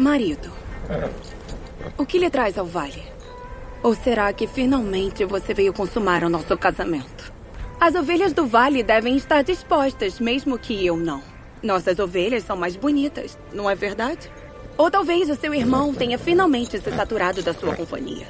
Marido, 0.00 0.50
o 1.98 2.06
que 2.06 2.18
lhe 2.18 2.30
traz 2.30 2.56
ao 2.56 2.64
vale? 2.64 3.02
Ou 3.82 3.94
será 3.94 4.32
que 4.32 4.46
finalmente 4.46 5.26
você 5.26 5.52
veio 5.52 5.74
consumar 5.74 6.24
o 6.24 6.30
nosso 6.30 6.56
casamento? 6.56 7.30
As 7.78 7.94
ovelhas 7.94 8.32
do 8.32 8.46
vale 8.46 8.82
devem 8.82 9.14
estar 9.14 9.42
dispostas, 9.42 10.18
mesmo 10.18 10.58
que 10.58 10.86
eu 10.86 10.96
não. 10.96 11.22
Nossas 11.62 11.98
ovelhas 11.98 12.44
são 12.44 12.56
mais 12.56 12.76
bonitas, 12.76 13.36
não 13.52 13.68
é 13.68 13.74
verdade? 13.74 14.30
Ou 14.78 14.90
talvez 14.90 15.28
o 15.28 15.36
seu 15.36 15.52
irmão 15.52 15.92
tenha 15.92 16.16
finalmente 16.16 16.80
se 16.80 16.90
saturado 16.92 17.42
da 17.42 17.52
sua 17.52 17.76
companhia. 17.76 18.26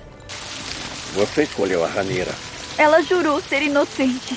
Você 1.14 1.45
escolheu 1.45 1.84
a 1.84 1.87
Ranira. 1.87 2.34
Ela 2.77 3.00
jurou 3.00 3.41
ser 3.41 3.62
inocente. 3.62 4.37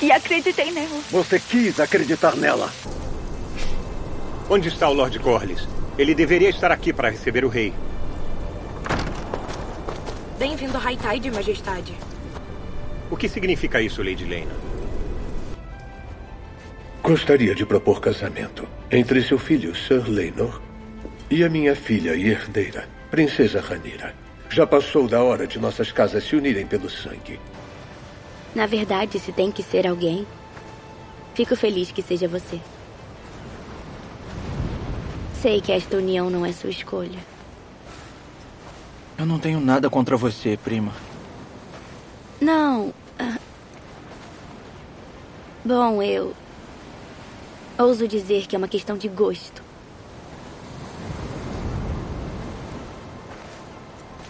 E 0.00 0.10
acreditei 0.10 0.70
nela. 0.70 0.98
Você 1.10 1.38
quis 1.38 1.78
acreditar 1.78 2.34
nela. 2.36 2.72
Onde 4.48 4.68
está 4.68 4.88
o 4.88 4.94
Lord 4.94 5.18
Corlys? 5.18 5.68
Ele 6.00 6.14
deveria 6.14 6.48
estar 6.48 6.72
aqui 6.72 6.94
para 6.94 7.10
receber 7.10 7.44
o 7.44 7.48
rei. 7.50 7.74
Bem-vindo 10.38 10.74
a 10.78 10.80
High 10.80 10.96
Tide, 10.96 11.30
Majestade. 11.30 11.92
O 13.10 13.18
que 13.18 13.28
significa 13.28 13.82
isso, 13.82 14.02
Lady 14.02 14.24
Lena? 14.24 14.54
Gostaria 17.02 17.54
de 17.54 17.66
propor 17.66 18.00
casamento 18.00 18.66
entre 18.90 19.22
seu 19.22 19.38
filho, 19.38 19.76
Sir 19.76 20.08
Leinor, 20.08 20.62
e 21.30 21.44
a 21.44 21.50
minha 21.50 21.76
filha 21.76 22.14
e 22.14 22.30
herdeira, 22.30 22.88
Princesa 23.10 23.60
Ranira. 23.60 24.14
Já 24.48 24.66
passou 24.66 25.06
da 25.06 25.22
hora 25.22 25.46
de 25.46 25.58
nossas 25.58 25.92
casas 25.92 26.24
se 26.24 26.34
unirem 26.34 26.66
pelo 26.66 26.88
sangue. 26.88 27.38
Na 28.54 28.64
verdade, 28.64 29.18
se 29.18 29.32
tem 29.32 29.52
que 29.52 29.62
ser 29.62 29.86
alguém, 29.86 30.26
fico 31.34 31.54
feliz 31.54 31.92
que 31.92 32.00
seja 32.00 32.26
você. 32.26 32.58
Sei 35.40 35.58
que 35.62 35.72
esta 35.72 35.96
união 35.96 36.28
não 36.28 36.44
é 36.44 36.52
sua 36.52 36.68
escolha. 36.68 37.18
Eu 39.16 39.24
não 39.24 39.38
tenho 39.38 39.58
nada 39.58 39.88
contra 39.88 40.14
você, 40.14 40.58
prima. 40.62 40.92
Não. 42.38 42.92
ah. 43.18 43.38
Bom, 45.64 46.02
eu. 46.02 46.34
Ouso 47.78 48.06
dizer 48.06 48.46
que 48.46 48.54
é 48.54 48.58
uma 48.58 48.68
questão 48.68 48.98
de 48.98 49.08
gosto. 49.08 49.62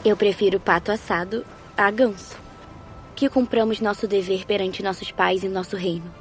Eu 0.05 0.17
prefiro 0.17 0.61
pato 0.61 0.92
assado 0.92 1.45
a 1.77 1.91
ganso. 1.91 2.36
Que 3.17 3.28
cumpramos 3.28 3.80
nosso 3.80 4.06
dever 4.06 4.47
perante 4.47 4.80
nossos 4.80 5.11
pais 5.11 5.42
e 5.42 5.48
nosso 5.48 5.77
reino. 5.77 6.19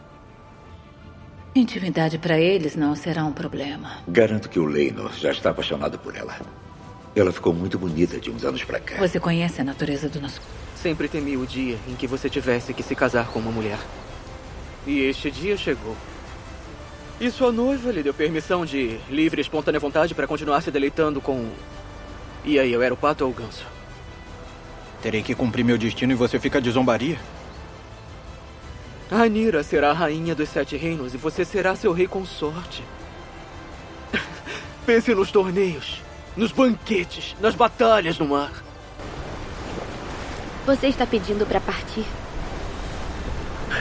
Intimidade 1.55 2.19
para 2.19 2.39
eles 2.39 2.75
não 2.75 2.95
será 2.95 3.25
um 3.25 3.31
problema. 3.31 3.97
Garanto 4.07 4.47
que 4.47 4.59
o 4.59 4.65
Leinor 4.65 5.11
já 5.13 5.31
está 5.31 5.49
apaixonado 5.49 5.97
por 5.97 6.15
ela. 6.15 6.37
Ela 7.15 7.31
ficou 7.31 7.51
muito 7.51 7.77
bonita 7.77 8.19
de 8.19 8.29
uns 8.29 8.43
anos 8.43 8.63
pra 8.63 8.79
cá. 8.79 8.97
Você 8.99 9.19
conhece 9.19 9.59
a 9.59 9.63
natureza 9.63 10.07
do 10.07 10.21
nosso. 10.21 10.39
Sempre 10.75 11.07
temi 11.07 11.35
o 11.35 11.47
dia 11.47 11.77
em 11.87 11.95
que 11.95 12.05
você 12.05 12.29
tivesse 12.29 12.73
que 12.73 12.83
se 12.83 12.95
casar 12.95 13.29
com 13.29 13.39
uma 13.39 13.51
mulher. 13.51 13.79
E 14.85 14.99
este 15.01 15.31
dia 15.31 15.57
chegou. 15.57 15.95
E 17.19 17.31
sua 17.31 17.51
noiva 17.51 17.91
lhe 17.91 18.03
deu 18.03 18.13
permissão 18.13 18.63
de 18.63 18.99
livre 19.09 19.41
e 19.41 19.43
espontânea 19.43 19.79
vontade 19.79 20.13
para 20.13 20.27
continuar 20.27 20.61
se 20.61 20.69
deleitando 20.69 21.19
com. 21.19 21.49
E 22.45 22.59
aí, 22.59 22.71
eu 22.71 22.81
era 22.81 22.93
o 22.93 22.97
pato 22.97 23.25
ou 23.25 23.31
o 23.31 23.33
ganso? 23.33 23.65
Terei 25.01 25.23
que 25.23 25.35
cumprir 25.35 25.65
meu 25.65 25.77
destino 25.77 26.13
e 26.13 26.15
você 26.15 26.39
fica 26.39 26.61
de 26.61 26.69
zombaria? 26.69 27.17
Anira 29.11 29.63
será 29.63 29.89
a 29.89 29.93
rainha 29.93 30.35
dos 30.35 30.49
sete 30.49 30.77
reinos 30.77 31.15
e 31.15 31.17
você 31.17 31.43
será 31.43 31.75
seu 31.75 31.91
rei 31.91 32.07
consorte. 32.07 32.83
Pense 34.85 35.15
nos 35.15 35.31
torneios, 35.31 36.01
nos 36.37 36.51
banquetes, 36.51 37.35
nas 37.41 37.55
batalhas 37.55 38.19
no 38.19 38.27
mar. 38.27 38.51
Você 40.63 40.87
está 40.87 41.07
pedindo 41.07 41.43
para 41.47 41.59
partir? 41.59 42.05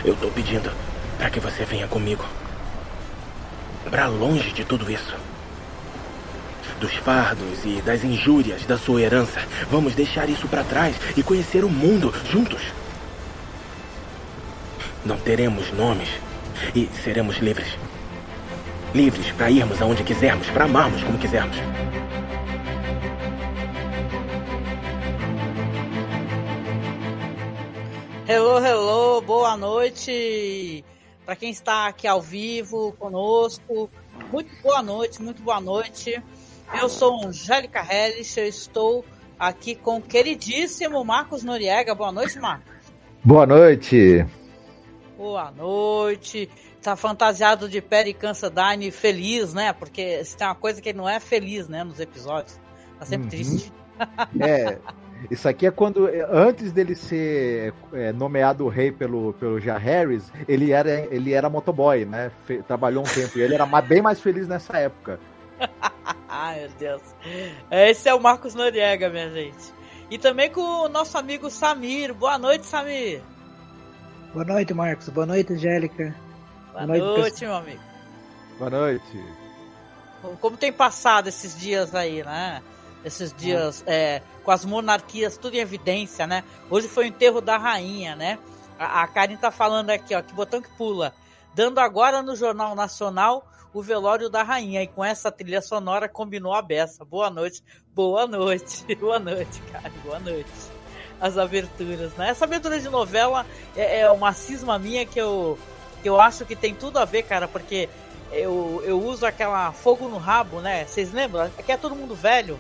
Eu 0.03 0.17
tô 0.17 0.29
pedindo 0.29 0.73
para 1.19 1.29
que 1.29 1.41
você 1.41 1.63
venha 1.65 1.87
comigo. 1.87 2.25
Pra 3.91 4.07
longe 4.07 4.51
de 4.53 4.65
tudo 4.65 4.91
isso. 4.91 5.15
Dos 6.81 6.95
fardos 6.95 7.65
e 7.65 7.83
das 7.83 8.03
injúrias 8.03 8.65
da 8.65 8.79
sua 8.79 9.03
herança. 9.03 9.41
Vamos 9.71 9.95
deixar 9.95 10.31
isso 10.31 10.49
para 10.49 10.65
trás 10.65 10.97
e 11.17 11.23
conhecer 11.23 11.65
o 11.65 11.69
mundo 11.69 12.15
juntos. 12.31 12.63
Não 15.05 15.19
teremos 15.19 15.73
nomes 15.73 16.09
e 16.75 16.87
seremos 17.03 17.37
livres. 17.39 17.77
Livres 18.95 19.31
para 19.33 19.51
irmos 19.51 19.81
aonde 19.81 20.03
quisermos, 20.03 20.49
para 20.51 20.65
amarmos 20.65 21.03
como 21.05 21.19
quisermos. 21.19 21.57
Hello, 28.27 28.59
hello, 28.65 29.21
boa 29.23 29.57
noite 29.57 30.85
para 31.29 31.37
quem 31.37 31.51
está 31.51 31.89
aqui 31.89 32.07
ao 32.07 32.23
vivo 32.23 32.93
conosco. 32.99 33.91
Muito 34.33 34.51
boa 34.63 34.83
noite, 34.83 35.21
muito 35.21 35.43
boa 35.43 35.61
noite. 35.61 36.23
Eu 36.81 36.89
sou 36.89 37.23
Angélica 37.23 37.87
Hellis, 37.87 38.35
eu 38.39 38.47
estou 38.47 39.05
aqui 39.39 39.75
com 39.75 39.99
o 39.99 40.01
queridíssimo 40.01 41.05
Marcos 41.05 41.43
Noriega. 41.43 41.95
Boa 41.95 42.11
noite, 42.11 42.39
Marcos. 42.39 42.73
Boa 43.23 43.45
noite. 43.45 44.25
Boa 45.19 45.51
noite. 45.51 46.49
Tá 46.81 46.95
fantasiado 46.97 47.69
de 47.69 47.83
Perry 47.83 48.15
Cansadine 48.15 48.91
feliz, 48.93 49.53
né? 49.53 49.73
Porque 49.73 50.25
se 50.25 50.37
tem 50.37 50.47
uma 50.47 50.55
coisa 50.55 50.81
que 50.81 50.89
ele 50.89 50.99
não 50.99 51.09
é 51.09 51.19
feliz, 51.21 51.69
né, 51.69 51.83
nos 51.85 51.99
episódios. 52.01 52.59
Tá 52.99 53.05
sempre 53.05 53.25
Uhum. 53.25 53.29
triste. 53.31 53.73
É, 54.41 54.79
isso 55.29 55.49
aqui 55.49 55.67
é 55.67 55.73
quando, 55.73 56.09
antes 56.31 56.71
dele 56.71 56.95
ser 56.95 57.75
é, 57.93 58.13
nomeado 58.13 58.69
rei 58.69 58.93
pelo, 58.93 59.33
pelo 59.33 59.59
Jaehaerys, 59.59 60.33
ele 60.47 60.71
era, 60.71 60.89
ele 61.13 61.33
era 61.33 61.51
motoboy, 61.51 62.05
né? 62.05 62.31
Fe- 62.47 62.63
trabalhou 62.63 63.03
um 63.03 63.07
tempo 63.09 63.37
e 63.37 63.43
ele 63.43 63.55
era 63.57 63.67
bem 63.83 64.01
mais 64.01 64.21
feliz 64.21 64.47
nessa 64.47 64.79
época. 64.79 65.19
Ai, 66.29 66.61
meu 66.61 66.69
Deus. 66.79 67.03
Esse 67.69 68.09
é 68.09 68.15
o 68.15 68.21
Marcos 68.21 68.55
Noriega, 68.55 69.11
minha 69.11 69.29
gente. 69.31 69.75
E 70.09 70.17
também 70.17 70.49
com 70.49 70.61
o 70.61 70.89
nosso 70.89 71.19
amigo 71.19 71.51
Samir. 71.51 72.15
Boa 72.15 72.39
noite, 72.39 72.65
Samir. 72.65 73.21
Boa 74.33 74.45
noite, 74.45 74.75
Marcos. 74.75 75.09
Boa 75.09 75.27
noite, 75.27 75.53
Angélica. 75.53 76.15
Boa 76.73 76.87
noite, 76.87 77.45
meu 77.45 77.55
amigo. 77.55 77.81
Boa 78.59 78.71
noite. 78.71 79.25
Como 80.41 80.57
tem 80.57 80.73
passado 80.73 81.29
esses 81.29 81.59
dias 81.59 81.95
aí, 81.95 82.23
né? 82.23 82.63
Esses 83.05 83.33
dias 83.33 83.83
é, 83.87 84.21
com 84.45 84.51
as 84.51 84.65
monarquias 84.65 85.39
tudo 85.39 85.55
em 85.55 85.61
evidência, 85.61 86.27
né? 86.27 86.45
Hoje 86.69 86.89
foi 86.89 87.05
o 87.05 87.09
enterro 87.09 87.41
da 87.41 87.57
rainha, 87.57 88.15
né? 88.17 88.39
A, 88.79 89.03
a 89.03 89.09
Karen 89.09 89.37
tá 89.37 89.51
falando 89.51 89.91
aqui, 89.91 90.15
ó, 90.15 90.21
que 90.21 90.35
botão 90.35 90.61
que 90.61 90.71
pula. 90.71 91.15
Dando 91.55 91.79
agora 91.79 92.23
no 92.23 92.37
Jornal 92.37 92.75
Nacional 92.75 93.49
o 93.73 93.83
velório 93.83 94.29
da 94.29 94.43
rainha. 94.43 94.83
E 94.83 94.87
com 94.87 95.05
essa 95.05 95.31
trilha 95.31 95.63
sonora 95.63 96.09
combinou 96.09 96.53
a 96.53 96.63
beça. 96.63 97.05
Boa 97.05 97.31
noite. 97.31 97.63
Boa 97.95 98.27
noite. 98.27 98.85
Boa 98.97 99.19
noite, 99.19 99.61
cara. 99.73 99.91
Boa 100.05 100.19
noite. 100.19 100.78
As 101.21 101.37
aberturas, 101.37 102.13
né? 102.15 102.31
Essa 102.31 102.45
abertura 102.45 102.79
de 102.79 102.89
novela 102.89 103.45
é, 103.77 104.01
é 104.01 104.11
uma 104.11 104.33
cisma 104.33 104.79
minha 104.79 105.05
que 105.05 105.21
eu, 105.21 105.59
que 106.03 106.09
eu 106.09 106.21
acho 106.21 106.45
que 106.45 106.55
tem 106.55 106.75
tudo 106.75 106.99
a 106.99 107.05
ver, 107.05 107.25
cara, 107.25 107.49
porque 107.49 107.89
eu, 108.31 108.83
eu 108.85 109.03
uso 109.03 109.27
aquela 109.27 109.73
fogo 109.73 110.09
no 110.09 110.19
rabo, 110.19 110.61
né? 110.61 110.85
Vocês 110.85 111.13
lembram? 111.13 111.45
Aqui 111.59 111.73
é 111.73 111.77
todo 111.77 111.97
mundo 111.97 112.15
velho. 112.15 112.59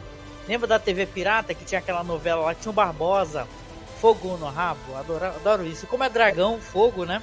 Lembra 0.49 0.67
da 0.67 0.79
TV 0.79 1.07
Pirata 1.07 1.53
que 1.53 1.65
tinha 1.65 1.79
aquela 1.79 2.03
novela 2.03 2.47
lá 2.47 2.55
tinha 2.55 2.71
o 2.71 2.75
Barbosa? 2.75 3.47
Fogo 4.01 4.37
no 4.37 4.49
rabo. 4.49 4.97
Adoro, 4.97 5.27
adoro 5.27 5.67
isso. 5.67 5.87
Como 5.87 6.05
é 6.05 6.09
dragão, 6.09 6.59
fogo, 6.59 7.05
né? 7.05 7.23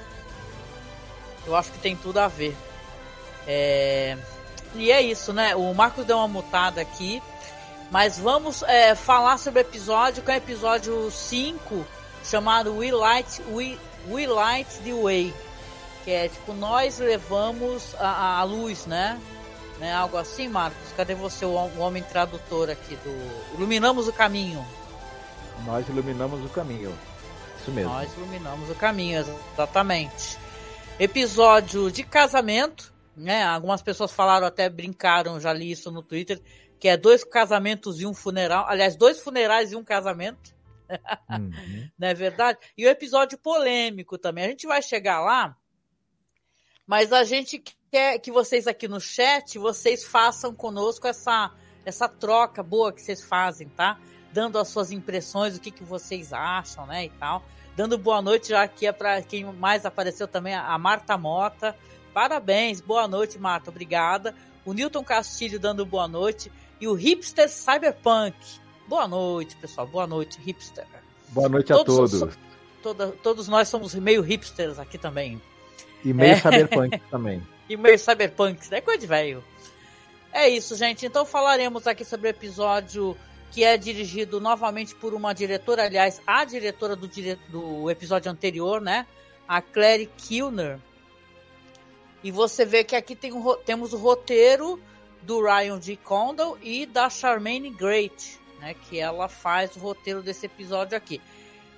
Eu 1.44 1.56
acho 1.56 1.72
que 1.72 1.78
tem 1.78 1.96
tudo 1.96 2.18
a 2.18 2.28
ver. 2.28 2.56
É... 3.46 4.16
E 4.74 4.92
é 4.92 5.00
isso, 5.00 5.32
né? 5.32 5.56
O 5.56 5.72
Marcos 5.74 6.04
deu 6.04 6.18
uma 6.18 6.28
mutada 6.28 6.80
aqui. 6.80 7.22
Mas 7.90 8.18
vamos 8.18 8.62
é, 8.64 8.94
falar 8.94 9.38
sobre 9.38 9.60
o 9.60 9.62
episódio, 9.62 10.22
que 10.22 10.30
é 10.30 10.34
o 10.34 10.36
episódio 10.36 11.10
5, 11.10 11.86
chamado 12.24 12.76
We 12.76 12.90
Light, 12.90 13.42
We, 13.50 13.78
We 14.08 14.26
Light 14.26 14.68
the 14.82 14.92
Way. 14.92 15.34
Que 16.04 16.10
é 16.10 16.28
tipo, 16.28 16.52
nós 16.52 16.98
levamos 16.98 17.94
a, 17.98 18.38
a 18.40 18.44
luz, 18.44 18.86
né? 18.86 19.20
né? 19.78 19.92
Algo 19.92 20.16
assim, 20.16 20.48
Marcos. 20.48 20.92
Cadê 20.96 21.14
você, 21.14 21.44
o, 21.44 21.50
o 21.50 21.78
homem 21.78 22.02
tradutor 22.02 22.70
aqui 22.70 22.96
do. 22.96 23.54
Iluminamos 23.54 24.08
o 24.08 24.12
caminho. 24.12 24.64
Nós 25.64 25.88
iluminamos 25.88 26.44
o 26.44 26.48
caminho. 26.48 26.96
Isso 27.60 27.70
mesmo. 27.70 27.90
Nós 27.92 28.12
iluminamos 28.16 28.70
o 28.70 28.74
caminho, 28.74 29.24
exatamente. 29.54 30.38
Episódio 30.98 31.90
de 31.90 32.02
casamento, 32.02 32.92
né? 33.16 33.44
Algumas 33.44 33.82
pessoas 33.82 34.12
falaram, 34.12 34.46
até 34.46 34.68
brincaram, 34.68 35.40
já 35.40 35.52
li 35.52 35.70
isso 35.70 35.90
no 35.90 36.02
Twitter, 36.02 36.40
que 36.78 36.88
é 36.88 36.96
dois 36.96 37.24
casamentos 37.24 38.00
e 38.00 38.06
um 38.06 38.14
funeral. 38.14 38.66
Aliás, 38.68 38.96
dois 38.96 39.20
funerais 39.20 39.72
e 39.72 39.76
um 39.76 39.84
casamento. 39.84 40.54
Uhum. 41.30 41.50
Não 41.98 42.08
é 42.08 42.14
verdade? 42.14 42.58
E 42.76 42.86
o 42.86 42.88
episódio 42.88 43.38
polêmico 43.38 44.18
também. 44.18 44.44
A 44.44 44.48
gente 44.48 44.66
vai 44.66 44.82
chegar 44.82 45.20
lá, 45.20 45.56
mas 46.86 47.12
a 47.12 47.24
gente 47.24 47.62
quer 47.90 48.18
que 48.18 48.30
vocês 48.30 48.66
aqui 48.66 48.86
no 48.86 49.00
chat, 49.00 49.58
vocês 49.58 50.04
façam 50.04 50.54
conosco 50.54 51.06
essa, 51.06 51.52
essa 51.84 52.08
troca 52.08 52.62
boa 52.62 52.92
que 52.92 53.02
vocês 53.02 53.22
fazem, 53.22 53.68
tá? 53.68 53.98
Dando 54.32 54.58
as 54.58 54.68
suas 54.68 54.92
impressões, 54.92 55.56
o 55.56 55.60
que, 55.60 55.70
que 55.70 55.82
vocês 55.82 56.32
acham, 56.32 56.86
né, 56.86 57.06
e 57.06 57.10
tal. 57.10 57.42
Dando 57.74 57.98
boa 57.98 58.22
noite 58.22 58.50
já 58.50 58.62
aqui 58.62 58.86
é 58.86 58.92
para 58.92 59.20
quem 59.22 59.44
mais 59.44 59.84
apareceu 59.84 60.28
também, 60.28 60.54
a 60.54 60.76
Marta 60.78 61.16
Mota. 61.16 61.76
Parabéns, 62.12 62.80
boa 62.80 63.06
noite, 63.08 63.38
Marta, 63.38 63.70
obrigada. 63.70 64.34
O 64.64 64.72
Newton 64.72 65.04
Castilho 65.04 65.60
dando 65.60 65.84
boa 65.86 66.08
noite 66.08 66.50
e 66.80 66.88
o 66.88 66.94
Hipster 66.94 67.48
Cyberpunk. 67.48 68.36
Boa 68.86 69.08
noite, 69.08 69.56
pessoal. 69.56 69.86
Boa 69.86 70.06
noite, 70.06 70.38
hipster. 70.40 70.86
Boa 71.28 71.48
noite 71.48 71.72
a 71.72 71.76
todos. 71.76 72.20
todos. 72.20 72.38
Toda, 72.82 73.08
todos 73.08 73.48
nós 73.48 73.68
somos 73.68 73.94
meio 73.94 74.22
hipsters 74.22 74.78
aqui 74.78 74.96
também. 74.96 75.42
E 76.04 76.12
meio 76.12 76.32
é. 76.32 76.36
cyberpunk 76.36 77.00
também. 77.10 77.42
E 77.68 77.76
meio 77.76 77.98
cyberpunk, 77.98 78.72
é 78.72 78.80
coisa 78.80 79.00
de 79.00 79.06
velho. 79.06 79.42
É 80.32 80.48
isso, 80.48 80.76
gente. 80.76 81.04
Então 81.04 81.26
falaremos 81.26 81.86
aqui 81.86 82.04
sobre 82.04 82.28
o 82.28 82.30
episódio 82.30 83.16
que 83.50 83.64
é 83.64 83.76
dirigido 83.76 84.40
novamente 84.40 84.94
por 84.94 85.14
uma 85.14 85.32
diretora, 85.32 85.84
aliás, 85.84 86.20
a 86.26 86.44
diretora 86.44 86.94
do, 86.94 87.08
dire... 87.08 87.38
do 87.48 87.90
episódio 87.90 88.30
anterior, 88.30 88.80
né? 88.80 89.06
A 89.48 89.60
Clary 89.60 90.10
Kilner. 90.16 90.78
E 92.22 92.30
você 92.30 92.64
vê 92.64 92.84
que 92.84 92.94
aqui 92.94 93.16
tem 93.16 93.32
um, 93.32 93.56
temos 93.64 93.92
o 93.92 93.96
roteiro 93.96 94.80
do 95.26 95.42
Ryan 95.42 95.82
G. 95.82 95.96
Condal 95.96 96.56
e 96.62 96.86
da 96.86 97.10
Charmaine 97.10 97.70
Great, 97.70 98.38
né? 98.60 98.74
Que 98.74 99.00
ela 99.00 99.28
faz 99.28 99.74
o 99.74 99.80
roteiro 99.80 100.22
desse 100.22 100.46
episódio 100.46 100.96
aqui. 100.96 101.20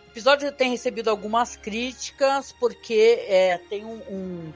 O 0.06 0.10
episódio 0.10 0.52
tem 0.52 0.70
recebido 0.70 1.08
algumas 1.08 1.56
críticas 1.56 2.52
porque 2.52 3.24
é, 3.26 3.58
tem 3.70 3.84
um, 3.84 4.00
um, 4.10 4.52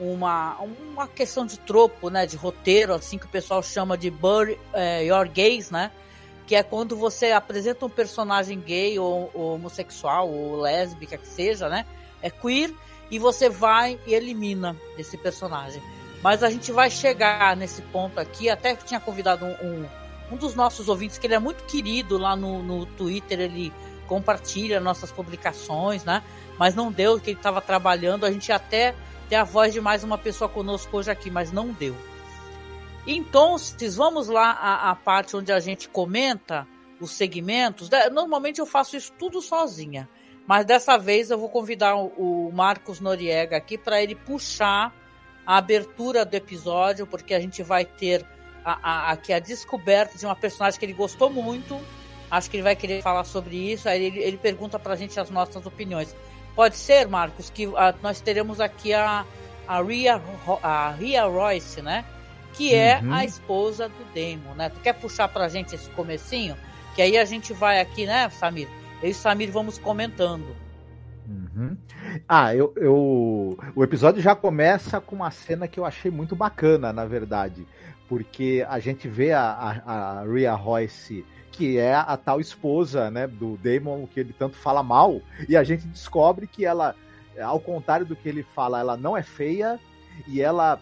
uma, 0.00 0.56
uma 0.58 1.06
questão 1.06 1.46
de 1.46 1.58
tropo, 1.60 2.10
né? 2.10 2.26
De 2.26 2.36
roteiro, 2.36 2.92
assim 2.92 3.16
que 3.16 3.26
o 3.26 3.28
pessoal 3.28 3.62
chama 3.62 3.96
de 3.96 4.10
Bury 4.10 4.58
é, 4.72 5.04
Your 5.04 5.28
Gays, 5.28 5.70
né? 5.70 5.92
Que 6.46 6.56
é 6.56 6.62
quando 6.62 6.96
você 6.96 7.30
apresenta 7.30 7.86
um 7.86 7.90
personagem 7.90 8.60
gay 8.60 8.98
ou, 8.98 9.30
ou 9.32 9.54
homossexual 9.54 10.28
ou 10.28 10.60
lésbica 10.60 11.16
que 11.16 11.26
seja, 11.26 11.68
né? 11.68 11.86
É 12.20 12.30
queer 12.30 12.74
e 13.10 13.18
você 13.18 13.48
vai 13.48 13.98
e 14.06 14.12
elimina 14.12 14.76
esse 14.98 15.16
personagem. 15.16 15.80
Mas 16.24 16.42
a 16.42 16.48
gente 16.48 16.72
vai 16.72 16.90
chegar 16.90 17.54
nesse 17.54 17.82
ponto 17.82 18.18
aqui. 18.18 18.48
Até 18.48 18.74
que 18.74 18.82
tinha 18.82 18.98
convidado 18.98 19.44
um, 19.44 19.50
um, 19.50 19.86
um 20.32 20.36
dos 20.38 20.54
nossos 20.54 20.88
ouvintes, 20.88 21.18
que 21.18 21.26
ele 21.26 21.34
é 21.34 21.38
muito 21.38 21.64
querido 21.64 22.16
lá 22.16 22.34
no, 22.34 22.62
no 22.62 22.86
Twitter, 22.86 23.38
ele 23.38 23.70
compartilha 24.06 24.80
nossas 24.80 25.12
publicações, 25.12 26.02
né? 26.02 26.22
Mas 26.58 26.74
não 26.74 26.90
deu, 26.90 27.20
que 27.20 27.28
ele 27.28 27.38
estava 27.38 27.60
trabalhando. 27.60 28.24
A 28.24 28.32
gente 28.32 28.50
até 28.50 28.94
tem 29.28 29.36
a 29.36 29.44
voz 29.44 29.74
de 29.74 29.82
mais 29.82 30.02
uma 30.02 30.16
pessoa 30.16 30.48
conosco 30.48 30.96
hoje 30.96 31.10
aqui, 31.10 31.30
mas 31.30 31.52
não 31.52 31.68
deu. 31.68 31.94
Então, 33.06 33.56
vamos 33.94 34.28
lá 34.28 34.52
à, 34.52 34.96
parte 34.96 35.36
onde 35.36 35.52
a 35.52 35.60
gente 35.60 35.90
comenta 35.90 36.66
os 36.98 37.10
segmentos. 37.10 37.90
Normalmente 38.10 38.60
eu 38.60 38.66
faço 38.66 38.96
isso 38.96 39.12
tudo 39.18 39.42
sozinha, 39.42 40.08
mas 40.46 40.64
dessa 40.64 40.96
vez 40.96 41.30
eu 41.30 41.36
vou 41.36 41.50
convidar 41.50 41.96
o, 41.96 42.06
o 42.16 42.50
Marcos 42.50 42.98
Noriega 42.98 43.58
aqui 43.58 43.76
para 43.76 44.02
ele 44.02 44.14
puxar 44.14 45.03
a 45.46 45.56
abertura 45.56 46.24
do 46.24 46.34
episódio, 46.34 47.06
porque 47.06 47.34
a 47.34 47.40
gente 47.40 47.62
vai 47.62 47.84
ter 47.84 48.24
a, 48.64 48.78
a, 48.82 49.12
aqui 49.12 49.32
a 49.32 49.38
descoberta 49.38 50.18
de 50.18 50.24
uma 50.24 50.36
personagem 50.36 50.78
que 50.78 50.86
ele 50.86 50.94
gostou 50.94 51.30
muito 51.30 51.80
Acho 52.30 52.50
que 52.50 52.56
ele 52.56 52.64
vai 52.64 52.74
querer 52.74 53.00
falar 53.00 53.22
sobre 53.24 53.56
isso. 53.56 53.88
Aí 53.88 54.04
ele, 54.04 54.18
ele 54.18 54.36
pergunta 54.36 54.76
pra 54.76 54.96
gente 54.96 55.18
as 55.20 55.30
nossas 55.30 55.64
opiniões. 55.66 56.14
Pode 56.54 56.76
ser, 56.76 57.06
Marcos, 57.06 57.48
que 57.48 57.66
a, 57.76 57.90
ah, 57.90 57.94
nós 58.02 58.20
teremos 58.20 58.60
aqui 58.60 58.92
a, 58.92 59.24
a, 59.68 59.82
Ria, 59.82 60.20
a 60.62 60.90
Ria 60.90 61.24
Royce, 61.26 61.80
né? 61.80 62.04
Que 62.52 62.74
é 62.74 63.00
uhum. 63.00 63.12
a 63.12 63.24
esposa 63.24 63.88
do 63.88 64.04
Damon, 64.14 64.54
né? 64.54 64.68
Tu 64.68 64.80
quer 64.80 64.94
puxar 64.94 65.28
pra 65.28 65.48
gente 65.48 65.74
esse 65.74 65.88
comecinho? 65.90 66.56
Que 66.94 67.02
aí 67.02 67.16
a 67.16 67.24
gente 67.24 67.52
vai 67.52 67.80
aqui, 67.80 68.06
né, 68.06 68.28
Samir? 68.30 68.68
Eu 69.02 69.10
e 69.10 69.14
Samir 69.14 69.50
vamos 69.50 69.78
comentando. 69.78 70.56
Uhum. 71.26 71.76
Ah, 72.28 72.54
eu, 72.54 72.72
eu, 72.76 73.58
o 73.74 73.82
episódio 73.82 74.20
já 74.20 74.34
começa 74.34 75.00
com 75.00 75.16
uma 75.16 75.30
cena 75.30 75.66
que 75.66 75.80
eu 75.80 75.84
achei 75.84 76.10
muito 76.10 76.36
bacana, 76.36 76.92
na 76.92 77.06
verdade, 77.06 77.66
porque 78.08 78.64
a 78.68 78.78
gente 78.78 79.08
vê 79.08 79.32
a, 79.32 79.42
a, 79.42 80.20
a 80.20 80.24
Rhea 80.24 80.54
Royce 80.54 81.24
que 81.56 81.78
é 81.78 81.94
a 81.94 82.16
tal 82.16 82.40
esposa, 82.40 83.12
né, 83.12 83.28
do 83.28 83.56
Damon, 83.58 84.08
que 84.08 84.18
ele 84.18 84.32
tanto 84.32 84.56
fala 84.56 84.82
mal, 84.82 85.20
e 85.48 85.56
a 85.56 85.62
gente 85.62 85.86
descobre 85.86 86.48
que 86.48 86.64
ela, 86.64 86.96
ao 87.40 87.60
contrário 87.60 88.04
do 88.04 88.16
que 88.16 88.28
ele 88.28 88.42
fala, 88.42 88.80
ela 88.80 88.96
não 88.96 89.16
é 89.16 89.22
feia 89.22 89.78
e 90.26 90.40
ela 90.40 90.80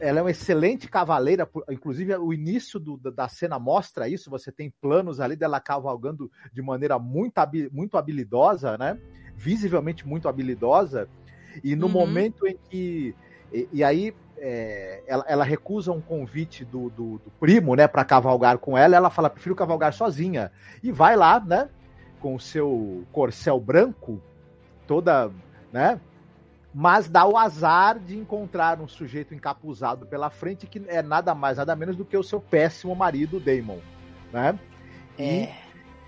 ela 0.00 0.20
é 0.20 0.22
uma 0.22 0.30
excelente 0.30 0.88
cavaleira, 0.88 1.48
inclusive 1.70 2.16
o 2.16 2.32
início 2.32 2.80
do, 2.80 2.96
da 2.96 3.28
cena 3.28 3.58
mostra 3.58 4.08
isso, 4.08 4.30
você 4.30 4.50
tem 4.50 4.72
planos 4.80 5.20
ali 5.20 5.36
dela 5.36 5.60
cavalgando 5.60 6.30
de 6.52 6.62
maneira 6.62 6.98
muito, 6.98 7.34
muito 7.70 7.98
habilidosa, 7.98 8.78
né? 8.78 8.98
Visivelmente 9.36 10.06
muito 10.06 10.28
habilidosa. 10.28 11.08
E 11.62 11.76
no 11.76 11.86
uhum. 11.86 11.92
momento 11.92 12.46
em 12.46 12.56
que. 12.68 13.14
E, 13.52 13.68
e 13.72 13.84
aí 13.84 14.14
é, 14.38 15.02
ela, 15.06 15.24
ela, 15.28 15.44
recusa 15.44 15.92
um 15.92 16.00
convite 16.00 16.64
do, 16.64 16.90
do, 16.90 17.18
do 17.18 17.30
primo, 17.38 17.74
né, 17.74 17.86
para 17.86 18.04
cavalgar 18.04 18.58
com 18.58 18.76
ela. 18.76 18.96
Ela 18.96 19.10
fala: 19.10 19.30
prefiro 19.30 19.54
cavalgar 19.54 19.92
sozinha. 19.92 20.50
E 20.82 20.90
vai 20.90 21.16
lá, 21.16 21.40
né, 21.40 21.68
com 22.20 22.34
o 22.34 22.40
seu 22.40 23.04
corcel 23.12 23.60
branco, 23.60 24.20
toda, 24.86 25.30
né, 25.72 26.00
mas 26.78 27.08
dá 27.08 27.24
o 27.24 27.38
azar 27.38 27.98
de 27.98 28.18
encontrar 28.18 28.78
um 28.80 28.86
sujeito 28.86 29.34
encapuzado 29.34 30.04
pela 30.04 30.28
frente 30.28 30.66
que 30.66 30.82
é 30.88 31.00
nada 31.00 31.34
mais, 31.34 31.56
nada 31.56 31.74
menos 31.74 31.96
do 31.96 32.04
que 32.04 32.14
o 32.14 32.22
seu 32.22 32.38
péssimo 32.38 32.94
marido, 32.94 33.40
Damon, 33.40 33.78
né? 34.30 34.58
É. 35.18 35.22
E 35.24 35.48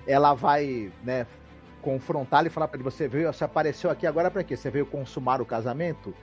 ela 0.07 0.35
vai, 0.35 0.93
né, 1.03 1.27
confrontar 1.83 2.47
e 2.47 2.51
falar 2.51 2.69
para 2.69 2.77
ele: 2.77 2.85
você 2.85 3.09
veio, 3.09 3.33
você 3.33 3.45
apareceu 3.45 3.91
aqui 3.91 4.07
agora 4.07 4.31
para 4.31 4.45
quê? 4.45 4.57
Você 4.57 4.71
veio 4.71 4.87
consumar 4.87 5.41
o 5.41 5.47
casamento? 5.47 6.15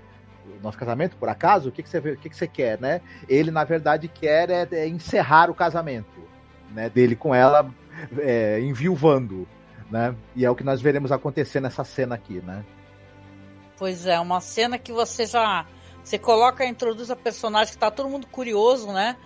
nosso 0.61 0.77
casamento, 0.77 1.17
por 1.17 1.27
acaso? 1.27 1.69
O 1.69 1.71
que, 1.71 1.81
que 1.81 1.89
você 1.89 1.97
o 1.97 2.17
que, 2.17 2.29
que 2.29 2.35
você 2.35 2.47
quer, 2.47 2.79
né? 2.79 3.01
Ele, 3.27 3.49
na 3.49 3.63
verdade, 3.63 4.07
quer 4.07 4.49
é, 4.49 4.67
é 4.71 4.87
encerrar 4.87 5.49
o 5.49 5.55
casamento 5.55 6.21
né, 6.71 6.89
dele 6.89 7.15
com 7.15 7.33
ela, 7.33 7.69
é, 8.19 8.59
enviuvando, 8.61 9.47
né? 9.89 10.15
E 10.35 10.45
é 10.45 10.49
o 10.49 10.55
que 10.55 10.63
nós 10.63 10.81
veremos 10.81 11.11
acontecer 11.11 11.59
nessa 11.59 11.83
cena 11.83 12.15
aqui, 12.15 12.41
né? 12.41 12.63
Pois 13.77 14.05
é, 14.05 14.19
uma 14.19 14.39
cena 14.39 14.77
que 14.77 14.91
você 14.91 15.25
já 15.25 15.65
você 16.03 16.19
coloca, 16.19 16.63
introduz 16.63 17.09
a 17.09 17.15
personagem 17.15 17.73
que 17.73 17.79
tá 17.79 17.89
todo 17.89 18.07
mundo 18.07 18.27
curioso, 18.27 18.91
né? 18.91 19.17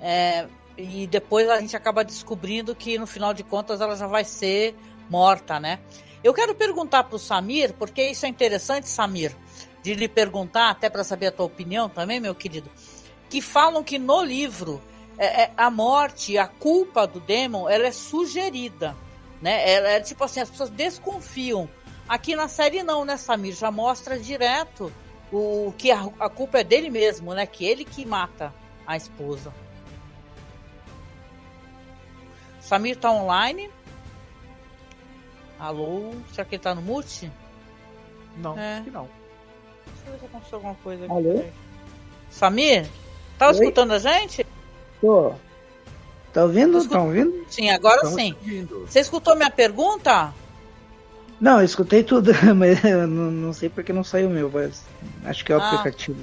É, 0.00 0.46
e 0.76 1.06
depois 1.06 1.48
a 1.48 1.58
gente 1.58 1.74
acaba 1.74 2.04
descobrindo 2.04 2.74
que 2.74 2.98
no 2.98 3.06
final 3.06 3.32
de 3.32 3.42
contas 3.42 3.80
ela 3.80 3.96
já 3.96 4.06
vai 4.06 4.24
ser 4.24 4.76
morta, 5.08 5.60
né? 5.60 5.78
Eu 6.22 6.34
quero 6.34 6.54
perguntar 6.54 7.04
para 7.04 7.16
o 7.16 7.18
Samir, 7.18 7.72
porque 7.74 8.10
isso 8.10 8.26
é 8.26 8.28
interessante, 8.28 8.88
Samir 8.88 9.34
de 9.86 9.94
lhe 9.94 10.08
perguntar, 10.08 10.70
até 10.70 10.90
para 10.90 11.04
saber 11.04 11.28
a 11.28 11.32
tua 11.32 11.46
opinião 11.46 11.88
também, 11.88 12.18
meu 12.18 12.34
querido, 12.34 12.68
que 13.30 13.40
falam 13.40 13.84
que 13.84 14.00
no 14.00 14.20
livro 14.20 14.82
é, 15.16 15.42
é, 15.42 15.52
a 15.56 15.70
morte, 15.70 16.36
a 16.36 16.48
culpa 16.48 17.06
do 17.06 17.20
Demon, 17.20 17.68
ela 17.68 17.86
é 17.86 17.92
sugerida, 17.92 18.96
né? 19.40 19.70
Ela 19.70 19.88
é 19.90 20.00
tipo 20.00 20.24
assim, 20.24 20.40
as 20.40 20.50
pessoas 20.50 20.70
desconfiam. 20.70 21.70
Aqui 22.08 22.34
na 22.34 22.48
série 22.48 22.82
não, 22.82 23.04
né, 23.04 23.16
Samir? 23.16 23.54
Já 23.54 23.70
mostra 23.70 24.18
direto 24.18 24.92
o 25.32 25.72
que 25.78 25.92
a, 25.92 26.08
a 26.18 26.28
culpa 26.28 26.58
é 26.58 26.64
dele 26.64 26.90
mesmo, 26.90 27.32
né? 27.32 27.46
Que 27.46 27.64
ele 27.64 27.84
que 27.84 28.04
mata 28.04 28.52
a 28.84 28.96
esposa. 28.96 29.54
Samir 32.58 32.96
tá 32.96 33.12
online? 33.12 33.70
Alô? 35.58 36.12
Será 36.32 36.44
que 36.44 36.56
ele 36.56 36.62
tá 36.62 36.74
no 36.74 36.82
mute? 36.82 37.30
Não, 38.36 38.58
é. 38.58 38.74
acho 38.74 38.84
que 38.84 38.90
não. 38.90 39.08
Deixa 39.86 40.06
eu 40.06 40.12
ver 40.12 40.18
se 40.18 40.24
aconteceu 40.26 40.56
alguma 40.56 40.74
coisa 40.76 41.04
aqui. 41.04 41.12
Alô? 41.12 41.44
Samir? 42.30 42.86
Tá 43.38 43.50
escutando 43.50 43.92
a 43.92 43.98
gente? 43.98 44.46
Tô. 45.00 45.32
Tá 46.32 46.42
ouvindo? 46.44 46.86
Tá 46.88 47.02
ouvindo? 47.02 47.46
Sim, 47.48 47.70
agora 47.70 47.96
Estamos 47.96 48.14
sim. 48.14 48.34
Ouvindo. 48.34 48.86
Você 48.86 49.00
escutou 49.00 49.34
minha 49.34 49.50
pergunta? 49.50 50.34
Não, 51.40 51.58
eu 51.58 51.64
escutei 51.64 52.02
tudo, 52.02 52.32
mas 52.54 52.82
eu 52.84 53.06
não, 53.06 53.30
não 53.30 53.52
sei 53.52 53.68
porque 53.68 53.92
não 53.92 54.04
saiu 54.04 54.28
o 54.28 54.32
meu, 54.32 54.50
mas 54.50 54.84
acho 55.24 55.44
que 55.44 55.52
é 55.52 55.56
o 55.56 55.60
ah, 55.60 55.70
aplicativo. 55.70 56.22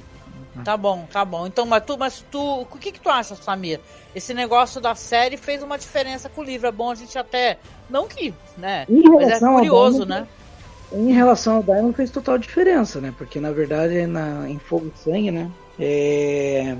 Tá 0.62 0.76
bom, 0.76 1.06
tá 1.10 1.24
bom. 1.24 1.46
Então, 1.46 1.66
mas 1.66 1.82
tu, 1.84 1.98
mas 1.98 2.24
tu, 2.30 2.60
o 2.60 2.66
que 2.66 2.92
que 2.92 3.00
tu 3.00 3.08
acha, 3.08 3.34
Samir? 3.34 3.80
Esse 4.14 4.32
negócio 4.32 4.80
da 4.80 4.94
série 4.94 5.36
fez 5.36 5.62
uma 5.62 5.76
diferença 5.76 6.28
com 6.28 6.42
o 6.42 6.44
livro. 6.44 6.68
É 6.68 6.72
bom 6.72 6.90
a 6.90 6.94
gente 6.94 7.18
até, 7.18 7.58
não 7.90 8.06
que, 8.06 8.32
né? 8.56 8.86
Mas 8.88 9.30
é 9.30 9.40
curioso, 9.40 10.04
né? 10.04 10.26
Em 10.92 11.12
relação 11.12 11.56
ao 11.56 11.62
Daimon 11.62 11.92
fez 11.92 12.10
total 12.10 12.38
diferença, 12.38 13.00
né? 13.00 13.12
Porque 13.16 13.40
na 13.40 13.50
verdade 13.50 14.06
na, 14.06 14.48
em 14.48 14.58
Fogo 14.58 14.92
e 14.94 14.98
Sangue, 14.98 15.30
né? 15.32 15.50
É, 15.78 16.76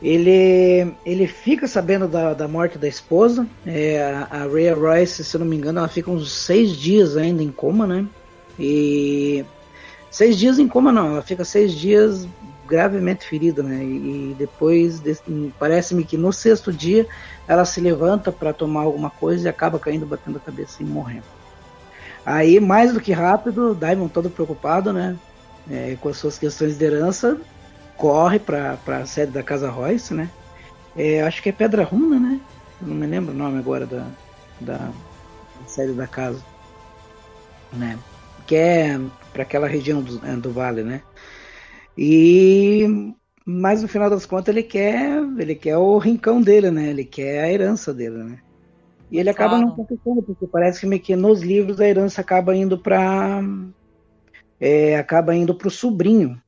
ele, 0.00 0.94
ele 1.04 1.26
fica 1.26 1.66
sabendo 1.66 2.08
da, 2.08 2.32
da 2.32 2.48
morte 2.48 2.78
da 2.78 2.88
esposa. 2.88 3.46
É, 3.66 4.02
a, 4.02 4.42
a 4.42 4.46
Rhea 4.46 4.74
Royce, 4.74 5.22
se 5.22 5.36
eu 5.36 5.40
não 5.40 5.46
me 5.46 5.56
engano, 5.56 5.78
ela 5.78 5.88
fica 5.88 6.10
uns 6.10 6.32
seis 6.32 6.76
dias 6.76 7.16
ainda 7.16 7.42
em 7.42 7.50
coma, 7.50 7.86
né? 7.86 8.06
E 8.58 9.44
seis 10.10 10.38
dias 10.38 10.58
em 10.58 10.68
coma 10.68 10.92
não, 10.92 11.12
ela 11.12 11.22
fica 11.22 11.44
seis 11.44 11.74
dias 11.74 12.26
gravemente 12.66 13.26
ferida, 13.26 13.62
né? 13.62 13.82
E, 13.84 14.34
depois, 14.38 15.02
parece-me 15.58 16.04
que 16.04 16.16
no 16.16 16.32
sexto 16.32 16.72
dia, 16.72 17.06
ela 17.46 17.64
se 17.64 17.80
levanta 17.80 18.32
para 18.32 18.52
tomar 18.52 18.82
alguma 18.82 19.10
coisa 19.10 19.46
e 19.46 19.48
acaba 19.48 19.78
caindo, 19.78 20.06
batendo 20.06 20.38
a 20.38 20.40
cabeça 20.40 20.82
e 20.82 20.86
morrendo. 20.86 21.24
Aí, 22.24 22.58
mais 22.58 22.92
do 22.92 23.00
que 23.00 23.12
rápido, 23.12 23.74
Daimon 23.74 24.08
todo 24.08 24.30
preocupado, 24.30 24.92
né? 24.92 25.16
É, 25.70 25.96
com 26.00 26.08
as 26.08 26.16
suas 26.16 26.38
questões 26.38 26.76
de 26.76 26.84
herança, 26.84 27.38
corre 27.96 28.38
para 28.38 28.78
a 28.86 29.06
sede 29.06 29.32
da 29.32 29.42
Casa 29.42 29.70
Royce, 29.70 30.14
né? 30.14 30.30
É, 30.96 31.22
acho 31.22 31.42
que 31.42 31.48
é 31.48 31.52
Pedra 31.52 31.84
Runa, 31.84 32.18
né? 32.18 32.40
Eu 32.80 32.88
não 32.88 32.94
me 32.94 33.06
lembro 33.06 33.32
o 33.32 33.36
nome 33.36 33.58
agora 33.58 33.86
da, 33.86 34.06
da 34.60 34.90
sede 35.66 35.92
da 35.92 36.06
casa, 36.06 36.42
né? 37.72 37.98
Que 38.46 38.56
é 38.56 39.00
para 39.32 39.42
aquela 39.42 39.66
região 39.66 40.02
do, 40.02 40.24
é, 40.24 40.36
do 40.36 40.52
vale, 40.52 40.82
né? 40.82 41.02
E 41.96 43.14
mas 43.46 43.82
no 43.82 43.88
final 43.88 44.08
das 44.08 44.24
contas 44.24 44.54
ele 44.54 44.62
quer, 44.62 45.22
ele 45.38 45.54
quer 45.54 45.76
o 45.76 45.98
rincão 45.98 46.40
dele, 46.40 46.70
né? 46.70 46.88
Ele 46.88 47.04
quer 47.04 47.44
a 47.44 47.52
herança 47.52 47.92
dele, 47.92 48.22
né? 48.22 48.38
E 49.10 49.18
ele 49.18 49.28
acaba 49.28 49.56
claro. 49.56 49.66
não 49.66 49.76
conquistando, 49.76 50.22
porque 50.22 50.46
parece 50.46 50.80
que, 50.80 50.98
que 50.98 51.14
nos 51.14 51.42
livros 51.42 51.80
a 51.80 51.86
herança 51.86 52.20
acaba 52.20 52.56
indo 52.56 52.78
para 52.78 53.42
é, 54.58 54.96
acaba 54.96 55.34
indo 55.34 55.54
para 55.54 55.68
o 55.68 55.70
sobrinho, 55.70 56.40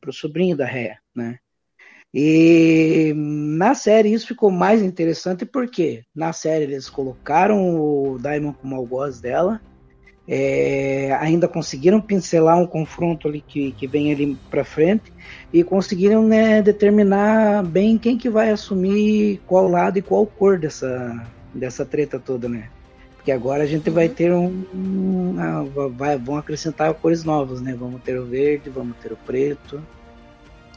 para 0.00 0.10
o 0.10 0.12
sobrinho 0.12 0.56
da 0.56 0.66
Rhea, 0.66 0.98
né? 1.14 1.38
E 2.12 3.12
na 3.14 3.74
série 3.74 4.12
isso 4.12 4.26
ficou 4.26 4.50
mais 4.50 4.82
interessante 4.82 5.44
porque 5.44 6.04
na 6.14 6.32
série 6.32 6.64
eles 6.64 6.88
colocaram 6.88 7.78
o 7.78 8.18
Daimon 8.18 8.52
como 8.52 8.76
algoz 8.76 9.20
dela, 9.20 9.60
é, 10.28 11.16
ainda 11.20 11.46
conseguiram 11.46 12.00
pincelar 12.00 12.58
um 12.58 12.66
confronto 12.66 13.28
ali 13.28 13.40
que, 13.40 13.72
que 13.72 13.86
vem 13.86 14.12
ali 14.12 14.36
para 14.50 14.64
frente 14.64 15.12
e 15.52 15.62
conseguiram 15.62 16.26
né, 16.26 16.60
determinar 16.60 17.62
bem 17.64 17.96
quem 17.96 18.18
que 18.18 18.28
vai 18.28 18.50
assumir 18.50 19.40
qual 19.46 19.68
lado 19.68 19.98
e 19.98 20.02
qual 20.02 20.26
cor 20.26 20.58
dessa, 20.58 21.24
dessa 21.54 21.84
treta 21.84 22.18
toda, 22.18 22.48
né? 22.48 22.68
Porque 23.16 23.32
agora 23.32 23.64
a 23.64 23.66
gente 23.66 23.90
vai 23.90 24.08
ter 24.08 24.32
um, 24.32 24.64
um 24.72 25.36
ah, 25.38 25.88
vai, 25.88 26.16
vão 26.16 26.36
acrescentar 26.36 26.94
cores 26.94 27.24
novas, 27.24 27.60
né? 27.60 27.74
Vamos 27.74 28.00
ter 28.02 28.18
o 28.18 28.24
verde, 28.24 28.70
vamos 28.70 28.96
ter 28.98 29.12
o 29.12 29.16
preto. 29.16 29.82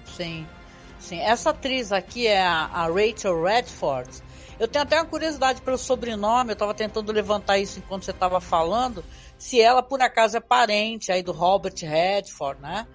Sim. 0.06 0.46
Sim, 1.00 1.20
essa 1.22 1.52
atriz 1.52 1.92
aqui 1.92 2.28
é 2.28 2.42
a, 2.42 2.66
a 2.66 2.88
Rachel 2.88 3.42
Redford. 3.42 4.10
Eu 4.60 4.68
tenho 4.68 4.84
até 4.84 4.98
uma 4.98 5.06
curiosidade 5.06 5.62
pelo 5.62 5.78
sobrenome, 5.78 6.50
eu 6.50 6.54
estava 6.54 6.74
tentando 6.74 7.12
levantar 7.14 7.58
isso 7.58 7.80
enquanto 7.80 8.04
você 8.04 8.12
estava 8.12 8.42
falando, 8.42 9.04
se 9.40 9.62
ela 9.62 9.82
por 9.82 10.02
acaso 10.02 10.36
é 10.36 10.42
parente 10.42 11.14
aí 11.14 11.24
do 11.24 11.32
Robert 11.32 11.74
Redford, 11.82 12.62
né? 12.62 12.86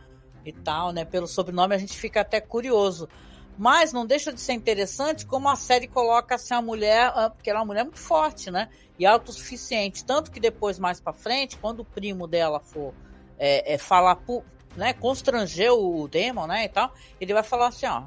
E 0.45 0.53
tal, 0.53 0.93
né? 0.93 1.03
Pelo 1.03 1.27
sobrenome 1.27 1.75
a 1.75 1.79
gente 1.79 1.97
fica 1.97 2.21
até 2.21 2.39
curioso. 2.39 3.09
Mas 3.57 3.95
não 3.95 4.05
deixa 4.05 4.31
de 4.31 4.39
ser 4.41 4.53
interessante 4.53 5.25
como 5.25 5.49
a 5.49 5.57
série 5.57 5.89
coloca 5.89 6.35
assim 6.35 6.53
a 6.53 6.61
mulher, 6.61 7.11
ah, 7.15 7.31
porque 7.31 7.49
ela 7.49 7.61
é 7.61 7.63
uma 7.63 7.67
mulher 7.67 7.85
muito 7.85 7.99
forte, 7.99 8.51
né? 8.51 8.69
E 8.99 9.07
autossuficiente. 9.07 10.05
Tanto 10.05 10.31
que 10.31 10.39
depois, 10.39 10.79
mais 10.79 11.01
para 11.01 11.15
frente, 11.15 11.57
quando 11.57 11.81
o 11.81 11.85
primo 11.85 12.27
dela 12.27 12.61
for 12.61 12.93
é, 13.39 13.75
é, 13.75 13.79
falar 13.79 14.19
né, 14.77 14.93
constranger 14.93 15.73
o 15.73 16.07
Demon, 16.09 16.47
né, 16.47 16.65
e 16.65 16.69
tal, 16.69 16.93
ele 17.19 17.33
vai 17.33 17.43
falar 17.43 17.69
assim, 17.69 17.87
ó, 17.87 18.03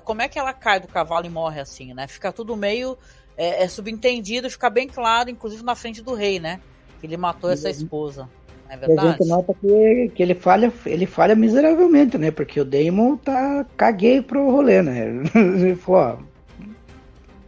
como 0.00 0.20
é 0.20 0.28
que 0.28 0.38
ela 0.38 0.52
cai 0.52 0.80
do 0.80 0.88
cavalo 0.88 1.24
e 1.24 1.30
morre 1.30 1.60
assim, 1.60 1.94
né? 1.94 2.06
Fica 2.06 2.30
tudo 2.30 2.54
meio 2.56 2.98
é, 3.38 3.62
é 3.62 3.68
subentendido, 3.68 4.50
fica 4.50 4.68
bem 4.68 4.86
claro, 4.86 5.30
inclusive 5.30 5.62
na 5.62 5.74
frente 5.74 6.02
do 6.02 6.12
rei, 6.12 6.38
né? 6.38 6.60
Que 7.00 7.06
ele 7.06 7.16
matou 7.16 7.50
essa 7.50 7.70
esposa. 7.70 8.28
É 8.68 8.76
verdade? 8.76 9.08
a 9.08 9.10
gente 9.12 9.28
nota 9.28 9.52
que, 9.52 10.12
que 10.14 10.22
ele 10.22 10.34
falha, 10.34 10.72
ele 10.86 11.04
falha 11.04 11.34
miseravelmente, 11.34 12.16
né? 12.16 12.30
Porque 12.30 12.60
o 12.60 12.64
Damon 12.64 13.16
tá 13.16 13.66
caguei 13.76 14.22
pro 14.22 14.48
rolê, 14.48 14.80
né? 14.80 15.08
Ele 15.34 15.74
falou, 15.74 16.00
ó, 16.00 16.18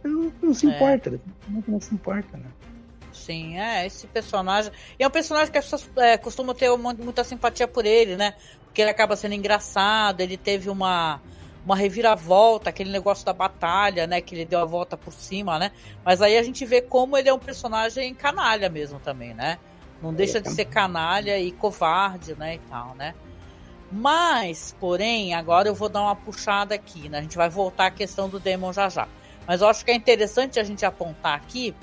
não, 0.03 0.33
não 0.41 0.53
se 0.53 0.67
é. 0.67 0.75
importa, 0.75 1.09
é. 1.09 1.61
não 1.65 1.79
se 1.79 1.93
importa, 1.93 2.35
né? 2.35 2.45
Sim, 3.13 3.57
é, 3.57 3.85
esse 3.85 4.05
personagem. 4.07 4.69
E 4.99 5.03
é 5.03 5.07
um 5.07 5.11
personagem 5.11 5.49
que 5.49 5.57
as 5.57 5.63
pessoas 5.63 5.89
é, 5.95 6.17
costumam 6.17 6.53
ter 6.53 6.69
muita 6.77 7.23
simpatia 7.23 7.69
por 7.69 7.85
ele, 7.85 8.17
né? 8.17 8.33
Porque 8.65 8.81
ele 8.81 8.91
acaba 8.91 9.15
sendo 9.15 9.33
engraçado, 9.33 10.19
ele 10.19 10.35
teve 10.35 10.69
uma, 10.69 11.21
uma 11.65 11.75
reviravolta, 11.75 12.69
aquele 12.69 12.91
negócio 12.91 13.25
da 13.25 13.33
batalha, 13.33 14.05
né? 14.05 14.21
Que 14.21 14.35
ele 14.35 14.45
deu 14.45 14.59
a 14.59 14.65
volta 14.65 14.97
por 14.97 15.13
cima, 15.13 15.57
né? 15.57 15.71
Mas 16.03 16.21
aí 16.21 16.37
a 16.37 16.43
gente 16.43 16.65
vê 16.65 16.81
como 16.81 17.17
ele 17.17 17.29
é 17.29 17.33
um 17.33 17.39
personagem 17.39 18.13
canalha 18.13 18.69
mesmo 18.69 18.99
também, 18.99 19.33
né? 19.33 19.57
Não 20.01 20.13
deixa 20.13 20.41
de 20.41 20.49
ser 20.51 20.65
canalha 20.65 21.39
e 21.39 21.51
covarde, 21.51 22.35
né? 22.35 22.55
E 22.55 22.59
tal, 22.59 22.93
né? 22.95 23.15
Mas, 23.89 24.75
porém, 24.79 25.33
agora 25.33 25.69
eu 25.69 25.75
vou 25.75 25.87
dar 25.87 26.01
uma 26.01 26.15
puxada 26.15 26.75
aqui, 26.75 27.07
né? 27.07 27.19
A 27.19 27.21
gente 27.21 27.37
vai 27.37 27.49
voltar 27.49 27.85
à 27.85 27.91
questão 27.91 28.27
do 28.27 28.39
Demon 28.39 28.73
já 28.73 28.89
já. 28.89 29.07
Mas 29.47 29.61
eu 29.61 29.67
acho 29.67 29.85
que 29.85 29.91
é 29.91 29.95
interessante 29.95 30.59
a 30.59 30.63
gente 30.63 30.85
apontar 30.85 31.35
aqui 31.35 31.75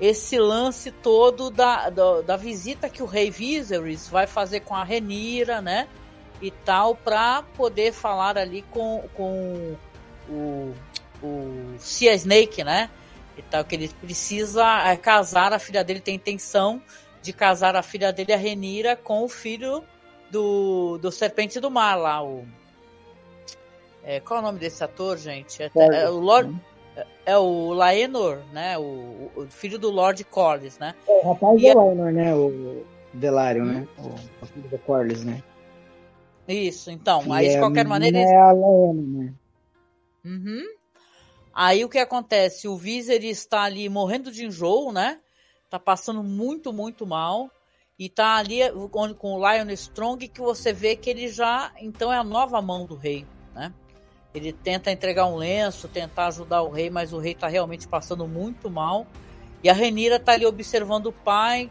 esse 0.00 0.38
lance 0.38 0.90
todo 0.90 1.50
da, 1.50 1.90
da, 1.90 2.20
da, 2.20 2.36
visita 2.36 2.88
que 2.88 3.02
o 3.02 3.06
rei 3.06 3.30
Viserys 3.30 4.08
vai 4.08 4.26
fazer 4.26 4.60
com 4.60 4.74
a 4.74 4.84
Renira, 4.84 5.60
né? 5.60 5.88
E 6.40 6.50
tal, 6.50 6.94
para 6.94 7.42
poder 7.56 7.92
falar 7.92 8.36
ali 8.36 8.62
com, 8.70 9.04
com 9.14 9.74
o, 10.28 10.74
o 11.22 11.74
Sea 11.78 12.14
Snake, 12.14 12.62
né? 12.62 12.90
E 13.38 13.42
tal, 13.42 13.64
que 13.64 13.74
ele 13.74 13.88
precisa 13.88 14.64
é, 14.86 14.96
casar, 14.96 15.52
a 15.52 15.58
filha 15.58 15.82
dele 15.82 16.00
tem 16.00 16.14
intenção 16.14 16.82
de 17.22 17.32
casar 17.32 17.74
a 17.74 17.82
filha 17.82 18.12
dele, 18.12 18.32
a 18.32 18.36
Renira, 18.36 18.96
com 18.96 19.24
o 19.24 19.28
filho 19.28 19.82
do, 20.30 20.98
do 20.98 21.10
Serpente 21.10 21.58
do 21.60 21.70
Mar 21.70 21.96
lá, 21.96 22.22
o. 22.22 22.44
É, 24.04 24.20
qual 24.20 24.38
é 24.38 24.42
o 24.42 24.46
nome 24.46 24.58
desse 24.58 24.84
ator, 24.84 25.18
gente? 25.18 25.62
É, 25.62 25.70
é 25.74 26.08
o 26.08 26.18
Lord. 26.18 26.56
É 27.26 27.36
o 27.36 27.72
Laenor, 27.74 28.38
né? 28.52 28.78
O, 28.78 29.30
o 29.36 29.46
filho 29.50 29.78
do 29.78 29.90
Lord 29.90 30.22
Corlys, 30.24 30.78
né? 30.78 30.94
É, 31.06 31.20
o 31.24 31.32
rapaz 31.32 31.60
e 31.60 31.66
é 31.66 31.74
Laenor, 31.74 32.12
né? 32.12 32.34
O 32.34 32.84
Delário, 33.12 33.64
hum? 33.64 33.66
né? 33.66 33.88
O, 33.98 34.14
o, 34.42 34.46
filho 34.46 34.68
do 34.68 34.78
Corlys, 34.78 35.24
né? 35.24 35.42
Isso, 36.48 36.90
então. 36.90 37.22
Que 37.22 37.32
aí, 37.32 37.48
de 37.48 37.54
é 37.56 37.58
qualquer 37.58 37.86
maneira. 37.86 38.18
É 38.18 38.36
a 38.36 38.52
Laena, 38.52 39.02
né? 39.02 39.34
Uhum. 40.24 40.64
Aí 41.54 41.84
o 41.84 41.88
que 41.88 41.98
acontece? 41.98 42.68
O 42.68 42.76
Viserys 42.76 43.38
está 43.38 43.62
ali 43.62 43.88
morrendo 43.88 44.30
de 44.30 44.44
enjoo, 44.44 44.92
né? 44.92 45.18
Tá 45.70 45.78
passando 45.78 46.22
muito, 46.22 46.72
muito 46.72 47.06
mal. 47.06 47.50
E 47.98 48.10
tá 48.10 48.36
ali 48.36 48.58
com 48.90 49.32
o 49.32 49.38
Lion 49.38 49.70
Strong 49.70 50.28
que 50.28 50.40
você 50.40 50.72
vê 50.72 50.94
que 50.96 51.08
ele 51.08 51.28
já. 51.28 51.72
Então 51.80 52.12
é 52.12 52.18
a 52.18 52.24
nova 52.24 52.60
mão 52.60 52.84
do 52.84 52.94
rei, 52.94 53.24
né? 53.54 53.72
Ele 54.34 54.52
tenta 54.52 54.90
entregar 54.90 55.26
um 55.26 55.36
lenço, 55.36 55.88
tentar 55.88 56.26
ajudar 56.26 56.62
o 56.62 56.68
rei, 56.68 56.90
mas 56.90 57.14
o 57.14 57.18
rei 57.18 57.32
está 57.32 57.48
realmente 57.48 57.88
passando 57.88 58.28
muito 58.28 58.70
mal. 58.70 59.06
E 59.62 59.70
a 59.70 59.72
Renira 59.72 60.16
está 60.16 60.32
ali 60.32 60.44
observando 60.44 61.06
o 61.06 61.12
pai 61.12 61.70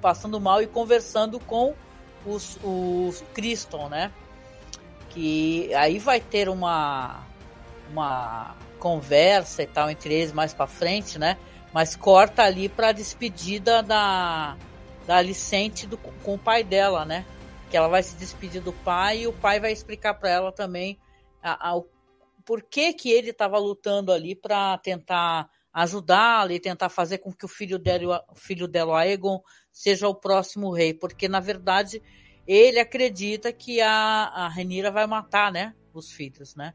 passando 0.00 0.40
mal 0.40 0.62
e 0.62 0.66
conversando 0.66 1.38
com 1.40 1.74
os, 2.26 2.58
os 2.62 3.22
Criston, 3.34 3.88
né? 3.88 4.12
Que 5.10 5.72
aí 5.74 5.98
vai 5.98 6.20
ter 6.20 6.48
uma, 6.48 7.24
uma 7.90 8.56
conversa 8.78 9.62
e 9.62 9.66
tal 9.66 9.90
entre 9.90 10.14
eles 10.14 10.32
mais 10.32 10.54
para 10.54 10.66
frente, 10.66 11.18
né? 11.18 11.36
Mas 11.72 11.96
corta 11.96 12.42
ali 12.42 12.68
para 12.68 12.88
a 12.88 12.92
despedida 12.92 13.82
da, 13.82 14.56
da 15.06 15.16
Alicente 15.16 15.86
do, 15.86 15.96
com 15.96 16.34
o 16.34 16.38
pai 16.38 16.62
dela, 16.62 17.04
né? 17.04 17.24
Que 17.70 17.76
ela 17.76 17.88
vai 17.88 18.02
se 18.02 18.16
despedir 18.16 18.60
do 18.60 18.72
pai 18.72 19.20
e 19.20 19.26
o 19.26 19.32
pai 19.32 19.58
vai 19.60 19.72
explicar 19.72 20.14
para 20.14 20.30
ela 20.30 20.52
também 20.52 20.98
a, 21.42 21.70
a, 21.70 21.76
o 21.76 21.86
por 22.44 22.62
que, 22.62 22.94
ele 23.04 23.30
estava 23.30 23.58
lutando 23.58 24.12
ali 24.12 24.34
para 24.34 24.76
tentar 24.78 25.48
ajudá-la 25.72 26.52
e 26.52 26.60
tentar 26.60 26.88
fazer 26.88 27.18
com 27.18 27.32
que 27.32 27.44
o 27.44 27.48
filho 27.48 27.78
dela, 27.78 28.24
o 28.28 28.34
filho 28.34 28.68
dela, 28.68 29.00
Aegon, 29.00 29.40
seja 29.72 30.08
o 30.08 30.14
próximo 30.14 30.70
rei, 30.70 30.92
porque 30.92 31.28
na 31.28 31.40
verdade 31.40 32.02
ele 32.46 32.78
acredita 32.78 33.52
que 33.52 33.80
a, 33.80 33.90
a 34.34 34.48
Renira 34.48 34.90
vai 34.90 35.06
matar, 35.06 35.50
né, 35.52 35.74
os 35.94 36.10
filhos, 36.10 36.54
né? 36.54 36.74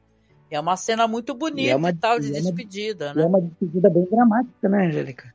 É 0.49 0.59
uma 0.59 0.77
cena 0.77 1.07
muito 1.07 1.33
bonita 1.33 1.67
e, 1.67 1.71
é 1.71 1.75
uma, 1.75 1.89
e 1.89 1.93
tal 1.93 2.19
de 2.19 2.31
despedida, 2.31 3.09
é 3.09 3.13
né? 3.13 3.23
É 3.23 3.25
uma 3.25 3.41
despedida 3.41 3.89
bem 3.89 4.05
dramática, 4.09 4.69
né, 4.69 4.87
Angélica? 4.87 5.33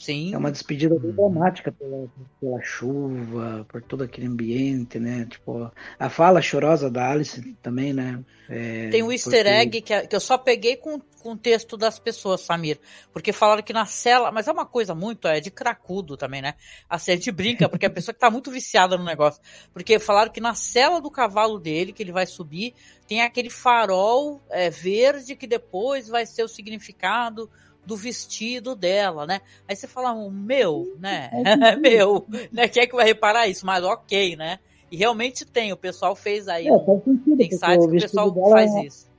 Sim. 0.00 0.32
É 0.32 0.38
uma 0.38 0.50
despedida 0.50 0.98
bem 0.98 1.12
dramática 1.12 1.70
pela, 1.70 2.08
pela 2.40 2.62
chuva, 2.62 3.66
por 3.68 3.82
todo 3.82 4.02
aquele 4.02 4.28
ambiente, 4.28 4.98
né? 4.98 5.26
Tipo, 5.28 5.70
a 5.98 6.08
fala 6.08 6.40
chorosa 6.40 6.90
da 6.90 7.10
Alice 7.10 7.38
também, 7.62 7.92
né? 7.92 8.24
É, 8.48 8.88
Tem 8.88 9.02
um 9.02 9.12
easter 9.12 9.44
porque... 9.44 9.58
egg 9.58 9.82
que, 9.82 10.06
que 10.06 10.16
eu 10.16 10.20
só 10.20 10.38
peguei 10.38 10.76
com, 10.76 10.98
com 10.98 11.32
o 11.32 11.36
texto 11.36 11.76
das 11.76 11.98
pessoas, 11.98 12.40
Samir. 12.40 12.80
Porque 13.12 13.30
falaram 13.30 13.62
que 13.62 13.74
na 13.74 13.84
cela. 13.84 14.32
Mas 14.32 14.48
é 14.48 14.52
uma 14.52 14.64
coisa 14.64 14.94
muito. 14.94 15.28
É 15.28 15.38
de 15.38 15.50
cracudo 15.50 16.16
também, 16.16 16.40
né? 16.40 16.54
Assim, 16.88 17.12
a 17.12 17.16
gente 17.16 17.30
brinca, 17.30 17.68
porque 17.68 17.84
a 17.84 17.90
pessoa 17.90 18.14
que 18.14 18.20
tá 18.20 18.30
muito 18.30 18.50
viciada 18.50 18.96
no 18.96 19.04
negócio. 19.04 19.42
Porque 19.70 19.98
falaram 19.98 20.32
que 20.32 20.40
na 20.40 20.54
cela 20.54 20.98
do 20.98 21.10
cavalo 21.10 21.58
dele, 21.58 21.92
que 21.92 22.02
ele 22.02 22.10
vai 22.10 22.24
subir, 22.24 22.72
tem 23.06 23.20
aquele 23.20 23.50
farol 23.50 24.42
é, 24.48 24.70
verde 24.70 25.36
que 25.36 25.46
depois 25.46 26.08
vai 26.08 26.24
ser 26.24 26.42
o 26.42 26.48
significado 26.48 27.50
do 27.90 27.96
vestido 27.96 28.76
dela, 28.76 29.26
né? 29.26 29.40
Aí 29.66 29.74
você 29.74 29.88
fala, 29.88 30.12
um 30.12 30.30
meu, 30.30 30.96
né? 31.00 31.28
É 31.42 31.74
meu, 31.74 32.24
né? 32.52 32.68
Quem 32.68 32.84
é 32.84 32.86
que 32.86 32.94
vai 32.94 33.04
reparar 33.04 33.48
isso? 33.48 33.66
Mas 33.66 33.82
ok, 33.82 34.36
né? 34.36 34.60
E 34.92 34.96
realmente 34.96 35.44
tem, 35.44 35.72
o 35.72 35.76
pessoal 35.76 36.14
fez 36.14 36.46
aí. 36.46 36.68
É, 36.68 36.84
faz 36.84 37.02
sentido, 37.02 37.36
tem 37.36 37.50
sites 37.50 37.86
que 37.86 37.96
o 37.96 38.00
pessoal 38.00 38.50
faz 38.50 38.74
é- 38.76 38.84
isso. 38.84 39.10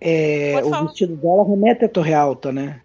É, 0.00 0.60
o 0.62 0.70
falar. 0.70 0.86
vestido 0.86 1.16
dela 1.16 1.44
remete 1.44 1.84
a 1.84 1.88
Torre 1.88 2.12
Alta, 2.12 2.52
né? 2.52 2.82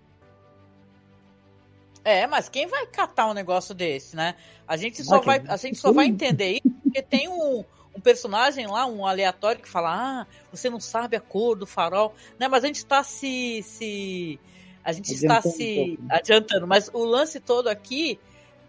É, 2.06 2.28
mas 2.28 2.48
quem 2.48 2.68
vai 2.68 2.86
catar 2.86 3.28
um 3.28 3.34
negócio 3.34 3.74
desse, 3.74 4.16
né? 4.16 4.36
A 4.68 4.78
gente 4.78 5.04
só 5.04 5.16
Ah, 5.16 5.22
vai, 5.22 5.44
a 5.48 5.58
gente 5.58 5.78
só 5.78 5.92
vai 5.92 6.06
entender 6.06 6.54
isso 6.64 6.70
porque 6.84 7.02
tem 7.02 7.28
um, 7.28 7.66
um 8.00 8.02
personagem 8.02 8.66
lá, 8.66 8.86
um 8.86 9.06
aleatório 9.06 9.62
que 9.62 9.70
fala: 9.70 10.22
"Ah, 10.22 10.28
você 10.52 10.70
não 10.70 10.80
sabe 10.80 11.18
a 11.18 11.22
cor 11.22 11.58
do 11.58 11.68
farol", 11.68 12.16
né? 12.40 12.48
Mas 12.48 12.64
a 12.64 12.68
gente 12.68 12.78
está 12.78 13.04
se 13.04 13.62
se 13.64 14.40
a 14.84 14.94
gente 14.94 15.14
está 15.14 15.38
Adiantando 15.38 15.50
um 15.50 15.58
se 15.58 15.76
pouco, 15.76 16.02
né? 16.04 16.08
adiantando, 16.12 16.68
mas 16.68 16.90
o 16.94 17.04
lance 17.04 17.40
todo 17.40 17.68
aqui 17.68 18.18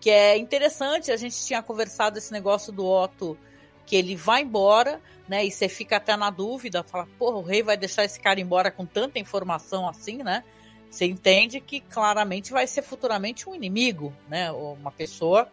que 0.01 0.11
é 0.11 0.37
interessante, 0.37 1.13
a 1.13 1.17
gente 1.17 1.45
tinha 1.45 1.63
conversado 1.63 2.19
esse 2.19 2.33
negócio 2.33 2.73
do 2.73 2.87
Otto 2.87 3.39
que 3.87 3.95
ele 3.97 4.17
vai 4.17 4.43
embora, 4.43 5.01
né? 5.29 5.45
E 5.45 5.51
você 5.51 5.69
fica 5.69 5.97
até 5.97 6.17
na 6.17 6.31
dúvida, 6.31 6.83
fala, 6.83 7.07
porra, 7.19 7.37
o 7.37 7.43
rei 7.43 7.63
vai 7.63 7.77
deixar 7.77 8.05
esse 8.05 8.19
cara 8.19 8.41
embora 8.41 8.71
com 8.71 8.87
tanta 8.87 9.19
informação 9.19 9.89
assim, 9.89 10.23
né? 10.23 10.43
Você 10.91 11.05
entende 11.07 11.61
que 11.61 11.81
claramente 11.81 12.51
vai 12.51 12.67
ser 12.67 12.83
futuramente 12.83 13.49
um 13.49 13.55
inimigo, 13.55 14.13
né? 14.29 14.51
Ou 14.51 14.75
Uma 14.75 14.91
pessoa, 14.91 15.49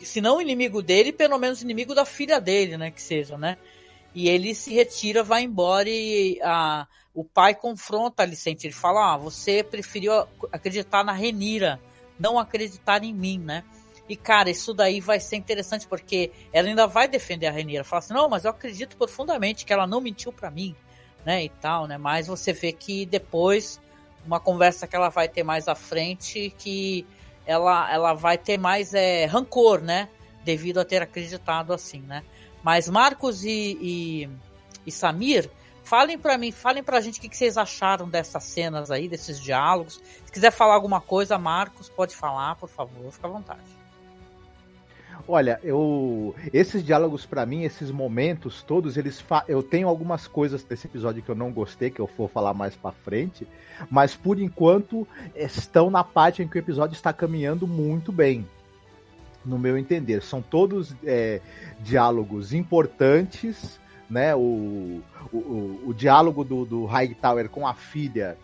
se 0.00 0.20
não 0.20 0.40
inimigo 0.40 0.82
dele, 0.82 1.12
pelo 1.12 1.38
menos 1.38 1.62
inimigo 1.62 1.94
da 1.94 2.04
filha 2.04 2.40
dele, 2.40 2.76
né? 2.76 2.90
Que 2.90 3.00
seja, 3.00 3.38
né? 3.38 3.56
E 4.14 4.28
ele 4.28 4.54
se 4.54 4.72
retira, 4.72 5.22
vai 5.22 5.42
embora 5.42 5.88
e 5.88 6.40
a, 6.42 6.86
o 7.14 7.22
pai 7.22 7.54
confronta 7.54 8.22
a 8.22 8.26
Alicente. 8.26 8.66
Ele 8.66 8.74
fala: 8.74 9.14
ah, 9.14 9.16
você 9.16 9.62
preferiu 9.62 10.26
acreditar 10.50 11.04
na 11.04 11.12
Renira, 11.12 11.80
não 12.18 12.38
acreditar 12.38 13.04
em 13.04 13.12
mim, 13.12 13.38
né? 13.38 13.62
E, 14.08 14.16
cara, 14.16 14.48
isso 14.50 14.72
daí 14.72 15.00
vai 15.00 15.18
ser 15.18 15.36
interessante, 15.36 15.86
porque 15.86 16.30
ela 16.52 16.68
ainda 16.68 16.86
vai 16.86 17.08
defender 17.08 17.46
a 17.46 17.50
Renira. 17.50 17.82
Fala 17.82 17.98
assim, 17.98 18.14
não, 18.14 18.28
mas 18.28 18.44
eu 18.44 18.52
acredito 18.52 18.96
profundamente 18.96 19.64
que 19.64 19.72
ela 19.72 19.86
não 19.86 20.00
mentiu 20.00 20.32
pra 20.32 20.50
mim, 20.50 20.76
né, 21.24 21.44
e 21.44 21.48
tal, 21.48 21.86
né? 21.86 21.98
Mas 21.98 22.28
você 22.28 22.52
vê 22.52 22.72
que 22.72 23.04
depois, 23.04 23.80
uma 24.24 24.38
conversa 24.38 24.86
que 24.86 24.94
ela 24.94 25.08
vai 25.08 25.28
ter 25.28 25.42
mais 25.42 25.66
à 25.66 25.74
frente, 25.74 26.54
que 26.56 27.04
ela, 27.46 27.92
ela 27.92 28.12
vai 28.14 28.36
ter 28.36 28.58
mais 28.58 28.92
é, 28.92 29.24
rancor, 29.26 29.80
né? 29.80 30.08
Devido 30.44 30.80
a 30.80 30.84
ter 30.84 31.02
acreditado 31.02 31.72
assim, 31.72 32.00
né? 32.00 32.22
Mas 32.62 32.88
Marcos 32.88 33.44
e, 33.44 33.78
e, 33.80 34.30
e 34.84 34.90
Samir, 34.90 35.48
falem 35.84 36.18
pra 36.18 36.36
mim, 36.36 36.50
falem 36.50 36.82
pra 36.82 37.00
gente 37.00 37.18
o 37.18 37.22
que, 37.22 37.28
que 37.28 37.36
vocês 37.36 37.56
acharam 37.56 38.08
dessas 38.08 38.42
cenas 38.42 38.90
aí, 38.90 39.08
desses 39.08 39.40
diálogos. 39.40 40.00
Se 40.24 40.32
quiser 40.32 40.50
falar 40.50 40.74
alguma 40.74 41.00
coisa, 41.00 41.38
Marcos, 41.38 41.88
pode 41.88 42.14
falar, 42.14 42.56
por 42.56 42.68
favor, 42.68 43.12
fica 43.12 43.28
à 43.28 43.30
vontade. 43.30 43.75
Olha, 45.26 45.58
eu 45.62 46.34
esses 46.52 46.84
diálogos 46.84 47.26
pra 47.26 47.46
mim, 47.46 47.62
esses 47.62 47.90
momentos 47.90 48.62
todos, 48.62 48.96
eles 48.96 49.20
fa... 49.20 49.44
eu 49.48 49.62
tenho 49.62 49.88
algumas 49.88 50.26
coisas 50.26 50.62
desse 50.62 50.86
episódio 50.86 51.22
que 51.22 51.28
eu 51.28 51.34
não 51.34 51.50
gostei, 51.52 51.90
que 51.90 52.00
eu 52.00 52.08
vou 52.16 52.28
falar 52.28 52.54
mais 52.54 52.76
pra 52.76 52.92
frente, 52.92 53.46
mas 53.90 54.14
por 54.14 54.38
enquanto 54.38 55.06
estão 55.34 55.90
na 55.90 56.04
parte 56.04 56.42
em 56.42 56.48
que 56.48 56.56
o 56.56 56.60
episódio 56.60 56.94
está 56.94 57.12
caminhando 57.12 57.66
muito 57.66 58.12
bem. 58.12 58.46
No 59.44 59.58
meu 59.58 59.78
entender, 59.78 60.22
são 60.22 60.42
todos 60.42 60.94
é, 61.04 61.40
diálogos 61.80 62.52
importantes, 62.52 63.78
né? 64.10 64.34
O, 64.34 65.00
o, 65.32 65.36
o, 65.36 65.82
o 65.86 65.94
diálogo 65.94 66.42
do, 66.42 66.64
do 66.64 66.84
Hightower 66.84 67.48
com 67.48 67.66
a 67.66 67.72
filha, 67.72 68.36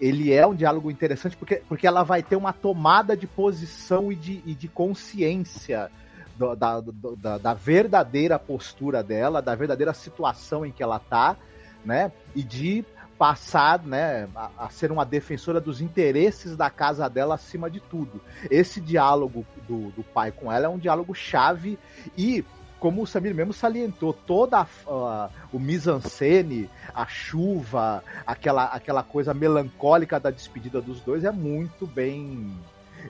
ele 0.00 0.32
é 0.32 0.46
um 0.46 0.54
diálogo 0.54 0.90
interessante 0.90 1.36
porque, 1.36 1.62
porque 1.68 1.86
ela 1.86 2.04
vai 2.04 2.22
ter 2.22 2.36
uma 2.36 2.52
tomada 2.52 3.16
de 3.16 3.26
posição 3.26 4.12
e 4.12 4.14
de, 4.14 4.42
e 4.46 4.54
de 4.54 4.68
consciência 4.68 5.90
do- 6.36 6.54
da, 6.56 6.80
do- 6.80 7.16
da, 7.16 7.38
da 7.38 7.54
verdadeira 7.54 8.38
postura 8.38 9.02
dela, 9.02 9.40
da 9.42 9.54
verdadeira 9.54 9.92
situação 9.94 10.64
em 10.66 10.72
que 10.72 10.82
ela 10.82 10.98
tá, 10.98 11.36
né? 11.84 12.10
E 12.34 12.42
de 12.42 12.84
passar, 13.16 13.80
né, 13.84 14.28
a, 14.34 14.50
a 14.66 14.68
ser 14.70 14.90
uma 14.90 15.04
defensora 15.04 15.60
dos 15.60 15.80
interesses 15.80 16.56
da 16.56 16.68
casa 16.68 17.08
dela 17.08 17.36
acima 17.36 17.70
de 17.70 17.78
tudo. 17.78 18.20
Esse 18.50 18.80
diálogo 18.80 19.46
do, 19.68 19.90
do 19.92 20.02
pai 20.02 20.32
com 20.32 20.50
ela 20.50 20.66
é 20.66 20.68
um 20.68 20.78
diálogo 20.78 21.14
chave 21.14 21.78
e 22.18 22.44
como 22.80 23.00
o 23.02 23.06
Samir 23.06 23.34
mesmo 23.34 23.52
salientou, 23.52 24.12
toda 24.12 24.58
a, 24.58 24.66
a- 24.86 25.30
o 25.52 25.58
mise-en-scène, 25.60 26.68
a 26.92 27.06
chuva, 27.06 28.02
aquela, 28.26 28.64
aquela 28.64 29.02
coisa 29.02 29.32
melancólica 29.32 30.18
da 30.20 30.30
despedida 30.30 30.80
dos 30.82 31.00
dois 31.00 31.24
é 31.24 31.30
muito 31.30 31.86
bem 31.86 32.52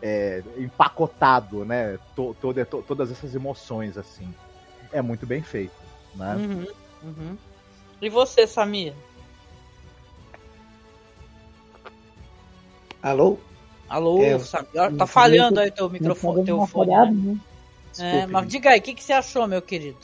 é, 0.02 0.42
empacotado, 0.56 1.64
né? 1.64 1.98
To- 2.16 2.34
toda- 2.40 2.64
to- 2.64 2.82
todas 2.82 3.10
essas 3.10 3.34
emoções, 3.34 3.96
assim. 3.96 4.32
É 4.92 5.00
muito 5.02 5.26
bem 5.26 5.42
feito, 5.42 5.72
né? 6.14 6.36
Uhum, 6.36 6.66
uhum. 7.02 7.38
E 8.00 8.08
você, 8.08 8.46
Samir? 8.46 8.94
Alô? 13.02 13.38
Alô, 13.88 14.22
É, 14.22 14.38
Samir? 14.38 14.96
Tá 14.96 15.06
falhando 15.06 15.60
aí 15.60 15.70
teu 15.70 15.86
eu 15.86 15.90
microfone, 15.90 16.44
teu 16.44 16.66
fone. 16.66 16.90
falhada, 16.90 17.10
né? 17.12 17.36
né? 17.98 18.20
É, 18.22 18.26
mas 18.26 18.48
diga 18.48 18.70
aí, 18.70 18.80
o 18.80 18.82
que, 18.82 18.94
que 18.94 19.02
você 19.04 19.12
achou, 19.12 19.46
meu 19.46 19.62
querido? 19.62 19.98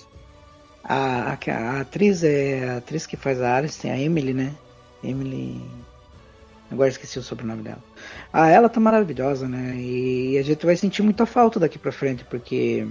A, 0.85 1.33
a, 1.33 1.35
a 1.35 1.81
atriz 1.81 2.23
é 2.25 2.69
a 2.69 2.77
atriz 2.79 3.07
que 3.07 3.17
faz 3.17 3.41
a 3.41 3.57
Alice, 3.57 3.81
tem 3.81 3.91
a 3.91 3.99
Emily, 3.99 4.33
né? 4.33 4.55
Emily. 5.03 5.61
Agora 6.71 6.89
esqueci 6.89 7.19
o 7.19 7.23
sobrenome 7.23 7.63
dela. 7.63 7.83
Ah, 8.33 8.49
ela 8.49 8.69
tá 8.69 8.79
maravilhosa, 8.79 9.49
né? 9.49 9.75
E 9.77 10.39
a 10.39 10.43
gente 10.43 10.65
vai 10.65 10.77
sentir 10.77 11.03
muita 11.03 11.27
falta 11.27 11.59
daqui 11.59 11.79
pra 11.79 11.91
frente, 11.93 12.25
porque 12.25 12.87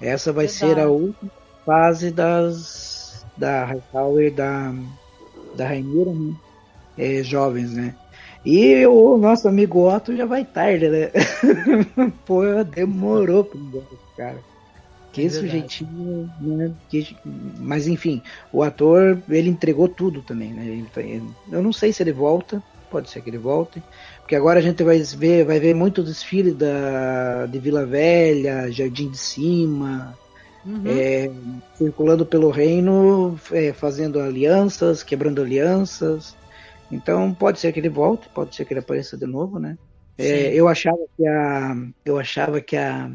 essa 0.00 0.32
vai 0.32 0.46
ser 0.48 0.78
a 0.78 0.88
última 0.88 1.30
fase 1.64 2.10
das. 2.10 3.24
da 3.36 3.64
Hightower 3.64 4.26
e 4.26 4.30
da. 4.30 4.72
da 5.56 5.66
Rainira, 5.68 6.12
né? 6.12 6.34
É, 6.96 7.22
jovens, 7.22 7.72
né? 7.72 7.94
E 8.44 8.86
o 8.86 9.16
nosso 9.16 9.48
amigo 9.48 9.88
Otto 9.88 10.14
já 10.14 10.26
vai 10.26 10.44
tarde, 10.44 10.88
né? 10.88 11.10
Pô, 12.26 12.42
demorou 12.64 13.44
pro 13.44 13.58
cara. 14.16 14.44
Que 15.12 15.26
É 15.26 15.28
sujeitinho, 15.30 16.30
né? 16.40 16.74
Que- 16.88 17.16
mas 17.60 17.86
enfim, 17.86 18.22
o 18.52 18.62
ator, 18.62 19.22
ele 19.28 19.48
entregou 19.50 19.88
tudo 19.88 20.22
também, 20.22 20.52
né? 20.52 20.66
Ele 20.66 20.88
tá- 20.88 21.02
ele- 21.02 21.34
eu 21.50 21.62
não 21.62 21.72
sei 21.72 21.92
se 21.92 22.02
ele 22.02 22.12
volta, 22.12 22.62
pode 22.92 23.10
ser 23.10 23.22
que 23.22 23.30
ele 23.30 23.38
volte, 23.38 23.82
porque 24.20 24.36
agora 24.36 24.60
a 24.60 24.62
gente 24.62 24.84
vai 24.84 24.98
ver, 25.00 25.44
vai 25.44 25.58
ver 25.58 25.74
muito 25.74 26.02
desfile 26.02 26.52
da, 26.52 27.46
de 27.46 27.58
Vila 27.58 27.84
Velha, 27.84 28.70
Jardim 28.70 29.10
de 29.10 29.18
Cima, 29.18 30.16
Uhum. 30.64 30.84
é, 30.86 31.28
circulando 31.74 32.24
pelo 32.24 32.50
reino, 32.50 33.38
é, 33.50 33.72
fazendo 33.72 34.20
alianças, 34.20 35.02
quebrando 35.02 35.42
alianças. 35.42 36.36
Então 36.90 37.34
pode 37.34 37.58
ser 37.58 37.72
que 37.72 37.80
ele 37.80 37.88
volte, 37.88 38.28
pode 38.28 38.54
ser 38.54 38.64
que 38.64 38.72
ele 38.72 38.80
apareça 38.80 39.16
de 39.16 39.26
novo, 39.26 39.58
né? 39.58 39.76
É, 40.18 40.54
eu 40.54 40.68
achava 40.68 41.00
que 41.16 41.26
a 41.26 41.74
eu 42.04 42.18
achava 42.18 42.60
que 42.60 42.76
a 42.76 43.10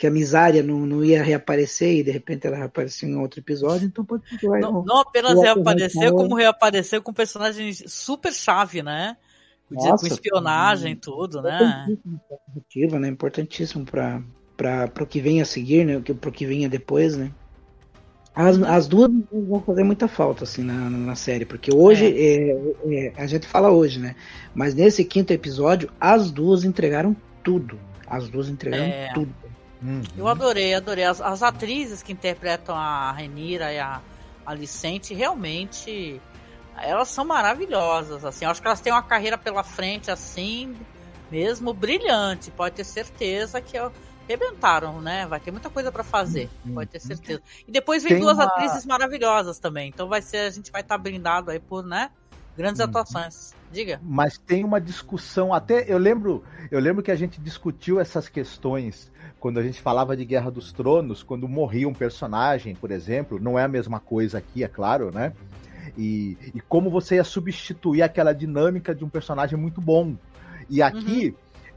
que 0.00 0.06
a 0.06 0.10
Misária 0.10 0.62
não, 0.62 0.86
não 0.86 1.04
ia 1.04 1.22
reaparecer 1.22 1.98
e 1.98 2.02
de 2.02 2.10
repente 2.10 2.46
ela 2.46 2.56
reapareceu 2.56 3.06
em 3.06 3.16
outro 3.16 3.38
episódio, 3.38 3.86
então 3.86 4.02
pode. 4.02 4.22
Não, 4.42 4.82
não 4.82 5.00
apenas 5.00 5.38
reapareceu, 5.38 6.14
como 6.14 6.34
reapareceu 6.34 7.02
com 7.02 7.12
personagens 7.12 7.84
super 7.86 8.32
chave, 8.32 8.82
né? 8.82 9.18
Com 9.68 9.74
Nossa, 9.74 10.08
espionagem 10.08 10.92
e 10.92 10.96
tudo, 10.96 11.42
né? 11.42 11.86
Importantíssimo 11.90 12.98
né? 12.98 13.08
Importantíssimo 13.08 13.84
para 13.84 14.22
para 14.56 15.04
o 15.04 15.06
que 15.06 15.20
vem 15.20 15.42
a 15.42 15.44
seguir, 15.44 15.84
né? 15.84 16.00
Para 16.18 16.30
o 16.30 16.32
que 16.32 16.46
venha 16.46 16.66
depois, 16.66 17.18
né? 17.18 17.30
As, 18.34 18.56
as 18.62 18.88
duas 18.88 19.10
vão 19.30 19.60
fazer 19.60 19.82
muita 19.82 20.08
falta 20.08 20.44
assim 20.44 20.62
na, 20.62 20.88
na 20.88 21.14
série, 21.14 21.44
porque 21.44 21.74
hoje 21.74 22.06
é, 22.06 22.52
é, 22.86 23.12
a 23.18 23.26
gente 23.26 23.46
fala 23.46 23.70
hoje, 23.70 23.98
né? 23.98 24.16
Mas 24.54 24.74
nesse 24.74 25.04
quinto 25.04 25.30
episódio, 25.30 25.90
as 26.00 26.30
duas 26.30 26.64
entregaram 26.64 27.14
tudo. 27.42 27.78
As 28.06 28.30
duas 28.30 28.48
entregaram 28.48 28.84
É. 28.84 29.12
tudo. 29.80 30.08
Eu 30.16 30.28
adorei, 30.28 30.74
adorei. 30.74 31.04
As, 31.04 31.20
as 31.20 31.42
atrizes 31.42 32.02
que 32.02 32.12
interpretam 32.12 32.76
a 32.76 33.10
Renira 33.12 33.72
e 33.72 33.78
a 33.78 34.00
Alicente, 34.46 35.14
realmente, 35.14 36.20
elas 36.76 37.08
são 37.08 37.24
maravilhosas, 37.24 38.24
assim. 38.24 38.44
Eu 38.44 38.50
acho 38.50 38.60
que 38.60 38.66
elas 38.66 38.80
têm 38.80 38.92
uma 38.92 39.02
carreira 39.02 39.36
pela 39.38 39.62
frente, 39.62 40.10
assim, 40.10 40.76
mesmo 41.30 41.72
brilhante. 41.72 42.50
Pode 42.50 42.74
ter 42.76 42.84
certeza 42.84 43.60
que 43.60 43.78
ó, 43.78 43.90
arrebentaram, 44.28 45.00
né? 45.00 45.26
Vai 45.26 45.40
ter 45.40 45.50
muita 45.50 45.68
coisa 45.70 45.90
pra 45.92 46.02
fazer, 46.04 46.48
pode 46.74 46.90
ter 46.90 47.00
certeza. 47.00 47.42
E 47.66 47.70
depois 47.72 48.02
vem 48.02 48.12
Tem 48.14 48.20
duas 48.22 48.36
uma- 48.38 48.44
atrizes 48.44 48.84
maravilhosas 48.86 49.58
também. 49.58 49.88
Então 49.88 50.08
vai 50.08 50.22
ser, 50.22 50.38
a 50.38 50.50
gente 50.50 50.70
vai 50.70 50.80
estar 50.82 50.96
brindado 50.98 51.50
aí 51.50 51.58
por, 51.60 51.84
né? 51.84 52.10
Grandes 52.56 52.80
Uhum. 52.80 52.86
atuações. 52.86 53.54
Diga. 53.70 54.00
Mas 54.02 54.36
tem 54.36 54.64
uma 54.64 54.80
discussão, 54.80 55.54
até 55.54 55.84
eu 55.86 55.98
lembro, 55.98 56.42
eu 56.70 56.80
lembro 56.80 57.02
que 57.02 57.10
a 57.10 57.16
gente 57.16 57.40
discutiu 57.40 58.00
essas 58.00 58.28
questões 58.28 59.10
quando 59.38 59.58
a 59.58 59.62
gente 59.62 59.80
falava 59.80 60.16
de 60.16 60.24
Guerra 60.24 60.50
dos 60.50 60.72
Tronos, 60.72 61.22
quando 61.22 61.48
morria 61.48 61.88
um 61.88 61.94
personagem, 61.94 62.74
por 62.74 62.90
exemplo, 62.90 63.40
não 63.40 63.58
é 63.58 63.64
a 63.64 63.68
mesma 63.68 63.98
coisa 63.98 64.38
aqui, 64.38 64.62
é 64.62 64.68
claro, 64.68 65.10
né? 65.10 65.32
E, 65.96 66.36
e 66.54 66.60
como 66.60 66.90
você 66.90 67.16
ia 67.16 67.24
substituir 67.24 68.02
aquela 68.02 68.32
dinâmica 68.32 68.94
de 68.94 69.04
um 69.04 69.08
personagem 69.08 69.58
muito 69.58 69.80
bom. 69.80 70.14
E 70.68 70.82
aqui, 70.82 71.34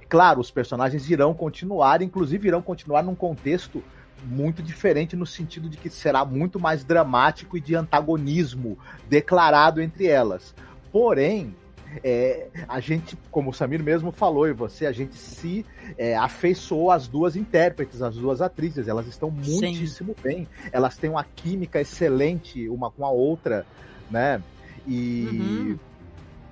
claro, 0.10 0.42
os 0.42 0.52
personagens 0.52 1.10
irão 1.10 1.34
continuar, 1.34 2.02
inclusive 2.02 2.48
irão 2.48 2.62
continuar 2.62 3.02
num 3.02 3.16
contexto 3.16 3.82
muito 4.26 4.62
diferente 4.62 5.16
no 5.16 5.26
sentido 5.26 5.70
de 5.70 5.78
que 5.78 5.90
será 5.90 6.24
muito 6.24 6.60
mais 6.60 6.84
dramático 6.84 7.58
e 7.58 7.62
de 7.62 7.76
antagonismo 7.76 8.78
declarado 9.10 9.82
entre 9.82 10.08
elas. 10.08 10.54
Porém, 10.92 11.56
é, 12.04 12.48
a 12.68 12.80
gente, 12.80 13.18
como 13.30 13.50
o 13.50 13.54
Samir 13.54 13.84
mesmo 13.84 14.12
falou 14.12 14.48
e 14.48 14.54
você, 14.54 14.86
a 14.86 14.92
gente 14.92 15.16
se 15.16 15.66
é, 15.98 16.16
afeiçoou 16.16 16.92
às 16.92 17.08
duas 17.08 17.36
intérpretes, 17.36 18.02
às 18.02 18.16
duas 18.16 18.42
atrizes. 18.42 18.88
Elas 18.88 19.08
estão 19.08 19.30
muitíssimo 19.30 20.16
Sim. 20.16 20.24
bem. 20.24 20.48
Elas 20.72 20.98
têm 20.98 21.10
uma 21.10 21.24
química 21.24 21.82
excelente 21.82 22.68
uma 22.70 22.90
com 22.90 23.06
a 23.06 23.10
outra, 23.10 23.66
né? 24.10 24.42
E 24.88 25.28
uhum. 25.30 25.80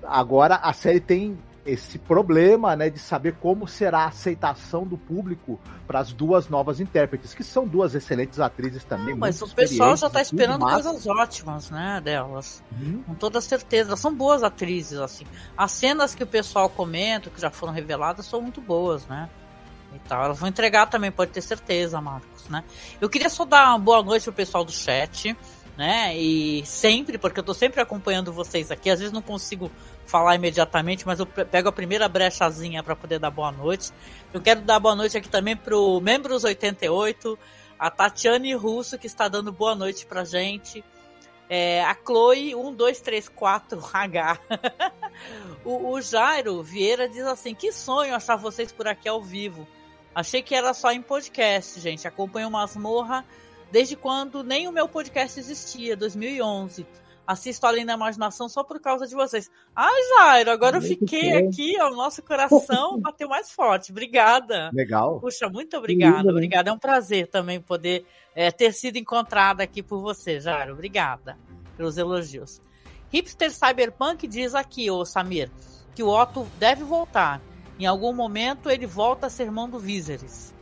agora 0.03 0.55
a 0.55 0.73
série 0.73 0.99
tem 0.99 1.37
esse 1.71 1.97
problema, 1.97 2.75
né, 2.75 2.89
de 2.89 2.99
saber 2.99 3.35
como 3.39 3.67
será 3.67 3.99
a 3.99 4.07
aceitação 4.07 4.85
do 4.85 4.97
público 4.97 5.59
para 5.87 5.99
as 5.99 6.11
duas 6.11 6.49
novas 6.49 6.79
intérpretes, 6.79 7.33
que 7.33 7.43
são 7.43 7.65
duas 7.65 7.95
excelentes 7.95 8.39
atrizes 8.39 8.83
também. 8.83 9.11
Não, 9.13 9.17
mas 9.17 9.41
o 9.41 9.47
pessoal 9.47 9.95
já 9.95 10.07
está 10.07 10.21
esperando 10.21 10.65
coisas 10.65 11.07
ótimas, 11.07 11.69
né, 11.69 12.01
delas. 12.03 12.61
Uhum. 12.71 13.03
Com 13.03 13.15
toda 13.15 13.39
certeza, 13.39 13.89
elas 13.89 13.99
são 13.99 14.13
boas 14.13 14.43
atrizes, 14.43 14.99
assim. 14.99 15.25
As 15.57 15.71
cenas 15.71 16.13
que 16.13 16.23
o 16.23 16.27
pessoal 16.27 16.69
comenta, 16.69 17.29
que 17.29 17.39
já 17.39 17.49
foram 17.49 17.71
reveladas, 17.71 18.25
são 18.25 18.41
muito 18.41 18.59
boas, 18.59 19.07
né? 19.07 19.29
E 19.95 19.99
tal. 20.07 20.23
Elas 20.25 20.39
vão 20.39 20.49
entregar 20.49 20.87
também, 20.87 21.11
pode 21.11 21.31
ter 21.31 21.41
certeza, 21.41 21.99
Marcos, 22.01 22.47
né? 22.49 22.63
Eu 22.99 23.09
queria 23.09 23.29
só 23.29 23.45
dar 23.45 23.69
uma 23.69 23.79
boa 23.79 24.03
noite 24.03 24.23
pro 24.23 24.33
pessoal 24.33 24.63
do 24.63 24.71
chat 24.71 25.35
né? 25.77 26.15
E 26.15 26.65
sempre, 26.65 27.17
porque 27.17 27.39
eu 27.39 27.43
tô 27.43 27.53
sempre 27.53 27.81
acompanhando 27.81 28.31
vocês 28.31 28.71
aqui, 28.71 28.89
às 28.89 28.99
vezes 28.99 29.11
não 29.11 29.21
consigo 29.21 29.71
falar 30.11 30.35
imediatamente, 30.35 31.07
mas 31.07 31.19
eu 31.19 31.25
pego 31.25 31.69
a 31.69 31.71
primeira 31.71 32.09
brechazinha 32.09 32.83
para 32.83 32.97
poder 32.97 33.17
dar 33.17 33.31
boa 33.31 33.49
noite. 33.49 33.91
Eu 34.33 34.41
quero 34.41 34.59
dar 34.61 34.77
boa 34.77 34.93
noite 34.93 35.17
aqui 35.17 35.29
também 35.29 35.55
pro 35.55 36.01
Membros 36.01 36.43
88, 36.43 37.39
a 37.79 37.89
Tatiane 37.89 38.53
Russo, 38.53 38.99
que 38.99 39.07
está 39.07 39.29
dando 39.29 39.53
boa 39.53 39.73
noite 39.73 40.05
pra 40.05 40.25
gente. 40.25 40.83
É, 41.49 41.81
a 41.85 41.95
Chloe 41.95 42.51
1234H. 42.51 44.39
o, 45.63 45.93
o 45.93 46.01
Jairo 46.01 46.61
Vieira 46.61 47.07
diz 47.07 47.25
assim: 47.25 47.55
Que 47.55 47.71
sonho 47.71 48.13
achar 48.13 48.35
vocês 48.35 48.69
por 48.71 48.89
aqui 48.89 49.07
ao 49.07 49.23
vivo. 49.23 49.65
Achei 50.13 50.41
que 50.41 50.53
era 50.53 50.73
só 50.73 50.91
em 50.91 51.01
podcast, 51.01 51.79
gente. 51.79 52.05
Acompanho 52.05 52.51
Masmorra 52.51 53.25
desde 53.71 53.95
quando 53.95 54.43
nem 54.43 54.67
o 54.67 54.71
meu 54.73 54.89
podcast 54.89 55.39
existia, 55.39 55.95
2011. 55.95 56.85
Assisto 57.25 57.65
Além 57.65 57.85
da 57.85 57.93
Imaginação 57.93 58.49
só 58.49 58.63
por 58.63 58.79
causa 58.79 59.07
de 59.07 59.15
vocês. 59.15 59.49
Ai, 59.75 60.01
Jairo, 60.09 60.51
agora 60.51 60.77
eu 60.77 60.81
fiquei 60.81 61.33
aqui, 61.33 61.77
ó, 61.79 61.89
o 61.89 61.95
nosso 61.95 62.21
coração 62.21 62.99
bateu 63.01 63.29
mais 63.29 63.51
forte. 63.51 63.91
Obrigada. 63.91 64.69
Legal. 64.73 65.19
Puxa, 65.19 65.47
muito 65.47 65.77
obrigada. 65.77 66.29
Obrigada. 66.29 66.69
É 66.69 66.73
um 66.73 66.79
prazer 66.79 67.27
também 67.27 67.61
poder 67.61 68.05
é, 68.35 68.51
ter 68.51 68.73
sido 68.73 68.97
encontrada 68.97 69.63
aqui 69.63 69.83
por 69.83 70.01
você, 70.01 70.39
Jairo. 70.39 70.73
Obrigada 70.73 71.37
pelos 71.77 71.97
elogios. 71.97 72.61
Hipster 73.11 73.51
Cyberpunk 73.51 74.27
diz 74.27 74.55
aqui, 74.55 74.89
ô 74.89 75.05
Samir, 75.05 75.51
que 75.93 76.01
o 76.03 76.09
Otto 76.09 76.47
deve 76.57 76.83
voltar. 76.83 77.41
Em 77.79 77.85
algum 77.85 78.13
momento 78.13 78.69
ele 78.69 78.85
volta 78.85 79.27
a 79.27 79.29
ser 79.29 79.43
irmão 79.43 79.69
do 79.69 79.79
Viserys. 79.79 80.53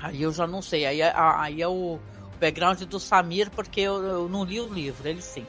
Aí 0.00 0.22
eu 0.22 0.32
já 0.32 0.46
não 0.46 0.62
sei. 0.62 0.86
Aí, 0.86 1.00
é, 1.00 1.12
aí 1.14 1.62
é 1.62 1.68
o 1.68 1.98
background 2.40 2.82
do 2.82 3.00
Samir, 3.00 3.50
porque 3.50 3.80
eu, 3.80 4.02
eu 4.02 4.28
não 4.28 4.44
li 4.44 4.60
o 4.60 4.68
livro, 4.68 5.08
ele 5.08 5.20
sim. 5.22 5.46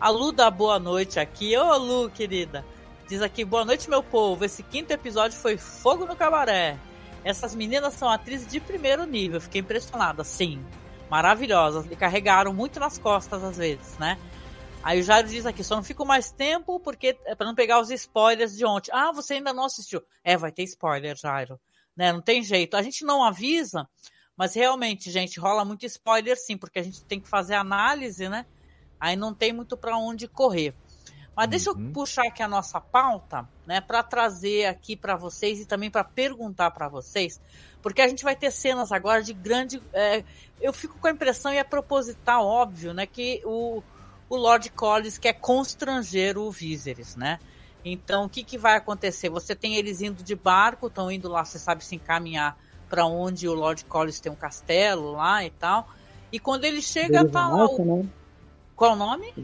A 0.00 0.10
Lu 0.10 0.30
dá 0.30 0.50
boa 0.50 0.78
noite 0.78 1.18
aqui. 1.18 1.56
Ô 1.56 1.76
Lu, 1.76 2.10
querida. 2.10 2.64
Diz 3.08 3.20
aqui, 3.20 3.44
boa 3.44 3.64
noite, 3.64 3.90
meu 3.90 4.02
povo. 4.02 4.44
Esse 4.44 4.62
quinto 4.62 4.92
episódio 4.92 5.36
foi 5.36 5.56
fogo 5.56 6.06
no 6.06 6.14
cabaré. 6.14 6.78
Essas 7.24 7.54
meninas 7.54 7.94
são 7.94 8.08
atrizes 8.08 8.46
de 8.46 8.60
primeiro 8.60 9.04
nível. 9.04 9.40
Fiquei 9.40 9.60
impressionada, 9.60 10.22
sim. 10.22 10.64
Maravilhosas. 11.10 11.84
E 11.90 11.96
carregaram 11.96 12.54
muito 12.54 12.78
nas 12.78 12.96
costas 12.96 13.42
às 13.42 13.56
vezes, 13.56 13.98
né? 13.98 14.16
Aí 14.84 15.00
o 15.00 15.02
Jairo 15.02 15.26
diz 15.26 15.44
aqui, 15.44 15.64
só 15.64 15.74
não 15.74 15.82
fico 15.82 16.06
mais 16.06 16.30
tempo 16.30 16.78
porque 16.78 17.18
é 17.26 17.34
para 17.34 17.46
não 17.46 17.54
pegar 17.54 17.80
os 17.80 17.90
spoilers 17.90 18.56
de 18.56 18.64
ontem. 18.64 18.92
Ah, 18.94 19.10
você 19.10 19.34
ainda 19.34 19.52
não 19.52 19.64
assistiu. 19.64 20.00
É, 20.22 20.36
vai 20.36 20.52
ter 20.52 20.62
spoiler, 20.62 21.16
Jairo. 21.16 21.60
Né? 21.96 22.12
Não 22.12 22.22
tem 22.22 22.42
jeito. 22.44 22.76
A 22.76 22.82
gente 22.82 23.04
não 23.04 23.24
avisa 23.24 23.88
mas 24.38 24.54
realmente, 24.54 25.10
gente, 25.10 25.40
rola 25.40 25.64
muito 25.64 25.84
spoiler 25.84 26.36
sim, 26.36 26.56
porque 26.56 26.78
a 26.78 26.82
gente 26.82 27.04
tem 27.04 27.18
que 27.18 27.26
fazer 27.28 27.56
análise, 27.56 28.28
né? 28.28 28.46
Aí 29.00 29.16
não 29.16 29.32
tem 29.32 29.52
muito 29.52 29.76
para 29.76 29.96
onde 29.96 30.26
correr. 30.26 30.74
Mas 31.38 31.44
uhum. 31.44 31.50
deixa 31.50 31.70
eu 31.70 31.74
uhum. 31.74 31.92
puxar 31.92 32.26
aqui 32.26 32.42
a 32.42 32.48
nossa 32.48 32.80
pauta, 32.80 33.48
né, 33.64 33.80
para 33.80 34.02
trazer 34.02 34.66
aqui 34.66 34.96
para 34.96 35.14
vocês 35.14 35.60
e 35.60 35.66
também 35.66 35.88
para 35.88 36.02
perguntar 36.02 36.72
para 36.72 36.88
vocês, 36.88 37.40
porque 37.80 38.02
a 38.02 38.08
gente 38.08 38.24
vai 38.24 38.34
ter 38.34 38.50
cenas 38.50 38.90
agora 38.90 39.22
de 39.22 39.32
grande. 39.32 39.80
É, 39.92 40.24
eu 40.60 40.72
fico 40.72 40.98
com 40.98 41.06
a 41.06 41.12
impressão, 41.12 41.52
e 41.52 41.56
é 41.56 41.62
proposital, 41.62 42.44
óbvio, 42.44 42.92
né, 42.92 43.06
que 43.06 43.40
o, 43.44 43.82
o 44.28 44.36
Lord 44.36 44.68
Collins 44.70 45.16
quer 45.16 45.34
constranger 45.34 46.36
o 46.36 46.50
Viserys, 46.50 47.14
né? 47.14 47.38
Então, 47.84 48.24
o 48.24 48.28
que, 48.28 48.42
que 48.42 48.58
vai 48.58 48.76
acontecer? 48.76 49.28
Você 49.30 49.54
tem 49.54 49.76
eles 49.76 50.00
indo 50.00 50.24
de 50.24 50.34
barco, 50.34 50.88
estão 50.88 51.08
indo 51.08 51.28
lá, 51.28 51.44
você 51.44 51.58
sabe 51.58 51.84
se 51.84 51.94
encaminhar 51.94 52.58
para 52.88 53.06
onde 53.06 53.46
o 53.48 53.54
Lord 53.54 53.84
Collins 53.84 54.18
tem 54.18 54.32
um 54.32 54.34
castelo 54.34 55.12
lá 55.12 55.44
e 55.44 55.50
tal. 55.50 55.88
E 56.32 56.40
quando 56.40 56.64
ele 56.64 56.82
chega, 56.82 57.18
Deriva 57.18 57.30
tá 57.30 57.48
lá. 57.48 57.66
O... 57.66 57.84
né? 57.84 58.08
Qual 58.78 58.92
o 58.92 58.96
nome? 58.96 59.34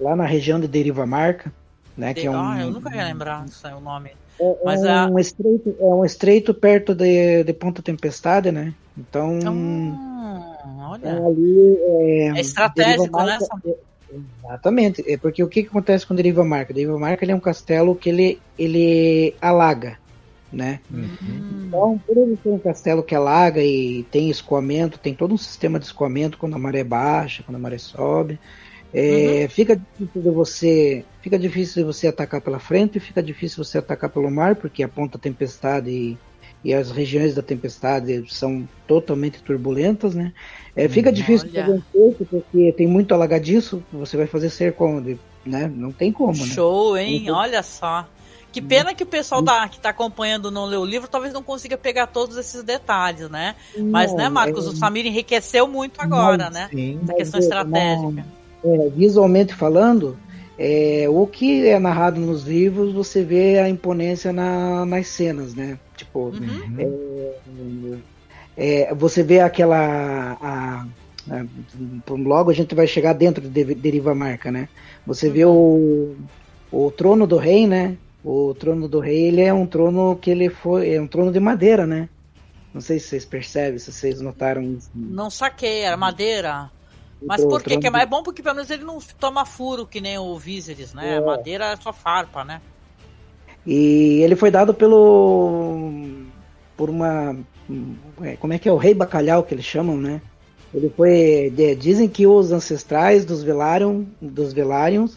Lá 0.00 0.16
na 0.16 0.24
região 0.24 0.58
de 0.58 0.66
Deriva 0.66 1.04
Marca, 1.04 1.52
né? 1.94 2.14
De... 2.14 2.22
Que 2.22 2.26
é 2.26 2.30
um... 2.30 2.34
Ah, 2.34 2.62
eu 2.62 2.70
nunca 2.70 2.96
ia 2.96 3.04
lembrar 3.04 3.44
é 3.62 3.74
o 3.74 3.80
nome. 3.80 4.10
É, 4.40 4.56
Mas 4.64 4.82
é, 4.82 5.02
um 5.04 5.18
estreito, 5.18 5.76
é 5.78 5.84
um 5.84 6.02
estreito 6.02 6.54
perto 6.54 6.94
de, 6.94 7.44
de 7.44 7.52
Ponta 7.52 7.82
Tempestade, 7.82 8.50
né? 8.50 8.72
Então. 8.96 9.38
Ah, 9.44 10.92
olha. 10.92 11.06
É, 11.06 11.26
ali, 11.26 11.78
é, 11.78 12.38
é 12.38 12.40
estratégico, 12.40 13.22
né? 13.22 13.38
Né? 13.62 13.74
Exatamente. 14.44 15.04
É 15.06 15.18
porque 15.18 15.44
o 15.44 15.48
que, 15.48 15.62
que 15.62 15.68
acontece 15.68 16.06
com 16.06 16.14
Deriva 16.14 16.42
Marca? 16.42 16.72
Deriva 16.72 16.98
Marca 16.98 17.22
ele 17.22 17.32
é 17.32 17.36
um 17.36 17.40
castelo 17.40 17.94
que 17.94 18.08
ele, 18.08 18.40
ele 18.58 19.34
alaga 19.42 19.98
né? 20.52 20.80
Uhum. 20.90 21.66
Então, 21.66 22.00
por 22.04 22.16
ele 22.16 22.36
ser 22.42 22.48
um 22.48 22.58
castelo 22.58 23.02
que 23.02 23.14
alaga 23.14 23.62
e 23.62 24.02
tem 24.10 24.30
escoamento, 24.30 24.98
tem 24.98 25.14
todo 25.14 25.32
um 25.32 25.38
sistema 25.38 25.78
de 25.78 25.86
escoamento 25.86 26.36
quando 26.36 26.54
a 26.54 26.58
maré 26.58 26.82
baixa, 26.82 27.42
quando 27.44 27.56
a 27.56 27.60
maré 27.60 27.78
sobe. 27.78 28.38
É, 28.92 29.42
uhum. 29.42 29.48
Fica 29.48 29.76
difícil 29.76 30.22
de 30.22 30.30
você, 30.30 31.04
fica 31.22 31.38
difícil 31.38 31.86
você 31.86 32.08
atacar 32.08 32.40
pela 32.40 32.58
frente, 32.58 32.98
fica 32.98 33.22
difícil 33.22 33.64
você 33.64 33.78
atacar 33.78 34.10
pelo 34.10 34.30
mar, 34.30 34.56
porque 34.56 34.82
a 34.82 34.88
ponta 34.88 35.18
tempestade 35.18 35.90
e, 35.90 36.18
e 36.64 36.74
as 36.74 36.90
regiões 36.90 37.34
da 37.34 37.42
tempestade 37.42 38.24
são 38.28 38.68
totalmente 38.86 39.40
turbulentas, 39.42 40.14
né? 40.14 40.32
É, 40.74 40.88
fica 40.88 41.10
hum, 41.10 41.12
difícil 41.12 41.48
de 41.48 41.60
fazer 41.60 41.72
um 41.72 41.82
cerco, 41.92 42.24
porque 42.24 42.72
tem 42.72 42.86
muito 42.86 43.14
alagadiço, 43.14 43.82
você 43.92 44.16
vai 44.16 44.26
fazer 44.26 44.50
cerco 44.50 44.84
onde, 44.84 45.18
né? 45.46 45.70
Não 45.72 45.92
tem 45.92 46.10
como, 46.10 46.44
né? 46.44 46.52
Show, 46.52 46.96
hein? 46.96 47.30
Olha 47.30 47.62
só. 47.62 48.06
Que 48.52 48.60
pena 48.60 48.92
que 48.92 49.04
o 49.04 49.06
pessoal 49.06 49.40
da, 49.40 49.68
que 49.68 49.76
está 49.76 49.90
acompanhando 49.90 50.50
não 50.50 50.64
lê 50.64 50.76
o 50.76 50.84
livro, 50.84 51.06
talvez 51.06 51.32
não 51.32 51.40
consiga 51.40 51.78
pegar 51.78 52.08
todos 52.08 52.36
esses 52.36 52.64
detalhes, 52.64 53.30
né? 53.30 53.54
Mas, 53.78 54.12
né, 54.12 54.28
Marcos, 54.28 54.66
é... 54.66 54.70
o 54.70 54.72
Samir 54.72 55.06
enriqueceu 55.06 55.68
muito 55.68 56.00
agora, 56.00 56.46
mas, 56.46 56.54
né? 56.54 56.68
Sim, 56.72 56.98
Essa 57.04 57.14
questão 57.14 57.38
estratégica. 57.38 58.39
É, 58.64 58.88
visualmente 58.90 59.54
falando, 59.54 60.16
é, 60.58 61.06
o 61.08 61.26
que 61.26 61.66
é 61.66 61.78
narrado 61.78 62.20
nos 62.20 62.44
livros, 62.44 62.92
você 62.92 63.24
vê 63.24 63.58
a 63.58 63.68
imponência 63.68 64.32
na, 64.32 64.84
nas 64.84 65.06
cenas, 65.06 65.54
né? 65.54 65.78
Tipo, 65.96 66.26
uhum. 66.28 67.98
é, 68.56 68.84
é 68.90 68.94
você 68.94 69.22
vê 69.22 69.40
aquela. 69.40 70.36
A, 70.38 70.86
a, 71.30 71.44
logo 72.10 72.50
a 72.50 72.54
gente 72.54 72.74
vai 72.74 72.86
chegar 72.86 73.14
dentro 73.14 73.48
de 73.48 73.74
Deriva 73.74 74.14
Marca, 74.14 74.50
né? 74.50 74.68
Você 75.06 75.28
uhum. 75.28 75.32
vê 75.32 75.44
o, 75.46 76.16
o 76.70 76.90
trono 76.90 77.26
do 77.26 77.38
rei, 77.38 77.66
né? 77.66 77.96
O 78.22 78.54
trono 78.54 78.86
do 78.86 79.00
rei, 79.00 79.28
ele 79.28 79.40
é 79.40 79.54
um 79.54 79.66
trono 79.66 80.14
que 80.20 80.30
ele 80.30 80.50
foi, 80.50 80.94
é 80.94 81.00
um 81.00 81.06
trono 81.06 81.32
de 81.32 81.40
madeira, 81.40 81.86
né? 81.86 82.06
Não 82.74 82.82
sei 82.82 82.98
se 82.98 83.08
vocês 83.08 83.24
percebem, 83.24 83.78
se 83.78 83.90
vocês 83.90 84.20
notaram 84.20 84.62
isso. 84.62 84.90
Não 84.94 85.30
saquei, 85.30 85.80
era 85.80 85.96
madeira. 85.96 86.70
Mas 87.22 87.44
por 87.44 87.62
quê? 87.62 87.78
Que 87.78 87.86
é 87.86 87.90
mais 87.90 88.08
bom 88.08 88.22
porque 88.22 88.42
pelo 88.42 88.56
menos 88.56 88.70
ele 88.70 88.84
não 88.84 88.98
toma 89.18 89.44
furo 89.44 89.86
que 89.86 90.00
nem 90.00 90.18
o 90.18 90.38
Viserys, 90.38 90.94
né? 90.94 91.16
É. 91.16 91.20
Madeira 91.20 91.66
é 91.66 91.76
só 91.76 91.92
farpa, 91.92 92.44
né? 92.44 92.60
E 93.66 94.20
ele 94.22 94.36
foi 94.36 94.50
dado 94.50 94.72
pelo 94.72 95.92
por 96.76 96.88
uma 96.88 97.36
é, 98.22 98.36
como 98.36 98.52
é 98.52 98.58
que 98.58 98.68
é 98.68 98.72
o 98.72 98.76
rei 98.76 98.94
bacalhau 98.94 99.42
que 99.42 99.54
eles 99.54 99.64
chamam, 99.64 99.96
né? 99.96 100.22
Ele 100.72 100.88
foi 100.96 101.52
dizem 101.78 102.08
que 102.08 102.26
os 102.26 102.52
ancestrais 102.52 103.24
dos 103.24 103.42
Velaryon, 103.42 104.04
dos 104.20 104.52
Velaryon 104.52 105.08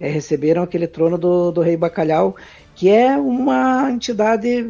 é, 0.00 0.08
receberam 0.08 0.62
aquele 0.62 0.86
trono 0.86 1.18
do, 1.18 1.52
do 1.52 1.60
rei 1.60 1.76
Bacalhau, 1.76 2.34
que 2.74 2.88
é 2.88 3.16
uma 3.18 3.90
entidade, 3.90 4.62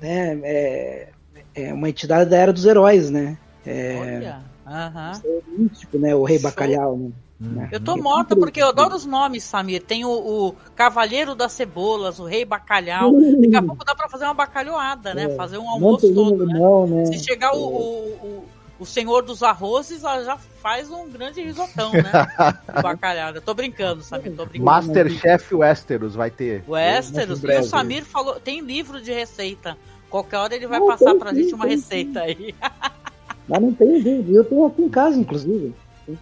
né, 0.00 0.38
é, 0.44 1.08
é 1.54 1.74
uma 1.74 1.88
entidade 1.88 2.30
da 2.30 2.36
Era 2.36 2.52
dos 2.52 2.64
Heróis, 2.64 3.10
né? 3.10 3.36
É, 3.66 3.96
Olha, 4.00 4.51
é 4.66 5.40
místico, 5.58 5.98
né? 5.98 6.14
O 6.14 6.24
rei 6.24 6.38
Show. 6.38 6.50
Bacalhau, 6.50 6.96
né? 6.96 7.10
Uhum. 7.42 7.68
Eu 7.72 7.80
tô 7.80 7.96
morta 7.96 8.36
porque 8.36 8.62
eu 8.62 8.68
adoro 8.68 8.94
os 8.94 9.04
nomes, 9.04 9.42
Samir. 9.42 9.82
Tem 9.82 10.04
o, 10.04 10.10
o 10.10 10.54
Cavaleiro 10.76 11.34
das 11.34 11.52
Cebolas, 11.52 12.20
o 12.20 12.24
Rei 12.24 12.44
Bacalhau. 12.44 13.12
Daqui 13.12 13.56
a 13.56 13.62
pouco 13.62 13.84
dá 13.84 13.94
pra 13.94 14.08
fazer 14.08 14.24
uma 14.26 14.34
bacalhoada, 14.34 15.12
né? 15.12 15.24
É. 15.24 15.34
Fazer 15.34 15.58
um 15.58 15.68
almoço 15.68 16.14
todo, 16.14 16.46
né? 16.46 16.58
Não, 16.58 16.86
né? 16.86 17.06
Se 17.06 17.18
chegar 17.18 17.52
o, 17.52 17.58
o, 17.58 18.08
o, 18.22 18.44
o 18.78 18.86
senhor 18.86 19.22
dos 19.22 19.42
arrozes 19.42 20.04
ela 20.04 20.22
já 20.22 20.36
faz 20.36 20.88
um 20.88 21.10
grande 21.10 21.42
risotão, 21.42 21.90
né? 21.92 22.12
Bacalhada. 22.80 23.40
Tô 23.40 23.54
brincando, 23.54 24.02
Samir, 24.02 24.32
tô 24.36 24.46
brincando. 24.46 24.64
Masterchef 24.64 25.52
Westeros 25.52 26.14
vai 26.14 26.30
ter. 26.30 26.62
Westeros. 26.68 27.42
E 27.42 27.58
o 27.58 27.64
Samir 27.64 28.04
falou, 28.04 28.38
tem 28.38 28.60
livro 28.60 29.02
de 29.02 29.12
receita. 29.12 29.76
Qualquer 30.08 30.36
hora 30.36 30.54
ele 30.54 30.66
vai 30.66 30.78
não, 30.78 30.86
passar 30.86 31.14
pra 31.16 31.34
gente 31.34 31.54
uma 31.54 31.66
receita 31.66 32.20
aí. 32.20 32.54
Mas 33.48 33.60
não 33.60 33.72
tem 33.72 34.00
vídeo. 34.00 34.36
Eu 34.36 34.44
tenho 34.44 34.66
aqui 34.66 34.82
em 34.82 34.88
casa, 34.88 35.18
inclusive. 35.18 35.74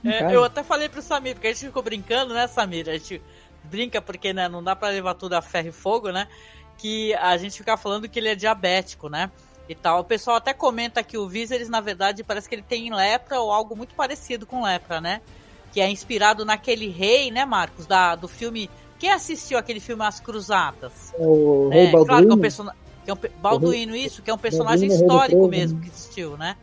É, 0.04 0.34
eu 0.34 0.44
até 0.44 0.62
falei 0.62 0.88
pro 0.88 1.02
Samir, 1.02 1.34
porque 1.34 1.48
a 1.48 1.52
gente 1.52 1.66
ficou 1.66 1.82
brincando, 1.82 2.34
né, 2.34 2.46
Samir? 2.46 2.88
A 2.88 2.92
gente 2.92 3.20
brinca 3.64 4.00
porque 4.00 4.32
né, 4.32 4.48
não 4.48 4.62
dá 4.62 4.74
para 4.74 4.88
levar 4.88 5.14
tudo 5.14 5.34
a 5.34 5.42
ferro 5.42 5.68
e 5.68 5.72
fogo, 5.72 6.10
né? 6.10 6.26
Que 6.76 7.14
a 7.14 7.36
gente 7.36 7.56
fica 7.56 7.76
falando 7.76 8.08
que 8.08 8.18
ele 8.18 8.28
é 8.28 8.34
diabético, 8.34 9.08
né? 9.08 9.30
E 9.68 9.74
tal. 9.74 10.00
O 10.00 10.04
pessoal 10.04 10.36
até 10.36 10.52
comenta 10.52 11.02
que 11.02 11.16
o 11.16 11.28
Viserys, 11.28 11.68
na 11.68 11.80
verdade, 11.80 12.24
parece 12.24 12.48
que 12.48 12.54
ele 12.54 12.64
tem 12.66 12.92
lepra 12.92 13.40
ou 13.40 13.52
algo 13.52 13.76
muito 13.76 13.94
parecido 13.94 14.46
com 14.46 14.62
lepra, 14.62 15.00
né? 15.00 15.20
Que 15.72 15.80
é 15.80 15.88
inspirado 15.88 16.44
naquele 16.44 16.88
rei, 16.88 17.30
né, 17.30 17.44
Marcos, 17.44 17.86
da, 17.86 18.16
do 18.16 18.26
filme. 18.26 18.68
Quem 18.98 19.10
assistiu 19.10 19.56
aquele 19.56 19.80
filme 19.80 20.04
As 20.04 20.20
Cruzadas? 20.20 21.14
O 21.16 21.68
Rei 21.68 21.86
é, 21.86 21.90
Balduino. 21.90 22.06
Claro 22.06 22.26
que 22.26 22.32
é 22.32 22.34
um, 22.34 22.38
person... 22.38 22.66
que 23.04 23.10
é 23.10 23.14
um 23.14 23.40
Balduino, 23.40 23.96
isso, 23.96 24.20
que 24.20 24.30
é 24.30 24.34
um 24.34 24.38
personagem 24.38 24.88
histórico 24.88 25.48
mesmo 25.48 25.80
que 25.80 25.88
existiu, 25.88 26.36
né? 26.36 26.56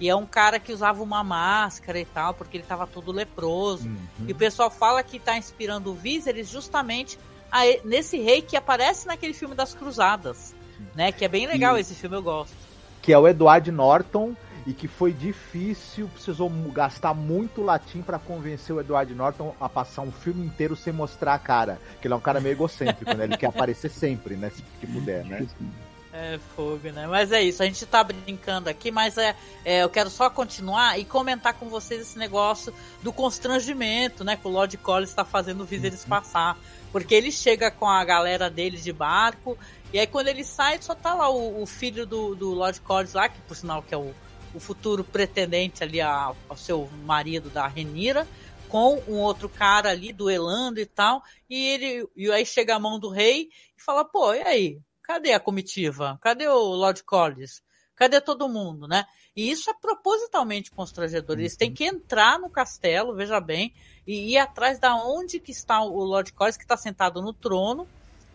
E 0.00 0.08
é 0.08 0.14
um 0.14 0.26
cara 0.26 0.58
que 0.58 0.72
usava 0.72 1.02
uma 1.02 1.22
máscara 1.22 1.98
e 1.98 2.04
tal, 2.04 2.34
porque 2.34 2.56
ele 2.56 2.64
tava 2.64 2.86
todo 2.86 3.12
leproso. 3.12 3.86
Uhum. 3.88 4.26
E 4.26 4.32
o 4.32 4.34
pessoal 4.34 4.70
fala 4.70 5.02
que 5.02 5.18
tá 5.18 5.36
inspirando 5.36 5.90
o 5.90 5.94
Viserys 5.94 6.48
justamente 6.48 7.18
a, 7.50 7.62
nesse 7.84 8.18
rei 8.18 8.42
que 8.42 8.56
aparece 8.56 9.06
naquele 9.06 9.32
filme 9.32 9.54
das 9.54 9.74
Cruzadas. 9.74 10.54
Né? 10.94 11.12
Que 11.12 11.24
é 11.24 11.28
bem 11.28 11.46
legal 11.46 11.78
e, 11.78 11.80
esse 11.80 11.94
filme, 11.94 12.16
eu 12.16 12.22
gosto. 12.22 12.54
Que 13.00 13.12
é 13.12 13.18
o 13.18 13.28
Edward 13.28 13.70
Norton 13.70 14.34
e 14.66 14.72
que 14.72 14.88
foi 14.88 15.12
difícil, 15.12 16.08
precisou 16.08 16.50
gastar 16.72 17.14
muito 17.14 17.62
latim 17.62 18.00
para 18.00 18.18
convencer 18.18 18.74
o 18.74 18.80
Edward 18.80 19.14
Norton 19.14 19.54
a 19.60 19.68
passar 19.68 20.02
um 20.02 20.10
filme 20.10 20.44
inteiro 20.44 20.74
sem 20.74 20.92
mostrar 20.92 21.34
a 21.34 21.38
cara. 21.38 21.78
Que 22.00 22.06
ele 22.06 22.14
é 22.14 22.16
um 22.16 22.20
cara 22.20 22.40
meio 22.40 22.54
egocêntrico, 22.54 23.14
né? 23.14 23.24
Ele 23.24 23.36
quer 23.36 23.46
aparecer 23.46 23.90
sempre, 23.90 24.36
né? 24.36 24.50
Se 24.50 24.62
que 24.80 24.86
puder, 24.86 25.24
né? 25.24 25.46
É 26.16 26.38
fogo, 26.54 26.92
né? 26.92 27.08
Mas 27.08 27.32
é 27.32 27.42
isso, 27.42 27.60
a 27.60 27.66
gente 27.66 27.84
tá 27.86 28.04
brincando 28.04 28.70
aqui, 28.70 28.88
mas 28.92 29.18
é, 29.18 29.34
é, 29.64 29.82
eu 29.82 29.90
quero 29.90 30.08
só 30.08 30.30
continuar 30.30 30.96
e 30.96 31.04
comentar 31.04 31.54
com 31.54 31.68
vocês 31.68 32.02
esse 32.02 32.16
negócio 32.16 32.72
do 33.02 33.12
constrangimento, 33.12 34.22
né? 34.22 34.36
Que 34.36 34.46
o 34.46 34.50
Lord 34.50 34.76
Collins 34.76 35.08
está 35.08 35.24
fazendo 35.24 35.62
o 35.62 35.64
Viserys 35.64 36.04
uhum. 36.04 36.10
passar. 36.10 36.56
Porque 36.92 37.16
ele 37.16 37.32
chega 37.32 37.68
com 37.68 37.88
a 37.88 38.04
galera 38.04 38.48
dele 38.48 38.76
de 38.76 38.92
barco, 38.92 39.58
e 39.92 39.98
aí 39.98 40.06
quando 40.06 40.28
ele 40.28 40.44
sai, 40.44 40.80
só 40.80 40.94
tá 40.94 41.14
lá 41.14 41.28
o, 41.28 41.60
o 41.60 41.66
filho 41.66 42.06
do, 42.06 42.36
do 42.36 42.50
Lord 42.52 42.80
Collins 42.82 43.14
lá, 43.14 43.28
que 43.28 43.40
por 43.40 43.56
sinal 43.56 43.82
que 43.82 43.92
é 43.92 43.98
o, 43.98 44.14
o 44.54 44.60
futuro 44.60 45.02
pretendente 45.02 45.82
ali 45.82 46.00
ao, 46.00 46.36
ao 46.48 46.56
seu 46.56 46.88
marido 47.04 47.50
da 47.50 47.66
Renira, 47.66 48.24
com 48.68 49.02
um 49.08 49.16
outro 49.16 49.48
cara 49.48 49.90
ali 49.90 50.12
duelando 50.12 50.78
e 50.78 50.86
tal, 50.86 51.24
e 51.50 51.70
ele 51.70 52.08
e 52.14 52.30
aí 52.30 52.46
chega 52.46 52.76
a 52.76 52.78
mão 52.78 53.00
do 53.00 53.08
rei 53.08 53.48
e 53.76 53.82
fala, 53.82 54.04
pô, 54.04 54.32
e 54.32 54.42
aí? 54.42 54.78
Cadê 55.04 55.34
a 55.34 55.40
comitiva? 55.40 56.18
Cadê 56.20 56.48
o 56.48 56.58
Lord 56.58 57.04
Collins? 57.04 57.62
Cadê 57.94 58.20
todo 58.20 58.48
mundo, 58.48 58.88
né? 58.88 59.04
E 59.36 59.50
isso 59.50 59.68
é 59.70 59.74
propositalmente 59.74 60.70
constrangedor. 60.70 61.38
Eles 61.38 61.56
têm 61.56 61.72
que 61.72 61.84
entrar 61.84 62.38
no 62.38 62.48
castelo, 62.48 63.14
veja 63.14 63.38
bem, 63.38 63.72
e 64.06 64.32
ir 64.32 64.38
atrás 64.38 64.78
da 64.78 64.96
onde 64.96 65.38
que 65.38 65.52
está 65.52 65.82
o 65.82 66.02
Lord 66.02 66.32
Collins, 66.32 66.56
que 66.56 66.64
está 66.64 66.76
sentado 66.76 67.20
no 67.20 67.32
trono, 67.32 67.86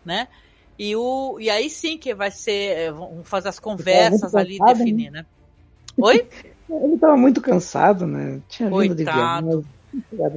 né? 0.04 0.28
E, 0.78 0.94
o, 0.96 1.38
e 1.40 1.50
aí 1.50 1.68
sim 1.68 1.98
que 1.98 2.14
vai 2.14 2.30
ser, 2.30 2.78
é, 2.78 2.92
vão 2.92 3.22
fazer 3.24 3.48
as 3.48 3.58
conversas 3.58 4.34
ali, 4.34 4.58
cansado, 4.58 4.78
definir, 4.78 5.10
né? 5.10 5.26
Oi? 5.98 6.26
Ele 6.70 6.94
estava 6.94 7.16
muito 7.16 7.40
cansado, 7.40 8.06
né? 8.06 8.40
Tinha 8.48 8.70
vindo 8.70 8.94
de 8.94 9.04
viagem, 9.04 9.64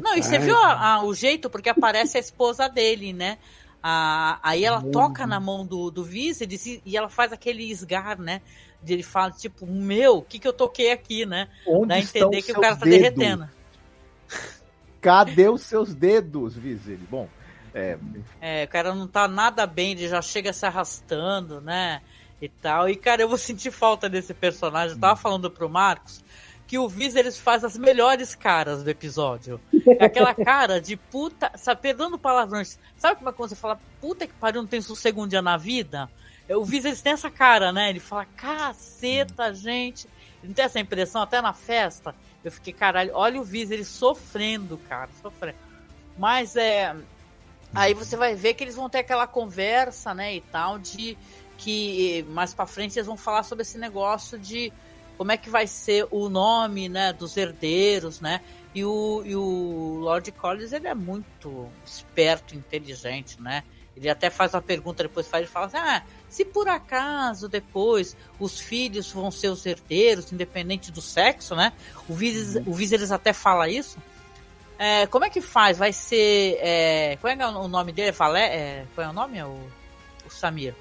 Não, 0.02 0.18
e 0.18 0.24
você 0.24 0.40
viu 0.40 0.58
a, 0.58 0.96
a, 0.96 1.06
o 1.06 1.14
jeito, 1.14 1.50
porque 1.50 1.70
aparece 1.70 2.18
a 2.18 2.20
esposa 2.20 2.68
dele, 2.68 3.14
né? 3.14 3.38
Ah, 3.86 4.40
aí 4.42 4.64
ela 4.64 4.82
toca 4.82 5.28
na 5.28 5.42
mão 5.42 5.66
do, 5.66 5.92
do 5.92 6.06
vice 6.06 6.82
e 6.86 6.96
ela 6.96 7.10
faz 7.10 7.34
aquele 7.34 7.70
esgar, 7.70 8.18
né? 8.18 8.42
De 8.82 8.94
ele 8.94 9.04
fala, 9.04 9.32
tipo, 9.32 9.68
meu, 9.68 10.20
o 10.20 10.22
que, 10.22 10.40
que 10.40 10.48
eu 10.48 10.54
toquei 10.54 10.92
aqui, 10.92 11.26
né? 11.26 11.50
Onde 11.68 11.90
Dá 11.90 11.96
a 11.96 12.00
entender 12.00 12.42
que 12.42 12.54
o 12.54 12.62
cara 12.62 12.78
tá 12.78 12.86
dedos? 12.86 13.00
derretendo. 13.00 13.50
Cadê 15.02 15.50
os 15.50 15.64
seus 15.64 15.94
dedos, 15.94 16.56
Vizeli? 16.56 17.06
Bom, 17.12 17.28
é... 17.74 17.98
é, 18.40 18.64
o 18.64 18.68
cara 18.70 18.96
não 18.96 19.06
tá 19.06 19.28
nada 19.28 19.68
bem, 19.68 19.92
ele 19.92 20.08
já 20.08 20.22
chega 20.22 20.54
se 20.54 20.66
arrastando, 20.66 21.60
né? 21.60 22.02
E 22.42 22.48
tal. 22.48 22.88
E, 22.88 22.96
cara, 22.96 23.22
eu 23.22 23.28
vou 23.28 23.38
sentir 23.40 23.72
falta 23.72 24.10
desse 24.10 24.34
personagem. 24.34 24.96
Eu 24.96 25.00
tava 25.00 25.18
falando 25.18 25.52
pro 25.52 25.70
Marcos 25.70 26.24
que 26.68 26.78
o 26.78 26.88
Viserys 26.88 27.38
faz 27.38 27.64
as 27.64 27.78
melhores 27.78 28.36
caras 28.36 28.84
do 28.84 28.90
episódio. 28.90 29.60
É 30.00 30.06
aquela 30.06 30.34
cara 30.36 30.80
de 30.80 30.96
puta, 30.96 31.52
sabe, 31.56 31.82
perdendo 31.82 32.18
palavrões. 32.18 32.80
Sabe 32.98 33.18
como 33.18 33.30
é 33.30 33.34
que 33.34 33.38
você 33.38 33.56
fala, 33.56 33.80
puta 34.00 34.26
que 34.26 34.34
pariu, 34.34 34.62
não 34.62 34.68
tem 34.68 34.82
sossego 34.82 35.24
um 35.24 35.28
dia 35.28 35.42
na 35.42 35.58
vida? 35.58 36.10
É, 36.48 36.56
o 36.56 36.64
Viserys 36.64 37.02
tem 37.02 37.14
essa 37.14 37.30
cara, 37.30 37.72
né? 37.72 37.90
Ele 37.90 38.00
fala, 38.00 38.26
caceta, 38.26 39.54
gente. 39.54 40.08
Ele 40.40 40.50
não 40.50 40.54
tem 40.54 40.66
essa 40.66 40.80
impressão 40.80 41.22
até 41.22 41.42
na 41.42 41.54
festa. 41.54 42.16
Eu 42.44 42.52
fiquei, 42.52 42.74
caralho, 42.74 43.12
olha 43.14 43.40
o 43.40 43.44
Viserys 43.44 43.88
sofrendo, 43.88 44.78
cara, 44.90 45.10
sofrendo. 45.22 45.58
Mas 46.18 46.56
é. 46.56 46.96
Aí 47.74 47.94
você 47.94 48.16
vai 48.16 48.36
ver 48.36 48.54
que 48.54 48.64
eles 48.64 48.76
vão 48.76 48.88
ter 48.88 49.00
aquela 49.00 49.26
conversa, 49.26 50.14
né, 50.14 50.36
e 50.36 50.42
tal, 50.42 50.78
de 50.78 51.18
que 51.58 52.24
mais 52.30 52.54
pra 52.54 52.68
frente 52.68 52.98
eles 52.98 53.08
vão 53.08 53.18
falar 53.18 53.42
sobre 53.44 53.64
esse 53.64 53.78
negócio 53.80 54.38
de 54.38 54.72
como 55.24 55.32
é 55.32 55.38
que 55.38 55.50
vai 55.50 55.66
ser 55.68 56.06
o 56.12 56.28
nome, 56.28 56.90
né, 56.90 57.14
dos 57.14 57.38
herdeiros, 57.38 58.20
né? 58.20 58.42
E 58.76 58.84
o, 58.84 59.24
e 59.26 59.34
o 59.38 60.00
Lord 60.02 60.30
Collins, 60.34 60.74
ele 60.74 60.86
é 60.86 60.94
muito 60.94 61.70
esperto, 61.86 62.54
inteligente, 62.54 63.42
né? 63.42 63.64
Ele 63.96 64.10
até 64.10 64.30
faz 64.30 64.54
uma 64.54 64.62
pergunta, 64.62 65.02
depois 65.02 65.26
faz, 65.26 65.44
ele 65.44 65.50
fala 65.50 65.68
assim, 65.68 65.78
ah, 65.78 66.04
se 66.28 66.44
por 66.44 66.68
acaso 66.68 67.48
depois 67.48 68.18
os 68.38 68.60
filhos 68.60 69.10
vão 69.14 69.32
ser 69.32 69.48
os 69.48 69.66
herdeiros, 69.66 70.34
independente 70.34 70.92
do 70.92 71.00
sexo, 71.00 71.56
né? 71.56 71.72
O 72.10 72.14
Viserys, 72.14 72.56
uhum. 72.56 72.74
o 72.74 72.74
Viserys 72.74 73.10
até 73.10 73.32
fala 73.32 73.70
isso. 73.70 73.98
É, 74.78 75.08
como 75.08 75.24
é 75.24 75.30
que 75.30 75.40
faz? 75.40 75.78
Vai 75.78 75.94
ser. 75.94 76.58
É, 76.60 77.18
qual 77.22 77.32
é 77.32 77.48
o 77.48 77.70
nome 77.70 77.94
dele? 77.94 78.12
Valé, 78.12 78.54
é, 78.54 78.86
qual 78.94 79.08
é 79.08 79.10
o 79.10 79.14
nome? 79.14 79.42
O, 79.42 79.58
o 80.26 80.30
Samir. 80.30 80.76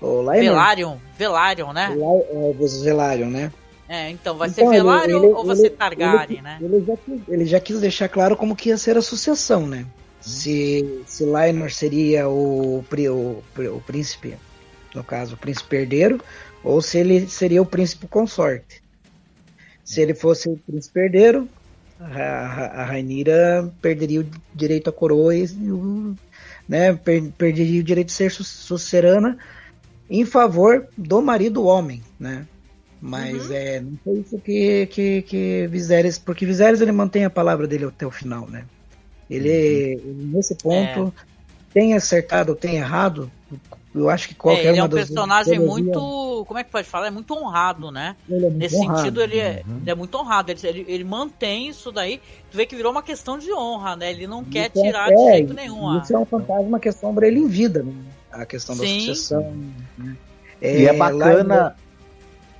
O 0.00 0.24
Velarion, 0.24 0.96
Velarion, 1.16 1.72
né? 1.72 1.96
É, 2.30 2.52
dos 2.52 2.82
Velarion, 2.82 3.28
né? 3.28 3.52
É, 3.88 4.10
então, 4.10 4.36
vai 4.36 4.48
então, 4.48 4.64
ser 4.64 4.70
Velarion 4.70 5.18
ele, 5.18 5.32
ou 5.32 5.44
vai 5.44 5.56
ser 5.56 5.70
Targaryen, 5.70 6.42
né? 6.42 6.58
Ele 6.60 6.84
já, 6.84 6.96
quis, 6.96 7.20
ele 7.28 7.46
já 7.46 7.60
quis 7.60 7.80
deixar 7.80 8.08
claro 8.08 8.36
como 8.36 8.56
que 8.56 8.68
ia 8.68 8.76
ser 8.76 8.96
a 8.96 9.02
sucessão, 9.02 9.66
né? 9.66 9.86
Hum. 9.86 9.90
Se, 10.20 11.02
se 11.06 11.24
Lionel 11.24 11.70
seria 11.70 12.28
o, 12.28 12.80
o, 12.80 13.44
o 13.58 13.80
príncipe, 13.86 14.36
no 14.94 15.04
caso, 15.04 15.34
o 15.34 15.38
príncipe 15.38 15.76
herdeiro, 15.76 16.20
ou 16.64 16.82
se 16.82 16.98
ele 16.98 17.28
seria 17.28 17.62
o 17.62 17.66
príncipe 17.66 18.08
consorte. 18.08 18.82
Se 19.84 20.00
ele 20.00 20.14
fosse 20.14 20.48
o 20.48 20.58
príncipe 20.66 20.98
herdeiro, 20.98 21.48
a, 22.00 22.82
a, 22.82 22.84
Rainira 22.84 23.72
perderia 23.80 24.20
o 24.20 24.26
direito 24.52 24.90
à 24.90 24.92
coroa 24.92 25.34
e 25.34 25.46
né, 26.68 26.92
per, 26.92 27.22
perderia 27.38 27.80
o 27.80 27.84
direito 27.84 28.08
de 28.08 28.12
ser 28.12 28.30
sucerana 28.32 29.38
em 30.08 30.24
favor 30.24 30.86
do 30.96 31.20
marido 31.20 31.64
homem, 31.64 32.02
né? 32.18 32.46
Mas 33.00 33.50
uhum. 33.50 33.56
é, 33.56 33.80
não 33.80 33.98
foi 34.02 34.14
isso 34.18 34.38
que, 34.38 34.86
que, 34.86 35.22
que 35.22 35.66
Viserys, 35.68 36.18
porque 36.18 36.46
Viserys 36.46 36.80
ele 36.80 36.92
mantém 36.92 37.24
a 37.24 37.30
palavra 37.30 37.66
dele 37.66 37.84
até 37.84 38.06
o 38.06 38.10
final, 38.10 38.48
né? 38.48 38.64
Ele, 39.28 40.00
uhum. 40.04 40.30
nesse 40.32 40.54
ponto, 40.54 41.12
é. 41.16 41.72
tem 41.72 41.94
acertado 41.94 42.52
ou 42.52 42.56
tem 42.56 42.76
errado, 42.76 43.30
eu 43.94 44.10
acho 44.10 44.28
que 44.28 44.34
qualquer 44.34 44.66
é, 44.66 44.68
ele 44.70 44.78
é 44.78 44.84
um 44.84 44.88
personagem 44.88 45.58
muito, 45.58 46.44
como 46.46 46.58
é 46.58 46.64
que 46.64 46.70
pode 46.70 46.86
falar? 46.86 47.06
É 47.06 47.10
muito 47.10 47.32
honrado, 47.34 47.90
né? 47.90 48.14
É 48.30 48.34
Nesse 48.50 48.76
honrado. 48.76 48.98
sentido, 48.98 49.22
ele 49.22 49.38
é, 49.38 49.62
uhum. 49.66 49.78
ele 49.80 49.90
é, 49.90 49.94
muito 49.94 50.18
honrado. 50.18 50.50
Ele, 50.50 50.60
ele, 50.64 50.84
ele, 50.86 51.04
mantém 51.04 51.68
isso 51.68 51.90
daí. 51.90 52.20
Tu 52.50 52.56
vê 52.56 52.66
que 52.66 52.76
virou 52.76 52.92
uma 52.92 53.02
questão 53.02 53.38
de 53.38 53.52
honra, 53.52 53.96
né? 53.96 54.10
Ele 54.10 54.26
não 54.26 54.42
isso 54.42 54.50
quer 54.50 54.68
tirar 54.68 55.08
de 55.08 55.24
jeito 55.32 55.54
nenhum. 55.54 55.98
Isso 55.98 56.14
é 56.14 56.18
um 56.18 56.26
fantasma, 56.26 56.62
uma 56.62 56.80
questão 56.80 57.14
para 57.14 57.26
ele 57.26 57.40
em 57.40 57.46
vida, 57.46 57.82
né? 57.82 57.92
A 58.42 58.46
questão 58.46 58.74
Sim. 58.76 58.82
da 58.82 59.00
sucessão. 59.00 59.56
Né? 59.96 60.16
É, 60.60 60.80
e 60.80 60.86
é 60.86 60.92
bacana. 60.92 61.76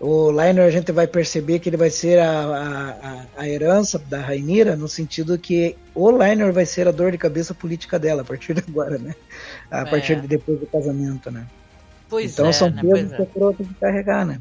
o 0.01 0.31
Liner 0.31 0.67
a 0.67 0.71
gente 0.71 0.93
vai 0.93 1.07
perceber 1.07 1.59
que 1.59 1.69
ele 1.69 1.77
vai 1.77 1.91
ser 1.91 2.19
a, 2.19 3.27
a, 3.37 3.43
a 3.43 3.49
herança 3.49 3.99
da 3.99 4.21
Rainira, 4.21 4.77
no 4.77 4.89
sentido 4.89 5.39
que 5.39 5.77
o 5.95 6.11
Liner 6.11 6.53
vai 6.53 6.67
ser 6.67 6.87
a 6.87 6.93
dor 6.93 7.11
de 7.11 7.19
cabeça 7.19 7.55
política 7.55 7.99
dela 7.99 8.23
a 8.23 8.25
partir 8.25 8.55
de 8.55 8.65
agora, 8.69 8.99
né? 8.99 9.15
A 9.71 9.81
é. 9.81 9.85
partir 9.85 10.21
de 10.21 10.27
depois 10.27 10.61
do 10.61 10.67
casamento, 10.67 11.31
né? 11.31 11.47
Pois 12.09 12.33
então 12.33 12.47
é, 12.47 12.53
são 12.53 12.71
né? 12.71 12.83
pesos 12.83 13.12
é. 13.12 13.27
que 13.27 13.55
tem 13.57 13.67
que 13.67 13.75
carregar, 13.75 14.25
né? 14.25 14.41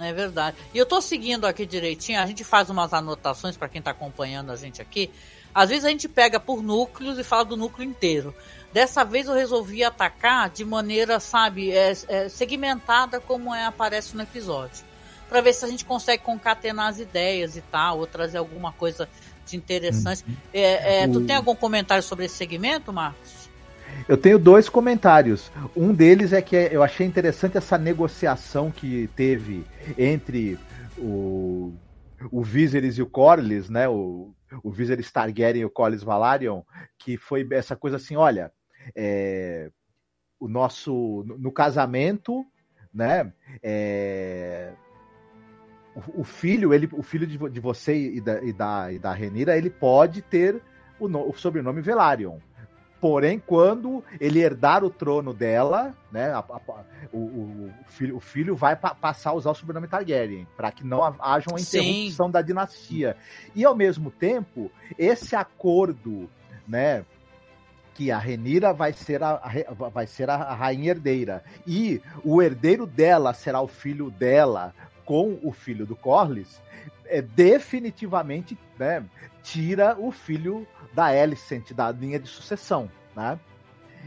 É 0.00 0.12
verdade. 0.12 0.56
E 0.72 0.78
eu 0.78 0.84
tô 0.84 1.00
seguindo 1.00 1.46
aqui 1.46 1.64
direitinho, 1.64 2.18
a 2.18 2.26
gente 2.26 2.42
faz 2.42 2.68
umas 2.68 2.92
anotações 2.92 3.56
para 3.56 3.68
quem 3.68 3.80
tá 3.80 3.92
acompanhando 3.92 4.50
a 4.50 4.56
gente 4.56 4.82
aqui. 4.82 5.08
Às 5.54 5.68
vezes 5.68 5.84
a 5.84 5.88
gente 5.88 6.08
pega 6.08 6.40
por 6.40 6.62
núcleos 6.62 7.16
e 7.16 7.22
fala 7.22 7.44
do 7.44 7.56
núcleo 7.56 7.88
inteiro. 7.88 8.34
Dessa 8.74 9.04
vez 9.04 9.28
eu 9.28 9.34
resolvi 9.34 9.84
atacar 9.84 10.50
de 10.50 10.64
maneira, 10.64 11.20
sabe, 11.20 11.70
é, 11.70 11.92
é, 12.08 12.28
segmentada 12.28 13.20
como 13.20 13.54
é, 13.54 13.64
aparece 13.64 14.16
no 14.16 14.22
episódio. 14.22 14.84
para 15.28 15.40
ver 15.40 15.52
se 15.52 15.64
a 15.64 15.68
gente 15.68 15.84
consegue 15.84 16.24
concatenar 16.24 16.88
as 16.88 16.98
ideias 16.98 17.56
e 17.56 17.60
tal, 17.60 18.00
ou 18.00 18.06
trazer 18.06 18.38
alguma 18.38 18.72
coisa 18.72 19.08
de 19.46 19.56
interessante. 19.56 20.24
Uhum. 20.26 20.34
É, 20.52 21.02
é, 21.02 21.08
tu 21.08 21.20
tem 21.20 21.36
algum 21.36 21.54
comentário 21.54 22.02
sobre 22.02 22.24
esse 22.24 22.34
segmento, 22.34 22.92
Marcos? 22.92 23.48
Eu 24.08 24.16
tenho 24.16 24.40
dois 24.40 24.68
comentários. 24.68 25.52
Um 25.76 25.94
deles 25.94 26.32
é 26.32 26.42
que 26.42 26.56
eu 26.56 26.82
achei 26.82 27.06
interessante 27.06 27.56
essa 27.56 27.78
negociação 27.78 28.72
que 28.72 29.08
teve 29.14 29.64
entre 29.96 30.58
o, 30.98 31.72
o 32.28 32.42
Viserys 32.42 32.98
e 32.98 33.02
o 33.02 33.06
Corlys, 33.06 33.70
né? 33.70 33.88
O, 33.88 34.34
o 34.64 34.70
Viserys 34.72 35.12
Targaryen 35.12 35.62
e 35.62 35.64
o 35.64 35.70
Corlys 35.70 36.02
Valarion, 36.02 36.62
que 36.98 37.16
foi 37.16 37.46
essa 37.52 37.76
coisa 37.76 37.98
assim, 37.98 38.16
olha, 38.16 38.50
é, 38.94 39.70
o 40.38 40.48
nosso 40.48 41.24
no, 41.26 41.52
casamento, 41.52 42.44
né? 42.92 43.32
É, 43.62 44.72
o, 45.94 46.20
o, 46.20 46.24
filho, 46.24 46.74
ele, 46.74 46.88
o 46.92 47.02
filho 47.02 47.26
de, 47.26 47.38
de 47.38 47.60
você 47.60 47.94
e 47.94 48.20
da, 48.20 48.42
e 48.42 48.52
da, 48.52 48.92
e 48.92 48.98
da 48.98 49.12
Renira, 49.12 49.56
ele 49.56 49.70
pode 49.70 50.22
ter 50.22 50.60
o, 50.98 51.08
no, 51.08 51.28
o 51.28 51.34
sobrenome 51.34 51.80
Velaryon. 51.80 52.38
Porém, 53.04 53.38
quando 53.38 54.02
ele 54.18 54.40
herdar 54.40 54.82
o 54.82 54.88
trono 54.88 55.34
dela, 55.34 55.94
né, 56.10 56.32
a, 56.32 56.38
a, 56.38 56.84
o, 57.12 57.18
o, 57.18 57.70
filho, 57.86 58.16
o, 58.16 58.20
filho, 58.20 58.56
vai 58.56 58.74
pa, 58.74 58.94
passar 58.94 59.30
a 59.30 59.34
usar 59.34 59.50
o 59.50 59.54
sobrenome 59.54 59.86
Targaryen, 59.86 60.46
para 60.56 60.72
que 60.72 60.82
não 60.86 61.04
haja 61.20 61.50
uma 61.50 61.60
interrupção 61.60 62.26
Sim. 62.28 62.32
da 62.32 62.40
dinastia. 62.40 63.14
E 63.54 63.62
ao 63.62 63.74
mesmo 63.74 64.10
tempo, 64.10 64.70
esse 64.96 65.36
acordo, 65.36 66.30
né, 66.66 67.04
que 67.94 68.10
a 68.10 68.18
Renira 68.18 68.72
vai 68.72 68.92
ser 68.92 69.22
a, 69.22 69.34
a, 69.34 69.88
vai 69.88 70.06
ser 70.06 70.28
a 70.28 70.36
rainha 70.54 70.90
herdeira 70.90 71.44
e 71.66 72.02
o 72.24 72.42
herdeiro 72.42 72.86
dela 72.86 73.32
será 73.32 73.60
o 73.60 73.68
filho 73.68 74.10
dela 74.10 74.74
com 75.04 75.38
o 75.42 75.52
filho 75.52 75.86
do 75.86 75.94
Corlys, 75.94 76.60
é 77.06 77.20
definitivamente, 77.20 78.58
né, 78.78 79.04
tira 79.42 79.96
o 79.98 80.10
filho 80.10 80.66
da 80.92 81.06
Alicent, 81.06 81.72
da 81.72 81.90
linha 81.90 82.18
de 82.18 82.28
sucessão, 82.28 82.90
né? 83.14 83.38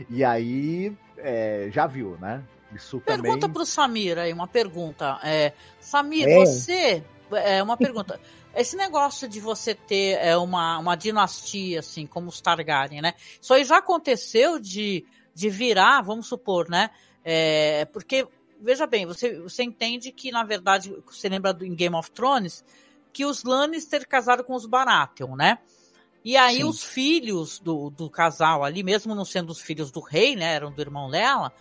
E 0.10 0.24
aí, 0.24 0.96
é, 1.18 1.70
já 1.72 1.88
viu, 1.88 2.18
né? 2.20 2.44
Isso 2.74 3.00
pergunta 3.00 3.42
também... 3.42 3.54
pro 3.54 3.66
Samir 3.66 4.18
aí, 4.18 4.34
uma 4.34 4.48
pergunta. 4.48 5.20
É, 5.24 5.54
Samir, 5.80 6.28
é. 6.28 6.36
você. 6.36 7.04
É 7.32 7.62
uma 7.62 7.78
pergunta. 7.78 8.20
Esse 8.56 8.76
negócio 8.76 9.28
de 9.28 9.40
você 9.40 9.76
ter 9.76 10.18
é, 10.20 10.36
uma, 10.38 10.80
uma 10.80 10.96
dinastia, 10.96 11.80
assim, 11.80 12.08
como 12.08 12.30
os 12.30 12.42
Targaryen, 12.42 13.02
né? 13.02 13.14
Isso 13.42 13.54
aí 13.54 13.64
já 13.64 13.78
aconteceu 13.78 14.60
de, 14.60 15.06
de 15.34 15.50
virar, 15.50 16.02
vamos 16.02 16.28
supor, 16.28 16.70
né? 16.70 16.90
É, 17.24 17.86
porque, 17.86 18.28
veja 18.60 18.88
bem, 18.88 19.06
você, 19.06 19.40
você 19.40 19.64
entende 19.64 20.12
que, 20.12 20.32
na 20.32 20.44
verdade, 20.44 20.96
você 21.06 21.30
lembra 21.30 21.54
do, 21.54 21.66
em 21.66 21.76
Game 21.76 21.96
of 21.96 22.10
Thrones, 22.12 22.64
que 23.14 23.26
os 23.26 23.44
Lannister 23.44 24.08
casaram 24.08 24.44
com 24.44 24.56
os 24.56 24.66
Baratheon, 24.66 25.36
né? 25.36 25.60
E 26.24 26.36
aí 26.36 26.58
Sim. 26.58 26.64
os 26.66 26.84
filhos 26.84 27.60
do, 27.60 27.90
do 27.90 28.10
casal 28.10 28.64
ali, 28.64 28.84
mesmo 28.84 29.16
não 29.16 29.24
sendo 29.24 29.50
os 29.50 29.62
filhos 29.62 29.92
do 29.92 30.02
rei, 30.02 30.36
né, 30.36 30.56
eram 30.56 30.72
do 30.72 30.82
irmão 30.82 31.10
dela, 31.10 31.54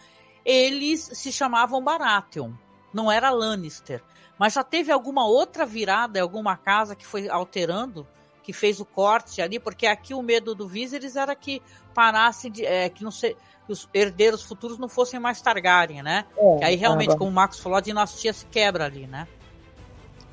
eles 0.45 1.11
se 1.13 1.31
chamavam 1.31 1.83
Baratheon, 1.83 2.53
não 2.93 3.11
era 3.11 3.31
Lannister. 3.31 4.03
Mas 4.39 4.53
já 4.53 4.63
teve 4.63 4.93
alguma 4.93 5.27
outra 5.27 5.65
virada, 5.65 6.21
alguma 6.21 6.57
casa 6.57 6.95
que 6.95 7.07
foi 7.07 7.29
alterando, 7.29 8.07
que 8.43 8.53
fez 8.53 8.81
o 8.81 8.85
corte 8.85 9.41
ali, 9.41 9.59
porque 9.59 9.87
aqui 9.87 10.15
o 10.15 10.23
medo 10.23 10.55
do 10.55 10.69
Viserys 10.69 11.17
era 11.17 11.35
que 11.35 11.63
parasse 11.95 12.51
de, 12.51 12.65
é, 12.65 12.89
que 12.89 13.03
não 13.03 13.11
sei, 13.11 13.37
que 13.67 13.73
os 13.73 13.89
herdeiros 13.93 14.43
futuros 14.43 14.79
não 14.79 14.89
fossem 14.89 15.19
mais 15.19 15.41
Targaryen, 15.41 16.03
né? 16.03 16.27
É, 16.61 16.67
aí 16.67 16.77
realmente, 16.77 17.17
como 17.17 17.31
o 17.31 17.35
Marcos 17.35 17.59
falou, 17.59 17.79
a 17.79 17.81
dinastia 17.81 18.33
se 18.33 18.47
quebra 18.47 18.85
ali, 18.85 19.07
né? 19.07 19.27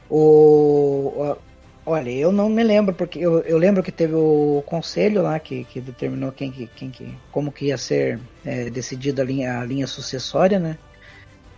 O, 0.10 1.36
Olha, 1.86 2.10
eu 2.10 2.32
não 2.32 2.48
me 2.48 2.64
lembro, 2.64 2.96
porque 2.96 3.20
eu, 3.20 3.42
eu 3.42 3.58
lembro 3.58 3.84
que 3.84 3.92
teve 3.92 4.14
o 4.14 4.64
conselho 4.66 5.22
lá 5.22 5.38
que, 5.38 5.66
que 5.66 5.82
determinou 5.82 6.32
quem 6.32 6.50
que, 6.50 6.66
quem 6.68 6.90
que, 6.90 7.14
como 7.30 7.52
que 7.52 7.66
ia 7.66 7.78
ser 7.78 8.22
é, 8.46 8.70
decidida 8.70 9.22
a 9.22 9.26
linha, 9.26 9.60
a 9.60 9.66
linha 9.66 9.86
sucessória, 9.86 10.60
né? 10.60 10.78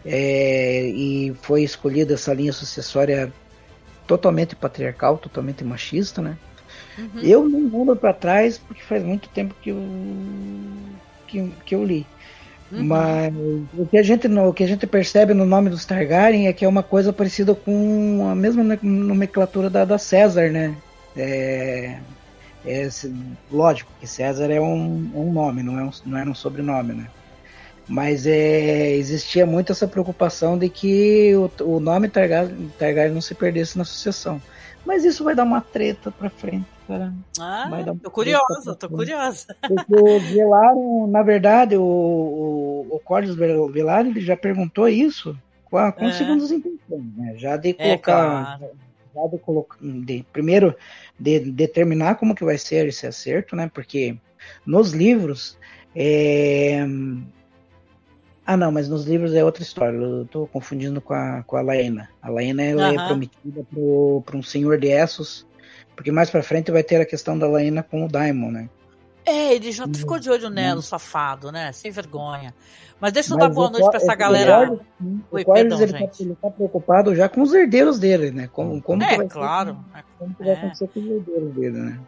É, 0.06 0.88
e 0.88 1.34
foi 1.42 1.64
escolhida 1.64 2.14
essa 2.14 2.34
linha 2.34 2.54
sucessória 2.54 3.34
totalmente 4.06 4.56
patriarcal, 4.56 5.18
totalmente 5.18 5.64
machista, 5.64 6.22
né? 6.22 6.38
Uhum. 6.98 7.22
Eu 7.22 7.50
não 7.50 7.80
lembro 7.80 7.96
para 7.96 8.14
trás 8.14 8.58
porque 8.58 8.84
faz 8.84 9.04
muito 9.04 9.28
tempo 9.30 9.56
que 9.62 9.72
eu, 9.72 9.82
que, 11.28 11.52
que 11.66 11.76
eu 11.76 11.84
li. 11.84 12.06
Uhum. 12.72 12.84
Mas 12.84 13.34
o 13.74 13.86
que, 13.86 13.98
a 13.98 14.04
gente, 14.04 14.28
o 14.28 14.54
que 14.54 14.64
a 14.64 14.68
gente 14.68 14.88
percebe 14.88 15.34
no 15.34 15.46
nome 15.46 15.70
dos 15.70 15.86
Targaryen 15.86 16.48
é 16.48 16.54
que 16.54 16.66
é 16.66 16.68
uma 16.68 16.84
coisa 16.84 17.12
parecida 17.14 17.54
com 17.54 18.28
a 18.30 18.36
mesma 18.36 18.64
nomenclatura 18.82 19.70
da, 19.70 19.86
da 19.86 19.98
César, 19.98 20.52
né? 20.52 20.76
É, 21.16 21.98
é, 22.66 22.90
lógico 23.52 23.92
que 24.00 24.08
César 24.08 24.52
é 24.52 24.60
um, 24.60 25.12
um 25.14 25.32
nome, 25.32 25.62
não, 25.64 25.80
é 25.80 25.84
um, 25.84 25.92
não 26.06 26.18
era 26.18 26.30
um 26.30 26.36
sobrenome, 26.36 26.94
né? 26.94 27.08
Mas 27.88 28.26
é, 28.26 28.92
existia 28.96 29.46
muito 29.46 29.72
essa 29.72 29.88
preocupação 29.88 30.58
de 30.58 30.70
que 30.70 31.36
o, 31.36 31.52
o 31.64 31.80
nome 31.80 32.10
Targaryen, 32.10 32.72
Targaryen 32.80 33.14
não 33.14 33.22
se 33.22 33.36
perdesse 33.36 33.78
na 33.78 33.86
sucessão. 33.86 34.42
Mas 34.86 35.04
isso 35.04 35.24
vai 35.24 35.36
dar 35.36 35.44
uma 35.44 35.62
treta 35.62 36.12
pra 36.12 36.30
frente. 36.30 36.66
Cara. 36.88 37.12
Ah, 37.40 37.68
tô 38.02 38.12
curiosa, 38.12 38.76
tô 38.76 38.88
curiosa. 38.88 39.56
Porque 39.60 39.96
o 39.96 40.20
Velaryon, 40.20 41.08
na 41.08 41.24
verdade, 41.24 41.76
o, 41.76 41.82
o, 41.82 42.88
o 42.92 43.00
Cordes 43.00 43.34
Velaryon 43.34 44.12
ele 44.12 44.22
já 44.22 44.38
perguntou 44.38 44.88
isso 44.88 45.36
com, 45.66 45.78
a, 45.78 45.92
com 45.92 46.06
é. 46.06 46.14
segundas 46.14 46.52
intenções, 46.52 47.18
né? 47.18 47.34
Já 47.38 47.58
de 47.58 47.70
é, 47.70 47.74
colocar. 47.74 47.92
É, 47.92 48.58
claro. 48.58 48.76
Já 49.16 49.28
de 49.28 49.38
colocar. 49.40 49.78
De, 49.82 50.26
primeiro, 50.32 50.76
de 51.20 51.40
determinar 51.40 52.16
como 52.16 52.36
que 52.36 52.46
vai 52.46 52.58
ser 52.58 52.88
esse 52.88 53.08
acerto, 53.08 53.56
né? 53.56 53.70
Porque 53.74 54.18
nos 54.66 54.92
livros. 54.92 55.58
É... 55.96 56.86
Ah, 58.46 58.56
não, 58.56 58.72
mas 58.72 58.88
nos 58.88 59.06
livros 59.06 59.34
é 59.34 59.44
outra 59.44 59.64
história. 59.64 59.98
Eu 59.98 60.26
tô 60.26 60.46
confundindo 60.48 61.02
com 61.02 61.14
a, 61.14 61.44
com 61.44 61.58
a 61.58 61.62
Laena. 61.62 62.10
A 62.22 62.30
Laena 62.30 62.62
ela 62.62 62.94
é 62.94 63.08
prometida 63.08 63.66
para 64.24 64.38
um 64.38 64.44
senhor 64.44 64.78
de 64.78 64.88
Essos 64.88 65.46
porque 65.96 66.12
mais 66.12 66.30
pra 66.30 66.44
frente 66.44 66.72
vai 66.72 66.84
ter 66.84 67.00
a 67.00 67.06
questão 67.06 67.38
da 67.38 67.48
Laína 67.48 67.82
com 67.82 68.06
o 68.06 68.08
Daimon, 68.10 68.52
né? 68.52 68.70
É, 69.26 69.56
ele 69.56 69.72
já 69.72 69.88
ficou 69.88 70.20
de 70.20 70.30
olho 70.30 70.50
nela, 70.50 70.82
safado, 70.82 71.52
né? 71.52 71.72
Sem 71.72 71.90
vergonha. 71.90 72.54
Mas 73.00 73.12
deixa 73.12 73.34
eu 73.34 73.38
Mas 73.38 73.48
dar 73.48 73.54
boa 73.54 73.72
noite 73.72 73.90
pra 73.90 73.98
essa 73.98 74.14
galera. 74.14 74.80
Oi, 75.32 75.42
o 75.42 75.46
Corlys, 75.46 75.80
ele, 75.80 75.94
tá, 75.94 76.10
ele 76.20 76.36
tá 76.36 76.52
preocupado 76.52 77.16
já 77.16 77.28
com 77.28 77.42
os 77.42 77.54
herdeiros 77.54 77.98
dele, 77.98 78.30
né? 78.30 78.48
Como, 78.52 78.80
como 78.82 79.02
é, 79.04 79.18
vai 79.18 79.28
claro. 79.28 79.78
Ser, 79.94 80.04
como 80.20 80.36
é. 80.40 80.44
vai 80.44 80.54
acontecer 80.54 80.88
com 80.90 81.00
os 81.00 81.08
herdeiros 81.08 81.54
dele, 81.56 81.78
né? 81.78 82.00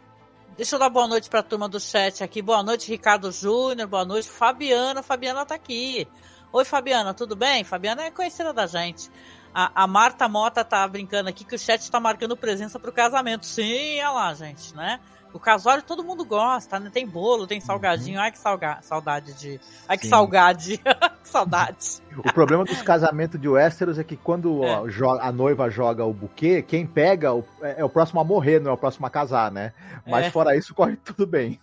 Deixa 0.58 0.74
eu 0.74 0.80
dar 0.80 0.88
boa 0.90 1.06
noite 1.06 1.30
pra 1.30 1.40
turma 1.40 1.68
do 1.68 1.78
chat 1.78 2.24
aqui. 2.24 2.42
Boa 2.42 2.64
noite, 2.64 2.90
Ricardo 2.90 3.30
Júnior. 3.30 3.86
Boa 3.86 4.04
noite, 4.04 4.28
Fabiana. 4.28 5.04
Fabiana 5.04 5.46
tá 5.46 5.54
aqui. 5.54 6.04
Oi, 6.52 6.64
Fabiana, 6.64 7.14
tudo 7.14 7.36
bem? 7.36 7.62
Fabiana 7.62 8.02
é 8.02 8.10
conhecida 8.10 8.52
da 8.52 8.66
gente. 8.66 9.08
A, 9.54 9.84
a, 9.84 9.86
Marta 9.86 10.28
Mota 10.28 10.64
tá 10.64 10.88
brincando 10.88 11.28
aqui 11.28 11.44
que 11.44 11.54
o 11.54 11.58
chat 11.58 11.88
tá 11.88 12.00
marcando 12.00 12.36
presença 12.36 12.76
pro 12.80 12.90
casamento. 12.90 13.46
Sim, 13.46 14.00
olha 14.00 14.10
lá, 14.10 14.34
gente, 14.34 14.74
né? 14.74 14.98
O 15.32 15.38
casório 15.38 15.82
todo 15.82 16.02
mundo 16.02 16.24
gosta, 16.24 16.80
né? 16.80 16.90
Tem 16.92 17.06
bolo, 17.06 17.46
tem 17.46 17.60
salgadinho. 17.60 18.16
Uhum. 18.16 18.24
Ai, 18.24 18.32
que 18.32 18.38
salga... 18.38 18.78
saudade 18.80 19.34
de. 19.34 19.60
Ai, 19.86 19.98
que 19.98 20.04
Sim. 20.04 20.10
salgade. 20.10 20.78
que 21.22 21.28
saudade. 21.28 22.02
O 22.16 22.32
problema 22.32 22.64
dos 22.64 22.80
casamentos 22.82 23.40
de 23.40 23.48
Westeros 23.48 23.98
é 23.98 24.04
que 24.04 24.16
quando 24.16 24.64
é. 24.64 24.82
a 25.20 25.30
noiva 25.30 25.70
joga 25.70 26.04
o 26.04 26.12
buquê, 26.12 26.62
quem 26.62 26.86
pega 26.86 27.28
é, 27.60 27.80
é 27.80 27.84
o 27.84 27.88
próximo 27.88 28.20
a 28.20 28.24
morrer, 28.24 28.60
não 28.60 28.70
é 28.70 28.74
o 28.74 28.78
próximo 28.78 29.06
a 29.06 29.10
casar, 29.10 29.52
né? 29.52 29.72
Mas 30.06 30.26
é. 30.26 30.30
fora 30.30 30.56
isso, 30.56 30.74
corre 30.74 30.96
tudo 30.96 31.26
bem. 31.26 31.60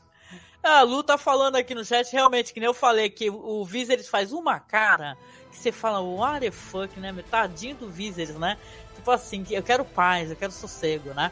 A 0.63 0.81
Lu 0.81 1.03
tá 1.03 1.17
falando 1.17 1.57
aqui 1.57 1.75
no 1.75 1.85
chat, 1.85 2.11
realmente, 2.11 2.51
que 2.51 2.59
nem 2.59 2.67
eu 2.67 2.73
falei, 2.73 3.09
que 3.09 3.29
o 3.29 3.63
Viserys 3.63 4.07
faz 4.07 4.31
uma 4.31 4.59
cara 4.59 5.15
que 5.51 5.57
você 5.57 5.71
fala, 5.71 6.01
what 6.01 6.39
the 6.39 6.51
fuck, 6.51 6.99
né? 6.99 7.13
Tadinho 7.29 7.75
do 7.75 7.89
Viserys, 7.89 8.35
né? 8.35 8.57
Tipo 8.95 9.11
assim, 9.11 9.45
eu 9.51 9.61
quero 9.61 9.85
paz, 9.85 10.29
eu 10.29 10.35
quero 10.35 10.51
sossego, 10.51 11.13
né? 11.13 11.31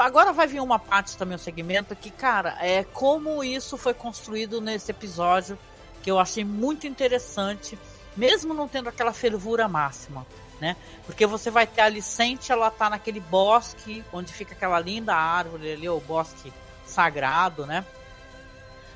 Agora 0.00 0.32
vai 0.32 0.46
vir 0.46 0.60
uma 0.60 0.78
parte 0.78 1.16
também, 1.16 1.34
um 1.34 1.38
segmento 1.38 1.96
que, 1.96 2.10
cara, 2.10 2.56
é 2.60 2.84
como 2.84 3.42
isso 3.42 3.78
foi 3.78 3.94
construído 3.94 4.60
nesse 4.60 4.90
episódio, 4.90 5.58
que 6.02 6.10
eu 6.10 6.18
achei 6.18 6.44
muito 6.44 6.86
interessante, 6.86 7.78
mesmo 8.14 8.52
não 8.52 8.68
tendo 8.68 8.90
aquela 8.90 9.14
fervura 9.14 9.66
máxima, 9.68 10.26
né? 10.60 10.76
Porque 11.06 11.24
você 11.24 11.50
vai 11.50 11.66
ter 11.66 11.80
a 11.80 11.86
Alicente, 11.86 12.52
ela 12.52 12.70
tá 12.70 12.90
naquele 12.90 13.20
bosque, 13.20 14.04
onde 14.12 14.32
fica 14.32 14.52
aquela 14.52 14.78
linda 14.78 15.14
árvore 15.14 15.72
ali, 15.72 15.88
o 15.88 16.00
bosque 16.00 16.52
sagrado, 16.84 17.64
né? 17.64 17.84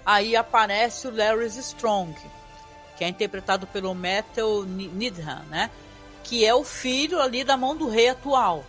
Aí 0.05 0.37
aparece 0.37 1.09
o 1.09 1.17
Larry 1.17 1.47
Strong, 1.47 2.15
que 2.99 3.05
é 3.05 3.09
interpretado 3.09 3.67
pelo 3.67 3.95
Metal 3.95 4.63
Needham, 4.65 5.43
né? 5.45 5.71
Que 6.23 6.45
é 6.45 6.55
o 6.55 6.65
filho 6.65 7.21
ali 7.21 7.43
da 7.43 7.57
mão 7.57 7.75
do 7.75 7.89
rei 7.89 8.11
atual, 8.11 8.65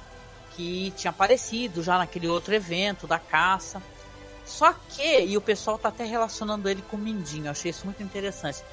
que 0.57 0.91
tinha 0.97 1.11
aparecido 1.11 1.83
já 1.83 1.99
naquele 1.99 2.27
outro 2.27 2.53
evento 2.53 3.05
da 3.05 3.19
caça. 3.19 3.81
Só 4.43 4.73
que, 4.73 5.21
e 5.21 5.37
o 5.37 5.41
pessoal 5.41 5.77
tá 5.77 5.89
até 5.89 6.03
relacionando 6.03 6.67
ele 6.67 6.81
com 6.81 6.97
o 6.97 6.99
Mindinho, 6.99 7.51
achei 7.51 7.69
isso 7.69 7.85
muito 7.85 8.01
interessante. 8.01 8.63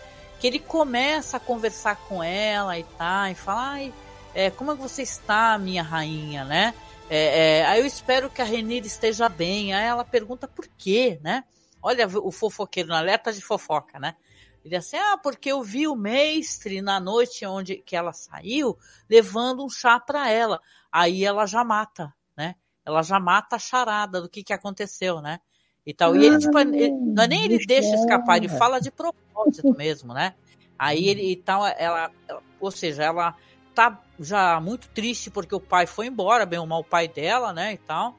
Que 0.41 0.47
ele 0.47 0.59
começa 0.59 1.37
a 1.37 1.41
conversar 1.41 1.97
com 2.09 2.23
ela 2.23 2.79
e 2.79 2.85
tá, 2.85 3.31
e 3.31 3.35
fala, 3.35 3.73
ai, 3.73 3.95
é, 4.35 4.51
como 4.51 4.73
é 4.73 4.77
que 4.77 4.81
você 4.81 5.03
está, 5.03 5.59
minha 5.59 5.83
rainha, 5.83 6.45
né? 6.45 6.75
É, 7.11 7.59
é, 7.59 7.67
aí 7.67 7.81
eu 7.81 7.87
espero 7.87 8.31
que 8.31 8.41
a 8.41 8.45
Renira 8.45 8.87
esteja 8.87 9.29
bem. 9.29 9.75
Aí 9.75 9.85
ela 9.85 10.05
pergunta 10.05 10.49
por 10.49 10.67
quê, 10.79 11.19
né? 11.23 11.45
Olha 11.83 12.09
o 12.09 12.33
fofoqueiro 12.33 12.89
na 12.89 12.99
alerta 12.99 13.31
de 13.31 13.43
fofoca, 13.43 13.99
né? 13.99 14.17
Ele 14.65 14.77
assim, 14.77 14.97
ah, 14.97 15.19
porque 15.23 15.53
eu 15.53 15.63
vi 15.63 15.87
o 15.87 15.95
mestre 15.95 16.81
na 16.81 16.99
noite 16.99 17.45
onde 17.45 17.77
que 17.77 17.95
ela 17.95 18.15
saiu 18.15 18.79
levando 19.11 19.63
um 19.63 19.69
chá 19.69 20.01
para 20.01 20.31
ela. 20.31 20.59
Aí 20.97 21.25
ela 21.25 21.45
já 21.45 21.65
mata, 21.65 22.15
né? 22.37 22.55
Ela 22.85 23.03
já 23.03 23.19
mata 23.19 23.57
a 23.57 23.59
charada 23.59 24.23
do 24.23 24.29
que 24.29 24.45
que 24.45 24.53
aconteceu, 24.53 25.21
né? 25.21 25.41
E 25.85 25.93
tal. 25.93 26.15
E 26.15 26.25
ele, 26.25 26.39
tipo, 26.39 26.57
ele, 26.57 26.93
não 27.17 27.25
é 27.25 27.27
nem 27.27 27.45
ele 27.47 27.67
deixa 27.67 27.97
escapar, 27.97 28.37
ele 28.37 28.49
fala 28.49 28.81
de 28.81 28.93
propósito 28.93 29.75
mesmo, 29.77 30.15
né? 30.15 30.37
Aí 30.79 31.09
ele 31.09 31.33
e 31.33 31.35
tal, 31.35 31.67
ela, 31.67 32.13
ou 32.61 32.71
seja, 32.71 33.03
ela 33.03 33.35
tá 33.75 34.01
já 34.21 34.61
muito 34.61 34.89
triste 34.91 35.33
porque 35.33 35.53
o 35.53 35.61
pai 35.61 35.85
foi 35.85 36.07
embora, 36.07 36.47
bem 36.47 36.61
ou 36.61 36.67
mal 36.67 36.79
o 36.83 36.85
pai 36.85 37.09
dela, 37.09 37.53
né, 37.53 37.73
e 37.73 37.79
tal. 37.79 38.17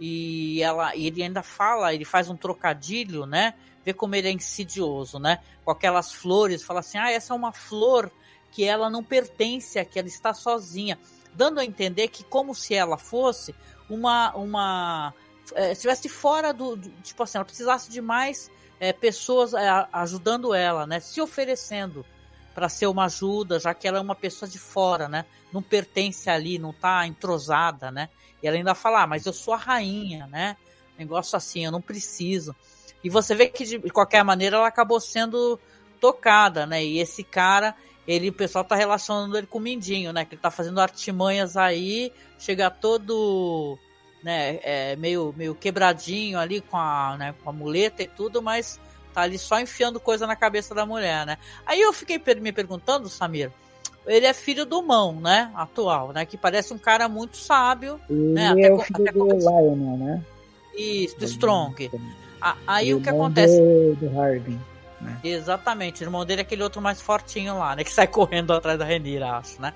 E 0.00 0.62
ela, 0.62 0.96
e 0.96 1.06
ele 1.06 1.22
ainda 1.22 1.42
fala, 1.42 1.92
ele 1.92 2.06
faz 2.06 2.30
um 2.30 2.36
trocadilho, 2.38 3.26
né? 3.26 3.52
Vê 3.84 3.92
como 3.92 4.14
ele 4.14 4.28
é 4.28 4.32
insidioso, 4.32 5.18
né? 5.18 5.40
Com 5.62 5.70
aquelas 5.70 6.10
flores, 6.10 6.62
fala 6.62 6.80
assim: 6.80 6.96
"Ah, 6.96 7.10
essa 7.12 7.34
é 7.34 7.36
uma 7.36 7.52
flor 7.52 8.10
que 8.50 8.64
ela 8.64 8.88
não 8.88 9.04
pertence 9.04 9.78
aqui, 9.78 9.98
ela 9.98 10.08
está 10.08 10.32
sozinha", 10.32 10.98
dando 11.34 11.60
a 11.60 11.64
entender 11.64 12.08
que 12.08 12.24
como 12.24 12.54
se 12.54 12.74
ela 12.74 12.96
fosse 12.96 13.54
uma 13.88 14.34
uma 14.34 15.14
é, 15.54 15.72
estivesse 15.72 16.08
fora 16.08 16.52
do, 16.52 16.76
do, 16.76 16.88
tipo 17.02 17.22
assim, 17.22 17.38
ela 17.38 17.44
precisasse 17.44 17.90
de 17.90 18.00
mais 18.00 18.50
é, 18.80 18.92
pessoas 18.92 19.52
é, 19.54 19.86
ajudando 19.92 20.54
ela, 20.54 20.86
né? 20.86 21.00
Se 21.00 21.20
oferecendo 21.20 22.04
para 22.54 22.68
ser 22.68 22.86
uma 22.86 23.06
ajuda, 23.06 23.58
já 23.58 23.74
que 23.74 23.86
ela 23.86 23.98
é 23.98 24.00
uma 24.00 24.14
pessoa 24.14 24.48
de 24.48 24.58
fora, 24.58 25.08
né? 25.08 25.24
Não 25.52 25.60
pertence 25.60 26.30
ali, 26.30 26.58
não 26.58 26.72
tá 26.72 27.06
entrosada, 27.06 27.90
né? 27.90 28.08
E 28.42 28.46
ela 28.46 28.56
ainda 28.56 28.74
fala, 28.74 29.02
ah, 29.02 29.06
mas 29.06 29.26
eu 29.26 29.32
sou 29.32 29.54
a 29.54 29.56
rainha, 29.56 30.26
né? 30.28 30.56
Negócio 30.98 31.36
assim, 31.36 31.64
eu 31.64 31.72
não 31.72 31.80
preciso. 31.80 32.54
E 33.02 33.10
você 33.10 33.34
vê 33.34 33.48
que 33.48 33.64
de 33.64 33.90
qualquer 33.90 34.22
maneira 34.22 34.56
ela 34.56 34.68
acabou 34.68 35.00
sendo 35.00 35.58
tocada, 36.00 36.64
né? 36.64 36.84
E 36.84 36.98
esse 36.98 37.24
cara, 37.24 37.74
ele, 38.06 38.28
o 38.28 38.32
pessoal 38.32 38.64
tá 38.64 38.74
relacionando 38.74 39.36
ele 39.36 39.46
com 39.46 39.58
o 39.58 39.60
Mindinho, 39.60 40.12
né? 40.12 40.24
Que 40.24 40.34
ele 40.34 40.42
tá 40.42 40.50
fazendo 40.50 40.80
artimanhas 40.80 41.56
aí, 41.56 42.12
chega 42.38 42.70
todo, 42.70 43.78
né? 44.22 44.58
É, 44.62 44.96
meio, 44.96 45.34
meio 45.36 45.54
quebradinho 45.54 46.38
ali 46.38 46.60
com 46.60 46.76
a, 46.76 47.16
né, 47.18 47.34
com 47.42 47.50
a 47.50 47.52
muleta 47.52 48.02
e 48.02 48.06
tudo, 48.06 48.42
mas 48.42 48.78
tá 49.12 49.22
ali 49.22 49.38
só 49.38 49.60
enfiando 49.60 50.00
coisa 50.00 50.26
na 50.26 50.36
cabeça 50.36 50.74
da 50.74 50.84
mulher, 50.84 51.24
né? 51.24 51.38
Aí 51.64 51.80
eu 51.80 51.92
fiquei 51.92 52.20
me 52.40 52.52
perguntando, 52.52 53.08
Samir, 53.08 53.50
ele 54.06 54.26
é 54.26 54.34
filho 54.34 54.66
do 54.66 54.82
Mão, 54.82 55.20
né? 55.20 55.50
Atual, 55.54 56.12
né? 56.12 56.26
Que 56.26 56.36
parece 56.36 56.74
um 56.74 56.78
cara 56.78 57.08
muito 57.08 57.36
sábio. 57.36 58.00
Ele 58.10 58.32
né? 58.32 58.48
Até, 58.48 58.62
é 58.62 58.72
o 58.72 58.78
filho 58.80 59.12
do 59.12 59.26
Lionel, 59.26 59.96
né? 59.96 60.22
Isso, 60.76 61.18
do 61.18 61.24
Strong. 61.24 61.90
Aí 62.66 62.92
o 62.92 63.00
que 63.00 63.08
acontece? 63.08 63.58
Do, 63.58 63.94
do 63.96 64.18
Harding. 64.18 64.60
Né? 65.00 65.18
Exatamente, 65.22 66.02
o 66.02 66.04
irmão 66.04 66.24
dele 66.24 66.40
é 66.40 66.44
aquele 66.44 66.62
outro 66.62 66.80
mais 66.80 67.00
fortinho 67.00 67.58
lá, 67.58 67.76
né? 67.76 67.84
Que 67.84 67.90
sai 67.90 68.06
correndo 68.06 68.52
atrás 68.52 68.78
da 68.78 68.84
Renira, 68.84 69.36
acho, 69.36 69.60
né? 69.60 69.72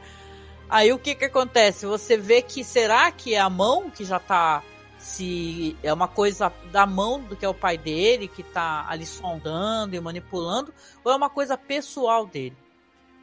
Aí 0.68 0.92
o 0.92 0.98
que 0.98 1.14
que 1.14 1.24
acontece? 1.24 1.86
Você 1.86 2.16
vê 2.16 2.42
que 2.42 2.62
será 2.62 3.10
que 3.10 3.34
é 3.34 3.40
a 3.40 3.48
mão 3.48 3.90
que 3.90 4.04
já 4.04 4.18
tá 4.18 4.62
se 4.98 5.76
é 5.82 5.92
uma 5.92 6.08
coisa 6.08 6.52
da 6.72 6.84
mão 6.84 7.20
do 7.20 7.36
que 7.36 7.44
é 7.44 7.48
o 7.48 7.54
pai 7.54 7.78
dele 7.78 8.26
que 8.26 8.42
tá 8.42 8.84
ali 8.88 9.06
sondando 9.06 9.94
e 9.94 10.00
manipulando 10.00 10.74
ou 11.04 11.12
é 11.12 11.16
uma 11.16 11.30
coisa 11.30 11.56
pessoal 11.56 12.26
dele 12.26 12.56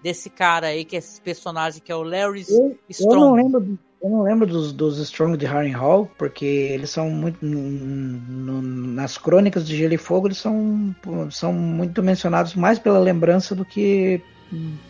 desse 0.02 0.30
cara 0.30 0.68
aí 0.68 0.86
que 0.86 0.96
é 0.96 1.00
esse 1.00 1.20
personagem 1.20 1.82
que 1.82 1.92
é 1.92 1.96
o 1.96 2.02
Larry 2.02 2.46
eu, 2.48 2.80
Strong 2.90 3.14
eu 3.14 3.20
não 3.20 3.34
lembro 3.34 3.80
eu 4.06 4.10
não 4.12 4.22
lembro 4.22 4.46
dos, 4.46 4.72
dos 4.72 5.00
Strong 5.00 5.36
de 5.36 5.48
Harry 5.48 5.72
Hall 5.72 6.10
porque 6.18 6.46
eles 6.46 6.92
são 6.92 7.10
muito 7.10 7.40
nas 7.44 9.18
crônicas 9.18 9.68
de 9.68 9.76
Gelo 9.76 9.96
e 9.96 9.98
Fogo 9.98 10.28
eles 10.28 10.38
são 10.38 10.96
são 11.32 11.52
muito 11.52 12.04
mencionados 12.04 12.54
mais 12.54 12.78
pela 12.78 13.00
lembrança 13.00 13.56
do 13.56 13.66
que 13.66 14.22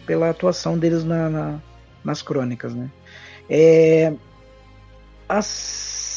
pela 0.05 0.29
atuação 0.29 0.77
deles 0.77 1.05
na, 1.05 1.29
na 1.29 1.59
nas 2.03 2.21
crônicas 2.21 2.75
né 2.75 2.91
é, 3.49 4.13
as 5.29 5.45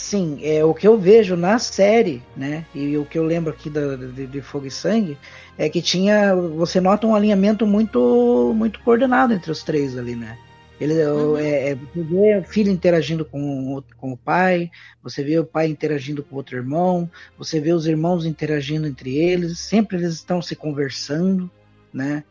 Sim, 0.08 0.38
é 0.42 0.64
o 0.64 0.72
que 0.72 0.88
eu 0.88 0.98
vejo 0.98 1.36
na 1.36 1.58
série, 1.58 2.22
né? 2.34 2.64
E 2.74 2.96
o 2.96 3.04
que 3.04 3.18
eu 3.18 3.22
lembro 3.22 3.52
aqui 3.52 3.68
da, 3.68 3.94
de, 3.94 4.26
de, 4.26 4.40
Fogo 4.40 4.64
e 4.64 4.70
Sangue 4.70 5.18
é 5.58 5.68
que 5.68 5.82
tinha, 5.82 6.34
você 6.34 6.80
nota 6.80 7.06
um 7.06 7.14
alinhamento 7.14 7.66
muito, 7.66 8.54
muito 8.56 8.80
coordenado 8.80 9.34
entre 9.34 9.52
os 9.52 9.62
três 9.62 9.98
ali, 9.98 10.16
né? 10.16 10.38
Ele 10.80 10.94
uhum. 11.06 11.36
é, 11.36 11.70
é, 11.70 11.74
você 11.74 12.02
vê 12.02 12.36
o 12.38 12.44
filho 12.44 12.70
interagindo 12.70 13.24
com, 13.24 13.82
com 13.96 14.12
o 14.12 14.16
pai, 14.16 14.70
você 15.02 15.24
vê 15.24 15.38
o 15.38 15.44
pai 15.44 15.66
interagindo 15.66 16.22
com 16.22 16.36
outro 16.36 16.56
irmão, 16.56 17.10
você 17.36 17.60
vê 17.60 17.72
os 17.72 17.86
irmãos 17.86 18.24
interagindo 18.24 18.86
entre 18.86 19.16
eles, 19.16 19.58
sempre 19.58 19.96
eles 19.96 20.14
estão 20.14 20.40
se 20.40 20.54
conversando, 20.54 21.50
né? 21.92 22.22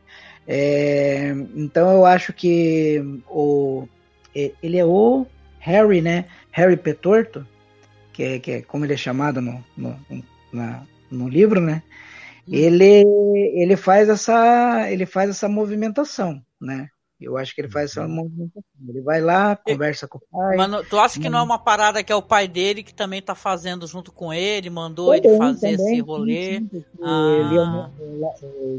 É, 0.48 1.34
então 1.56 1.92
eu 1.92 2.06
acho 2.06 2.32
que 2.32 3.02
o, 3.30 3.86
ele 4.34 4.78
é 4.78 4.86
o 4.86 5.26
Harry, 5.60 6.02
né? 6.02 6.26
Harry 6.52 6.78
Petorto, 6.78 7.46
que 8.14 8.24
é, 8.24 8.40
que 8.40 8.52
é 8.52 8.62
como 8.62 8.86
ele 8.86 8.94
é 8.94 8.98
chamado 8.98 9.42
no, 9.42 9.62
no, 9.76 10.00
na, 10.54 10.84
no 11.12 11.28
livro, 11.28 11.60
né? 11.60 11.84
Hum. 12.48 12.54
Ele, 12.54 13.04
ele 13.56 13.76
faz 13.76 14.08
essa 14.08 14.90
ele 14.90 15.06
faz 15.06 15.30
essa 15.30 15.50
movimentação, 15.50 16.42
né? 16.62 16.90
Eu 17.20 17.36
acho 17.36 17.56
que 17.56 17.62
ele 17.62 17.70
faz 17.70 17.92
essa 17.92 18.04
uhum. 18.04 18.10
movimentação. 18.10 18.64
Ele 18.88 19.02
vai 19.02 19.20
lá, 19.20 19.56
conversa 19.56 20.08
com 20.08 20.20
o 20.20 20.22
pai. 20.32 20.56
Mano, 20.56 20.84
tu 20.84 21.00
acha 21.00 21.20
que 21.20 21.30
não 21.30 21.40
é 21.40 21.42
uma 21.42 21.58
parada 21.58 22.04
que 22.04 22.12
é 22.12 22.16
o 22.16 22.22
pai 22.22 22.48
dele 22.48 22.84
que 22.84 22.94
também 22.94 23.22
tá 23.22 23.34
fazendo 23.34 23.88
junto 23.88 24.12
com 24.12 24.32
ele, 24.32 24.70
mandou 24.70 25.08
também, 25.16 25.32
ele 25.32 25.38
fazer 25.38 25.78
também, 25.78 25.94
esse 25.94 26.02
rolê? 26.02 26.60
Sim, 26.60 26.70
sim, 26.72 26.86
ah. 27.02 27.90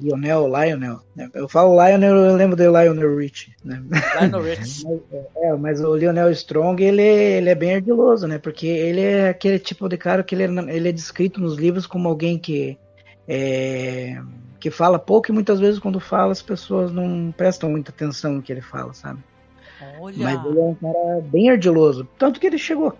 Lionel, 0.01 0.47
Lionel, 0.47 1.01
né? 1.16 1.28
Eu 1.34 1.49
falo 1.49 1.74
Lionel, 1.74 2.14
eu 2.14 2.36
lembro 2.36 2.57
de 2.57 2.68
Lionel 2.68 3.16
Rich. 3.16 3.53
Né? 3.64 3.82
Lionel 4.20 4.43
Rich. 4.43 4.84
mas, 4.86 5.24
é, 5.36 5.53
mas 5.55 5.80
o 5.80 5.97
Lionel 5.97 6.30
Strong, 6.30 6.80
ele, 6.82 7.03
ele 7.03 7.51
é 7.51 7.55
bem 7.57 7.74
ardiloso, 7.74 8.28
né? 8.28 8.39
Porque 8.39 8.68
ele 8.68 9.01
é 9.01 9.30
aquele 9.30 9.59
tipo 9.59 9.89
de 9.89 9.97
cara 9.97 10.22
que 10.22 10.36
ele 10.36 10.45
é, 10.45 10.76
ele 10.76 10.89
é 10.89 10.93
descrito 10.93 11.41
nos 11.41 11.57
livros 11.57 11.89
como 11.89 12.09
alguém 12.09 12.39
que 12.39 12.78
é, 13.29 14.20
que 14.59 14.70
fala 14.70 14.99
pouco 14.99 15.31
e 15.31 15.35
muitas 15.35 15.61
vezes 15.61 15.79
quando 15.79 16.01
fala 16.01 16.33
as 16.33 16.41
pessoas 16.41 16.91
não 16.91 17.33
prestam 17.37 17.70
muita 17.70 17.91
atenção 17.91 18.33
no 18.35 18.43
que 18.43 18.51
ele 18.51 18.62
fala, 18.62 18.95
sabe? 18.95 19.22
Olha. 20.01 20.16
Mas 20.18 20.47
ele 20.47 20.59
é 20.59 20.62
um 20.62 20.74
cara 20.74 21.20
bem 21.22 21.51
ardiloso. 21.51 22.09
Tanto 22.18 22.41
que 22.41 22.47
ele 22.47 22.59
chegou. 22.59 22.97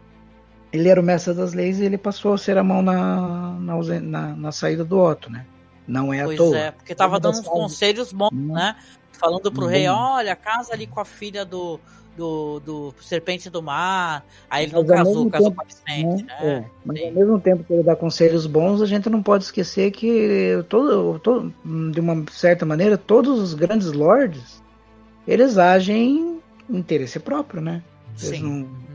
Ele 0.70 0.89
era 0.89 1.01
o 1.01 1.03
mestre 1.03 1.33
das 1.33 1.55
leis 1.55 1.81
e 1.81 1.85
ele 1.85 1.97
passou 1.97 2.35
a 2.35 2.39
ser 2.39 2.59
a 2.59 2.62
mão 2.62 2.83
na, 2.83 3.59
na, 3.59 4.01
na, 4.01 4.37
na 4.37 4.53
saída 4.53 4.85
do 4.85 4.99
Otto, 4.99 5.33
né? 5.33 5.47
Não 5.87 6.12
é 6.12 6.22
pois 6.22 6.39
à 6.39 6.45
toa. 6.45 6.59
é, 6.59 6.70
porque 6.70 6.95
tava 6.95 7.18
dando 7.18 7.39
uns 7.39 7.49
conselhos 7.49 8.12
bons, 8.12 8.31
né? 8.33 8.76
Falando 9.18 9.50
pro 9.50 9.66
rei, 9.66 9.88
olha, 9.88 10.34
casa 10.36 10.72
ali 10.72 10.86
com 10.86 11.00
a 11.00 11.04
filha 11.04 11.44
do, 11.44 11.78
do, 12.16 12.60
do 12.60 12.94
Serpente 13.00 13.50
do 13.50 13.62
Mar. 13.62 14.24
Aí 14.48 14.64
ele 14.64 14.72
não 14.72 14.84
casou, 14.84 15.28
casou 15.28 15.52
com 15.52 15.60
a 15.60 15.64
Vicente, 15.64 16.24
né? 16.24 16.36
É, 16.40 16.64
mas 16.84 16.98
Sim. 16.98 17.06
ao 17.06 17.12
mesmo 17.12 17.40
tempo 17.40 17.64
que 17.64 17.72
ele 17.72 17.82
dá 17.82 17.96
conselhos 17.96 18.46
bons, 18.46 18.80
a 18.80 18.86
gente 18.86 19.10
não 19.10 19.22
pode 19.22 19.44
esquecer 19.44 19.90
que 19.90 20.64
todo, 20.68 21.18
todo, 21.18 21.52
de 21.92 22.00
uma 22.00 22.24
certa 22.30 22.64
maneira, 22.64 22.96
todos 22.96 23.40
os 23.40 23.54
grandes 23.54 23.92
lords 23.92 24.62
eles 25.28 25.58
agem 25.58 26.40
em 26.70 26.78
interesse 26.78 27.20
próprio, 27.20 27.60
né? 27.60 27.82
Eles 28.22 28.38
Sim. 28.38 28.42
Não... 28.42 28.88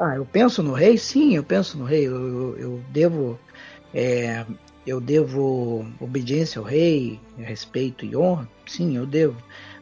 Ah, 0.00 0.16
eu 0.16 0.24
penso 0.24 0.62
no 0.62 0.72
rei? 0.72 0.96
Sim, 0.96 1.36
eu 1.36 1.42
penso 1.42 1.76
no 1.76 1.84
rei. 1.84 2.06
Eu, 2.06 2.16
eu, 2.16 2.58
eu 2.58 2.80
devo. 2.90 3.38
É, 3.92 4.46
eu 4.88 5.00
devo 5.00 5.86
obediência 6.00 6.58
ao 6.58 6.64
rei, 6.64 7.20
respeito 7.36 8.04
e 8.04 8.16
honra? 8.16 8.48
Sim, 8.66 8.96
eu 8.96 9.06
devo 9.06 9.36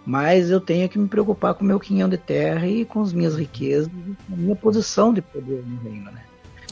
mas 0.06 0.50
eu 0.50 0.60
tenho 0.60 0.88
que 0.88 0.96
me 0.96 1.08
preocupar 1.08 1.52
com 1.54 1.64
o 1.64 1.66
meu 1.66 1.80
quinhão 1.80 2.08
de 2.08 2.16
terra 2.16 2.64
e 2.64 2.84
com 2.84 3.02
as 3.02 3.12
minhas 3.12 3.34
riquezas, 3.34 3.90
a 4.32 4.36
minha 4.36 4.54
posição 4.54 5.12
de 5.12 5.20
poder 5.20 5.64
no 5.66 5.82
reino, 5.82 6.12
né? 6.12 6.22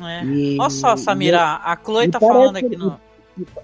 É. 0.00 0.24
E, 0.24 0.56
Olha 0.58 0.70
só, 0.70 0.96
Samira, 0.96 1.38
e, 1.38 1.40
a 1.40 1.78
Chloe 1.82 2.08
tá 2.08 2.20
falando 2.20 2.56
aqui 2.56 2.76
no. 2.76 2.98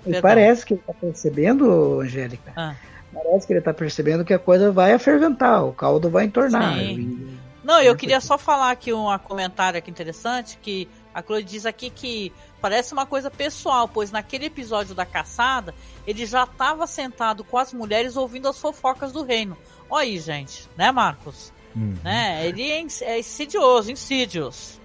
E, 0.05 0.21
parece 0.21 0.67
que 0.67 0.75
ele 0.75 0.83
tá 0.85 0.93
percebendo, 0.93 2.01
Angélica. 2.01 2.53
Ah. 2.57 2.75
Parece 3.15 3.47
que 3.47 3.53
ele 3.53 3.61
tá 3.61 3.73
percebendo 3.73 4.25
que 4.25 4.35
a 4.35 4.39
coisa 4.39 4.73
vai 4.73 4.93
aferventar, 4.93 5.65
o 5.65 5.73
caldo 5.73 6.11
vai 6.11 6.25
entornar. 6.25 6.77
E... 6.77 7.39
Não, 7.63 7.81
eu 7.81 7.95
queria 7.95 8.21
só 8.21 8.37
falar 8.37 8.73
aqui 8.73 8.93
um 8.93 9.07
comentário 9.19 9.79
aqui 9.79 9.91
interessante 9.91 10.59
que 10.61 10.89
a 11.15 11.23
Chloe 11.23 11.43
diz 11.43 11.67
aqui 11.67 11.91
que 11.91 12.33
parece 12.61 12.93
uma 12.93 13.07
coisa 13.07 13.31
pessoal, 13.31 13.89
pois 13.89 14.11
naquele 14.11 14.47
episódio 14.47 14.95
da 14.95 15.05
caçada, 15.05 15.75
ele 16.07 16.25
já 16.25 16.45
estava 16.45 16.87
sentado 16.87 17.43
com 17.45 17.59
as 17.59 17.73
mulheres 17.73 18.17
ouvindo 18.17 18.49
as 18.49 18.59
fofocas 18.59 19.13
do 19.13 19.23
reino. 19.23 19.57
Olha 19.89 20.03
aí, 20.05 20.19
gente, 20.19 20.69
né, 20.77 20.93
Marcos? 20.93 21.53
Uhum. 21.75 21.97
Né? 22.03 22.47
Ele 22.47 22.71
é, 22.71 22.87
é 23.03 23.19
insidioso, 23.19 23.91
insídios. 23.91 24.81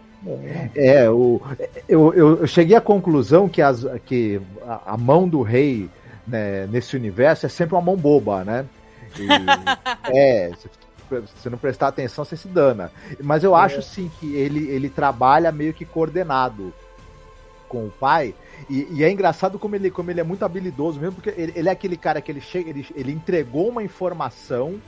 É, 0.73 1.07
o, 1.09 1.39
eu, 1.87 2.13
eu 2.13 2.47
cheguei 2.47 2.75
à 2.75 2.81
conclusão 2.81 3.47
que, 3.47 3.61
as, 3.61 3.85
que 4.05 4.41
a, 4.65 4.93
a 4.93 4.97
mão 4.97 5.27
do 5.27 5.43
rei 5.43 5.87
né, 6.27 6.65
nesse 6.67 6.95
universo 6.95 7.45
é 7.45 7.49
sempre 7.49 7.75
uma 7.75 7.81
mão 7.81 7.95
boba, 7.95 8.43
né? 8.43 8.65
E, 9.19 9.27
é, 10.11 10.51
você 11.09 11.49
não 11.49 11.57
prestar 11.57 11.87
atenção, 11.87 12.25
você 12.25 12.37
se 12.37 12.47
dana. 12.47 12.91
Mas 13.21 13.43
eu 13.43 13.55
é. 13.55 13.61
acho 13.61 13.81
sim 13.81 14.11
que 14.19 14.35
ele, 14.35 14.67
ele 14.69 14.89
trabalha 14.89 15.51
meio 15.51 15.73
que 15.73 15.85
coordenado 15.85 16.73
com 17.67 17.87
o 17.87 17.91
pai. 17.91 18.33
E, 18.69 18.87
e, 18.91 19.03
é 19.03 19.11
engraçado 19.11 19.59
como 19.59 19.75
ele, 19.75 19.91
como 19.91 20.11
ele 20.11 20.21
é 20.21 20.23
muito 20.23 20.45
habilidoso 20.45 20.99
mesmo, 20.99 21.15
porque 21.15 21.29
ele, 21.29 21.53
ele 21.55 21.69
é 21.69 21.71
aquele 21.71 21.97
cara 21.97 22.21
que 22.21 22.31
ele 22.31 22.41
chega, 22.41 22.69
ele, 22.69 22.87
ele 22.95 23.11
entregou 23.11 23.69
uma 23.69 23.83
informação 23.83 24.79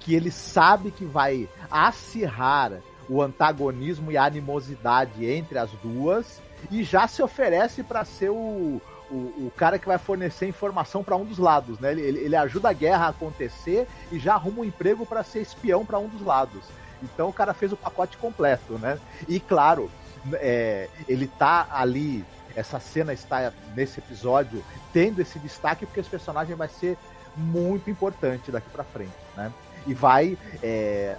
que 0.00 0.14
ele 0.14 0.30
sabe 0.30 0.90
que 0.90 1.04
vai 1.04 1.48
acirrar 1.70 2.72
o 3.08 3.22
antagonismo 3.22 4.10
e 4.10 4.16
a 4.16 4.24
animosidade 4.24 5.24
entre 5.24 5.58
as 5.58 5.70
duas 5.82 6.42
e 6.70 6.82
já 6.82 7.06
se 7.06 7.22
oferece 7.22 7.82
para 7.82 8.04
ser 8.04 8.30
o, 8.30 8.80
o, 9.10 9.46
o, 9.46 9.52
cara 9.56 9.78
que 9.78 9.86
vai 9.86 9.98
fornecer 9.98 10.46
informação 10.46 11.04
para 11.04 11.16
um 11.16 11.24
dos 11.24 11.38
lados, 11.38 11.78
né? 11.78 11.92
Ele, 11.92 12.02
ele, 12.02 12.36
ajuda 12.36 12.70
a 12.70 12.72
guerra 12.72 13.06
a 13.06 13.08
acontecer 13.10 13.86
e 14.10 14.18
já 14.18 14.34
arruma 14.34 14.60
um 14.60 14.64
emprego 14.64 15.04
para 15.04 15.22
ser 15.22 15.40
espião 15.40 15.84
para 15.84 15.98
um 15.98 16.08
dos 16.08 16.22
lados. 16.22 16.64
Então 17.02 17.28
o 17.28 17.32
cara 17.32 17.52
fez 17.52 17.72
o 17.72 17.76
pacote 17.76 18.16
completo, 18.16 18.78
né? 18.78 18.98
E 19.28 19.38
claro, 19.38 19.90
é, 20.34 20.88
ele 21.08 21.26
tá 21.26 21.66
ali, 21.70 22.24
essa 22.56 22.80
cena 22.80 23.12
está 23.12 23.52
nesse 23.74 24.00
episódio 24.00 24.64
tendo 24.92 25.20
esse 25.20 25.38
destaque 25.38 25.84
porque 25.84 26.00
esse 26.00 26.10
personagem 26.10 26.54
vai 26.56 26.68
ser 26.68 26.96
muito 27.36 27.90
importante 27.90 28.50
daqui 28.50 28.70
para 28.70 28.84
frente, 28.84 29.12
né? 29.36 29.52
E 29.86 29.92
vai 29.92 30.38
é, 30.62 31.16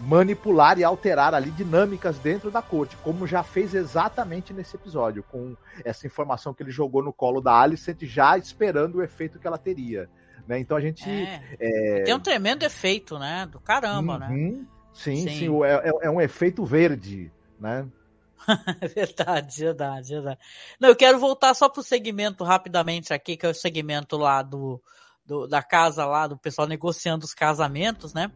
manipular 0.00 0.78
e 0.78 0.84
alterar 0.84 1.34
ali 1.34 1.50
dinâmicas 1.50 2.18
dentro 2.18 2.50
da 2.50 2.62
corte, 2.62 2.96
como 2.98 3.26
já 3.26 3.42
fez 3.42 3.74
exatamente 3.74 4.52
nesse 4.52 4.76
episódio, 4.76 5.22
com 5.22 5.56
essa 5.84 6.06
informação 6.06 6.54
que 6.54 6.62
ele 6.62 6.70
jogou 6.70 7.02
no 7.02 7.12
colo 7.12 7.40
da 7.40 7.52
Alicent, 7.52 8.02
já 8.02 8.36
esperando 8.38 8.96
o 8.96 9.02
efeito 9.02 9.38
que 9.38 9.46
ela 9.46 9.58
teria. 9.58 10.08
Né? 10.46 10.60
Então 10.60 10.76
a 10.76 10.80
gente. 10.80 11.08
É. 11.08 11.42
É... 11.60 12.02
Tem 12.04 12.14
um 12.14 12.20
tremendo 12.20 12.64
efeito, 12.64 13.18
né? 13.18 13.46
Do 13.50 13.60
caramba, 13.60 14.18
né? 14.18 14.28
uhum. 14.28 14.52
né? 14.52 14.66
Sim, 14.94 15.16
sim, 15.16 15.28
sim 15.28 15.64
é, 15.64 15.88
é, 15.88 15.92
é 16.02 16.10
um 16.10 16.20
efeito 16.20 16.64
verde, 16.64 17.30
né? 17.60 17.86
verdade, 18.94 19.60
verdade, 19.60 20.08
verdade. 20.14 20.40
Não, 20.80 20.88
eu 20.88 20.96
quero 20.96 21.18
voltar 21.18 21.54
só 21.54 21.68
pro 21.68 21.82
segmento 21.82 22.44
rapidamente 22.44 23.12
aqui, 23.12 23.36
que 23.36 23.46
é 23.46 23.50
o 23.50 23.54
segmento 23.54 24.16
lá 24.16 24.42
do, 24.42 24.82
do 25.26 25.46
da 25.46 25.62
casa 25.62 26.06
lá, 26.06 26.26
do 26.26 26.38
pessoal 26.38 26.66
negociando 26.66 27.24
os 27.24 27.34
casamentos, 27.34 28.14
né? 28.14 28.30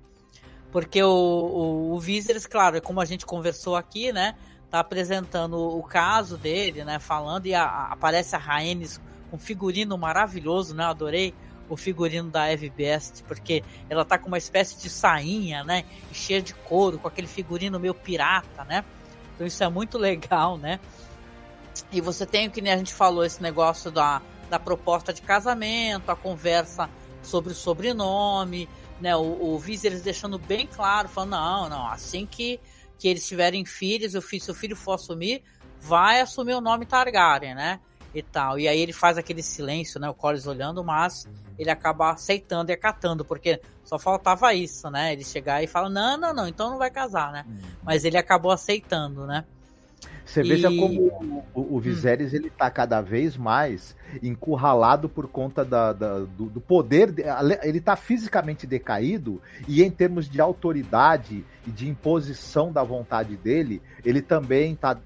Porque 0.72 1.02
o, 1.02 1.08
o, 1.08 1.92
o 1.92 2.00
Viserys, 2.00 2.46
claro, 2.46 2.78
é 2.78 2.80
como 2.80 3.00
a 3.00 3.04
gente 3.04 3.26
conversou 3.26 3.76
aqui, 3.76 4.10
né? 4.10 4.34
Tá 4.70 4.80
apresentando 4.80 5.58
o 5.58 5.82
caso 5.82 6.38
dele, 6.38 6.82
né? 6.82 6.98
Falando, 6.98 7.44
e 7.44 7.54
a, 7.54 7.62
a, 7.62 7.92
aparece 7.92 8.34
a 8.34 8.38
Rhaenys 8.38 8.98
com 9.30 9.36
um 9.36 9.38
figurino 9.38 9.98
maravilhoso, 9.98 10.74
né? 10.74 10.84
Adorei 10.84 11.34
o 11.68 11.76
figurino 11.76 12.30
da 12.30 12.50
Eve 12.50 12.70
Best, 12.70 13.22
porque 13.24 13.62
ela 13.88 14.04
tá 14.04 14.18
com 14.18 14.28
uma 14.28 14.38
espécie 14.38 14.80
de 14.80 14.88
sainha, 14.88 15.62
né? 15.62 15.84
Cheia 16.10 16.40
de 16.40 16.54
couro, 16.54 16.98
com 16.98 17.06
aquele 17.06 17.26
figurino 17.26 17.78
meio 17.78 17.94
pirata, 17.94 18.64
né? 18.64 18.82
Então 19.34 19.46
isso 19.46 19.62
é 19.62 19.68
muito 19.68 19.96
legal, 19.98 20.56
né? 20.56 20.80
E 21.90 22.00
você 22.00 22.24
tem, 22.24 22.48
que 22.48 22.62
nem 22.62 22.72
a 22.72 22.78
gente 22.78 22.94
falou, 22.94 23.24
esse 23.24 23.42
negócio 23.42 23.90
da, 23.90 24.22
da 24.48 24.58
proposta 24.58 25.12
de 25.12 25.20
casamento, 25.20 26.10
a 26.10 26.16
conversa 26.16 26.88
sobre 27.22 27.52
o 27.52 27.54
sobrenome, 27.54 28.68
né, 29.02 29.16
o, 29.16 29.54
o 29.54 29.58
Viserys 29.58 30.00
deixando 30.00 30.38
bem 30.38 30.64
claro, 30.66 31.08
falando, 31.08 31.30
não, 31.30 31.68
não, 31.68 31.86
assim 31.88 32.24
que, 32.24 32.60
que 32.96 33.08
eles 33.08 33.26
tiverem 33.26 33.64
filhos, 33.64 34.14
o 34.14 34.22
filho, 34.22 34.42
se 34.42 34.50
o 34.50 34.54
filho 34.54 34.76
for 34.76 34.92
assumir, 34.92 35.42
vai 35.80 36.20
assumir 36.20 36.54
o 36.54 36.60
nome 36.60 36.86
Targaryen, 36.86 37.54
né? 37.54 37.80
E 38.14 38.22
tal. 38.22 38.58
E 38.58 38.68
aí 38.68 38.78
ele 38.78 38.92
faz 38.92 39.18
aquele 39.18 39.42
silêncio, 39.42 39.98
né? 39.98 40.08
O 40.08 40.14
Corlys 40.14 40.46
olhando, 40.46 40.84
mas 40.84 41.26
ele 41.58 41.70
acaba 41.70 42.12
aceitando 42.12 42.70
e 42.70 42.74
acatando, 42.74 43.24
porque 43.24 43.60
só 43.82 43.98
faltava 43.98 44.54
isso, 44.54 44.88
né? 44.88 45.12
Ele 45.12 45.24
chegar 45.24 45.64
e 45.64 45.66
falar, 45.66 45.90
não, 45.90 46.16
não, 46.16 46.32
não, 46.32 46.46
então 46.46 46.70
não 46.70 46.78
vai 46.78 46.90
casar, 46.90 47.32
né? 47.32 47.44
Uhum. 47.48 47.60
Mas 47.82 48.04
ele 48.04 48.16
acabou 48.16 48.52
aceitando, 48.52 49.26
né? 49.26 49.44
Você 50.24 50.42
veja 50.42 50.68
como 50.68 51.44
o, 51.54 51.76
o 51.76 51.80
Viserys 51.80 52.32
hum. 52.32 52.36
ele 52.36 52.50
tá 52.50 52.70
cada 52.70 53.00
vez 53.00 53.36
mais 53.36 53.96
encurralado 54.22 55.08
por 55.08 55.26
conta 55.28 55.64
da, 55.64 55.92
da 55.92 56.20
do, 56.20 56.46
do, 56.46 56.60
poder. 56.60 57.14
Ele 57.62 57.80
tá 57.80 57.96
fisicamente 57.96 58.66
decaído 58.66 59.40
e 59.66 59.82
em 59.82 59.90
termos 59.90 60.28
de 60.28 60.40
autoridade 60.40 61.44
e 61.66 61.70
de 61.70 61.88
imposição 61.88 62.72
da 62.72 62.82
vontade 62.82 63.36
dele, 63.36 63.80
ele 64.04 64.20
também 64.20 64.74
tá 64.74 64.98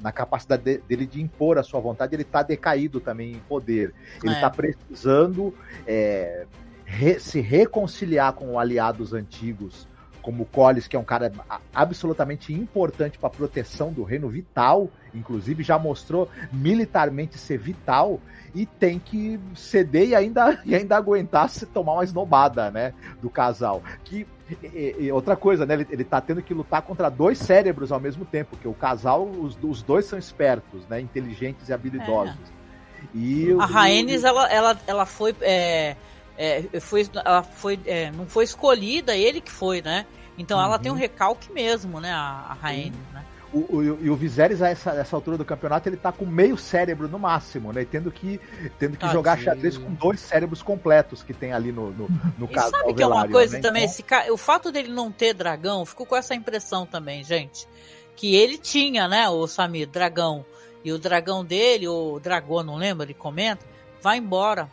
na 0.00 0.12
capacidade 0.12 0.78
dele 0.78 1.06
de 1.06 1.20
impor 1.20 1.58
a 1.58 1.62
sua 1.62 1.80
vontade, 1.80 2.14
ele 2.14 2.24
tá 2.24 2.42
decaído 2.42 3.00
também 3.00 3.32
em 3.32 3.40
poder. 3.40 3.94
Ele 4.22 4.34
é. 4.34 4.40
tá 4.40 4.50
precisando 4.50 5.54
é, 5.86 6.46
re, 6.84 7.18
se 7.18 7.40
reconciliar 7.40 8.32
com 8.34 8.58
aliados 8.58 9.12
antigos 9.12 9.86
como 10.22 10.44
o 10.44 10.46
Collis, 10.46 10.86
que 10.86 10.96
é 10.96 10.98
um 10.98 11.04
cara 11.04 11.30
absolutamente 11.74 12.52
importante 12.52 13.18
para 13.18 13.26
a 13.26 13.30
proteção 13.30 13.92
do 13.92 14.04
reino, 14.04 14.28
vital, 14.28 14.88
inclusive 15.12 15.62
já 15.62 15.78
mostrou 15.78 16.30
militarmente 16.52 17.36
ser 17.36 17.58
vital, 17.58 18.20
e 18.54 18.64
tem 18.64 18.98
que 18.98 19.40
ceder 19.54 20.08
e 20.08 20.14
ainda, 20.14 20.60
e 20.64 20.74
ainda 20.74 20.96
aguentar 20.96 21.48
se 21.48 21.66
tomar 21.66 21.94
uma 21.94 22.04
esnobada, 22.04 22.70
né, 22.70 22.94
do 23.20 23.28
casal. 23.28 23.82
Que 24.04 24.26
e, 24.62 24.96
e 25.00 25.12
outra 25.12 25.34
coisa, 25.34 25.64
né? 25.64 25.74
Ele, 25.74 25.86
ele 25.90 26.04
tá 26.04 26.20
tendo 26.20 26.42
que 26.42 26.52
lutar 26.52 26.82
contra 26.82 27.08
dois 27.08 27.38
cérebros 27.38 27.90
ao 27.90 27.98
mesmo 27.98 28.24
tempo, 28.24 28.56
que 28.56 28.68
o 28.68 28.74
casal, 28.74 29.24
os, 29.24 29.56
os 29.62 29.82
dois 29.82 30.04
são 30.04 30.18
espertos, 30.18 30.86
né? 30.88 31.00
Inteligentes 31.00 31.68
e 31.70 31.72
habilidosos. 31.72 32.36
É. 32.36 33.16
E 33.16 33.56
a 33.58 33.64
Rhaenys, 33.64 34.24
ela, 34.24 34.46
ela, 34.52 34.78
ela 34.86 35.06
foi. 35.06 35.34
É 35.40 35.96
é, 36.36 36.80
foi, 36.80 37.08
ela 37.24 37.42
foi, 37.42 37.78
é, 37.86 38.10
não 38.10 38.26
foi 38.26 38.44
escolhida, 38.44 39.16
ele 39.16 39.40
que 39.40 39.50
foi, 39.50 39.82
né? 39.82 40.06
Então 40.36 40.58
uhum. 40.58 40.64
ela 40.64 40.78
tem 40.78 40.90
um 40.90 40.94
uhum. 40.94 41.00
recalque 41.00 41.52
mesmo, 41.52 42.00
né, 42.00 42.12
a, 42.12 42.46
a 42.50 42.54
Raine, 42.54 42.96
né? 43.12 43.24
O, 43.52 43.76
o, 43.76 43.82
e 43.82 44.08
o 44.08 44.16
Viserys, 44.16 44.62
a 44.62 44.70
essa, 44.70 44.92
essa 44.92 45.14
altura 45.14 45.36
do 45.36 45.44
campeonato, 45.44 45.86
ele 45.86 45.98
tá 45.98 46.10
com 46.10 46.24
meio 46.24 46.56
cérebro 46.56 47.06
no 47.06 47.18
máximo, 47.18 47.70
né? 47.70 47.84
Tendo 47.84 48.10
que, 48.10 48.40
tendo 48.78 48.96
que 48.96 49.06
jogar 49.10 49.38
xadrez 49.38 49.76
com 49.76 49.92
dois 49.92 50.20
cérebros 50.20 50.62
completos 50.62 51.22
que 51.22 51.34
tem 51.34 51.52
ali 51.52 51.70
no, 51.70 51.90
no, 51.90 52.08
no 52.38 52.48
caso. 52.48 52.70
Sabe 52.70 52.94
que 52.94 53.02
é 53.02 53.06
uma 53.06 53.28
coisa 53.28 53.56
né? 53.56 53.62
também? 53.62 53.84
Então... 53.84 54.18
Esse, 54.20 54.30
o 54.30 54.38
fato 54.38 54.72
dele 54.72 54.88
não 54.88 55.12
ter 55.12 55.34
dragão, 55.34 55.84
ficou 55.84 56.06
com 56.06 56.16
essa 56.16 56.34
impressão 56.34 56.86
também, 56.86 57.22
gente. 57.22 57.68
Que 58.16 58.34
ele 58.34 58.56
tinha, 58.56 59.06
né, 59.06 59.28
o 59.28 59.46
Samir, 59.46 59.86
dragão. 59.86 60.46
E 60.82 60.90
o 60.90 60.98
dragão 60.98 61.44
dele, 61.44 61.86
o 61.86 62.18
dragão, 62.18 62.62
não 62.62 62.76
lembro, 62.76 63.04
ele 63.04 63.12
comenta, 63.12 63.66
vai 64.00 64.16
embora. 64.16 64.66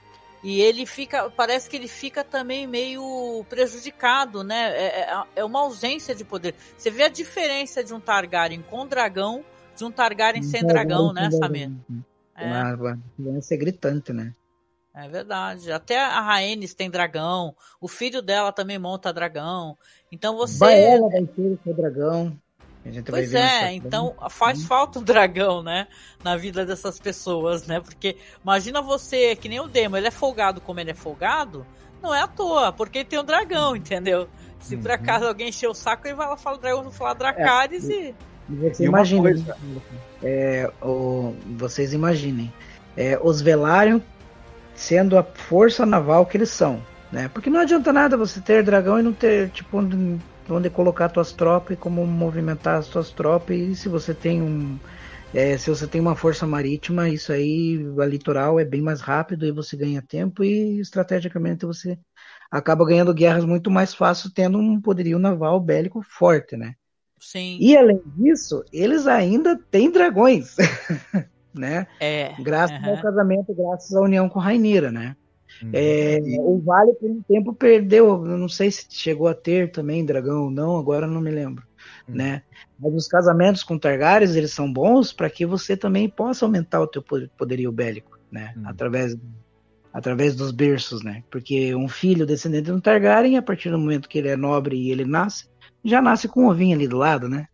E 0.43 0.61
ele 0.61 0.85
fica, 0.85 1.29
parece 1.29 1.69
que 1.69 1.75
ele 1.75 1.87
fica 1.87 2.23
também 2.23 2.65
meio 2.65 3.45
prejudicado, 3.49 4.43
né? 4.43 4.71
É, 4.71 5.01
é, 5.01 5.23
é, 5.35 5.43
uma 5.43 5.59
ausência 5.59 6.15
de 6.15 6.23
poder. 6.23 6.55
Você 6.77 6.89
vê 6.89 7.03
a 7.03 7.09
diferença 7.09 7.83
de 7.83 7.93
um 7.93 7.99
Targaryen 7.99 8.61
com 8.61 8.87
dragão, 8.87 9.43
de 9.75 9.83
um 9.83 9.91
Targaryen 9.91 10.43
sem 10.43 10.65
dragão, 10.65 11.11
né, 11.11 11.29
Samir? 11.31 11.71
É. 12.37 12.45
Uma 12.45 12.97
diferença 13.17 13.57
gritante, 13.57 14.13
né? 14.13 14.33
É 14.95 15.07
verdade. 15.07 15.71
Até 15.71 15.99
a 15.99 16.21
Rhaenys 16.21 16.73
tem 16.73 16.89
dragão. 16.89 17.55
O 17.79 17.87
filho 17.87 18.21
dela 18.21 18.51
também 18.51 18.79
monta 18.79 19.13
dragão. 19.13 19.77
Então 20.11 20.35
você. 20.35 20.59
Baela 20.59 21.09
vai 21.09 21.25
ter 21.25 21.59
seu 21.63 21.73
dragão 21.73 22.37
pois 23.05 23.34
é, 23.34 23.73
então 23.73 24.15
faz 24.30 24.63
falta 24.63 24.99
um 24.99 25.03
dragão, 25.03 25.61
né? 25.61 25.88
Na 26.23 26.38
vida 26.38 26.65
dessas 26.65 26.99
pessoas, 26.99 27.67
né? 27.67 27.80
Porque 27.80 28.17
imagina 28.43 28.82
você, 28.82 29.36
que 29.36 29.49
nem 29.49 29.59
o 29.59 29.67
Demo, 29.67 29.97
ele 29.97 30.07
é 30.07 30.11
folgado 30.11 30.61
como 30.61 30.80
ele 30.80 30.91
é 30.91 30.95
folgado, 30.95 31.65
não 32.01 32.13
é 32.13 32.21
à 32.21 32.27
toa, 32.27 32.71
porque 32.71 33.03
tem 33.03 33.19
um 33.19 33.23
dragão, 33.23 33.75
entendeu? 33.75 34.27
Se 34.59 34.75
por 34.75 34.89
uhum. 34.89 34.95
acaso 34.95 35.25
alguém 35.25 35.49
encher 35.49 35.67
o 35.67 35.73
saco, 35.73 36.07
ele 36.07 36.15
vai 36.15 36.27
lá 36.27 36.38
falar 36.38 36.57
o 36.57 36.59
dragão, 36.59 36.84
vai 36.84 36.91
falar 36.91 37.13
Dracarys 37.13 37.89
é, 37.89 37.93
e. 37.93 38.15
você 38.49 38.86
imagina, 38.86 39.30
é, 40.23 40.71
o, 40.82 41.34
vocês 41.57 41.93
imaginem, 41.93 42.51
é, 42.95 43.19
os 43.21 43.41
Velaryon 43.41 43.99
sendo 44.75 45.17
a 45.17 45.23
força 45.23 45.86
naval 45.86 46.25
que 46.25 46.38
eles 46.38 46.49
são, 46.49 46.82
né? 47.11 47.30
Porque 47.34 47.49
não 47.49 47.59
adianta 47.59 47.91
nada 47.91 48.15
você 48.15 48.39
ter 48.39 48.63
dragão 48.63 48.99
e 48.99 49.03
não 49.03 49.13
ter, 49.13 49.49
tipo, 49.49 49.82
onde 50.51 50.69
colocar 50.69 51.11
suas 51.13 51.31
tropas 51.31 51.77
e 51.77 51.79
como 51.79 52.05
movimentar 52.05 52.77
as 52.77 52.85
suas 52.85 53.11
tropas. 53.11 53.55
E 53.57 53.75
se 53.75 53.89
você 53.89 54.13
tem 54.13 54.41
um. 54.41 54.77
É, 55.33 55.57
se 55.57 55.69
você 55.69 55.85
tem 55.85 56.01
uma 56.01 56.15
força 56.15 56.47
marítima, 56.47 57.07
isso 57.07 57.31
aí, 57.31 57.79
a 57.99 58.05
litoral 58.05 58.59
é 58.59 58.65
bem 58.65 58.81
mais 58.81 58.99
rápido 58.99 59.45
e 59.45 59.51
você 59.51 59.77
ganha 59.77 60.01
tempo 60.01 60.43
e 60.43 60.79
estrategicamente 60.79 61.67
você 61.67 61.99
acaba 62.49 62.83
ganhando 62.83 63.13
guerras 63.13 63.45
muito 63.45 63.69
mais 63.69 63.93
fácil 63.93 64.31
tendo 64.33 64.57
um 64.57 64.81
poderio 64.81 65.19
naval 65.19 65.59
bélico 65.59 66.01
forte, 66.01 66.57
né? 66.57 66.73
Sim. 67.19 67.57
E 67.59 67.77
além 67.77 68.01
disso, 68.15 68.63
eles 68.71 69.05
ainda 69.05 69.55
têm 69.69 69.91
dragões, 69.91 70.55
né? 71.53 71.85
É. 71.99 72.33
Graças 72.41 72.81
uhum. 72.81 72.89
ao 72.89 73.01
casamento, 73.01 73.53
graças 73.53 73.93
à 73.93 74.01
união 74.01 74.27
com 74.29 74.39
Rainira, 74.39 74.91
né? 74.91 75.15
Uhum. 75.61 75.71
É, 75.73 76.19
o 76.39 76.59
Vale 76.59 76.93
por 76.93 77.09
um 77.09 77.21
tempo 77.21 77.53
perdeu, 77.53 78.23
não 78.23 78.47
sei 78.47 78.71
se 78.71 78.85
chegou 78.89 79.27
a 79.27 79.33
ter 79.33 79.71
também 79.71 80.05
dragão 80.05 80.45
ou 80.45 80.51
não, 80.51 80.77
agora 80.77 81.07
não 81.07 81.21
me 81.21 81.31
lembro, 81.31 81.65
uhum. 82.07 82.15
né? 82.15 82.43
Mas 82.79 82.93
os 82.93 83.07
casamentos 83.07 83.63
com 83.63 83.77
Targaryens, 83.77 84.35
eles 84.35 84.53
são 84.53 84.71
bons 84.71 85.11
para 85.11 85.29
que 85.29 85.45
você 85.45 85.75
também 85.75 86.07
possa 86.07 86.45
aumentar 86.45 86.81
o 86.81 86.87
teu 86.87 87.03
poderio 87.37 87.71
bélico, 87.71 88.17
né? 88.31 88.53
Uhum. 88.55 88.69
Através 88.69 89.17
através 89.91 90.35
dos 90.35 90.51
berços, 90.51 91.03
né? 91.03 91.23
Porque 91.29 91.73
um 91.75 91.87
filho 91.87 92.25
descendente 92.25 92.65
de 92.65 92.71
um 92.71 92.79
Targaryen, 92.79 93.37
a 93.37 93.41
partir 93.41 93.69
do 93.69 93.79
momento 93.79 94.07
que 94.07 94.17
ele 94.17 94.29
é 94.29 94.37
nobre 94.37 94.77
e 94.77 94.91
ele 94.91 95.03
nasce, 95.03 95.49
já 95.83 96.01
nasce 96.01 96.27
com 96.27 96.43
um 96.43 96.49
ovinho 96.49 96.75
ali 96.75 96.87
do 96.87 96.97
lado, 96.97 97.27
né? 97.27 97.47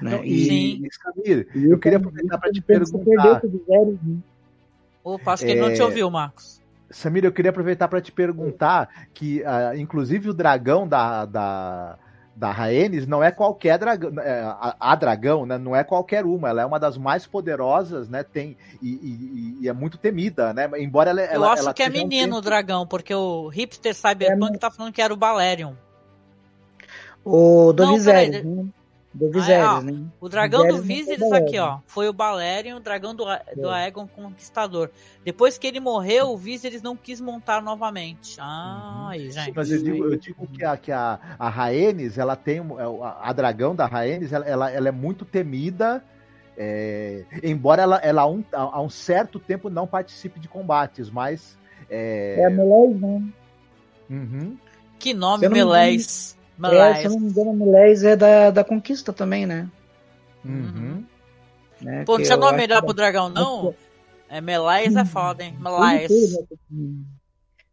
né? 0.00 0.16
Não, 0.16 0.24
e, 0.24 0.44
Sim. 0.46 0.82
E, 0.84 0.88
Samir, 0.94 1.48
eu 1.54 1.78
queria 1.78 1.98
aproveitar 1.98 2.38
para 2.38 2.50
te 2.50 2.62
perguntar. 2.62 3.42
Né? 3.44 4.18
Opa, 5.04 5.32
acho 5.32 5.44
que 5.44 5.50
ele 5.50 5.60
não 5.60 5.72
te 5.72 5.82
ouviu, 5.82 6.10
Marcos. 6.10 6.62
Samir, 6.90 7.24
eu 7.24 7.32
queria 7.32 7.50
aproveitar 7.50 7.88
para 7.88 8.00
te 8.00 8.12
perguntar 8.12 8.88
que, 9.12 9.42
uh, 9.42 9.76
inclusive, 9.76 10.30
o 10.30 10.34
dragão 10.34 10.86
da, 10.86 11.24
da, 11.24 11.98
da 12.34 12.52
Rhaenys 12.52 13.06
não 13.06 13.24
é 13.24 13.32
qualquer 13.32 13.78
dragão, 13.78 14.12
é, 14.20 14.42
a, 14.42 14.76
a, 14.78 14.94
dragão, 14.94 15.46
né? 15.46 15.58
Não 15.58 15.74
é 15.74 15.82
qualquer 15.82 16.24
uma, 16.24 16.48
ela 16.48 16.62
é 16.62 16.66
uma 16.66 16.78
das 16.78 16.96
mais 16.96 17.26
poderosas, 17.26 18.08
né? 18.08 18.22
Tem 18.22 18.56
e, 18.80 18.88
e, 18.88 19.58
e 19.62 19.68
é 19.68 19.72
muito 19.72 19.98
temida, 19.98 20.52
né? 20.52 20.70
Embora 20.78 21.10
ela, 21.10 21.22
eu 21.22 21.32
ela, 21.32 21.52
acho 21.52 21.62
ela 21.62 21.74
que 21.74 21.82
é 21.82 21.88
menino 21.88 22.36
um 22.36 22.38
o 22.38 22.42
dragão, 22.42 22.86
porque 22.86 23.14
o 23.14 23.48
hipster 23.48 23.94
cyberpunk 23.94 24.54
é, 24.54 24.58
tá 24.58 24.70
falando 24.70 24.92
que 24.92 25.02
era 25.02 25.12
o 25.12 25.16
Balerion. 25.16 25.72
O 27.24 27.72
do 27.72 27.88
Viserys, 27.88 28.44
né? 28.44 28.66
Do 29.16 29.30
Viserys, 29.30 29.66
ah, 29.66 29.78
é, 29.80 29.82
né? 29.82 30.04
O 30.20 30.28
dragão 30.28 30.60
Viserys 30.64 30.78
do 30.78 30.86
Viserys 30.86 31.32
aqui, 31.32 31.58
ó. 31.58 31.78
Foi 31.86 32.06
o 32.06 32.12
Balerion, 32.12 32.76
o 32.76 32.80
dragão 32.80 33.14
do, 33.14 33.24
do 33.24 33.70
é. 33.70 33.84
Aegon 33.84 34.06
Conquistador. 34.06 34.90
Depois 35.24 35.56
que 35.56 35.66
ele 35.66 35.80
morreu, 35.80 36.32
o 36.32 36.36
Viserys 36.36 36.82
não 36.82 36.94
quis 36.94 37.18
montar 37.18 37.62
novamente. 37.62 38.36
Ah, 38.38 38.98
uhum. 38.98 39.08
aí, 39.08 39.30
gente. 39.30 39.54
Mas 39.56 39.70
eu 39.70 39.82
digo, 39.82 40.04
eu 40.04 40.16
digo 40.18 40.46
que 40.46 40.62
a, 40.62 40.76
que 40.76 40.92
a, 40.92 41.18
a 41.38 41.48
Rhaenys, 41.48 42.18
ela 42.18 42.36
tem. 42.36 42.60
A, 42.60 43.30
a 43.30 43.32
dragão 43.32 43.74
da 43.74 43.86
Rhaenys, 43.86 44.34
ela, 44.34 44.44
ela, 44.44 44.70
ela 44.70 44.88
é 44.88 44.92
muito 44.92 45.24
temida. 45.24 46.04
É, 46.54 47.24
embora 47.42 47.82
ela, 47.82 47.96
ela 47.96 48.22
há, 48.22 48.26
um, 48.26 48.44
há 48.52 48.82
um 48.82 48.90
certo 48.90 49.38
tempo 49.38 49.70
não 49.70 49.86
participe 49.86 50.38
de 50.38 50.46
combates, 50.46 51.08
mas. 51.08 51.56
É, 51.88 52.36
é 52.38 52.44
a 52.44 52.50
Melez, 52.50 53.00
né? 53.00 53.22
Uhum. 54.10 54.58
Que 54.98 55.14
nome, 55.14 55.48
Melez. 56.58 56.96
É, 56.96 57.00
se 57.00 57.06
eu 57.06 57.10
não 57.12 57.20
me 57.20 57.28
engano, 57.28 57.52
Milés 57.52 58.04
é 58.04 58.16
da, 58.16 58.50
da 58.50 58.64
Conquista 58.64 59.12
também, 59.12 59.46
né? 59.46 59.68
Uhum. 60.44 61.04
Né? 61.80 62.04
Pô, 62.04 62.16
não 62.16 62.24
tinha 62.24 62.36
nome 62.36 62.56
melhor 62.56 62.82
pro 62.82 62.94
dragão, 62.94 63.28
não? 63.28 63.74
É 64.28 64.40
Melais 64.40 64.96
é 64.96 65.04
foda, 65.04 65.44
hein? 65.44 65.56
Melais. 65.60 66.10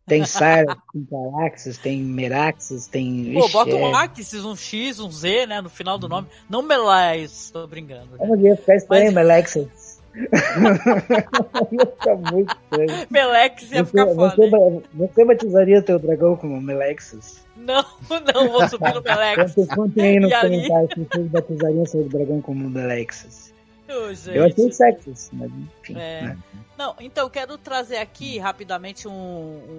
Tem 0.06 0.26
Sara, 0.26 0.76
tem 0.92 1.08
Galaxis, 1.10 1.78
tem 1.78 2.02
Meraxis, 2.02 2.88
tem. 2.88 3.34
Pô, 3.34 3.48
bota 3.50 3.76
um 3.76 3.96
é... 3.96 4.04
Axis, 4.04 4.44
um 4.44 4.56
X, 4.56 5.00
um 5.00 5.10
Z, 5.10 5.48
né? 5.48 5.62
No 5.62 5.70
final 5.70 5.98
do 5.98 6.10
nome. 6.10 6.28
Não 6.50 6.62
Melais, 6.62 7.50
tô 7.52 7.66
brincando. 7.66 8.18
Vamos 8.18 8.40
ver, 8.40 8.58
ficar 8.58 8.76
estranho, 8.76 9.06
Mas... 9.06 9.14
Melexis. 9.14 10.02
ia 10.16 11.86
ficar 11.86 12.16
muito 12.16 12.56
estranho. 12.56 13.08
Melex 13.10 13.72
ia 13.72 13.86
ficar 13.86 14.06
você, 14.06 14.16
foda. 14.16 14.36
Você, 14.36 14.84
você 14.94 15.26
batizaria 15.26 15.82
teu 15.82 15.98
dragão 15.98 16.36
como 16.36 16.62
Melexis? 16.62 17.43
Não, 17.64 17.86
não, 18.34 18.50
vou 18.50 18.68
subir 18.68 18.94
no 18.94 19.02
Belexus. 19.02 19.68
Contem 19.70 20.04
aí 20.04 20.20
nos 20.20 20.32
e 20.32 20.42
comentários 20.42 20.94
se 20.94 21.00
vocês 21.00 21.28
batizariam 21.28 21.86
seu 21.86 22.10
dragão 22.10 22.42
como 22.42 22.70
Belexus. 22.70 23.54
Oh, 23.88 24.32
eu 24.32 24.46
achei 24.46 24.72
sexy, 24.72 25.30
mas 25.34 25.52
enfim. 25.52 25.98
É. 25.98 26.22
Né? 26.22 26.38
Não, 26.78 26.96
então 27.00 27.30
quero 27.30 27.58
trazer 27.58 27.98
aqui 27.98 28.40
rapidamente 28.40 29.08
um, 29.08 29.12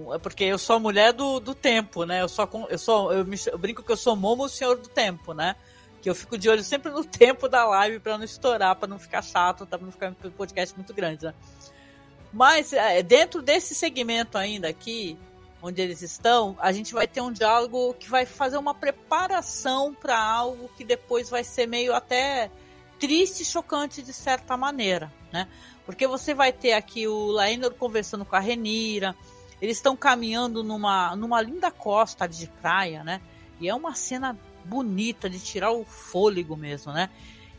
um, 0.06 0.14
é 0.14 0.18
porque 0.18 0.44
eu 0.44 0.58
sou 0.58 0.76
a 0.76 0.78
mulher 0.78 1.12
do, 1.12 1.40
do 1.40 1.54
tempo, 1.54 2.04
né? 2.04 2.22
Eu 2.22 2.28
sou 2.28 2.48
eu 2.68 2.78
sou 2.78 3.12
eu, 3.12 3.24
me, 3.24 3.36
eu 3.46 3.58
brinco 3.58 3.82
que 3.82 3.90
eu 3.90 3.96
sou 3.96 4.14
Momo, 4.14 4.44
o 4.44 4.48
senhor 4.48 4.76
do 4.76 4.88
tempo, 4.88 5.34
né? 5.34 5.56
Que 6.00 6.08
eu 6.08 6.14
fico 6.14 6.38
de 6.38 6.48
olho 6.48 6.62
sempre 6.62 6.92
no 6.92 7.02
tempo 7.04 7.48
da 7.48 7.64
live 7.66 7.98
para 7.98 8.16
não 8.16 8.24
estourar, 8.24 8.76
para 8.76 8.86
não 8.86 8.98
ficar 8.98 9.22
chato, 9.22 9.66
para 9.66 9.78
não 9.78 9.90
ficar 9.90 10.10
um 10.10 10.30
podcast 10.30 10.74
muito 10.76 10.94
grande, 10.94 11.24
né? 11.24 11.34
Mas 12.32 12.72
é, 12.72 13.02
dentro 13.02 13.42
desse 13.42 13.74
segmento 13.74 14.38
ainda 14.38 14.68
aqui, 14.68 15.18
onde 15.64 15.80
eles 15.80 16.02
estão, 16.02 16.54
a 16.60 16.70
gente 16.72 16.92
vai 16.92 17.08
ter 17.08 17.22
um 17.22 17.32
diálogo 17.32 17.94
que 17.94 18.10
vai 18.10 18.26
fazer 18.26 18.58
uma 18.58 18.74
preparação 18.74 19.94
para 19.94 20.22
algo 20.22 20.68
que 20.76 20.84
depois 20.84 21.30
vai 21.30 21.42
ser 21.42 21.66
meio 21.66 21.94
até 21.94 22.50
triste 23.00 23.40
e 23.40 23.46
chocante 23.46 24.02
de 24.02 24.12
certa 24.12 24.58
maneira, 24.58 25.10
né? 25.32 25.48
Porque 25.86 26.06
você 26.06 26.34
vai 26.34 26.52
ter 26.52 26.74
aqui 26.74 27.08
o 27.08 27.28
Laenor 27.28 27.72
conversando 27.74 28.26
com 28.26 28.36
a 28.36 28.40
Renira, 28.40 29.16
eles 29.58 29.78
estão 29.78 29.96
caminhando 29.96 30.62
numa, 30.62 31.16
numa 31.16 31.40
linda 31.40 31.70
costa 31.70 32.26
de 32.26 32.46
praia, 32.60 33.02
né? 33.02 33.22
E 33.58 33.66
é 33.66 33.74
uma 33.74 33.94
cena 33.94 34.38
bonita 34.66 35.30
de 35.30 35.40
tirar 35.40 35.72
o 35.72 35.82
fôlego 35.82 36.58
mesmo, 36.58 36.92
né? 36.92 37.08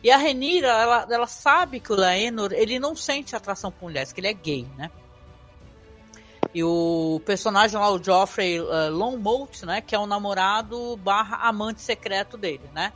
E 0.03 0.11
a 0.11 0.17
Renira, 0.17 0.67
ela, 0.67 1.07
ela 1.09 1.27
sabe 1.27 1.79
que 1.79 1.91
o 1.91 1.95
Laenor, 1.95 2.53
ele 2.53 2.77
não 2.77 2.95
sente 2.95 3.35
atração 3.35 3.71
por 3.71 3.85
mulheres, 3.85 4.13
que 4.13 4.19
ele 4.19 4.27
é 4.27 4.33
gay, 4.33 4.67
né? 4.77 4.91
E 6.55 6.63
o 6.63 7.21
personagem 7.25 7.77
lá, 7.77 7.91
o 7.91 8.01
Geoffrey 8.01 8.61
uh, 8.61 8.89
Longmont, 8.89 9.65
né? 9.65 9.81
Que 9.81 9.93
é 9.93 9.99
o 9.99 10.07
namorado 10.07 10.95
barra 10.95 11.35
amante 11.49 11.81
secreto 11.81 12.37
dele, 12.37 12.63
né? 12.73 12.93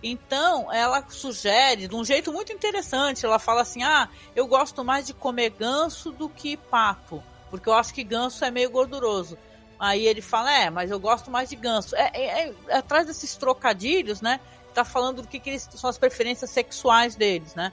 Então, 0.00 0.72
ela 0.72 1.04
sugere, 1.08 1.88
de 1.88 1.96
um 1.96 2.04
jeito 2.04 2.32
muito 2.32 2.52
interessante, 2.52 3.26
ela 3.26 3.40
fala 3.40 3.62
assim: 3.62 3.82
ah, 3.82 4.08
eu 4.36 4.46
gosto 4.46 4.84
mais 4.84 5.08
de 5.08 5.12
comer 5.12 5.50
ganso 5.50 6.12
do 6.12 6.28
que 6.28 6.56
pato, 6.56 7.20
porque 7.50 7.68
eu 7.68 7.74
acho 7.74 7.92
que 7.92 8.04
ganso 8.04 8.44
é 8.44 8.50
meio 8.52 8.70
gorduroso. 8.70 9.36
Aí 9.76 10.06
ele 10.06 10.22
fala: 10.22 10.52
é, 10.52 10.70
mas 10.70 10.88
eu 10.88 11.00
gosto 11.00 11.32
mais 11.32 11.48
de 11.48 11.56
ganso. 11.56 11.96
É, 11.96 12.12
é, 12.14 12.26
é, 12.46 12.54
é 12.68 12.76
atrás 12.76 13.08
desses 13.08 13.34
trocadilhos, 13.34 14.20
né? 14.20 14.38
Tá 14.72 14.84
falando 14.84 15.22
do 15.22 15.26
que, 15.26 15.40
que 15.40 15.50
eles, 15.50 15.68
são 15.74 15.90
as 15.90 15.98
preferências 15.98 16.50
sexuais 16.50 17.16
deles, 17.16 17.56
né? 17.56 17.72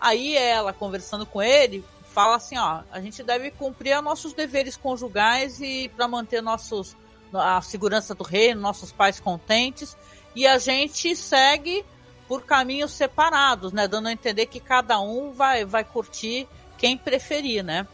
Aí 0.00 0.36
ela, 0.36 0.72
conversando 0.72 1.26
com 1.26 1.42
ele, 1.42 1.84
fala 2.16 2.36
assim, 2.36 2.56
ó, 2.56 2.80
a 2.90 2.98
gente 2.98 3.22
deve 3.22 3.50
cumprir 3.50 4.00
nossos 4.00 4.32
deveres 4.32 4.74
conjugais 4.74 5.60
e 5.60 5.90
para 5.94 6.08
manter 6.08 6.40
nossos 6.40 6.96
a 7.30 7.60
segurança 7.60 8.14
do 8.14 8.24
reino, 8.24 8.58
nossos 8.58 8.90
pais 8.90 9.20
contentes, 9.20 9.94
e 10.34 10.46
a 10.46 10.56
gente 10.56 11.14
segue 11.14 11.84
por 12.26 12.44
caminhos 12.44 12.92
separados, 12.92 13.70
né, 13.70 13.86
dando 13.86 14.08
a 14.08 14.12
entender 14.12 14.46
que 14.46 14.58
cada 14.58 14.98
um 14.98 15.30
vai 15.32 15.66
vai 15.66 15.84
curtir 15.84 16.48
quem 16.78 16.96
preferir, 16.96 17.62
né? 17.62 17.86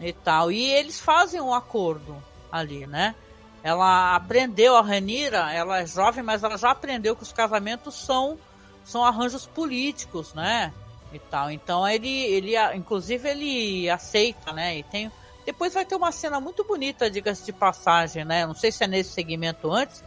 E 0.00 0.12
tal. 0.12 0.52
E 0.52 0.64
eles 0.70 1.00
fazem 1.00 1.40
um 1.40 1.52
acordo 1.52 2.22
ali, 2.52 2.86
né? 2.86 3.16
Ela 3.64 4.14
aprendeu 4.14 4.76
a 4.76 4.80
Ranira, 4.80 5.52
ela 5.52 5.80
é 5.80 5.86
jovem, 5.86 6.22
mas 6.22 6.44
ela 6.44 6.56
já 6.56 6.70
aprendeu 6.70 7.16
que 7.16 7.24
os 7.24 7.32
casamentos 7.32 7.96
são 7.96 8.38
são 8.84 9.04
arranjos 9.04 9.44
políticos, 9.44 10.34
né? 10.34 10.72
E 11.12 11.18
tal. 11.18 11.50
Então 11.50 11.86
ele, 11.86 12.08
ele, 12.08 12.52
inclusive 12.74 13.28
ele 13.28 13.90
aceita, 13.90 14.52
né? 14.52 14.78
E 14.78 14.82
tem, 14.82 15.10
depois 15.44 15.74
vai 15.74 15.84
ter 15.84 15.94
uma 15.94 16.12
cena 16.12 16.40
muito 16.40 16.64
bonita, 16.64 17.10
diga-se 17.10 17.44
de 17.44 17.52
passagem, 17.52 18.24
né? 18.24 18.46
Não 18.46 18.54
sei 18.54 18.72
se 18.72 18.84
é 18.84 18.86
nesse 18.86 19.10
segmento 19.10 19.70
antes 19.70 20.02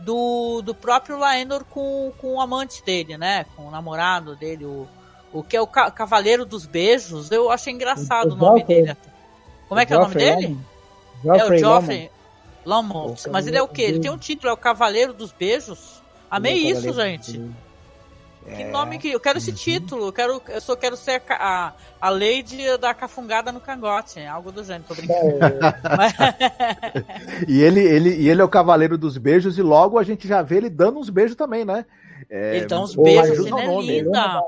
do, 0.00 0.62
do 0.62 0.74
próprio 0.74 1.18
Laenor 1.18 1.64
com, 1.64 2.12
com 2.18 2.34
o 2.34 2.40
amante 2.40 2.82
dele, 2.82 3.16
né? 3.16 3.44
Com 3.56 3.66
o 3.66 3.70
namorado 3.70 4.34
dele, 4.34 4.64
o, 4.64 4.88
o 5.32 5.42
que 5.42 5.56
é 5.56 5.60
o 5.60 5.66
ca 5.66 5.90
Cavaleiro 5.90 6.44
dos 6.44 6.66
Beijos. 6.66 7.30
Eu 7.30 7.50
achei 7.50 7.72
engraçado 7.72 8.30
o, 8.30 8.34
o 8.34 8.36
nome 8.36 8.64
dele. 8.64 8.96
Como 9.68 9.80
é 9.80 9.86
que 9.86 9.92
é 9.92 9.96
o 9.96 10.00
nome 10.00 10.14
dele? 10.14 10.58
é 11.24 11.44
o 11.44 11.58
Geoffrey 11.58 12.10
Lamont. 12.64 13.28
Mas 13.30 13.46
ele 13.46 13.56
é 13.56 13.62
o 13.62 13.68
quê? 13.68 13.82
Ele 13.82 14.00
tem 14.00 14.10
um 14.10 14.18
título, 14.18 14.50
é 14.50 14.52
o 14.52 14.56
Cavaleiro 14.56 15.12
dos 15.12 15.32
Beijos. 15.32 16.02
Amei 16.30 16.54
isso, 16.54 16.92
gente. 16.92 17.40
Que 18.46 18.64
nome 18.64 18.98
que. 18.98 19.08
Eu 19.10 19.20
quero 19.20 19.38
esse 19.38 19.50
uhum. 19.50 19.56
título. 19.56 20.06
Eu, 20.06 20.12
quero, 20.12 20.42
eu 20.48 20.60
só 20.60 20.74
quero 20.74 20.96
ser 20.96 21.22
a, 21.28 21.74
a 22.00 22.10
Lady 22.10 22.76
da 22.80 22.94
cafungada 22.94 23.52
no 23.52 23.60
cangote. 23.60 24.20
Algo 24.20 24.50
do 24.50 24.64
gênero, 24.64 24.84
tô 24.88 24.94
brincando. 24.94 25.38
Mas... 25.96 26.14
e, 27.46 27.60
ele, 27.60 27.80
ele, 27.80 28.14
e 28.16 28.28
ele 28.28 28.40
é 28.40 28.44
o 28.44 28.48
cavaleiro 28.48 28.96
dos 28.96 29.18
beijos, 29.18 29.58
e 29.58 29.62
logo 29.62 29.98
a 29.98 30.02
gente 30.02 30.26
já 30.26 30.42
vê 30.42 30.56
ele 30.56 30.70
dando 30.70 30.98
uns 30.98 31.10
beijos 31.10 31.36
também, 31.36 31.64
né? 31.64 31.84
É, 32.28 32.56
ele 32.56 32.66
dá 32.66 32.80
uns 32.80 32.94
beijos, 32.94 33.40
assim, 33.40 33.50
né? 33.52 33.80
Linda. 33.80 34.42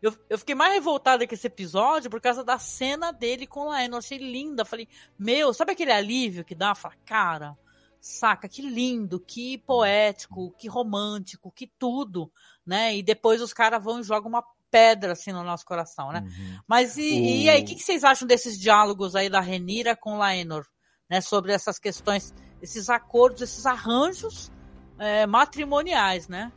Eu, 0.00 0.14
eu 0.30 0.38
fiquei 0.38 0.54
mais 0.54 0.74
revoltada 0.74 1.26
com 1.26 1.34
esse 1.34 1.46
episódio 1.46 2.08
por 2.08 2.20
causa 2.20 2.44
da 2.44 2.58
cena 2.58 3.12
dele 3.12 3.46
com 3.46 3.60
o 3.60 3.68
Laeno. 3.68 3.94
Eu 3.94 3.98
achei 3.98 4.18
linda. 4.18 4.64
Falei, 4.64 4.86
meu, 5.18 5.52
sabe 5.52 5.72
aquele 5.72 5.90
alívio 5.90 6.44
que 6.44 6.54
dá? 6.54 6.74
Fala, 6.74 6.94
cara, 7.04 7.56
saca, 8.00 8.48
que 8.48 8.62
lindo, 8.62 9.18
que 9.18 9.58
poético, 9.58 10.54
que 10.56 10.68
romântico, 10.68 11.50
que 11.50 11.66
tudo 11.66 12.30
né? 12.68 12.94
E 12.94 13.02
depois 13.02 13.40
os 13.40 13.52
caras 13.52 13.82
vão 13.82 13.98
e 13.98 14.04
jogam 14.04 14.28
uma 14.28 14.44
pedra 14.70 15.12
assim 15.12 15.32
no 15.32 15.42
nosso 15.42 15.64
coração, 15.64 16.12
né? 16.12 16.20
Uhum. 16.20 16.58
Mas 16.68 16.98
e, 16.98 17.00
o... 17.00 17.04
e 17.04 17.48
aí, 17.48 17.62
o 17.62 17.64
que, 17.64 17.74
que, 17.74 17.82
vocês 17.82 18.04
acham 18.04 18.28
desses 18.28 18.58
diálogos 18.60 19.16
aí 19.16 19.30
da 19.30 19.40
Renira 19.40 19.96
com 19.96 20.18
Laenor, 20.18 20.66
né? 21.10 21.22
Sobre 21.22 21.52
essas 21.52 21.78
questões, 21.78 22.34
esses 22.60 22.90
acordos, 22.90 23.40
esses 23.40 23.64
arranjos 23.64 24.52
é, 24.98 25.26
matrimoniais, 25.26 26.28
né? 26.28 26.52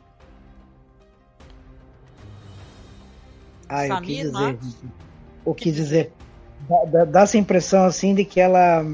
Ah, 3.68 3.86
eu 3.86 4.00
quis 4.02 4.30
dizer. 4.30 4.58
O 5.44 5.54
que 5.54 5.72
dizer? 5.72 6.12
Dá, 6.90 7.04
dá 7.06 7.20
essa 7.22 7.38
impressão 7.38 7.84
assim 7.84 8.14
de 8.14 8.24
que 8.24 8.38
ela 8.38 8.84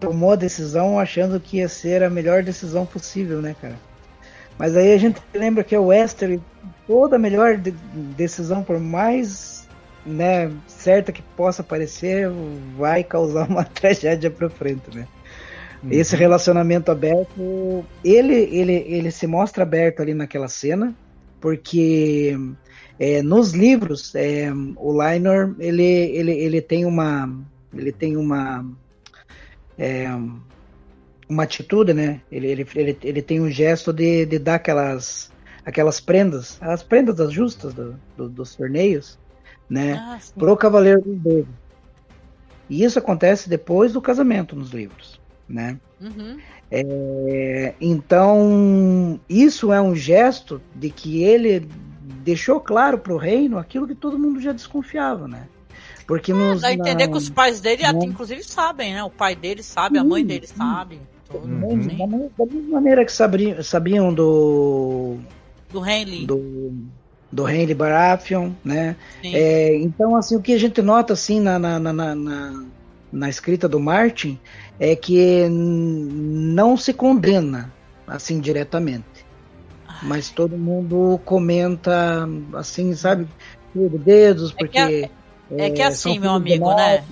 tomou 0.00 0.32
a 0.32 0.36
decisão 0.36 0.98
achando 0.98 1.38
que 1.38 1.58
ia 1.58 1.68
ser 1.68 2.02
a 2.02 2.10
melhor 2.10 2.42
decisão 2.42 2.84
possível, 2.84 3.40
né, 3.40 3.54
cara? 3.60 3.78
Mas 4.62 4.76
aí 4.76 4.92
a 4.92 4.96
gente 4.96 5.20
lembra 5.34 5.64
que 5.64 5.76
o 5.76 5.86
Wester, 5.86 6.38
toda 6.86 7.16
a 7.16 7.18
melhor 7.18 7.56
de 7.56 7.72
decisão, 8.16 8.62
por 8.62 8.78
mais 8.78 9.66
né, 10.06 10.52
certa 10.68 11.10
que 11.10 11.20
possa 11.20 11.64
parecer, 11.64 12.30
vai 12.78 13.02
causar 13.02 13.48
uma 13.48 13.64
tragédia 13.74 14.30
pra 14.30 14.48
frente, 14.48 14.94
né? 14.94 15.08
Uhum. 15.82 15.88
Esse 15.90 16.14
relacionamento 16.14 16.92
aberto, 16.92 17.84
ele, 18.04 18.36
ele, 18.36 18.74
ele 18.86 19.10
se 19.10 19.26
mostra 19.26 19.64
aberto 19.64 20.00
ali 20.00 20.14
naquela 20.14 20.46
cena, 20.46 20.94
porque 21.40 22.38
é, 23.00 23.20
nos 23.20 23.54
livros 23.54 24.14
é, 24.14 24.48
o 24.76 24.92
Lionor 24.92 25.56
ele, 25.58 25.82
ele, 25.82 26.30
ele 26.30 26.60
tem 26.62 26.84
uma 26.84 27.28
ele 27.74 27.90
tem 27.90 28.16
uma 28.16 28.64
é, 29.76 30.06
uma 31.32 31.44
atitude, 31.44 31.94
né? 31.94 32.20
Ele, 32.30 32.46
ele, 32.46 32.66
ele, 32.74 32.98
ele 33.02 33.22
tem 33.22 33.40
um 33.40 33.50
gesto 33.50 33.92
de, 33.92 34.26
de 34.26 34.38
dar 34.38 34.56
aquelas 34.56 35.32
aquelas 35.64 36.00
prendas, 36.00 36.58
as 36.60 36.82
prendas 36.82 37.14
das 37.14 37.32
justas 37.32 37.72
do, 37.72 37.94
do, 38.16 38.28
dos 38.28 38.54
torneios, 38.54 39.18
né? 39.70 39.94
Ah, 39.94 40.18
pro 40.36 40.56
Cavaleiro 40.56 41.00
dos 41.00 41.18
Dedos. 41.20 41.54
E 42.68 42.82
isso 42.82 42.98
acontece 42.98 43.48
depois 43.48 43.92
do 43.92 44.00
casamento 44.00 44.56
nos 44.56 44.70
livros, 44.70 45.20
né? 45.48 45.78
Uhum. 46.00 46.38
É, 46.70 47.74
então, 47.80 49.20
isso 49.28 49.72
é 49.72 49.80
um 49.80 49.94
gesto 49.94 50.60
de 50.74 50.90
que 50.90 51.22
ele 51.22 51.68
deixou 52.24 52.60
claro 52.60 52.98
para 52.98 53.12
o 53.12 53.18
reino 53.18 53.58
aquilo 53.58 53.86
que 53.86 53.94
todo 53.94 54.18
mundo 54.18 54.40
já 54.40 54.52
desconfiava, 54.52 55.28
né? 55.28 55.46
Porque 56.06 56.32
é, 56.32 56.34
nos, 56.34 56.62
dá 56.62 56.68
a 56.68 56.72
entender 56.72 57.06
na... 57.06 57.12
que 57.12 57.18
os 57.18 57.30
pais 57.30 57.60
dele, 57.60 57.82
né? 57.82 57.98
inclusive, 58.02 58.42
sabem, 58.42 58.94
né? 58.94 59.04
O 59.04 59.10
pai 59.10 59.36
dele 59.36 59.62
sabe, 59.62 59.98
a 59.98 60.04
mãe 60.04 60.24
dele 60.24 60.46
sabe. 60.46 61.00
Todo, 61.32 61.46
uhum. 61.46 61.86
da, 62.36 62.46
mesma 62.46 62.70
maneira 62.70 63.04
que 63.04 63.12
sabiam, 63.12 63.62
sabiam 63.62 64.12
do. 64.12 65.16
Do 65.70 65.84
Henley. 65.84 66.26
Do, 66.26 66.72
do 67.32 67.48
Henley 67.48 67.74
Baratheon, 67.74 68.52
né? 68.62 68.94
É, 69.24 69.74
então, 69.76 70.14
assim, 70.14 70.36
o 70.36 70.42
que 70.42 70.52
a 70.52 70.58
gente 70.58 70.82
nota, 70.82 71.14
assim, 71.14 71.40
na, 71.40 71.58
na, 71.58 71.78
na, 71.78 71.92
na, 72.14 72.64
na 73.10 73.28
escrita 73.30 73.66
do 73.66 73.80
Martin 73.80 74.38
é 74.78 74.94
que 74.94 75.48
não 75.48 76.76
se 76.76 76.92
condena, 76.92 77.72
assim, 78.06 78.38
diretamente. 78.38 79.24
Mas 80.02 80.28
todo 80.28 80.58
mundo 80.58 81.18
comenta, 81.24 82.28
assim, 82.54 82.94
sabe, 82.94 83.26
dedos, 83.74 84.52
porque... 84.52 84.78
É 84.78 84.86
que, 84.86 85.10
é, 85.56 85.66
é 85.66 85.70
que 85.70 85.82
assim, 85.82 86.18
meu 86.18 86.32
amigo, 86.32 86.74
né? 86.74 87.04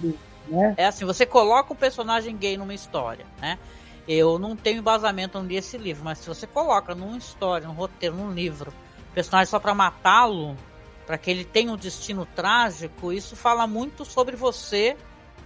né? 0.48 0.74
É 0.76 0.86
assim, 0.86 1.04
você 1.04 1.24
coloca 1.24 1.72
um 1.72 1.76
personagem 1.76 2.36
gay 2.36 2.56
numa 2.56 2.74
história, 2.74 3.24
né? 3.40 3.58
Eu 4.09 4.38
não 4.38 4.57
tenho 4.57 4.78
embasamento, 4.78 5.38
li 5.40 5.57
esse 5.57 5.78
livro, 5.78 6.05
mas 6.05 6.18
se 6.18 6.28
você 6.28 6.46
coloca 6.46 6.94
numa 6.94 7.16
história, 7.16 7.66
num 7.66 7.74
roteiro, 7.74 8.16
num 8.16 8.32
livro, 8.32 8.72
personagem 9.14 9.51
só 9.51 9.59
para 9.59 9.74
matá-lo, 9.74 10.57
para 11.07 11.18
que 11.18 11.30
ele 11.30 11.44
tenha 11.44 11.72
um 11.72 11.76
destino 11.76 12.26
trágico, 12.34 13.12
isso 13.12 13.36
fala 13.36 13.66
muito 13.66 14.05
sobre 14.05 14.36
você 14.36 14.96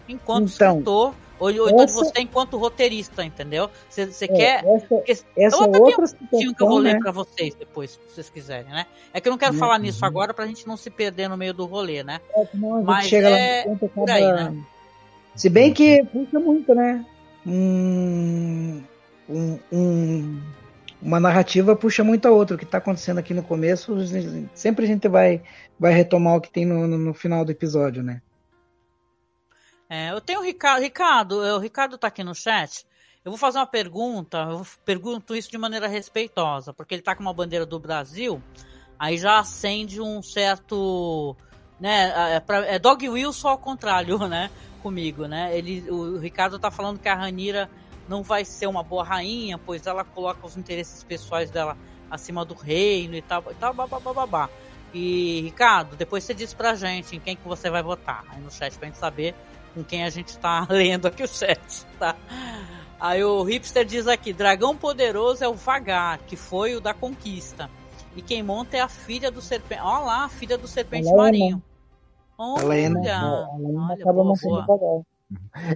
enquanto 0.08 0.52
então, 0.52 0.72
escritor, 0.72 1.14
ou, 1.38 1.48
ou 1.48 1.68
então 1.68 1.86
de 1.86 1.92
você 1.92 2.20
enquanto 2.20 2.56
roteirista, 2.56 3.24
entendeu? 3.24 3.70
Você, 3.88 4.06
você 4.06 4.26
é, 4.26 4.28
quer. 4.28 4.64
Essa, 5.06 5.24
essa 5.36 5.56
outra, 5.56 5.82
outra 5.82 6.06
situação, 6.06 6.54
que 6.54 6.62
eu 6.62 6.66
vou 6.66 6.78
ler 6.78 6.94
né? 6.94 7.00
para 7.00 7.12
vocês 7.12 7.54
depois, 7.54 7.92
se 7.92 7.98
vocês 8.14 8.30
quiserem, 8.30 8.70
né? 8.70 8.86
É 9.12 9.20
que 9.20 9.28
eu 9.28 9.30
não 9.30 9.38
quero 9.38 9.54
uhum. 9.54 9.58
falar 9.58 9.78
nisso 9.78 10.04
agora 10.04 10.32
pra 10.32 10.46
gente 10.46 10.66
não 10.66 10.76
se 10.76 10.90
perder 10.90 11.28
no 11.28 11.36
meio 11.36 11.54
do 11.54 11.66
rolê, 11.66 12.02
né? 12.02 12.20
É, 12.36 12.46
não, 12.54 12.82
Mas 12.82 13.06
chega 13.06 13.28
é 13.28 13.64
lá 13.66 13.88
por 13.88 14.10
aí, 14.10 14.32
né? 14.32 14.64
Se 15.34 15.48
bem 15.48 15.72
que 15.72 16.04
puxa 16.04 16.38
muito, 16.38 16.74
né? 16.74 17.04
Um, 17.46 18.82
um, 19.28 19.58
um, 19.70 20.42
uma 21.00 21.20
narrativa 21.20 21.76
puxa 21.76 22.02
muito 22.02 22.26
a 22.26 22.30
outra. 22.30 22.56
O 22.56 22.58
que 22.58 22.64
está 22.64 22.78
acontecendo 22.78 23.18
aqui 23.18 23.34
no 23.34 23.42
começo, 23.42 23.94
sempre 24.54 24.84
a 24.84 24.88
gente 24.88 25.08
vai, 25.08 25.42
vai 25.78 25.92
retomar 25.92 26.36
o 26.36 26.40
que 26.40 26.50
tem 26.50 26.64
no, 26.64 26.86
no, 26.86 26.98
no 26.98 27.14
final 27.14 27.44
do 27.44 27.52
episódio, 27.52 28.02
né? 28.02 28.22
É, 29.88 30.10
eu 30.10 30.20
tenho 30.20 30.40
o 30.40 30.42
Ricardo. 30.42 30.82
Ricardo, 30.82 31.36
o 31.36 31.58
Ricardo 31.58 31.98
tá 31.98 32.08
aqui 32.08 32.24
no 32.24 32.34
chat. 32.34 32.86
Eu 33.24 33.30
vou 33.30 33.38
fazer 33.38 33.58
uma 33.58 33.66
pergunta. 33.66 34.38
Eu 34.38 34.66
pergunto 34.84 35.34
isso 35.34 35.50
de 35.50 35.58
maneira 35.58 35.86
respeitosa, 35.86 36.72
porque 36.72 36.94
ele 36.94 37.02
tá 37.02 37.14
com 37.14 37.22
uma 37.22 37.32
bandeira 37.32 37.64
do 37.64 37.78
Brasil. 37.78 38.42
Aí 38.98 39.16
já 39.16 39.38
acende 39.38 40.00
um 40.00 40.22
certo. 40.22 41.36
Né, 41.78 42.34
é, 42.36 42.40
pra, 42.40 42.66
é 42.66 42.78
Dog 42.78 43.08
Wilson 43.08 43.48
ao 43.48 43.58
contrário, 43.58 44.18
né? 44.28 44.50
Comigo, 44.82 45.26
né? 45.26 45.56
Ele, 45.56 45.90
o 45.90 46.18
Ricardo 46.18 46.58
tá 46.58 46.70
falando 46.70 46.98
que 46.98 47.08
a 47.08 47.14
Ranira 47.14 47.70
não 48.08 48.22
vai 48.22 48.44
ser 48.44 48.66
uma 48.66 48.82
boa 48.82 49.02
rainha, 49.02 49.58
pois 49.58 49.86
ela 49.86 50.04
coloca 50.04 50.46
os 50.46 50.56
interesses 50.56 51.02
pessoais 51.02 51.50
dela 51.50 51.76
acima 52.10 52.44
do 52.44 52.54
reino 52.54 53.14
e 53.14 53.22
tal, 53.22 53.42
e 53.50 53.54
tal, 53.54 53.72
babá. 53.74 54.48
E, 54.92 55.40
Ricardo, 55.42 55.96
depois 55.96 56.22
você 56.22 56.32
diz 56.32 56.54
pra 56.54 56.74
gente 56.74 57.16
em 57.16 57.20
quem 57.20 57.34
que 57.34 57.46
você 57.48 57.68
vai 57.68 57.82
votar 57.82 58.24
aí 58.28 58.40
no 58.40 58.50
chat 58.50 58.76
pra 58.78 58.86
gente 58.86 58.98
saber 58.98 59.34
com 59.74 59.82
quem 59.82 60.04
a 60.04 60.10
gente 60.10 60.38
tá 60.38 60.66
lendo 60.70 61.06
aqui 61.06 61.24
o 61.24 61.28
chat, 61.28 61.84
tá? 61.98 62.14
Aí 63.00 63.24
o 63.24 63.42
hipster 63.42 63.84
diz 63.84 64.06
aqui: 64.06 64.32
Dragão 64.32 64.76
poderoso 64.76 65.42
é 65.42 65.48
o 65.48 65.54
Vagar, 65.54 66.18
que 66.18 66.36
foi 66.36 66.76
o 66.76 66.80
da 66.80 66.94
conquista. 66.94 67.68
E 68.16 68.22
quem 68.22 68.42
monta 68.42 68.76
é 68.76 68.80
a 68.80 68.88
filha 68.88 69.30
do 69.30 69.40
serpente. 69.40 69.80
Olha 69.80 70.04
lá, 70.04 70.24
a 70.24 70.28
filha 70.28 70.56
do 70.56 70.68
serpente 70.68 71.08
Helena. 71.08 71.22
marinho. 71.22 71.62
Olha, 72.36 72.62
Helena, 72.62 73.00
Helena 73.00 73.88
olha, 73.90 74.12
boa, 74.12 74.62
boa. 74.66 75.04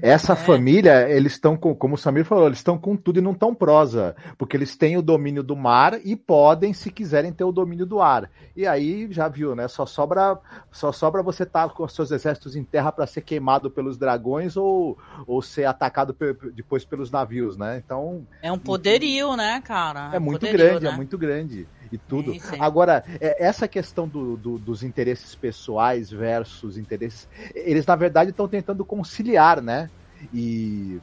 Essa 0.03 0.33
é. 0.35 0.37
família, 0.37 1.09
eles 1.09 1.33
estão 1.33 1.57
com, 1.57 1.75
como 1.75 1.95
o 1.95 1.99
Samir 1.99 2.25
falou, 2.25 2.47
eles 2.47 2.59
estão 2.59 2.77
com 2.77 2.97
tudo 2.97 3.19
e 3.19 3.23
não 3.23 3.33
tão 3.33 3.55
prosa, 3.55 4.15
porque 4.37 4.57
eles 4.57 4.77
têm 4.77 4.97
o 4.97 5.03
domínio 5.03 5.43
do 5.43 5.57
mar 5.57 5.99
e 6.05 6.15
podem, 6.15 6.73
se 6.73 6.91
quiserem, 6.91 7.33
ter 7.33 7.45
o 7.45 7.53
domínio 7.53 7.87
do 7.87 8.01
ar. 8.01 8.31
E 8.57 8.67
aí 8.67 9.11
já 9.11 9.29
viu, 9.29 9.55
né? 9.55 9.67
Só 9.67 9.87
sobra, 9.87 10.39
só 10.71 10.93
sobra 10.93 11.23
você 11.23 11.45
estar 11.45 11.69
tá 11.69 11.75
com 11.75 11.85
os 11.85 11.95
seus 11.95 12.11
exércitos 12.11 12.57
em 12.57 12.65
terra 12.65 12.93
para 12.93 13.07
ser 13.07 13.23
queimado 13.23 13.71
pelos 13.71 13.97
dragões 13.97 14.57
ou, 14.57 14.99
ou 15.27 15.41
ser 15.41 15.65
atacado 15.65 16.15
depois 16.55 16.85
pelos 16.85 17.11
navios, 17.11 17.57
né? 17.57 17.81
Então 17.85 18.27
é 18.43 18.53
um 18.53 18.59
poderio, 18.59 19.37
né, 19.37 19.63
cara? 19.65 20.11
É, 20.13 20.17
é 20.17 20.19
muito 20.19 20.41
poderio, 20.41 20.59
grande, 20.59 20.87
é 20.87 20.89
né? 20.89 20.95
é 20.95 20.97
muito 20.97 21.19
grande 21.19 21.69
e 21.91 21.99
tudo. 21.99 22.33
Sim, 22.33 22.41
sim. 22.41 22.57
Agora, 22.59 23.05
é, 23.21 23.45
essa 23.45 23.67
questão 23.67 24.09
do, 24.09 24.37
do, 24.37 24.59
dos 24.59 24.83
interesses 24.83 25.35
pessoais 25.35 26.11
versus 26.11 26.77
interesses. 26.77 27.29
Eles, 27.55 27.87
na 27.87 27.97
verdade, 27.97 28.31
estão 28.31 28.49
tentando 28.49 28.85
conciliar, 28.85 29.61
né? 29.61 29.91
E. 30.33 31.01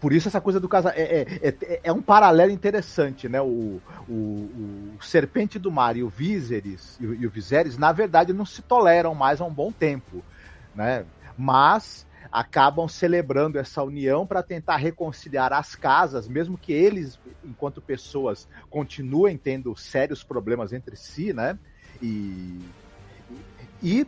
Por 0.00 0.14
isso 0.14 0.28
essa 0.28 0.40
coisa 0.40 0.58
do 0.58 0.68
casal. 0.68 0.92
É, 0.96 1.02
é, 1.02 1.48
é, 1.48 1.80
é, 1.84 1.92
um 1.92 2.00
paralelo 2.00 2.50
interessante, 2.50 3.28
né? 3.28 3.40
O, 3.42 3.80
o, 4.08 4.12
o, 4.12 5.02
Serpente 5.02 5.58
do 5.58 5.70
Mar 5.70 5.96
e 5.96 6.02
o 6.02 6.08
Viserys 6.08 6.98
e, 6.98 7.04
e 7.04 7.26
o 7.26 7.30
Viserys, 7.30 7.76
na 7.76 7.92
verdade, 7.92 8.32
não 8.32 8.46
se 8.46 8.62
toleram 8.62 9.14
mais 9.14 9.40
há 9.42 9.44
um 9.44 9.52
bom 9.52 9.70
tempo. 9.70 10.24
Né? 10.74 11.04
Mas 11.36 12.06
acabam 12.30 12.88
celebrando 12.88 13.58
essa 13.58 13.82
união 13.82 14.26
para 14.26 14.42
tentar 14.42 14.76
reconciliar 14.76 15.52
as 15.52 15.74
casas, 15.74 16.28
mesmo 16.28 16.58
que 16.58 16.72
eles, 16.72 17.18
enquanto 17.44 17.80
pessoas, 17.80 18.48
continuem 18.70 19.36
tendo 19.36 19.76
sérios 19.76 20.22
problemas 20.22 20.72
entre 20.72 20.96
si, 20.96 21.32
né? 21.32 21.58
E, 22.02 22.60
e 23.82 24.06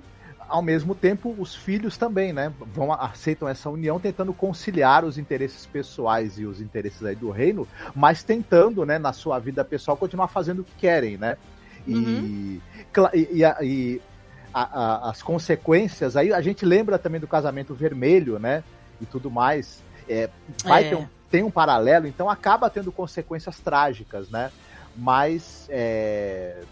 ao 0.49 0.63
mesmo 0.63 0.95
tempo 0.95 1.35
os 1.39 1.55
filhos 1.55 1.97
também, 1.97 2.33
né? 2.33 2.53
Vão 2.73 2.93
aceitam 2.93 3.49
essa 3.49 3.69
união 3.69 3.99
tentando 3.99 4.33
conciliar 4.33 5.05
os 5.05 5.19
interesses 5.19 5.67
pessoais 5.67 6.39
e 6.39 6.45
os 6.45 6.61
interesses 6.61 7.03
aí 7.05 7.17
do 7.17 7.31
reino, 7.31 7.67
mas 7.95 8.23
tentando, 8.23 8.85
né, 8.85 8.99
na 8.99 9.13
sua 9.13 9.39
vida 9.39 9.65
pessoal 9.65 9.97
continuar 9.97 10.29
fazendo 10.29 10.61
o 10.61 10.65
que 10.65 10.75
querem, 10.77 11.17
né? 11.17 11.37
E, 11.87 11.95
uhum. 11.95 12.61
e, 13.15 13.43
e, 13.43 13.43
e 13.63 14.03
a, 14.57 14.63
a, 14.63 15.11
as 15.11 15.21
consequências, 15.21 16.17
aí 16.17 16.33
a 16.33 16.41
gente 16.41 16.65
lembra 16.65 16.99
também 16.99 17.21
do 17.21 17.29
casamento 17.29 17.75
vermelho, 17.75 18.39
né? 18.39 18.65
E 18.99 19.05
tudo 19.05 19.31
mais. 19.31 19.83
É, 20.09 20.31
vai 20.65 20.87
é. 20.87 20.89
Ter 20.89 20.95
um, 20.95 21.07
tem 21.31 21.43
um 21.43 21.51
paralelo, 21.51 22.07
então 22.07 22.31
acaba 22.31 22.71
tendo 22.71 22.91
consequências 22.91 23.61
trágicas, 23.61 24.31
né? 24.31 24.51
Mas 24.97 25.67
é, 25.69 26.63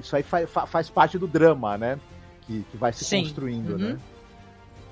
isso 0.00 0.16
aí 0.16 0.24
fa, 0.24 0.48
fa, 0.48 0.66
faz 0.66 0.90
parte 0.90 1.16
do 1.16 1.28
drama, 1.28 1.78
né? 1.78 2.00
Que, 2.44 2.64
que 2.72 2.76
vai 2.76 2.92
se 2.92 3.04
sim. 3.04 3.22
construindo, 3.22 3.74
uhum. 3.74 3.78
né? 3.78 3.98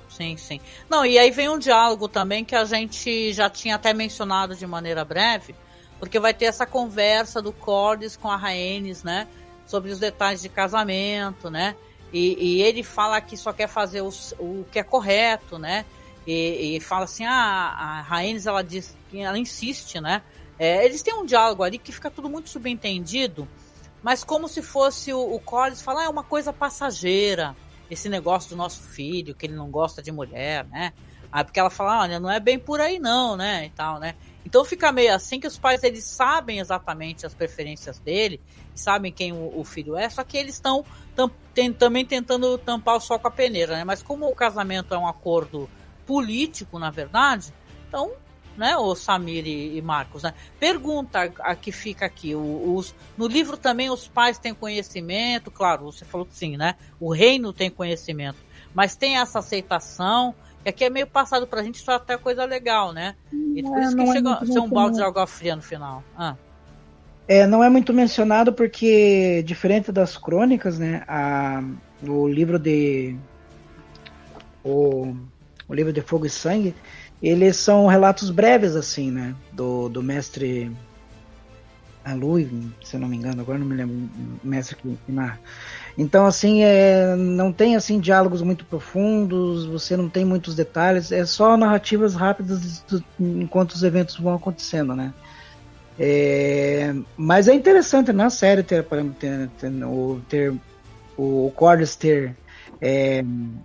Sim, 0.09 0.37
sim. 0.37 0.61
Não, 0.89 1.05
e 1.05 1.19
aí 1.19 1.33
vem 1.33 1.49
um 1.49 1.59
diálogo 1.59 2.07
também 2.07 2.45
que 2.45 2.55
a 2.55 2.65
gente 2.65 3.33
já 3.33 3.51
tinha 3.51 3.75
até 3.75 3.93
mencionado 3.93 4.55
de 4.55 4.67
maneira 4.69 5.05
breve, 5.05 5.53
porque 5.99 6.21
vai 6.21 6.33
ter 6.33 6.45
essa 6.45 6.65
conversa 6.65 7.43
do 7.43 7.53
Cordes 7.53 8.17
com 8.17 8.31
a 8.31 8.37
Rhaenys, 8.37 9.03
né? 9.03 9.27
Sobre 9.67 9.91
os 9.91 9.99
detalhes 9.99 10.41
de 10.43 10.49
casamento, 10.49 11.51
né? 11.51 11.75
E, 12.17 12.35
e, 12.41 12.63
ele 12.63 12.83
fala 12.83 13.21
que 13.21 13.37
só 13.37 13.53
quer 13.53 13.69
fazer 13.69 14.01
os, 14.01 14.35
o 14.39 14.65
que 14.73 14.79
é 14.79 14.83
correto, 14.83 15.59
né? 15.59 15.85
E, 16.27 16.77
e 16.77 16.81
fala 16.81 17.05
assim, 17.05 17.27
ah, 17.27 17.75
a 17.77 18.01
Rhaenys, 18.01 18.47
ela 18.47 18.65
diz 18.65 18.97
que 19.11 19.21
ela 19.21 19.39
insiste, 19.39 20.01
né? 20.01 20.23
É, 20.59 20.83
eles 20.83 21.03
têm 21.03 21.13
um 21.13 21.27
diálogo 21.27 21.63
ali 21.63 21.77
que 21.77 21.93
fica 21.93 22.11
tudo 22.11 22.31
muito 22.31 22.49
subentendido, 22.49 23.47
mas 24.03 24.25
como 24.25 24.49
se 24.49 24.63
fosse 24.63 25.13
o, 25.13 25.35
o 25.35 25.39
Collins 25.39 25.83
falar, 25.83 26.01
ah, 26.01 26.05
é 26.05 26.09
uma 26.09 26.25
coisa 26.25 26.55
passageira, 26.55 27.55
esse 27.91 28.09
negócio 28.09 28.49
do 28.49 28.57
nosso 28.57 28.81
filho, 28.81 29.35
que 29.35 29.45
ele 29.45 29.55
não 29.55 29.71
gosta 29.71 30.03
de 30.03 30.11
mulher, 30.11 30.65
né? 30.69 30.95
Ah, 31.31 31.45
porque 31.45 31.61
ela 31.61 31.69
fala, 31.69 32.01
olha, 32.01 32.19
não 32.19 32.31
é 32.31 32.41
bem 32.41 32.59
por 32.59 32.81
aí 32.81 32.99
não, 32.99 33.37
né? 33.37 33.67
E 33.67 33.71
tal, 33.71 34.01
né? 34.01 34.15
Então 34.43 34.65
fica 34.65 34.91
meio 34.91 35.15
assim 35.15 35.39
que 35.39 35.47
os 35.47 35.59
pais 35.59 35.83
eles 35.85 36.05
sabem 36.05 36.61
exatamente 36.61 37.27
as 37.27 37.35
preferências 37.35 37.99
dele, 37.99 38.41
sabem 38.75 39.13
quem 39.13 39.35
o, 39.35 39.61
o 39.61 39.65
filho 39.65 39.99
é, 39.99 40.09
só 40.09 40.25
que 40.25 40.39
eles 40.39 40.55
estão 40.55 40.83
tam, 41.57 41.73
também 41.73 42.05
tentando 42.05 42.59
tampar 42.59 42.97
o 42.97 43.01
sol 43.01 43.19
com 43.19 43.29
a 43.29 43.31
peneira, 43.31 43.77
né? 43.77 43.85
Mas 43.85 44.03
como 44.03 44.29
o 44.29 44.35
casamento 44.35 44.95
é 44.95 44.99
um 44.99 45.09
acordo 45.09 45.69
político, 46.07 46.79
na 46.79 46.91
verdade, 46.91 47.53
então 47.89 48.13
né, 48.57 48.75
o 48.77 48.95
Samir 48.95 49.47
e, 49.47 49.77
e 49.77 49.83
Marcos, 49.83 50.23
né? 50.23 50.33
Pergunta 50.59 51.33
a, 51.41 51.55
que 51.55 51.73
fica 51.73 52.07
aqui, 52.07 52.35
o, 52.35 52.75
os, 52.75 52.95
no 53.17 53.27
livro 53.27 53.57
também 53.57 53.91
os 53.91 54.07
pais 54.07 54.39
têm 54.39 54.55
conhecimento, 54.55 55.51
claro, 55.51 55.87
você 55.87 56.05
falou 56.05 56.27
que 56.27 56.35
sim, 56.35 56.57
né? 56.57 56.77
O 57.01 57.13
reino 57.13 57.53
tem 57.53 57.71
conhecimento, 57.71 58.39
mas 58.75 58.97
tem 58.97 59.19
essa 59.19 59.41
aceitação, 59.41 60.35
que 60.63 60.71
aqui 60.71 60.85
é 60.85 60.91
meio 60.91 61.07
passado 61.07 61.47
pra 61.47 61.63
gente, 61.63 61.77
isso 61.77 61.91
é 61.91 61.95
até 61.95 62.17
coisa 62.17 62.45
legal, 62.45 62.93
né? 62.93 63.15
E 63.33 63.63
por 63.63 63.79
isso 63.79 63.95
que 63.95 64.03
é 64.03 64.13
chega 64.13 64.35
a 64.35 64.47
ser 64.47 64.59
um 64.59 64.69
balde 64.69 64.97
de 64.97 65.03
água 65.03 65.27
fria 65.27 65.55
no 65.55 65.63
final. 65.63 66.03
Ah. 66.17 66.37
É, 67.29 67.47
não 67.47 67.63
é 67.63 67.69
muito 67.69 67.93
mencionado 67.93 68.53
porque, 68.53 69.43
diferente 69.45 69.91
das 69.91 70.17
crônicas, 70.17 70.79
né, 70.79 71.03
a, 71.09 71.63
o 72.07 72.29
livro 72.29 72.59
de 72.59 73.17
o, 74.63 75.17
o 75.69 75.75
livro 75.75 75.93
de 75.93 76.01
Fogo 76.01 76.27
e 76.27 76.31
Sangue, 76.31 76.75
eles 77.23 77.57
são 77.57 77.87
relatos 77.87 78.31
breves, 78.31 78.77
assim, 78.77 79.11
né? 79.11 79.35
Do, 79.53 79.89
do 79.89 80.03
mestre 80.03 80.71
Alui, 82.05 82.49
se 82.85 82.97
não 82.99 83.09
me 83.09 83.17
engano, 83.17 83.41
agora 83.41 83.59
não 83.59 83.67
me 83.67 83.75
lembro, 83.75 84.09
mestre 84.45 84.77
que, 84.77 84.97
que 85.05 85.13
narra. 85.13 85.41
Então, 85.99 86.27
assim, 86.27 86.63
é, 86.63 87.17
não 87.17 87.53
tem 87.53 87.75
assim 87.75 87.99
diálogos 87.99 88.43
muito 88.43 88.65
profundos, 88.65 89.65
você 89.67 89.97
não 89.97 90.09
tem 90.09 90.25
muitos 90.25 90.55
detalhes, 90.55 91.11
é 91.11 91.25
só 91.25 91.57
narrativas 91.57 92.15
rápidas 92.15 92.85
enquanto 93.19 93.73
os 93.73 93.83
eventos 93.83 94.17
vão 94.17 94.35
acontecendo, 94.35 94.95
né? 94.95 95.13
É, 95.99 96.95
mas 97.17 97.49
é 97.49 97.55
interessante 97.55 98.13
na 98.13 98.29
série 98.29 98.63
ter, 98.63 98.85
ter, 99.19 99.49
ter, 99.59 99.73
ter 100.29 100.55
o 101.17 101.51
Cordes 101.57 101.97
ter 101.97 102.37
é, 102.81 103.25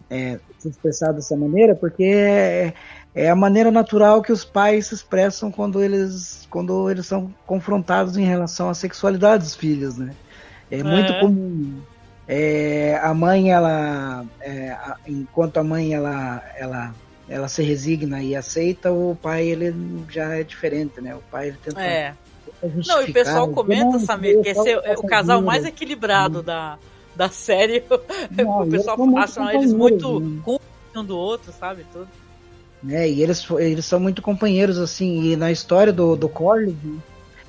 é, 0.10 0.40
se 0.58 0.70
expressado 0.70 1.16
dessa 1.16 1.36
maneira, 1.36 1.76
porque 1.76 2.04
é, 2.04 2.74
é 3.14 3.30
a 3.30 3.36
maneira 3.36 3.72
natural 3.72 4.22
que 4.22 4.32
os 4.32 4.46
pais 4.46 4.88
se 4.88 4.96
expressam 4.96 5.52
quando 5.52 5.84
eles, 5.84 6.48
quando 6.50 6.90
eles 6.90 7.06
são 7.06 7.34
confrontados 7.46 8.16
em 8.16 8.24
relação 8.24 8.70
à 8.70 8.74
sexualidade 8.74 9.44
dos 9.44 9.56
filhos, 9.56 9.98
né? 9.98 10.14
É 10.70 10.82
muito 10.82 11.14
comum. 11.20 11.82
É, 12.28 12.98
a 13.04 13.14
mãe, 13.14 13.52
ela, 13.52 14.26
é, 14.40 14.74
enquanto 15.06 15.58
a 15.58 15.64
mãe 15.64 15.94
ela, 15.94 16.42
ela, 16.58 16.96
ela 17.32 17.48
se 17.48 17.64
resigna 17.64 18.22
e 18.22 18.36
aceita, 18.36 18.92
o 18.92 19.18
pai 19.20 19.48
ele 19.48 19.74
já 20.10 20.36
é 20.36 20.44
diferente, 20.44 21.00
né? 21.00 21.16
O 21.16 21.22
pai 21.32 21.48
ele 21.48 21.58
tenta. 21.64 21.82
É. 21.82 22.14
Não, 22.86 23.02
e 23.02 23.10
o 23.10 23.14
pessoal 23.14 23.48
comenta, 23.48 23.98
Samir, 24.00 24.42
que 24.42 24.50
esse 24.50 24.70
é 24.70 24.96
o 24.98 25.04
casal 25.04 25.42
mais 25.42 25.64
equilibrado 25.64 26.44
da, 26.44 26.78
da 27.16 27.30
série. 27.30 27.84
Não, 28.30 28.64
o 28.64 28.70
pessoal 28.70 28.98
acha 29.18 29.54
eles 29.56 29.72
muito 29.72 30.20
né? 30.20 30.58
um 30.96 31.04
do 31.06 31.18
outro, 31.18 31.54
sabe? 31.58 31.86
Tudo. 31.92 32.08
É, 32.90 33.10
e 33.10 33.24
eles, 33.24 33.48
eles 33.52 33.86
são 33.86 34.00
muito 34.00 34.22
companheiros, 34.22 34.78
assim, 34.78 35.32
e 35.32 35.36
na 35.36 35.52
história 35.52 35.94
do, 35.94 36.16
do 36.16 36.28
Corley, 36.28 36.76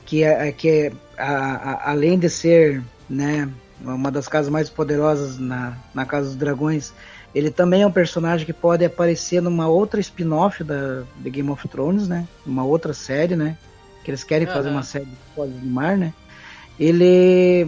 que 0.07 0.23
é, 0.23 0.53
que 0.53 0.69
é 0.69 0.93
a, 1.19 1.35
a, 1.35 1.91
além 1.91 2.19
de 2.19 2.29
ser, 2.29 2.83
né, 3.11 3.51
uma 3.81 4.11
das 4.11 4.29
casas 4.29 4.51
mais 4.51 4.71
poderosas 4.71 5.39
na, 5.39 5.77
na 5.93 6.07
Casa 6.07 6.29
dos 6.29 6.37
Dragões, 6.37 6.93
ele 7.35 7.51
também 7.51 7.83
é 7.83 7.87
um 7.87 7.93
personagem 7.93 8.45
que 8.45 8.53
pode 8.53 8.85
aparecer 8.85 9.41
numa 9.41 9.69
outra 9.69 10.01
spin-off 10.01 10.63
da 10.63 11.03
de 11.19 11.31
Game 11.31 11.51
of 11.51 11.67
Thrones, 11.69 12.09
né, 12.09 12.27
uma 12.47 12.65
outra 12.65 12.93
série, 12.93 13.37
né, 13.37 13.57
que 14.05 14.11
eles 14.11 14.25
querem 14.25 14.47
uhum. 14.47 14.55
fazer 14.55 14.69
uma 14.71 14.83
série 14.83 15.07
de 15.07 15.17
Spoilers 15.31 15.61
do 15.61 15.69
Mar, 15.69 15.97
né, 15.97 16.13
ele, 16.79 17.65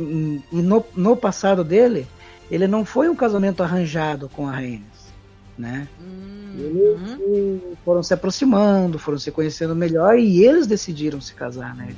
no, 0.51 0.85
no 0.95 1.17
passado 1.17 1.63
dele, 1.63 2.07
ele 2.51 2.67
não 2.67 2.85
foi 2.85 3.09
um 3.09 3.17
casamento 3.17 3.63
arranjado 3.63 4.29
com 4.29 4.47
a 4.49 4.53
Rhaenys, 4.53 5.13
né, 5.57 5.89
hum. 6.01 6.35
Eles 6.57 7.19
uhum. 7.19 7.75
foram 7.85 8.03
se 8.03 8.15
aproximando, 8.15 8.99
foram 8.99 9.19
se 9.19 9.31
conhecendo 9.31 9.75
melhor 9.75 10.19
e 10.19 10.45
eles 10.45 10.67
decidiram 10.67 11.21
se 11.21 11.35
casar, 11.35 11.75
né? 11.75 11.95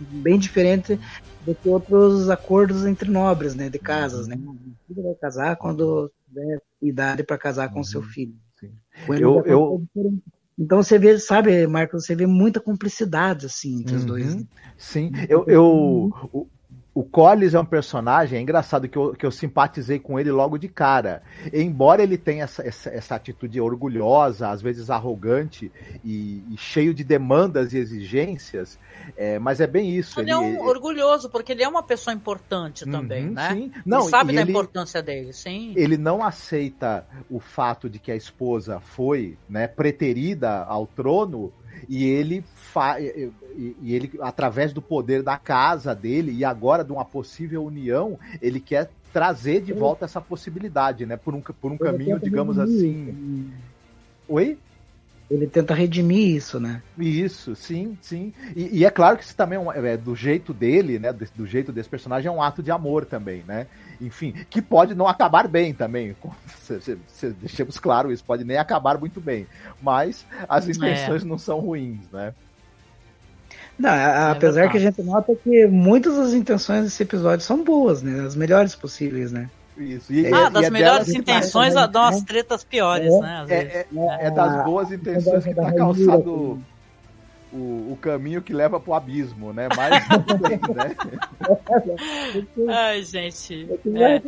Bem 0.00 0.38
diferente 0.38 0.98
do 1.44 1.54
que 1.54 1.68
outros 1.68 2.30
acordos 2.30 2.86
entre 2.86 3.10
nobres, 3.10 3.54
né? 3.54 3.68
De 3.68 3.78
casas, 3.78 4.26
né? 4.26 4.38
Filho 4.88 5.02
vai 5.02 5.14
casar 5.14 5.56
quando 5.56 6.10
tiver 6.30 6.62
idade 6.80 7.22
para 7.24 7.36
casar 7.36 7.68
com 7.68 7.78
uhum. 7.78 7.84
seu 7.84 8.02
filho. 8.02 8.34
Eu, 9.08 9.42
eu... 9.46 9.82
Então 10.58 10.82
você 10.82 10.98
vê, 10.98 11.18
sabe, 11.18 11.66
Marcos, 11.66 12.04
você 12.04 12.14
vê 12.14 12.26
muita 12.26 12.60
cumplicidade 12.60 13.46
assim 13.46 13.80
entre 13.80 13.94
uhum. 13.94 13.98
os 13.98 14.04
dois. 14.04 14.34
Né? 14.34 14.44
Sim, 14.76 15.10
eu, 15.28 15.44
eu 15.46 16.10
o 16.32 16.46
Collis 17.04 17.54
é 17.54 17.60
um 17.60 17.64
personagem, 17.64 18.38
é 18.38 18.42
engraçado 18.42 18.88
que 18.88 18.98
eu, 18.98 19.12
que 19.12 19.24
eu 19.24 19.30
simpatizei 19.30 19.98
com 19.98 20.18
ele 20.18 20.30
logo 20.30 20.58
de 20.58 20.68
cara. 20.68 21.22
Embora 21.52 22.02
ele 22.02 22.18
tenha 22.18 22.44
essa, 22.44 22.66
essa, 22.66 22.90
essa 22.90 23.14
atitude 23.14 23.60
orgulhosa, 23.60 24.48
às 24.48 24.60
vezes 24.60 24.90
arrogante 24.90 25.70
e, 26.04 26.42
e 26.50 26.56
cheio 26.56 26.92
de 26.92 27.04
demandas 27.04 27.72
e 27.72 27.78
exigências, 27.78 28.78
é, 29.16 29.38
mas 29.38 29.60
é 29.60 29.66
bem 29.66 29.90
isso. 29.90 30.20
Ele, 30.20 30.32
ele 30.32 30.32
é 30.32 30.38
um 30.38 30.66
orgulhoso, 30.66 31.30
porque 31.30 31.52
ele 31.52 31.62
é 31.62 31.68
uma 31.68 31.82
pessoa 31.82 32.12
importante 32.12 32.84
uhum, 32.84 32.90
também, 32.90 33.30
né? 33.30 33.50
Sim. 33.52 33.72
Não, 33.86 34.00
ele 34.00 34.08
sabe 34.08 34.34
da 34.34 34.40
ele, 34.40 34.50
importância 34.50 35.02
dele, 35.02 35.32
sim. 35.32 35.72
Ele 35.76 35.96
não 35.96 36.24
aceita 36.24 37.06
o 37.30 37.38
fato 37.38 37.88
de 37.88 37.98
que 37.98 38.10
a 38.10 38.16
esposa 38.16 38.80
foi 38.80 39.38
né, 39.48 39.68
preterida 39.68 40.64
ao 40.64 40.86
trono 40.86 41.52
e 41.88 42.04
ele 42.04 42.44
fa 42.70 43.00
e, 43.00 43.32
e, 43.82 43.94
ele 43.94 44.12
através 44.20 44.72
do 44.72 44.80
poder 44.80 45.22
da 45.22 45.36
casa 45.36 45.94
dele 45.94 46.32
e 46.32 46.44
agora 46.44 46.84
de 46.84 46.92
uma 46.92 47.04
possível 47.04 47.64
união 47.64 48.18
ele 48.40 48.60
quer 48.60 48.90
trazer 49.12 49.60
de 49.60 49.72
volta 49.72 50.04
essa 50.04 50.20
possibilidade 50.20 51.04
né 51.04 51.16
por 51.16 51.34
um, 51.34 51.40
por 51.40 51.72
um 51.72 51.76
caminho 51.76 52.18
digamos 52.20 52.58
assim 52.58 53.52
oi 54.28 54.56
ele 55.30 55.46
tenta 55.46 55.72
redimir 55.72 56.34
isso, 56.34 56.58
né? 56.58 56.82
Isso, 56.98 57.54
sim, 57.54 57.96
sim. 58.02 58.32
E, 58.56 58.80
e 58.80 58.84
é 58.84 58.90
claro 58.90 59.16
que 59.16 59.22
isso 59.22 59.36
também 59.36 59.56
é, 59.56 59.60
um, 59.60 59.70
é, 59.70 59.96
do 59.96 60.16
jeito 60.16 60.52
dele, 60.52 60.98
né? 60.98 61.12
Do, 61.12 61.24
do, 61.36 61.46
jeito 61.46 61.70
desse 61.70 61.88
personagem, 61.88 62.28
é 62.28 62.32
um 62.32 62.42
ato 62.42 62.60
de 62.60 62.72
amor 62.72 63.06
também, 63.06 63.44
né? 63.46 63.68
Enfim, 64.00 64.34
que 64.50 64.60
pode 64.60 64.92
não 64.92 65.06
acabar 65.06 65.46
bem 65.46 65.72
também. 65.72 66.16
Se, 66.48 66.80
se, 66.80 66.98
se, 67.06 67.30
deixemos 67.30 67.78
claro 67.78 68.10
isso, 68.10 68.24
pode 68.24 68.42
nem 68.42 68.56
acabar 68.56 68.98
muito 68.98 69.20
bem. 69.20 69.46
Mas 69.80 70.26
as 70.48 70.68
é. 70.68 70.72
intenções 70.72 71.22
é. 71.22 71.26
não 71.26 71.38
são 71.38 71.60
ruins, 71.60 72.10
né? 72.12 72.34
Não, 73.80 73.88
é 73.88 74.30
apesar 74.30 74.68
que 74.68 74.76
a 74.76 74.80
gente 74.80 75.02
nota 75.02 75.34
que 75.34 75.66
muitas 75.66 76.14
das 76.14 76.34
intenções 76.34 76.84
desse 76.84 77.02
episódio 77.02 77.42
são 77.42 77.64
boas, 77.64 78.02
né? 78.02 78.26
As 78.26 78.36
melhores 78.36 78.74
possíveis, 78.74 79.32
né? 79.32 79.48
Isso. 79.74 80.12
E, 80.12 80.30
ah, 80.30 80.50
das 80.50 80.68
melhores 80.68 81.08
intenções 81.08 81.74
a 81.74 81.86
dão 81.86 82.04
as 82.04 82.22
tretas 82.22 82.62
piores, 82.62 83.10
é, 83.10 83.20
né? 83.20 83.46
É, 83.48 83.54
é, 83.54 83.86
é, 84.26 84.30
das 84.30 84.64
boas 84.66 84.92
intenções 84.92 85.42
que 85.42 85.54
tá 85.54 85.72
calçado 85.72 86.62
o, 87.50 87.92
o 87.92 87.98
caminho 88.02 88.42
que 88.42 88.52
leva 88.52 88.78
pro 88.78 88.92
abismo, 88.92 89.50
né? 89.54 89.66
Mas 89.74 90.06
tudo 90.06 90.36
bem, 90.36 90.60
né? 90.74 90.94
Ai, 92.68 93.02
gente. 93.02 93.66
É 93.94 94.22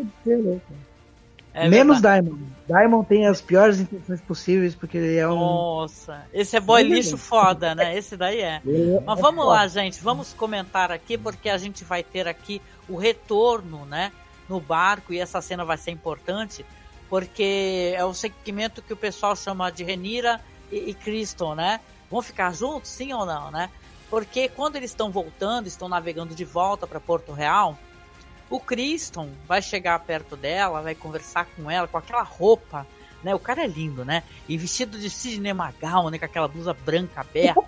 Menos 1.55 2.00
verdade. 2.00 2.26
Diamond. 2.26 2.53
Diamond 2.66 3.07
tem 3.07 3.26
as 3.26 3.40
piores 3.40 3.80
intenções 3.80 4.20
possíveis, 4.20 4.74
porque 4.74 4.96
ele 4.96 5.16
é 5.16 5.28
um. 5.28 5.36
Nossa, 5.36 6.24
esse 6.32 6.57
é 6.57 6.61
boy 6.61 6.82
lixo 6.82 7.18
foda, 7.18 7.74
né? 7.74 7.96
Esse 7.96 8.16
daí 8.16 8.40
é. 8.40 8.62
Mas 9.05 9.20
vamos 9.20 9.46
lá, 9.46 9.66
gente. 9.66 10.03
Vamos 10.03 10.32
comentar 10.32 10.90
aqui, 10.90 11.18
porque 11.18 11.50
a 11.50 11.59
gente 11.59 11.84
vai 11.84 12.03
ter 12.03 12.26
aqui 12.26 12.62
o 12.88 12.96
retorno, 12.96 13.84
né? 13.84 14.12
no 14.53 14.61
barco, 14.61 15.12
e 15.12 15.18
essa 15.18 15.40
cena 15.40 15.64
vai 15.64 15.78
ser 15.78 15.90
importante, 15.90 16.64
porque 17.09 17.94
é 17.96 18.05
o 18.05 18.14
segmento 18.14 18.82
que 18.82 18.92
o 18.92 18.96
pessoal 18.96 19.34
chama 19.34 19.70
de 19.70 19.82
Renira 19.82 20.40
e, 20.70 20.90
e 20.90 20.94
Criston, 20.94 21.55
né? 21.55 21.80
Vão 22.11 22.22
ficar 22.22 22.55
juntos, 22.55 22.90
sim 22.90 23.12
ou 23.12 23.24
não, 23.24 23.50
né? 23.50 23.70
Porque 24.11 24.48
quando 24.48 24.76
eles 24.76 24.90
estão 24.90 25.11
voltando, 25.11 25.66
estão 25.66 25.88
navegando 25.88 26.34
de 26.34 26.44
volta 26.44 26.86
para 26.86 27.00
Porto 27.00 27.32
Real, 27.32 27.78
o 28.55 28.61
Criston 28.61 29.30
vai 29.46 29.62
chegar 29.62 29.98
perto 30.00 30.36
dela, 30.36 30.82
vai 30.82 30.94
conversar 30.94 31.46
com 31.57 31.70
ela 31.70 31.88
com 31.88 31.98
aquela 31.98 32.22
roupa, 32.22 32.86
né? 33.22 33.34
O 33.34 33.38
cara 33.38 33.64
é 33.64 33.66
lindo, 33.66 34.05
né? 34.05 34.22
E 34.48 34.57
vestido 34.57 34.98
de 34.98 35.09
Sidney 35.09 35.53
Magal, 35.53 36.11
né? 36.11 36.18
Com 36.18 36.24
aquela 36.24 36.48
blusa 36.48 36.72
branca 36.72 37.20
aberta. 37.20 37.61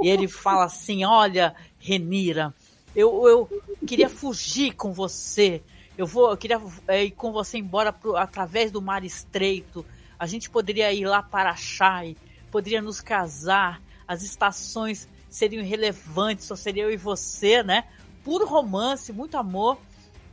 e 0.00 0.08
ele 0.08 0.28
fala 0.28 0.64
assim: 0.64 1.04
Olha, 1.04 1.54
Renira, 1.78 2.54
eu, 2.94 3.26
eu 3.26 3.62
queria 3.86 4.08
fugir 4.08 4.72
com 4.72 4.92
você 4.92 5.62
eu 6.00 6.06
vou, 6.06 6.30
eu 6.30 6.36
queria 6.38 6.58
é, 6.88 7.04
ir 7.04 7.10
com 7.10 7.30
você 7.30 7.58
embora 7.58 7.92
pro, 7.92 8.16
através 8.16 8.70
do 8.70 8.80
mar 8.80 9.04
estreito. 9.04 9.84
A 10.18 10.26
gente 10.26 10.48
poderia 10.48 10.90
ir 10.94 11.04
lá 11.04 11.22
para 11.22 11.54
Chai, 11.54 12.16
poderia 12.50 12.80
nos 12.80 13.02
casar. 13.02 13.82
As 14.08 14.22
estações 14.22 15.06
seriam 15.28 15.62
irrelevantes, 15.62 16.46
só 16.46 16.56
seria 16.56 16.84
eu 16.84 16.90
e 16.90 16.96
você, 16.96 17.62
né? 17.62 17.84
Puro 18.24 18.46
romance, 18.46 19.12
muito 19.12 19.36
amor. 19.36 19.76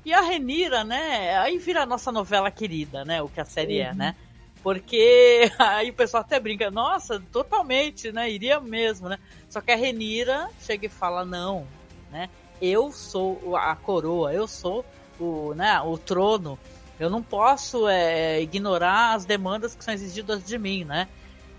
E 0.08 0.14
a 0.14 0.22
Renira, 0.22 0.86
né? 0.86 1.38
Aí 1.38 1.58
vira 1.58 1.84
a 1.84 1.86
nossa 1.86 2.14
novela 2.14 2.50
querida, 2.50 3.04
né? 3.04 3.22
O 3.22 3.28
que 3.28 3.42
a 3.42 3.46
série 3.46 3.82
é, 3.82 3.88
uhum. 3.88 3.92
é, 3.92 3.94
né? 3.94 4.16
Porque 4.64 5.52
aí 5.60 5.90
o 5.90 5.94
pessoal 5.94 6.22
até 6.22 6.40
brinca, 6.40 6.72
nossa, 6.72 7.22
totalmente, 7.30 8.10
né? 8.10 8.32
Iria 8.32 8.58
mesmo, 8.62 9.10
né? 9.10 9.20
Só 9.50 9.60
que 9.60 9.70
a 9.70 9.76
Renira 9.76 10.50
chega 10.62 10.86
e 10.86 10.90
fala, 10.90 11.26
não, 11.26 11.68
né? 12.10 12.30
Eu 12.62 12.90
sou 12.90 13.58
a 13.58 13.76
coroa, 13.76 14.32
eu 14.32 14.48
sou 14.48 14.86
o, 15.20 15.54
né, 15.54 15.78
o 15.82 15.98
trono. 15.98 16.58
Eu 16.98 17.10
não 17.10 17.22
posso 17.22 17.86
é, 17.90 18.42
ignorar 18.42 19.14
as 19.14 19.26
demandas 19.26 19.76
que 19.76 19.84
são 19.84 19.94
exigidas 19.94 20.42
de 20.42 20.58
mim, 20.58 20.86
né? 20.86 21.10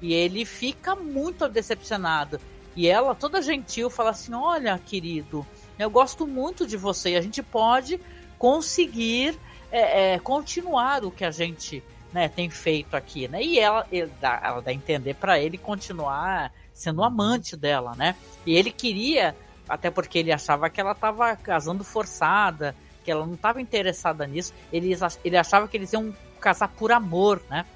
E 0.00 0.14
ele 0.14 0.46
fica 0.46 0.96
muito 0.96 1.46
decepcionado. 1.50 2.40
E 2.74 2.88
ela, 2.88 3.14
toda 3.14 3.42
gentil, 3.42 3.90
fala 3.90 4.08
assim: 4.08 4.32
Olha, 4.32 4.78
querido, 4.78 5.46
eu 5.78 5.90
gosto 5.90 6.26
muito 6.26 6.66
de 6.66 6.78
você. 6.78 7.14
A 7.14 7.20
gente 7.20 7.42
pode 7.42 8.00
conseguir 8.38 9.38
é, 9.70 10.14
é, 10.14 10.18
continuar 10.18 11.04
o 11.04 11.10
que 11.10 11.24
a 11.24 11.30
gente 11.30 11.82
né, 12.12 12.28
tem 12.28 12.48
feito 12.48 12.96
aqui, 12.96 13.28
né? 13.28 13.42
E 13.42 13.58
ela, 13.58 13.86
dá, 14.20 14.40
ela 14.42 14.62
dá 14.62 14.70
a 14.70 14.74
entender 14.74 15.14
para 15.14 15.38
ele 15.38 15.58
continuar 15.58 16.52
sendo 16.72 17.02
amante 17.02 17.56
dela, 17.56 17.94
né? 17.96 18.14
E 18.46 18.56
ele 18.56 18.70
queria, 18.70 19.36
até 19.68 19.90
porque 19.90 20.18
ele 20.18 20.32
achava 20.32 20.70
que 20.70 20.80
ela 20.80 20.92
estava 20.92 21.36
casando 21.36 21.84
forçada, 21.84 22.74
que 23.04 23.10
ela 23.10 23.26
não 23.26 23.34
estava 23.34 23.60
interessada 23.60 24.26
nisso. 24.26 24.54
Ele, 24.72 24.96
ele 25.24 25.36
achava 25.36 25.68
que 25.68 25.76
eles 25.76 25.92
iam 25.92 26.14
casar 26.40 26.68
por 26.68 26.92
amor, 26.92 27.42
né? 27.50 27.66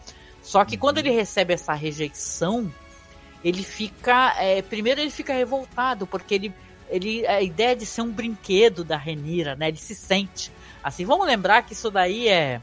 Só 0.42 0.64
que 0.64 0.76
quando 0.76 0.98
ele 0.98 1.10
recebe 1.10 1.54
essa 1.54 1.72
rejeição, 1.72 2.72
ele 3.44 3.62
fica. 3.62 4.34
É, 4.38 4.62
primeiro 4.62 5.00
ele 5.00 5.10
fica 5.10 5.32
revoltado, 5.32 6.06
porque 6.06 6.34
ele, 6.34 6.54
ele. 6.94 7.26
A 7.26 7.42
ideia 7.42 7.74
de 7.74 7.86
ser 7.86 8.02
um 8.02 8.10
brinquedo 8.10 8.84
da 8.84 8.96
Renira, 8.96 9.56
né? 9.56 9.68
Ele 9.68 9.78
se 9.78 9.94
sente. 9.94 10.52
Assim, 10.82 11.04
vamos 11.04 11.26
lembrar 11.26 11.62
que 11.62 11.72
isso 11.72 11.90
daí 11.90 12.28
é 12.28 12.60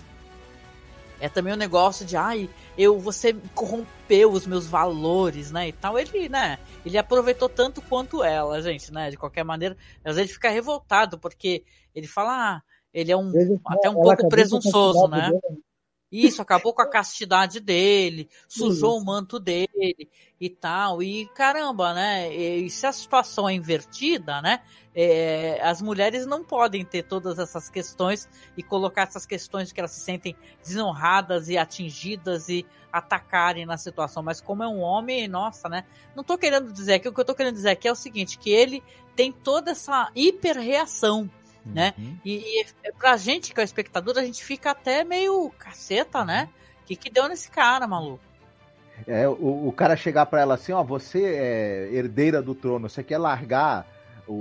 é 1.19 1.27
também 1.27 1.53
um 1.53 1.57
negócio 1.57 2.05
de, 2.05 2.15
ai, 2.15 2.49
eu 2.77 2.97
você 2.97 3.35
corrompeu 3.53 4.31
os 4.31 4.47
meus 4.47 4.65
valores, 4.65 5.51
né, 5.51 5.67
e 5.67 5.71
tal. 5.73 5.99
Ele, 5.99 6.29
né, 6.29 6.57
ele 6.85 6.97
aproveitou 6.97 7.49
tanto 7.49 7.81
quanto 7.81 8.23
ela, 8.23 8.61
gente, 8.61 8.91
né, 8.91 9.09
de 9.09 9.17
qualquer 9.17 9.43
maneira. 9.43 9.75
Às 9.97 10.15
vezes 10.15 10.29
ele 10.29 10.33
fica 10.33 10.49
revoltado 10.49 11.19
porque 11.19 11.63
ele 11.93 12.07
fala, 12.07 12.55
ah, 12.55 12.61
ele 12.93 13.11
é 13.11 13.17
um 13.17 13.31
até 13.67 13.89
um 13.89 13.95
pouco 13.95 14.29
presunçoso, 14.29 15.07
né? 15.07 15.29
Dele. 15.29 15.63
Isso, 16.11 16.41
acabou 16.41 16.73
com 16.73 16.81
a 16.81 16.87
castidade 16.89 17.59
dele, 17.59 18.29
sujou 18.47 18.95
Isso. 18.95 19.01
o 19.01 19.05
manto 19.05 19.39
dele 19.39 20.09
e 20.39 20.49
tal. 20.49 21.03
E 21.03 21.27
caramba, 21.35 21.93
né? 21.93 22.33
E 22.33 22.69
se 22.69 22.85
a 22.87 22.91
situação 22.91 23.47
é 23.47 23.53
invertida, 23.53 24.41
né? 24.41 24.61
É, 24.95 25.61
as 25.63 25.81
mulheres 25.81 26.25
não 26.25 26.43
podem 26.43 26.83
ter 26.83 27.03
todas 27.03 27.37
essas 27.37 27.69
questões 27.69 28.27
e 28.57 28.63
colocar 28.63 29.03
essas 29.03 29.25
questões 29.25 29.71
que 29.71 29.79
elas 29.79 29.91
se 29.91 30.01
sentem 30.01 30.35
desonradas 30.63 31.47
e 31.47 31.57
atingidas 31.57 32.49
e 32.49 32.65
atacarem 32.91 33.65
na 33.65 33.77
situação. 33.77 34.23
Mas 34.23 34.41
como 34.41 34.63
é 34.63 34.67
um 34.67 34.79
homem, 34.79 35.27
nossa, 35.27 35.69
né? 35.69 35.85
Não 36.15 36.23
tô 36.23 36.37
querendo 36.37 36.73
dizer 36.73 36.95
aqui, 36.95 37.07
o 37.07 37.13
que 37.13 37.21
eu 37.21 37.25
tô 37.25 37.35
querendo 37.35 37.53
dizer 37.53 37.69
aqui 37.69 37.87
é 37.87 37.91
o 37.91 37.95
seguinte, 37.95 38.39
que 38.39 38.49
ele 38.49 38.83
tem 39.15 39.31
toda 39.31 39.71
essa 39.71 40.11
hiperreação 40.15 41.29
né? 41.65 41.93
Uhum. 41.97 42.17
E, 42.25 42.61
e 42.61 42.65
pra 42.97 43.17
gente, 43.17 43.53
que 43.53 43.59
é 43.59 43.63
o 43.63 43.65
espectador, 43.65 44.17
a 44.17 44.23
gente 44.23 44.43
fica 44.43 44.71
até 44.71 45.03
meio 45.03 45.49
caceta, 45.57 46.25
né? 46.25 46.49
O 46.81 46.85
que, 46.85 46.95
que 46.95 47.09
deu 47.09 47.27
nesse 47.27 47.49
cara, 47.51 47.87
maluco? 47.87 48.23
É, 49.07 49.27
o, 49.27 49.67
o 49.67 49.71
cara 49.71 49.95
chegar 49.95 50.25
para 50.25 50.41
ela 50.41 50.55
assim, 50.55 50.71
ó, 50.71 50.83
você 50.83 51.23
é 51.23 51.89
herdeira 51.93 52.41
do 52.41 52.53
trono, 52.53 52.89
você 52.89 53.03
quer 53.03 53.17
largar 53.17 53.85
o, 54.27 54.33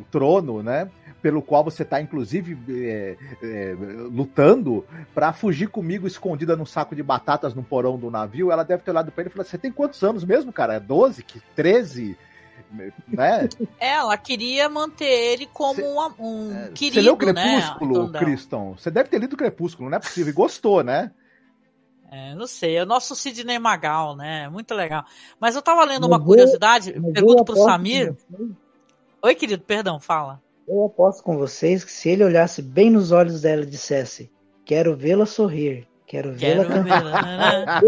o 0.00 0.06
trono, 0.10 0.62
né? 0.62 0.88
Pelo 1.20 1.40
qual 1.40 1.64
você 1.64 1.84
tá, 1.84 2.00
inclusive, 2.00 2.56
é, 2.86 3.16
é, 3.42 3.74
lutando 4.10 4.84
para 5.14 5.32
fugir 5.32 5.68
comigo 5.68 6.06
escondida 6.06 6.54
num 6.54 6.66
saco 6.66 6.94
de 6.94 7.02
batatas 7.02 7.54
no 7.54 7.62
porão 7.62 7.98
do 7.98 8.10
navio. 8.10 8.52
Ela 8.52 8.62
deve 8.62 8.82
ter 8.82 8.90
olhado 8.90 9.10
pra 9.10 9.22
ele 9.22 9.30
e 9.30 9.32
falado: 9.32 9.48
Você 9.48 9.58
tem 9.58 9.72
quantos 9.72 10.02
anos 10.02 10.22
mesmo, 10.22 10.52
cara? 10.52 10.78
12? 10.78 11.24
13? 11.56 12.16
Né? 13.08 13.48
É, 13.78 13.94
ela 13.94 14.16
queria 14.16 14.68
manter 14.68 15.04
ele 15.04 15.46
como 15.46 15.76
cê, 15.76 15.82
um, 15.82 16.26
um 16.26 16.56
é, 16.56 16.68
querido, 16.70 16.94
Você 16.94 17.00
leu 17.00 17.16
Crepúsculo, 17.16 18.10
né? 18.10 18.18
Criston? 18.18 18.74
Você 18.76 18.90
deve 18.90 19.08
ter 19.08 19.18
lido 19.18 19.36
Crepúsculo, 19.36 19.88
não 19.88 19.96
é 19.96 20.00
possível. 20.00 20.30
E 20.30 20.34
gostou, 20.34 20.82
né? 20.82 21.12
É, 22.10 22.34
não 22.34 22.46
sei, 22.46 22.76
é 22.76 22.82
o 22.82 22.86
nosso 22.86 23.16
Sidney 23.16 23.58
Magal, 23.58 24.14
né? 24.14 24.48
Muito 24.48 24.72
legal. 24.72 25.04
Mas 25.40 25.56
eu 25.56 25.62
tava 25.62 25.84
lendo 25.84 26.06
uma 26.06 26.22
curiosidade, 26.22 26.92
pergunto 27.12 27.44
pro 27.44 27.56
Samir. 27.56 28.14
Oi, 29.20 29.34
querido, 29.34 29.64
perdão, 29.64 29.98
fala. 29.98 30.40
Eu 30.66 30.84
aposto 30.84 31.22
com 31.22 31.36
vocês 31.36 31.82
que 31.84 31.90
se 31.90 32.08
ele 32.08 32.22
olhasse 32.22 32.62
bem 32.62 32.88
nos 32.88 33.10
olhos 33.10 33.42
dela 33.42 33.62
e 33.62 33.66
dissesse: 33.66 34.30
Quero 34.64 34.96
vê-la 34.96 35.26
sorrir, 35.26 35.88
quero 36.06 36.32
vê-la 36.32 36.64
cantar. 36.64 37.82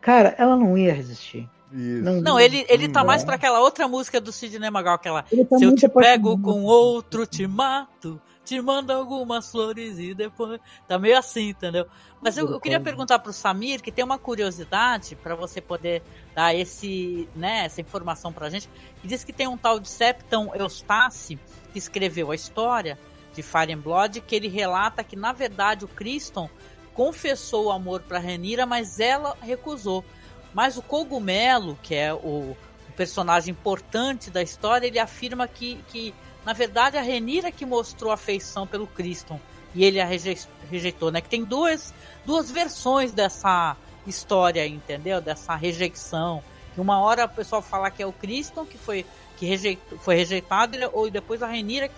Cara, 0.00 0.34
ela 0.38 0.56
não 0.56 0.78
ia 0.78 0.92
resistir. 0.94 1.48
Isso. 1.72 2.02
Não, 2.02 2.20
não, 2.20 2.40
ele, 2.40 2.64
ele 2.68 2.88
tá 2.88 3.04
mais 3.04 3.24
pra 3.24 3.36
aquela 3.36 3.60
outra 3.60 3.86
música 3.86 4.20
do 4.20 4.32
Sidney 4.32 4.70
Magal, 4.70 4.94
aquela 4.94 5.22
tá 5.22 5.58
Se 5.58 5.64
eu 5.64 5.74
te 5.74 5.88
pego 5.88 6.38
com 6.40 6.62
outro, 6.64 7.26
te 7.26 7.46
mato, 7.46 8.20
te 8.44 8.60
mando 8.60 8.92
algumas 8.92 9.50
flores 9.50 9.98
e 9.98 10.12
depois. 10.12 10.60
Tá 10.88 10.98
meio 10.98 11.16
assim, 11.16 11.50
entendeu? 11.50 11.86
Mas 12.20 12.36
eu, 12.36 12.50
eu 12.50 12.60
queria 12.60 12.80
perguntar 12.80 13.18
pro 13.20 13.32
Samir, 13.32 13.80
que 13.80 13.92
tem 13.92 14.04
uma 14.04 14.18
curiosidade 14.18 15.16
para 15.16 15.34
você 15.34 15.60
poder 15.60 16.02
dar 16.34 16.54
esse, 16.54 17.28
né, 17.34 17.64
essa 17.64 17.80
informação 17.80 18.32
pra 18.32 18.50
gente, 18.50 18.68
que 19.00 19.08
diz 19.08 19.24
que 19.24 19.32
tem 19.32 19.46
um 19.46 19.56
tal 19.56 19.78
de 19.78 19.88
Septon 19.88 20.52
Eustace, 20.54 21.38
que 21.72 21.78
escreveu 21.78 22.30
a 22.30 22.34
história 22.34 22.98
de 23.32 23.42
Fire 23.42 23.72
and 23.72 23.78
Blood, 23.78 24.20
que 24.22 24.34
ele 24.34 24.48
relata 24.48 25.04
que, 25.04 25.16
na 25.16 25.32
verdade, 25.32 25.84
o 25.84 25.88
Criston 25.88 26.50
confessou 26.92 27.66
o 27.66 27.72
amor 27.72 28.02
para 28.02 28.18
Renira, 28.18 28.66
mas 28.66 29.00
ela 29.00 29.36
recusou. 29.40 30.04
Mas 30.52 30.76
o 30.76 30.82
Cogumelo, 30.82 31.78
que 31.82 31.94
é 31.94 32.12
o, 32.12 32.56
personagem 33.00 33.52
importante 33.52 34.30
da 34.30 34.42
história, 34.42 34.86
ele 34.86 34.98
afirma 34.98 35.48
que, 35.48 35.82
que, 35.88 36.14
na 36.44 36.52
verdade, 36.52 36.98
a 36.98 37.00
Renira 37.00 37.50
que 37.50 37.64
mostrou 37.64 38.12
afeição 38.12 38.66
pelo 38.66 38.86
Criston 38.86 39.40
e 39.74 39.84
ele 39.84 39.98
a 39.98 40.04
rejeitou, 40.04 41.10
né? 41.10 41.22
Que 41.22 41.28
tem 41.30 41.42
duas, 41.42 41.94
duas 42.26 42.50
versões 42.50 43.12
dessa 43.12 43.74
história, 44.06 44.66
entendeu? 44.66 45.18
Dessa 45.18 45.54
rejeição. 45.54 46.42
Uma 46.76 47.00
hora 47.00 47.24
o 47.24 47.28
pessoal 47.28 47.62
fala 47.62 47.90
que 47.90 48.02
é 48.02 48.06
o 48.06 48.12
Criston 48.12 48.66
que 48.66 48.76
foi, 48.76 49.06
que 49.38 49.46
rejeitou, 49.46 49.98
foi 49.98 50.16
rejeitado, 50.16 50.76
ou 50.92 51.10
depois 51.10 51.42
a 51.42 51.46
Renira 51.46 51.88
que, 51.88 51.94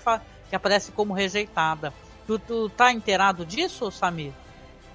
que 0.51 0.55
aparece 0.55 0.93
como 0.93 1.13
rejeitada. 1.13 1.93
Tu, 2.29 2.39
tu 2.39 2.69
tá 2.69 2.93
inteirado 2.93 3.45
disso, 3.45 3.91
Samir? 3.91 4.33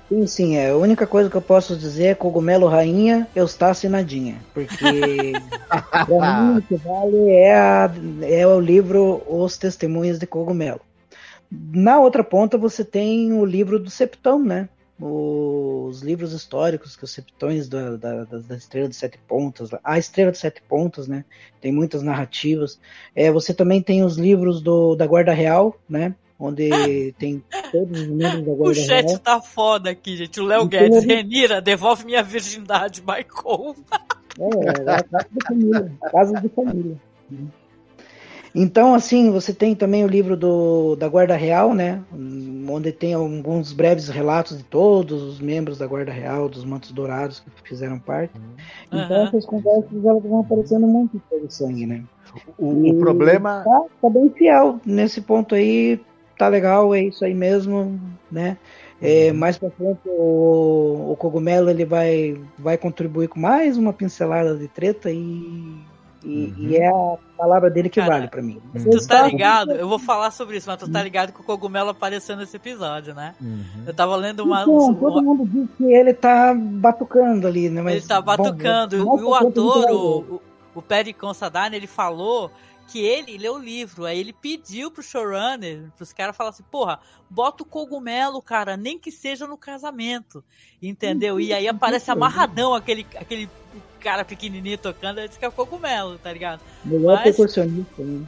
Sim, 0.09 0.25
sim, 0.25 0.55
é. 0.55 0.69
A 0.69 0.77
única 0.77 1.05
coisa 1.05 1.29
que 1.29 1.35
eu 1.35 1.41
posso 1.41 1.75
dizer 1.75 2.05
é 2.07 2.15
cogumelo 2.15 2.67
rainha, 2.67 3.27
eu 3.35 3.45
está 3.45 3.69
assinadinha. 3.69 4.41
Porque 4.53 5.33
pra 6.07 6.43
mim 6.43 6.57
o 6.57 6.61
que 6.61 6.75
vale 6.75 7.29
é, 7.31 7.55
a, 7.55 7.91
é 8.21 8.47
o 8.47 8.59
livro 8.59 9.21
Os 9.27 9.57
Testemunhos 9.57 10.17
de 10.17 10.25
Cogumelo. 10.25 10.79
Na 11.51 11.99
outra 11.99 12.23
ponta 12.23 12.57
você 12.57 12.83
tem 12.85 13.33
o 13.33 13.43
livro 13.45 13.79
do 13.79 13.89
Septão, 13.89 14.43
né? 14.43 14.69
Os 14.99 16.01
livros 16.01 16.33
históricos, 16.33 16.95
que 16.95 17.03
os 17.03 17.11
septões 17.11 17.69
da, 17.69 17.95
da, 17.95 18.23
da 18.23 18.55
Estrela 18.55 18.89
de 18.89 18.95
Sete 18.95 19.19
Pontas, 19.27 19.69
a 19.83 19.99
Estrela 19.99 20.31
de 20.31 20.39
Sete 20.39 20.61
Pontas, 20.67 21.07
né? 21.07 21.23
Tem 21.61 21.71
muitas 21.71 22.01
narrativas. 22.01 22.79
É, 23.13 23.31
você 23.31 23.53
também 23.53 23.81
tem 23.81 24.03
os 24.03 24.17
livros 24.17 24.59
do, 24.59 24.95
da 24.95 25.05
Guarda 25.05 25.33
Real, 25.33 25.77
né? 25.87 26.15
Onde 26.39 27.13
tem 27.17 27.43
todos 27.71 28.01
os 28.01 28.07
membros 28.07 28.45
da 28.45 28.53
Guarda 28.53 28.63
O 28.63 28.75
chat 28.75 29.05
Real. 29.05 29.19
tá 29.19 29.41
foda 29.41 29.89
aqui, 29.89 30.15
gente. 30.15 30.39
O 30.39 30.45
Léo 30.45 30.67
Guedes, 30.67 31.03
Renira, 31.03 31.61
devolve 31.61 32.05
minha 32.05 32.23
virgindade, 32.23 33.01
Michael. 33.01 33.75
É, 34.39 34.67
é 34.67 34.95
a 34.95 35.03
casa 35.03 35.27
de 35.31 35.45
família. 35.47 35.91
Casa 36.11 36.41
de 36.41 36.49
família. 36.49 36.97
Então, 38.59 38.95
assim, 38.95 39.29
você 39.29 39.53
tem 39.53 39.75
também 39.75 40.03
o 40.03 40.07
livro 40.07 40.35
do, 40.35 40.95
da 40.95 41.07
Guarda 41.07 41.35
Real, 41.35 41.75
né? 41.75 42.01
Onde 42.67 42.91
tem 42.91 43.13
alguns 43.13 43.71
breves 43.71 44.09
relatos 44.09 44.57
de 44.57 44.63
todos 44.63 45.21
os 45.21 45.39
membros 45.39 45.77
da 45.77 45.85
Guarda 45.85 46.11
Real, 46.11 46.49
dos 46.49 46.65
Mantos 46.65 46.91
Dourados 46.91 47.39
que 47.39 47.69
fizeram 47.69 47.99
parte. 47.99 48.33
Uhum. 48.35 48.99
Então, 48.99 49.27
essas 49.27 49.45
conversas 49.45 50.03
elas 50.03 50.23
vão 50.23 50.39
aparecendo 50.39 50.87
muito 50.87 51.21
em 51.33 51.49
sangue, 51.49 51.85
né? 51.85 52.03
O, 52.57 52.89
o 52.89 52.99
problema. 52.99 53.63
Tá, 53.63 53.83
tá, 54.01 54.09
bem 54.09 54.29
fiel 54.31 54.79
nesse 54.83 55.21
ponto 55.21 55.53
aí 55.53 55.99
tá 56.37 56.47
legal, 56.47 56.93
é 56.93 57.01
isso 57.01 57.25
aí 57.25 57.33
mesmo, 57.33 57.99
né? 58.31 58.57
É, 59.01 59.29
uhum. 59.29 59.37
mais 59.37 59.57
para 59.57 59.69
frente 59.69 59.99
o, 60.05 61.11
o, 61.11 61.15
cogumelo 61.17 61.69
ele 61.69 61.85
vai, 61.85 62.41
vai 62.57 62.77
contribuir 62.79 63.27
com 63.27 63.39
mais 63.39 63.77
uma 63.77 63.93
pincelada 63.93 64.55
de 64.55 64.67
treta 64.67 65.11
e, 65.11 65.77
e, 66.23 66.45
uhum. 66.45 66.55
e 66.57 66.77
é 66.77 66.87
a 66.87 67.17
palavra 67.37 67.69
dele 67.69 67.89
que 67.89 67.99
Cara, 67.99 68.13
vale 68.13 68.27
para 68.27 68.41
mim. 68.41 68.59
Uhum. 68.73 68.89
Tu 68.89 69.07
tá 69.07 69.27
ligado? 69.27 69.71
Eu 69.71 69.87
vou 69.87 69.99
falar 69.99 70.31
sobre 70.31 70.57
isso, 70.57 70.67
mas 70.67 70.79
tu 70.79 70.91
tá 70.91 71.03
ligado 71.03 71.31
que 71.31 71.39
o 71.39 71.43
cogumelo 71.43 71.91
apareceu 71.91 72.35
nesse 72.35 72.57
episódio, 72.57 73.13
né? 73.13 73.35
Uhum. 73.39 73.83
Eu 73.85 73.93
tava 73.93 74.15
lendo 74.15 74.43
uma. 74.43 74.63
Então, 74.63 74.95
todo 74.95 75.21
mundo 75.21 75.45
diz 75.45 75.69
que 75.77 75.93
ele 75.93 76.13
tá 76.15 76.55
batucando 76.55 77.45
ali, 77.45 77.69
né? 77.69 77.83
Mas, 77.83 77.97
ele 77.97 78.07
tá 78.07 78.19
batucando. 78.19 79.05
Bom, 79.05 79.15
o, 79.15 79.29
o 79.29 79.35
ator, 79.35 79.91
o, 79.91 80.41
o 80.73 80.81
Perry 80.81 81.13
Consadine, 81.13 81.75
ele 81.75 81.87
falou 81.87 82.51
que 82.87 82.99
ele 82.99 83.37
leu 83.37 83.55
o 83.55 83.59
livro, 83.59 84.05
aí 84.05 84.19
ele 84.19 84.31
pediu 84.33 84.89
pro 84.89 85.03
showrunner, 85.03 85.83
pros 85.97 86.13
caras 86.13 86.35
falar 86.35 86.51
assim, 86.51 86.63
porra, 86.71 86.99
bota 87.29 87.63
o 87.63 87.65
cogumelo, 87.65 88.41
cara, 88.41 88.77
nem 88.77 88.97
que 88.97 89.11
seja 89.11 89.45
no 89.45 89.57
casamento, 89.57 90.43
entendeu? 90.81 91.39
E 91.39 91.51
aí 91.53 91.67
aparece 91.67 92.09
amarradão 92.09 92.73
aquele, 92.73 93.05
aquele 93.15 93.49
cara 93.99 94.23
pequenininho 94.23 94.77
tocando, 94.77 95.19
aí 95.19 95.27
diz 95.27 95.37
que 95.37 95.43
é 95.45 95.47
o 95.47 95.51
cogumelo, 95.51 96.17
tá 96.17 96.31
ligado? 96.31 96.61
Melhor 96.85 97.15
Mas- 97.15 97.23
percussionista, 97.23 98.01
né? 98.03 98.25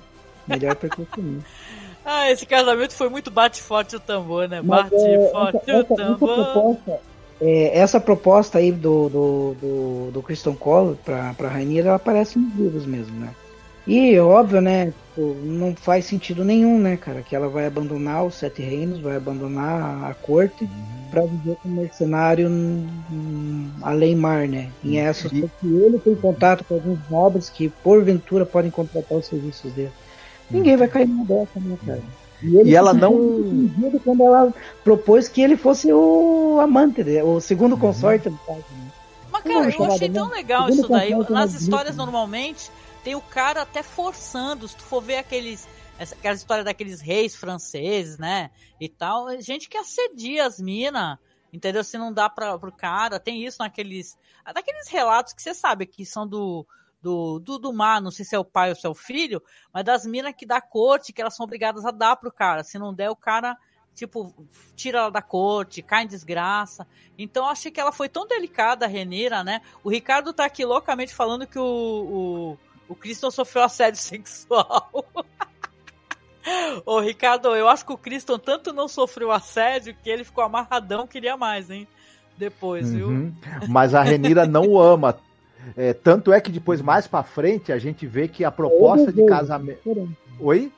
Melhor 0.48 0.76
percussionista. 0.76 1.48
Ah, 2.12 2.32
esse 2.32 2.46
casamento 2.46 2.94
foi 2.94 3.08
muito 3.10 3.30
bate 3.30 3.62
forte 3.62 3.96
o 3.96 4.00
tambor, 4.00 4.48
né? 4.48 4.62
Mas, 4.64 4.84
Bate 4.90 4.96
é, 4.96 5.20
o 5.20 5.26
essa- 5.26 5.62
essa 5.72 5.84
tambor. 5.96 6.18
proposta, 6.46 7.00
é, 7.42 7.78
essa 7.78 8.00
proposta 8.00 8.58
aí 8.58 8.72
do, 8.72 9.10
do, 9.10 9.56
do, 9.62 10.12
do 10.14 10.24
Christian 10.24 10.56
Cole 10.56 10.96
pra, 11.06 11.34
pra 11.36 11.50
Rainha, 11.50 11.82
ela 11.82 11.96
aparece 11.96 12.40
nos 12.40 12.56
livros 12.56 12.86
mesmo, 12.86 13.14
né? 13.20 13.36
E, 13.90 14.20
óbvio, 14.20 14.62
né? 14.62 14.94
tipo, 15.20 15.36
não 15.44 15.76
faz 15.76 16.06
sentido 16.06 16.44
nenhum, 16.44 16.80
né, 16.80 16.98
cara? 16.98 17.22
Que 17.22 17.36
ela 17.36 17.50
vai 17.50 17.66
abandonar 17.66 18.26
os 18.26 18.36
Sete 18.36 18.62
Reinos, 18.62 19.00
vai 19.00 19.18
abandonar 19.18 20.10
a 20.10 20.14
corte 20.14 20.70
pra 21.12 21.22
viver 21.22 21.58
como 21.62 21.82
mercenário 21.82 22.48
hum, 22.50 23.70
além 23.82 24.16
mar, 24.16 24.48
né? 24.48 24.70
Em 24.84 24.98
Essos, 24.98 25.32
porque 25.32 25.68
ele 25.68 26.00
tem 26.00 26.16
contato 26.16 26.64
com 26.64 26.76
alguns 26.76 27.00
nobres 27.10 27.50
que, 27.50 27.70
porventura, 27.70 28.46
podem 28.46 28.72
contratar 28.72 29.18
os 29.18 29.26
serviços 29.26 29.72
dele. 29.74 29.92
Ninguém 30.50 30.78
vai 30.78 30.88
cair 30.88 31.08
numa 31.08 31.26
dessa, 31.26 31.60
né, 31.60 31.78
cara? 31.86 32.02
ele 32.42 32.70
E 32.70 32.76
ela 32.76 32.94
ficou 32.94 33.12
não- 33.12 34.00
quando 34.00 34.24
ela 34.24 34.54
propôs 34.84 35.28
que 35.28 35.42
ele 35.42 35.58
fosse 35.58 35.92
o 35.92 36.60
amante 36.62 37.04
dele, 37.04 37.24
o 37.24 37.42
segundo 37.42 37.78
consorte 37.78 38.30
do 38.30 38.40
pai. 38.48 38.56
Né? 38.56 38.92
Mas, 39.32 39.44
cara, 39.44 39.70
eu 39.70 39.84
achei 39.86 40.08
né? 40.08 40.14
tão 40.14 40.30
legal 40.30 40.66
Segundo 40.68 40.80
isso 40.80 40.90
daí. 40.90 41.16
Nas 41.30 41.54
histórias, 41.54 41.96
né? 41.96 42.04
normalmente, 42.04 42.72
tem 43.04 43.16
o 43.16 43.22
cara 43.22 43.62
até 43.62 43.84
forçando. 43.84 44.68
Se 44.68 44.76
tu 44.76 44.84
for 44.84 45.02
ver 45.02 45.18
aqueles. 45.18 45.68
Aquela 46.00 46.36
história 46.36 46.64
daqueles 46.64 47.02
reis 47.02 47.36
franceses, 47.36 48.18
né? 48.18 48.52
E 48.80 48.88
tal. 48.88 49.40
Gente 49.42 49.68
que 49.68 49.78
assedia 49.78 50.46
as 50.46 50.60
minas. 50.60 51.18
Entendeu? 51.52 51.84
Se 51.84 51.98
não 51.98 52.14
dá 52.14 52.30
pra, 52.30 52.58
pro 52.58 52.72
cara. 52.72 53.20
Tem 53.20 53.46
isso 53.46 53.58
naqueles. 53.60 54.18
Daqueles 54.54 54.88
relatos 54.88 55.34
que 55.34 55.42
você 55.42 55.54
sabe 55.54 55.86
que 55.86 56.06
são 56.06 56.28
do. 56.28 56.66
Do, 57.02 57.40
do, 57.40 57.58
do 57.58 57.72
mar, 57.72 58.02
não 58.02 58.12
sei 58.12 58.26
se 58.26 58.36
é 58.36 58.40
o 58.40 58.44
pai 58.44 58.72
ou 58.72 58.76
se 58.76 58.86
é 58.86 58.90
o 58.90 58.94
filho, 58.94 59.42
mas 59.74 59.86
das 59.86 60.06
minas 60.06 60.34
que 60.38 60.46
dá 60.46 60.60
corte, 60.60 61.14
que 61.14 61.22
elas 61.22 61.34
são 61.34 61.46
obrigadas 61.46 61.86
a 61.86 61.92
dar 61.92 62.18
pro 62.18 62.30
cara. 62.30 62.62
Se 62.62 62.78
não 62.78 62.94
der, 62.94 63.10
o 63.10 63.16
cara 63.16 63.56
tipo, 64.00 64.34
tira 64.76 65.00
ela 65.00 65.12
da 65.12 65.22
corte, 65.22 65.82
cai 65.82 66.04
em 66.04 66.08
desgraça. 66.08 66.88
Então 67.18 67.46
achei 67.46 67.72
que 67.72 67.80
ela 67.80 67.92
foi 67.92 68.08
tão 68.08 68.26
delicada, 68.28 68.86
a 68.86 68.88
Renira, 68.88 69.44
né? 69.44 69.62
O 69.84 69.90
Ricardo 69.90 70.34
tá 70.34 70.46
aqui 70.46 70.64
loucamente 70.66 71.14
falando 71.14 71.46
que 71.46 71.60
o, 71.60 71.64
o, 71.64 72.58
o 72.90 72.96
Christian 72.96 73.32
sofreu 73.32 73.64
assédio 73.64 74.02
sexual. 74.02 75.06
Ô, 76.86 77.00
Ricardo, 77.00 77.56
eu 77.56 77.70
acho 77.70 77.86
que 77.86 77.94
o 77.94 77.98
Christian 77.98 78.40
tanto 78.40 78.74
não 78.74 78.88
sofreu 78.88 79.32
assédio 79.32 79.96
que 80.04 80.10
ele 80.10 80.24
ficou 80.24 80.44
amarradão, 80.44 81.06
queria 81.06 81.38
mais, 81.38 81.70
hein? 81.70 81.88
Depois, 82.38 82.92
viu? 82.92 83.10
Uhum. 83.10 83.34
Mas 83.68 83.94
a 83.94 84.02
Renira 84.02 84.48
não 84.48 84.66
o 84.66 84.82
ama. 84.82 85.18
É, 85.76 85.94
tanto 85.94 86.32
é 86.32 86.40
que 86.40 86.52
depois, 86.52 86.82
mais 86.82 87.06
pra 87.06 87.22
frente, 87.22 87.72
a 87.72 87.78
gente 87.78 88.08
vê 88.08 88.28
que 88.28 88.44
a 88.44 88.50
proposta 88.50 89.08
de 89.08 89.18
desejo, 89.18 89.28
casamento. 89.28 90.16
Oi? 90.40 90.72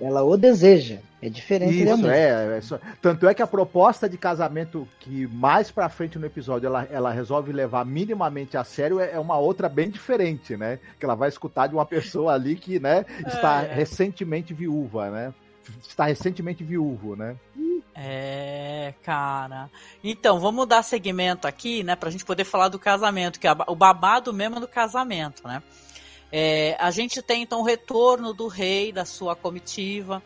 Ela 0.00 0.22
o 0.22 0.36
deseja. 0.36 0.98
É 1.22 1.28
diferente 1.30 1.82
Isso, 1.82 2.06
é, 2.08 2.58
é 2.58 2.60
só- 2.60 2.78
Tanto 3.00 3.26
é 3.26 3.32
que 3.34 3.40
a 3.42 3.46
proposta 3.46 4.08
de 4.08 4.18
casamento 4.18 4.86
que 5.00 5.26
mais 5.26 5.70
pra 5.70 5.88
frente 5.88 6.18
no 6.18 6.26
episódio 6.26 6.66
ela, 6.66 6.86
ela 6.90 7.10
resolve 7.10 7.50
levar 7.52 7.84
minimamente 7.86 8.56
a 8.56 8.62
sério 8.62 9.00
é, 9.00 9.12
é 9.12 9.18
uma 9.18 9.38
outra 9.38 9.68
bem 9.68 9.88
diferente, 9.88 10.56
né? 10.56 10.78
Que 11.00 11.06
ela 11.06 11.14
vai 11.14 11.28
escutar 11.30 11.66
de 11.68 11.74
uma 11.74 11.86
pessoa 11.86 12.34
ali 12.34 12.54
que, 12.54 12.78
né, 12.78 13.06
está 13.26 13.62
É. 13.62 13.72
recentemente 13.72 14.52
viúva, 14.52 15.10
né? 15.10 15.34
Está 15.88 16.04
recentemente 16.04 16.62
viúvo, 16.62 17.16
né? 17.16 17.34
É, 17.94 18.92
cara. 19.02 19.70
Então, 20.04 20.38
vamos 20.38 20.68
dar 20.68 20.82
segmento 20.82 21.48
aqui, 21.48 21.82
né, 21.82 21.96
pra 21.96 22.10
gente 22.10 22.24
poder 22.26 22.44
falar 22.44 22.68
do 22.68 22.78
casamento, 22.78 23.40
que 23.40 23.48
é 23.48 23.52
o 23.66 23.74
babado 23.74 24.32
mesmo 24.34 24.60
do 24.60 24.68
casamento, 24.68 25.42
né? 25.48 25.62
É, 26.38 26.76
a 26.78 26.90
gente 26.90 27.22
tem 27.22 27.40
então 27.40 27.60
o 27.60 27.64
retorno 27.64 28.34
do 28.34 28.46
rei, 28.46 28.92
da 28.92 29.06
sua 29.06 29.34
comitiva, 29.34 30.22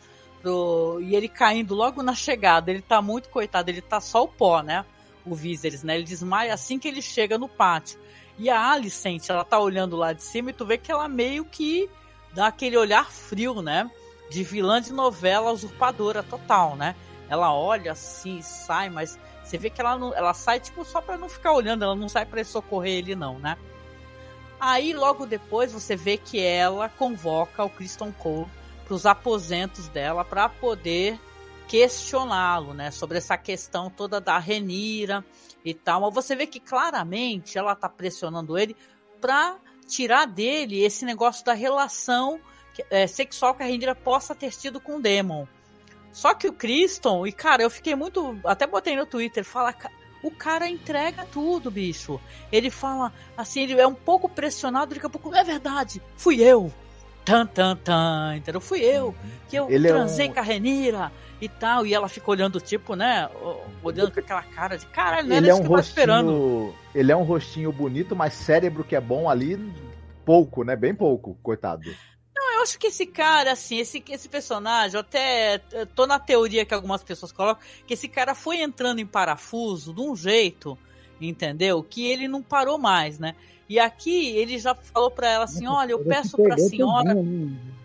e 1.02 1.14
ele 1.14 1.28
caindo 1.28 1.72
logo 1.72 2.02
na 2.02 2.16
chegada. 2.16 2.68
Ele 2.68 2.82
tá 2.82 3.00
muito 3.00 3.28
coitado, 3.28 3.70
ele 3.70 3.80
tá 3.80 4.00
só 4.00 4.24
o 4.24 4.26
pó, 4.26 4.60
né? 4.60 4.84
O 5.24 5.36
Viserys, 5.36 5.84
né? 5.84 5.94
Ele 5.94 6.02
desmaia 6.02 6.52
assim 6.52 6.80
que 6.80 6.88
ele 6.88 7.00
chega 7.00 7.38
no 7.38 7.48
pátio. 7.48 7.96
E 8.36 8.50
a 8.50 8.72
Alicent, 8.72 9.30
ela 9.30 9.44
tá 9.44 9.60
olhando 9.60 9.94
lá 9.94 10.12
de 10.12 10.24
cima 10.24 10.50
e 10.50 10.52
tu 10.52 10.66
vê 10.66 10.76
que 10.76 10.90
ela 10.90 11.06
meio 11.06 11.44
que 11.44 11.88
dá 12.34 12.48
aquele 12.48 12.76
olhar 12.76 13.08
frio, 13.08 13.62
né? 13.62 13.88
De 14.32 14.42
vilã 14.42 14.82
de 14.82 14.92
novela 14.92 15.52
usurpadora 15.52 16.24
total, 16.24 16.74
né? 16.74 16.96
Ela 17.28 17.54
olha 17.54 17.92
assim 17.92 18.42
sai, 18.42 18.90
mas 18.90 19.16
você 19.44 19.56
vê 19.56 19.70
que 19.70 19.80
ela 19.80 19.96
não, 19.96 20.12
ela 20.12 20.34
sai 20.34 20.58
tipo 20.58 20.84
só 20.84 21.00
pra 21.00 21.16
não 21.16 21.28
ficar 21.28 21.52
olhando, 21.52 21.84
ela 21.84 21.94
não 21.94 22.08
sai 22.08 22.26
pra 22.26 22.42
socorrer 22.42 22.94
ele 22.94 23.14
não, 23.14 23.38
né? 23.38 23.56
Aí 24.60 24.92
logo 24.92 25.24
depois 25.24 25.72
você 25.72 25.96
vê 25.96 26.18
que 26.18 26.38
ela 26.38 26.88
convoca 26.88 27.64
o 27.64 27.70
Kristen 27.70 28.12
Cole 28.12 28.46
para 28.84 28.94
os 28.94 29.06
aposentos 29.06 29.88
dela 29.88 30.24
para 30.24 30.48
poder 30.48 31.18
questioná-lo, 31.66 32.74
né, 32.74 32.90
sobre 32.90 33.18
essa 33.18 33.38
questão 33.38 33.88
toda 33.88 34.20
da 34.20 34.38
Renira 34.38 35.24
e 35.64 35.72
tal. 35.72 36.00
Mas 36.00 36.14
você 36.14 36.34
vê 36.36 36.46
que 36.46 36.58
claramente 36.58 37.56
ela 37.56 37.74
tá 37.74 37.88
pressionando 37.88 38.58
ele 38.58 38.76
para 39.20 39.56
tirar 39.86 40.26
dele 40.26 40.82
esse 40.82 41.04
negócio 41.04 41.44
da 41.44 41.52
relação 41.52 42.40
é, 42.90 43.06
sexual 43.06 43.54
que 43.54 43.62
a 43.62 43.66
Renira 43.66 43.94
possa 43.94 44.34
ter 44.34 44.50
tido 44.50 44.80
com 44.80 44.96
o 44.96 45.00
Demon. 45.00 45.46
Só 46.12 46.34
que 46.34 46.48
o 46.48 46.52
Criston, 46.52 47.26
e 47.26 47.32
cara, 47.32 47.62
eu 47.62 47.70
fiquei 47.70 47.94
muito. 47.94 48.38
Até 48.44 48.66
botei 48.66 48.96
no 48.96 49.06
Twitter, 49.06 49.44
fala. 49.44 49.74
"Ca- 50.22 50.26
O 50.28 50.30
cara 50.30 50.68
entrega 50.68 51.24
tudo, 51.32 51.70
bicho. 51.70 52.20
Ele 52.52 52.70
fala 52.70 53.12
assim, 53.36 53.62
ele 53.62 53.80
é 53.80 53.86
um 53.86 53.94
pouco 53.94 54.28
pressionado, 54.28 54.94
daqui 54.94 55.06
a 55.06 55.10
pouco, 55.10 55.34
é 55.34 55.42
verdade, 55.44 56.00
fui 56.16 56.42
eu. 56.42 56.72
Tan, 57.24 57.46
tan, 57.46 57.76
tan, 57.76 58.36
entendeu? 58.36 58.60
Fui 58.60 58.80
eu, 58.80 59.14
que 59.48 59.56
eu 59.56 59.70
Ele 59.70 59.86
é 59.88 59.92
transei 59.92 60.28
um- 60.28 60.32
com 60.32 60.40
a 60.40 60.42
Renira 60.42 61.12
e 61.40 61.48
tal. 61.48 61.84
E 61.86 61.92
ela 61.94 62.08
fica 62.08 62.30
olhando, 62.30 62.58
tipo, 62.60 62.94
né? 62.96 63.28
Olhando 63.84 64.10
com 64.10 64.20
aquela 64.20 64.42
cara 64.42 64.76
de 64.78 64.86
caralho, 64.86 65.28
não 65.28 65.36
era 65.36 65.44
Ele 65.46 65.50
é 65.50 65.52
isso 65.52 65.60
um 65.60 65.64
que 65.64 65.66
eu 65.68 65.76
tava 65.76 65.80
esperando. 65.86 66.30
rostinho. 66.32 66.74
Ele 66.94 67.12
é 67.12 67.16
um 67.16 67.22
rostinho 67.22 67.72
bonito, 67.72 68.16
mas 68.16 68.32
cérebro 68.32 68.82
que 68.82 68.96
é 68.96 69.00
bom 69.00 69.28
ali, 69.28 69.58
pouco, 70.24 70.64
né? 70.64 70.74
Bem 70.74 70.94
pouco, 70.94 71.36
coitado. 71.42 71.90
Eu 72.60 72.64
acho 72.64 72.78
que 72.78 72.88
esse 72.88 73.06
cara, 73.06 73.52
assim, 73.52 73.78
esse, 73.78 74.04
esse 74.10 74.28
personagem, 74.28 74.94
eu 74.94 75.00
até 75.00 75.58
tô 75.94 76.06
na 76.06 76.18
teoria 76.18 76.66
que 76.66 76.74
algumas 76.74 77.02
pessoas 77.02 77.32
colocam, 77.32 77.62
que 77.86 77.94
esse 77.94 78.06
cara 78.06 78.34
foi 78.34 78.60
entrando 78.60 78.98
em 78.98 79.06
parafuso 79.06 79.94
de 79.94 80.02
um 80.02 80.14
jeito, 80.14 80.78
entendeu? 81.18 81.82
Que 81.82 82.06
ele 82.06 82.28
não 82.28 82.42
parou 82.42 82.76
mais, 82.76 83.18
né? 83.18 83.34
E 83.66 83.80
aqui 83.80 84.36
ele 84.36 84.58
já 84.58 84.74
falou 84.74 85.10
pra 85.10 85.30
ela 85.30 85.44
assim: 85.44 85.66
olha, 85.66 85.92
eu 85.92 86.04
peço 86.04 86.36
pra 86.36 86.54
perdeu 86.56 86.68
senhora, 86.68 87.16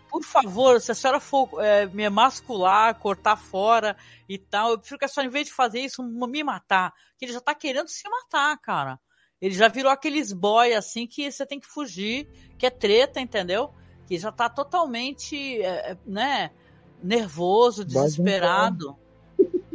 por 0.09 0.23
favor, 0.25 0.81
se 0.81 0.91
a 0.91 0.95
senhora 0.95 1.21
for 1.21 1.49
eh, 1.61 1.85
me 1.85 2.03
emascular, 2.03 2.95
cortar 2.95 3.37
fora 3.37 3.95
e 4.27 4.37
tal, 4.37 4.71
eu 4.71 4.77
prefiro 4.77 4.99
que 4.99 5.05
a 5.05 5.07
senhora, 5.07 5.29
em 5.29 5.31
vez 5.31 5.47
de 5.47 5.53
fazer 5.53 5.79
isso, 5.79 6.03
me 6.03 6.43
matar. 6.43 6.93
Que 7.17 7.23
ele 7.23 7.31
já 7.31 7.39
tá 7.39 7.55
querendo 7.55 7.87
se 7.87 8.03
matar, 8.09 8.57
cara. 8.57 8.99
Ele 9.39 9.55
já 9.55 9.69
virou 9.69 9.89
aqueles 9.89 10.33
boy 10.33 10.73
assim 10.73 11.07
que 11.07 11.31
você 11.31 11.45
tem 11.45 11.61
que 11.61 11.67
fugir, 11.67 12.27
que 12.57 12.65
é 12.65 12.69
treta, 12.69 13.21
entendeu? 13.21 13.73
Que 14.07 14.17
já 14.17 14.31
tá 14.31 14.49
totalmente, 14.49 15.61
eh, 15.61 15.97
né, 16.05 16.51
nervoso, 17.01 17.83
desesperado. 17.83 18.95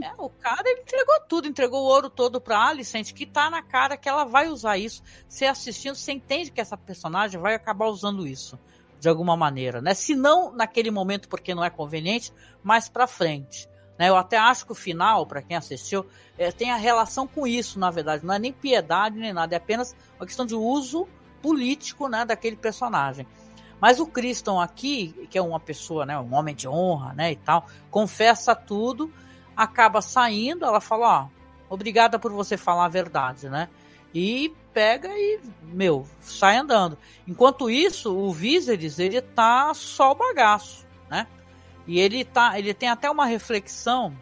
É, 0.03 0.13
o 0.17 0.31
cara 0.31 0.63
ele 0.71 0.81
entregou 0.81 1.21
tudo, 1.29 1.47
entregou 1.47 1.83
o 1.83 1.87
ouro 1.87 2.09
todo 2.09 2.41
pra 2.41 2.69
Alicent, 2.69 3.13
que 3.13 3.27
tá 3.27 3.51
na 3.51 3.63
cara 3.63 3.97
que 3.99 4.09
ela 4.09 4.25
vai 4.25 4.49
usar 4.49 4.79
isso. 4.79 5.03
Você 5.29 5.45
assistindo, 5.45 5.95
você 5.95 6.13
entende 6.13 6.51
que 6.51 6.61
essa 6.61 6.77
personagem 6.77 7.39
vai 7.39 7.55
acabar 7.55 7.87
usando 7.87 8.27
isso 8.27 8.59
de 8.99 9.09
alguma 9.09 9.37
maneira, 9.37 9.81
né? 9.81 9.95
Se 9.95 10.15
não 10.15 10.53
naquele 10.53 10.91
momento 10.91 11.29
porque 11.29 11.55
não 11.55 11.65
é 11.65 11.71
conveniente, 11.71 12.33
mais 12.63 12.89
pra 12.89 13.07
frente. 13.07 13.69
Né? 13.99 14.09
Eu 14.09 14.17
até 14.17 14.39
acho 14.39 14.65
que 14.65 14.73
o 14.73 14.75
final, 14.75 15.27
pra 15.27 15.43
quem 15.43 15.57
assistiu, 15.57 16.07
é, 16.39 16.51
tem 16.51 16.71
a 16.71 16.77
relação 16.77 17.27
com 17.27 17.47
isso, 17.47 17.79
na 17.79 17.91
verdade. 17.91 18.25
Não 18.25 18.35
é 18.35 18.39
nem 18.39 18.53
piedade 18.53 19.19
nem 19.19 19.33
nada, 19.33 19.55
é 19.55 19.59
apenas 19.59 19.95
uma 20.19 20.27
questão 20.27 20.47
de 20.47 20.55
uso 20.55 21.07
político, 21.43 22.09
né, 22.09 22.25
daquele 22.25 22.57
personagem. 22.57 23.27
Mas 23.81 23.99
o 23.99 24.07
Criston 24.07 24.61
aqui, 24.61 25.27
que 25.31 25.39
é 25.39 25.43
uma 25.43 25.59
pessoa, 25.59 26.05
né, 26.05 26.19
um 26.19 26.35
homem 26.35 26.55
de 26.55 26.69
honra, 26.69 27.15
né, 27.15 27.33
e 27.33 27.37
tal, 27.37 27.67
confessa 27.91 28.55
tudo, 28.55 29.13
acaba 29.57 30.03
saindo, 30.03 30.65
ela 30.65 30.81
fala, 30.81 31.23
ó, 31.23 31.75
obrigada 31.75 32.19
por 32.19 32.33
você 32.33 32.57
falar 32.57 32.87
a 32.87 32.89
verdade, 32.89 33.49
né? 33.49 33.69
E 34.13 34.55
pega 34.73 35.09
e, 35.09 35.41
meu, 35.63 36.07
sai 36.21 36.57
andando. 36.57 36.99
Enquanto 37.27 37.71
isso, 37.71 38.15
o 38.15 38.33
Viserys, 38.33 38.99
ele 38.99 39.21
tá 39.21 39.73
só 39.73 40.13
o 40.13 40.15
bagaço, 40.15 40.87
né? 41.09 41.27
E 41.87 42.01
ele 42.01 42.25
tá, 42.25 42.59
ele 42.59 42.75
tem 42.75 42.89
até 42.89 43.11
uma 43.11 43.25
reflexão 43.25 44.17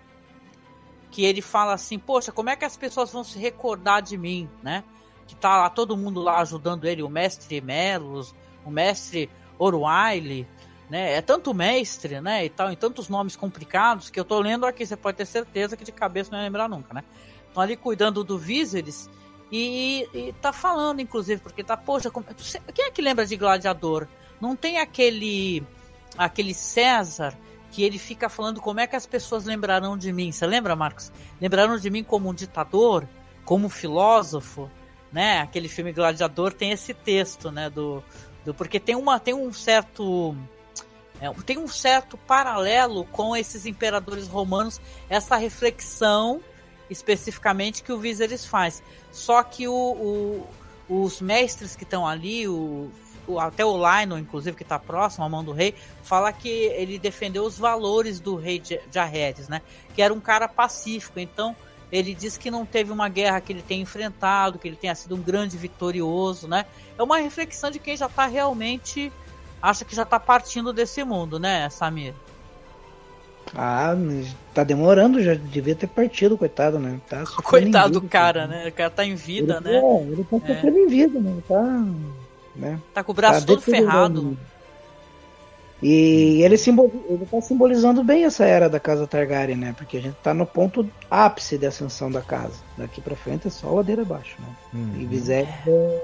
que 1.10 1.24
ele 1.24 1.40
fala 1.40 1.72
assim, 1.72 1.98
poxa, 1.98 2.30
como 2.30 2.50
é 2.50 2.56
que 2.56 2.64
as 2.64 2.76
pessoas 2.76 3.10
vão 3.10 3.24
se 3.24 3.38
recordar 3.38 4.02
de 4.02 4.16
mim, 4.16 4.48
né? 4.62 4.84
Que 5.26 5.34
tá 5.34 5.56
lá 5.56 5.70
todo 5.70 5.96
mundo 5.96 6.20
lá 6.20 6.40
ajudando 6.40 6.84
ele, 6.84 7.02
o 7.02 7.08
mestre 7.08 7.60
Melos, 7.60 8.34
o 8.64 8.70
mestre 8.70 9.30
Orwyle, 9.58 10.46
né? 10.88 11.14
É 11.14 11.22
tanto 11.22 11.52
mestre, 11.52 12.20
né? 12.20 12.44
E 12.44 12.48
tal, 12.48 12.70
em 12.70 12.76
tantos 12.76 13.08
nomes 13.08 13.36
complicados 13.36 14.10
que 14.10 14.18
eu 14.18 14.24
tô 14.24 14.40
lendo 14.40 14.66
aqui, 14.66 14.86
você 14.86 14.96
pode 14.96 15.16
ter 15.16 15.26
certeza 15.26 15.76
que 15.76 15.84
de 15.84 15.92
cabeça 15.92 16.30
não 16.30 16.38
ia 16.38 16.44
lembrar 16.44 16.68
nunca, 16.68 16.94
né? 16.94 17.04
Estão 17.46 17.62
ali 17.62 17.76
cuidando 17.76 18.22
do 18.22 18.38
Viserys 18.38 19.08
e, 19.50 20.06
e 20.12 20.32
tá 20.34 20.52
falando, 20.52 21.00
inclusive, 21.00 21.40
porque 21.40 21.64
tá, 21.64 21.76
poxa, 21.76 22.10
como, 22.10 22.26
quem 22.74 22.84
é 22.84 22.90
que 22.90 23.02
lembra 23.02 23.26
de 23.26 23.36
Gladiador? 23.36 24.06
Não 24.40 24.54
tem 24.54 24.78
aquele 24.78 25.64
aquele 26.16 26.54
César 26.54 27.34
que 27.70 27.82
ele 27.82 27.98
fica 27.98 28.28
falando 28.28 28.60
como 28.60 28.80
é 28.80 28.86
que 28.86 28.96
as 28.96 29.06
pessoas 29.06 29.44
lembrarão 29.44 29.96
de 29.96 30.12
mim. 30.12 30.32
Você 30.32 30.46
lembra, 30.46 30.74
Marcos? 30.74 31.12
Lembrarão 31.40 31.78
de 31.78 31.90
mim 31.90 32.02
como 32.02 32.28
um 32.28 32.34
ditador, 32.34 33.06
como 33.44 33.66
um 33.66 33.70
filósofo, 33.70 34.70
né? 35.12 35.40
Aquele 35.40 35.68
filme 35.68 35.92
Gladiador 35.92 36.52
tem 36.52 36.70
esse 36.70 36.94
texto, 36.94 37.50
né? 37.50 37.68
Do, 37.68 38.02
do 38.48 38.54
porque 38.54 38.80
tem 38.80 38.96
uma 38.96 39.20
tem 39.20 39.34
um 39.34 39.52
certo 39.52 40.34
é, 41.20 41.30
tem 41.44 41.58
um 41.58 41.68
certo 41.68 42.16
paralelo 42.16 43.04
com 43.06 43.36
esses 43.36 43.66
imperadores 43.66 44.26
romanos, 44.28 44.80
essa 45.08 45.36
reflexão 45.36 46.40
especificamente 46.88 47.82
que 47.82 47.92
o 47.92 47.98
Viserys 47.98 48.46
faz. 48.46 48.82
Só 49.12 49.42
que 49.42 49.68
o, 49.68 49.74
o, 49.74 50.46
os 50.88 51.20
mestres 51.20 51.76
que 51.76 51.84
estão 51.84 52.06
ali, 52.06 52.48
o 52.48 52.90
até 53.38 53.62
o 53.62 53.76
Lionel, 53.76 54.16
inclusive, 54.16 54.56
que 54.56 54.62
está 54.62 54.78
próximo 54.78 55.22
à 55.22 55.28
mão 55.28 55.44
do 55.44 55.52
rei, 55.52 55.74
fala 56.02 56.32
que 56.32 56.48
ele 56.48 56.98
defendeu 56.98 57.44
os 57.44 57.58
valores 57.58 58.20
do 58.20 58.36
rei 58.36 58.62
Jaehaerys, 58.90 59.50
né? 59.50 59.60
Que 59.94 60.00
era 60.00 60.14
um 60.14 60.20
cara 60.20 60.48
pacífico. 60.48 61.20
Então, 61.20 61.54
ele 61.90 62.14
diz 62.14 62.36
que 62.36 62.50
não 62.50 62.66
teve 62.66 62.92
uma 62.92 63.08
guerra 63.08 63.40
que 63.40 63.52
ele 63.52 63.62
tenha 63.62 63.82
enfrentado, 63.82 64.58
que 64.58 64.68
ele 64.68 64.76
tenha 64.76 64.94
sido 64.94 65.14
um 65.14 65.22
grande 65.22 65.56
vitorioso, 65.56 66.46
né? 66.46 66.66
É 66.98 67.02
uma 67.02 67.18
reflexão 67.18 67.70
de 67.70 67.78
quem 67.78 67.96
já 67.96 68.06
está 68.06 68.26
realmente 68.26 69.12
acha 69.60 69.84
que 69.84 69.94
já 69.94 70.02
está 70.02 70.20
partindo 70.20 70.72
desse 70.72 71.02
mundo, 71.02 71.38
né, 71.38 71.68
Samir? 71.70 72.14
Ah, 73.56 73.94
tá 74.52 74.62
demorando, 74.62 75.22
já 75.22 75.34
devia 75.34 75.74
ter 75.74 75.86
partido, 75.86 76.36
coitado, 76.36 76.78
né? 76.78 77.00
Tá 77.08 77.24
coitado 77.42 78.00
do 78.00 78.06
cara, 78.06 78.46
né? 78.46 78.68
O 78.68 78.72
cara 78.72 78.90
tá 78.90 79.04
em 79.04 79.14
vida, 79.14 79.62
ele, 79.64 79.70
né? 79.70 79.76
É, 79.78 80.02
ele 80.02 80.24
tá 80.24 80.36
é. 80.36 80.40
sofrendo 80.40 80.78
é. 80.78 80.80
em 80.82 80.86
vida, 80.88 81.18
né? 81.18 81.42
Tá 81.48 81.84
né? 82.58 82.78
Tá 82.92 83.04
com 83.04 83.12
o 83.12 83.14
braço 83.14 83.40
tá 83.40 83.46
todo 83.46 83.62
ferrado. 83.62 84.36
E 85.80 86.42
ele, 86.42 86.56
simbol, 86.56 86.90
ele 87.08 87.24
tá 87.24 87.40
simbolizando 87.40 88.02
bem 88.02 88.24
essa 88.24 88.44
era 88.44 88.68
da 88.68 88.80
casa 88.80 89.06
Targaryen, 89.06 89.56
né? 89.56 89.74
Porque 89.76 89.96
a 89.96 90.00
gente 90.00 90.16
tá 90.16 90.34
no 90.34 90.44
ponto 90.44 90.88
ápice 91.08 91.56
da 91.56 91.68
ascensão 91.68 92.10
da 92.10 92.20
casa. 92.20 92.54
Daqui 92.76 93.00
pra 93.00 93.14
frente 93.14 93.46
é 93.46 93.50
só 93.50 93.70
ladeira 93.70 94.02
abaixo, 94.02 94.36
né? 94.40 94.48
Uhum. 94.74 95.00
E 95.00 95.06
Viserys 95.06 95.48
é, 95.66 96.00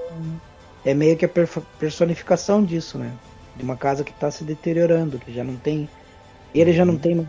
é, 0.85 0.93
meio 0.93 1.17
que 1.17 1.25
a 1.25 1.29
personificação 1.77 2.63
disso, 2.63 2.97
né? 2.97 3.11
De 3.55 3.63
uma 3.63 3.75
casa 3.75 4.03
que 4.03 4.13
tá 4.13 4.31
se 4.31 4.45
deteriorando, 4.45 5.19
que 5.19 5.33
já 5.33 5.43
não 5.43 5.57
tem. 5.57 5.89
Ele 6.53 6.71
já 6.71 6.85
não 6.85 6.93
uhum. 6.93 6.99
tem 6.99 7.15
mais 7.15 7.27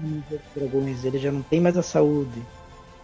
dragões, 0.55 1.05
ele 1.05 1.19
já 1.19 1.33
não 1.33 1.43
tem 1.43 1.61
mais 1.61 1.77
a 1.77 1.83
saúde. 1.83 2.41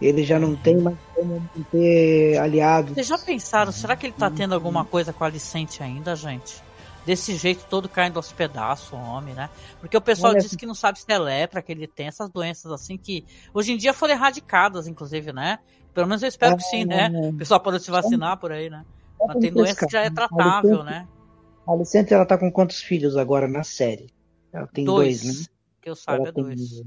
Ele 0.01 0.23
já 0.23 0.39
não 0.39 0.55
tem 0.55 0.77
mais 0.77 0.97
como 1.13 1.41
ter 1.71 2.37
aliados. 2.37 2.93
Vocês 2.93 3.07
já 3.07 3.17
pensaram, 3.17 3.71
será 3.71 3.95
que 3.95 4.05
ele 4.05 4.13
tá 4.17 4.29
tendo 4.29 4.53
alguma 4.53 4.83
coisa 4.83 5.13
com 5.13 5.23
a 5.23 5.27
Alicente 5.27 5.83
ainda, 5.83 6.15
gente? 6.15 6.61
Desse 7.05 7.35
jeito 7.35 7.65
todo 7.69 7.89
caindo 7.89 8.17
aos 8.17 8.31
pedaços, 8.31 8.93
homem, 8.93 9.33
né? 9.33 9.49
Porque 9.81 9.97
o 9.97 10.01
pessoal 10.01 10.33
diz 10.33 10.55
que 10.55 10.65
não 10.65 10.73
sabe 10.73 10.99
se 10.99 11.05
é 11.11 11.17
lepra, 11.17 11.61
que 11.61 11.71
ele 11.71 11.85
tem 11.85 12.07
essas 12.07 12.29
doenças 12.29 12.71
assim 12.71 12.97
que 12.97 13.25
hoje 13.53 13.73
em 13.73 13.77
dia 13.77 13.93
foram 13.93 14.13
erradicadas, 14.13 14.87
inclusive, 14.87 15.33
né? 15.33 15.59
Pelo 15.93 16.07
menos 16.07 16.23
eu 16.23 16.29
espero 16.29 16.55
que 16.55 16.63
sim, 16.63 16.85
né? 16.85 17.09
O 17.29 17.33
pessoal 17.33 17.59
pode 17.59 17.83
se 17.83 17.91
vacinar 17.91 18.37
por 18.37 18.51
aí, 18.51 18.69
né? 18.69 18.85
Mas 19.19 19.37
tem 19.37 19.51
doença 19.51 19.85
que 19.85 19.91
já 19.91 20.01
é 20.01 20.09
tratável, 20.09 20.83
né? 20.83 21.07
A 21.67 21.73
Alicente, 21.73 22.13
ela 22.13 22.25
tá 22.25 22.37
com 22.37 22.51
quantos 22.51 22.81
filhos 22.81 23.15
agora 23.15 23.47
na 23.47 23.63
série? 23.63 24.09
Ela 24.51 24.67
tem 24.67 24.85
dois, 24.85 25.23
dois 25.23 25.39
né? 25.39 25.45
Que 25.81 25.89
eu 25.89 25.95
saiba, 25.95 26.29
é 26.29 26.31
dois. 26.31 26.81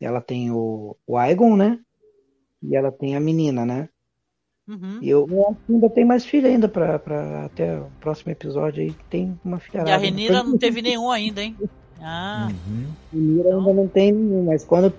Ela 0.00 0.20
tem 0.20 0.50
o, 0.50 0.96
o 1.06 1.16
Aegon, 1.16 1.56
né? 1.56 1.78
E 2.62 2.76
ela 2.76 2.90
tem 2.90 3.16
a 3.16 3.20
menina, 3.20 3.64
né? 3.64 3.88
Uhum. 4.66 4.98
E 5.02 5.10
eu, 5.10 5.26
eu 5.30 5.56
ainda 5.68 5.90
tem 5.90 6.04
mais 6.04 6.24
filha 6.24 6.48
ainda 6.48 6.66
pra, 6.68 6.98
pra 6.98 7.44
até 7.44 7.76
o 7.78 7.86
próximo 8.00 8.32
episódio 8.32 8.82
aí 8.82 8.94
tem 9.10 9.38
uma 9.44 9.58
filha. 9.58 9.84
E 9.86 9.90
a 9.90 9.96
Renira 9.98 10.42
não 10.42 10.56
teve 10.56 10.80
nenhum 10.80 11.10
ainda, 11.10 11.42
hein? 11.42 11.56
Ah. 12.06 12.50
Uhum. 12.50 12.86
Renira 13.14 13.48
então... 13.48 13.58
ainda 13.60 13.72
não 13.72 13.88
tem 13.88 14.12
nenhum, 14.12 14.44
mas 14.44 14.62
quando 14.62 14.92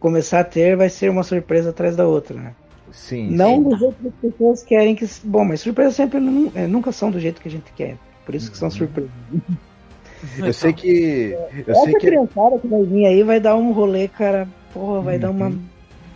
começar 0.00 0.40
a 0.40 0.44
ter, 0.44 0.76
vai 0.76 0.88
ser 0.88 1.08
uma 1.08 1.22
surpresa 1.22 1.70
atrás 1.70 1.94
da 1.94 2.04
outra, 2.04 2.36
né? 2.36 2.54
Sim. 2.90 3.30
Não 3.30 3.62
do 3.62 3.76
jeito 3.76 3.94
que 4.00 4.08
as 4.08 4.14
pessoas 4.32 4.62
querem 4.64 4.96
que. 4.96 5.06
Bom, 5.22 5.44
mas 5.44 5.60
surpresas 5.60 5.94
sempre 5.94 6.18
é, 6.54 6.66
nunca 6.66 6.90
são 6.90 7.12
do 7.12 7.20
jeito 7.20 7.40
que 7.40 7.46
a 7.46 7.50
gente 7.50 7.70
quer. 7.76 7.96
Por 8.24 8.34
isso 8.34 8.50
que 8.50 8.58
são 8.58 8.66
uhum. 8.68 8.74
surpresas. 8.74 9.10
Eu 10.38 10.52
sei 10.52 10.72
que. 10.72 11.36
Eu 11.66 11.74
Essa 11.74 11.84
sei 11.84 11.92
que... 11.92 12.06
criançada 12.06 12.58
que 12.58 12.66
vai 12.66 12.82
vir 12.82 13.06
aí 13.06 13.22
vai 13.22 13.38
dar 13.38 13.54
um 13.54 13.72
rolê, 13.72 14.08
cara. 14.08 14.48
Porra, 14.72 15.00
vai 15.00 15.14
uhum. 15.14 15.20
dar 15.20 15.30
uma 15.30 15.52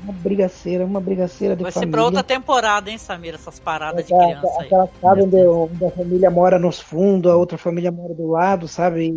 uma 0.02 0.12
brigaceira, 0.12 0.84
uma 0.84 1.00
brigaceira 1.00 1.54
de 1.54 1.62
Vai 1.62 1.72
família. 1.72 1.90
ser 1.90 1.92
pra 1.92 2.04
outra 2.04 2.22
temporada, 2.22 2.90
hein, 2.90 2.98
Samira? 2.98 3.36
Essas 3.36 3.58
paradas 3.58 4.06
de 4.06 4.14
criança 4.14 4.46
aí. 4.58 4.66
Aquela 4.66 4.88
casa 4.88 5.22
onde, 5.22 5.36
onde, 5.36 5.84
a 5.84 5.90
família 5.90 6.30
mora 6.30 6.58
nos 6.58 6.80
fundos, 6.80 7.30
a 7.30 7.36
outra 7.36 7.58
família 7.58 7.90
mora 7.90 8.14
do 8.14 8.28
lado, 8.28 8.66
sabe? 8.66 9.14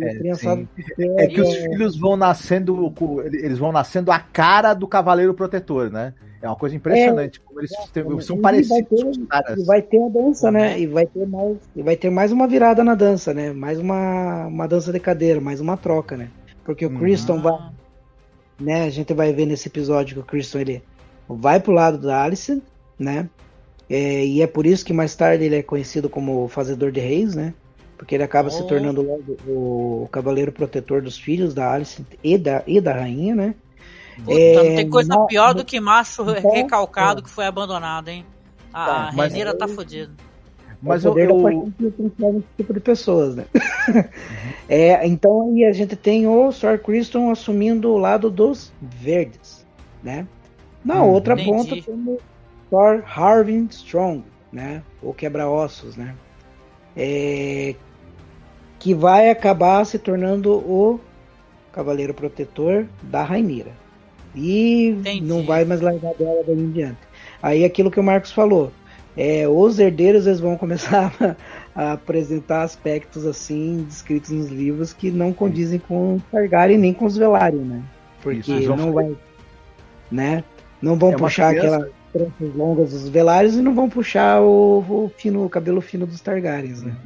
É, 0.98 1.24
é 1.24 1.26
que 1.26 1.40
os 1.40 1.54
filhos 1.54 1.98
vão 1.98 2.16
nascendo, 2.16 2.92
eles 3.26 3.58
vão 3.58 3.72
nascendo 3.72 4.12
a 4.12 4.18
cara 4.18 4.74
do 4.74 4.86
Cavaleiro 4.86 5.34
Protetor, 5.34 5.90
né? 5.90 6.14
É 6.42 6.46
uma 6.46 6.56
coisa 6.56 6.76
impressionante, 6.76 7.40
é, 7.40 7.42
como 7.48 7.60
eles 7.60 7.72
é, 7.72 8.20
são 8.20 8.38
parecidos 8.38 9.16
vai 9.16 9.16
ter, 9.16 9.26
caras. 9.26 9.58
E 9.58 9.64
vai 9.64 9.82
ter 9.82 10.02
a 10.02 10.08
dança, 10.10 10.50
né? 10.50 10.78
E 10.78 10.86
vai 10.86 11.06
ter 11.06 11.26
mais, 11.26 11.56
e 11.74 11.82
vai 11.82 11.96
ter 11.96 12.10
mais 12.10 12.32
uma 12.32 12.46
virada 12.46 12.84
na 12.84 12.94
dança, 12.94 13.32
né? 13.32 13.50
Mais 13.50 13.78
uma, 13.78 14.46
uma 14.46 14.68
dança 14.68 14.92
de 14.92 15.00
cadeira, 15.00 15.40
mais 15.40 15.58
uma 15.58 15.78
troca, 15.78 16.18
né? 16.18 16.28
Porque 16.62 16.84
o 16.84 16.90
uhum. 16.90 16.98
Criston 16.98 17.40
vai 17.40 17.54
né? 18.58 18.84
A 18.84 18.90
gente 18.90 19.12
vai 19.12 19.32
ver 19.32 19.46
nesse 19.46 19.68
episódio 19.68 20.14
que 20.14 20.20
o 20.20 20.24
Christian 20.24 20.60
ele 20.60 20.82
vai 21.28 21.60
pro 21.60 21.72
lado 21.72 21.98
da 21.98 22.22
Alice, 22.22 22.62
né? 22.98 23.28
É, 23.88 24.24
e 24.24 24.42
é 24.42 24.46
por 24.46 24.66
isso 24.66 24.84
que 24.84 24.92
mais 24.92 25.14
tarde 25.14 25.44
ele 25.44 25.56
é 25.56 25.62
conhecido 25.62 26.08
como 26.08 26.48
Fazedor 26.48 26.90
de 26.90 27.00
Reis, 27.00 27.34
né? 27.34 27.54
Porque 27.96 28.14
ele 28.14 28.24
acaba 28.24 28.48
oh. 28.48 28.50
se 28.50 28.66
tornando 28.66 29.02
logo 29.02 29.36
o 29.46 30.08
cavaleiro 30.10 30.52
protetor 30.52 31.02
dos 31.02 31.16
filhos 31.16 31.54
da 31.54 31.72
Alice 31.72 32.04
e 32.22 32.38
da, 32.38 32.62
e 32.66 32.80
da 32.80 32.92
rainha, 32.92 33.34
né? 33.34 33.54
Puta, 34.16 34.38
é, 34.38 34.54
não 34.54 34.76
tem 34.76 34.90
coisa 34.90 35.08
na, 35.08 35.26
pior 35.26 35.54
do 35.54 35.64
que 35.64 35.80
macho 35.80 36.22
então, 36.30 36.52
recalcado 36.52 37.20
é. 37.20 37.22
que 37.22 37.30
foi 37.30 37.46
abandonado, 37.46 38.08
hein? 38.08 38.24
A, 38.72 38.86
tá, 38.86 39.10
Renira 39.10 39.56
tá 39.56 39.66
fodida. 39.66 40.12
Mas 40.84 41.04
o 41.04 41.08
poder 41.08 41.30
eu, 41.30 41.50
eu... 41.50 41.72
da 42.18 42.28
esse 42.30 42.46
tipo 42.58 42.74
de 42.74 42.80
pessoas, 42.80 43.36
né? 43.36 43.46
Uhum. 43.54 44.04
é, 44.68 45.06
então 45.06 45.48
aí 45.48 45.64
a 45.64 45.72
gente 45.72 45.96
tem 45.96 46.26
o 46.26 46.52
Sir 46.52 46.80
Criston 46.82 47.30
assumindo 47.30 47.90
o 47.90 47.98
lado 47.98 48.30
dos 48.30 48.70
verdes, 48.80 49.66
né? 50.02 50.26
Na 50.84 51.02
hum, 51.02 51.08
outra 51.08 51.34
entendi. 51.34 51.50
ponta 51.50 51.82
temos 51.82 52.20
Sir 52.68 53.02
Harvin 53.06 53.66
Strong, 53.70 54.24
né? 54.52 54.82
O 55.02 55.14
quebra-ossos, 55.14 55.96
né? 55.96 56.14
É, 56.94 57.74
que 58.78 58.94
vai 58.94 59.30
acabar 59.30 59.84
se 59.86 59.98
tornando 59.98 60.52
o 60.52 61.00
Cavaleiro 61.72 62.12
Protetor 62.12 62.86
da 63.02 63.24
Rainira. 63.24 63.72
E 64.34 64.88
entendi. 64.88 65.22
não 65.22 65.44
vai 65.44 65.64
mais 65.64 65.80
largar 65.80 66.12
dela 66.14 66.42
daí 66.46 66.58
em 66.58 66.70
diante. 66.70 66.98
Aí 67.42 67.64
aquilo 67.64 67.90
que 67.90 67.98
o 67.98 68.02
Marcos 68.02 68.32
falou 68.32 68.70
é, 69.16 69.46
os 69.46 69.78
herdeiros 69.78 70.26
eles 70.26 70.40
vão 70.40 70.56
começar 70.56 71.12
a, 71.74 71.82
a, 71.82 71.92
apresentar 71.92 72.62
aspectos 72.62 73.26
assim 73.26 73.84
descritos 73.88 74.30
nos 74.30 74.48
livros 74.48 74.92
que 74.92 75.10
não 75.10 75.32
condizem 75.32 75.78
com 75.78 76.20
Targaryen 76.30 76.78
nem 76.78 76.92
com 76.92 77.04
os 77.04 77.16
Velaryon, 77.16 77.64
né? 77.64 77.82
Porque 78.22 78.52
Isso, 78.52 78.74
não 78.74 78.92
vai, 78.92 79.14
né? 80.10 80.42
Não 80.80 80.96
vão 80.96 81.12
é 81.12 81.16
puxar 81.16 81.50
aquelas 81.50 81.90
tranças 82.12 82.54
longas 82.54 82.90
dos 82.90 83.08
Velários 83.08 83.56
e 83.56 83.62
não 83.62 83.74
vão 83.74 83.88
puxar 83.88 84.40
o, 84.40 84.78
o, 84.78 85.12
fino, 85.16 85.44
o 85.44 85.50
cabelo 85.50 85.80
fino 85.80 86.06
dos 86.06 86.20
Targaryens, 86.20 86.82
né? 86.82 86.96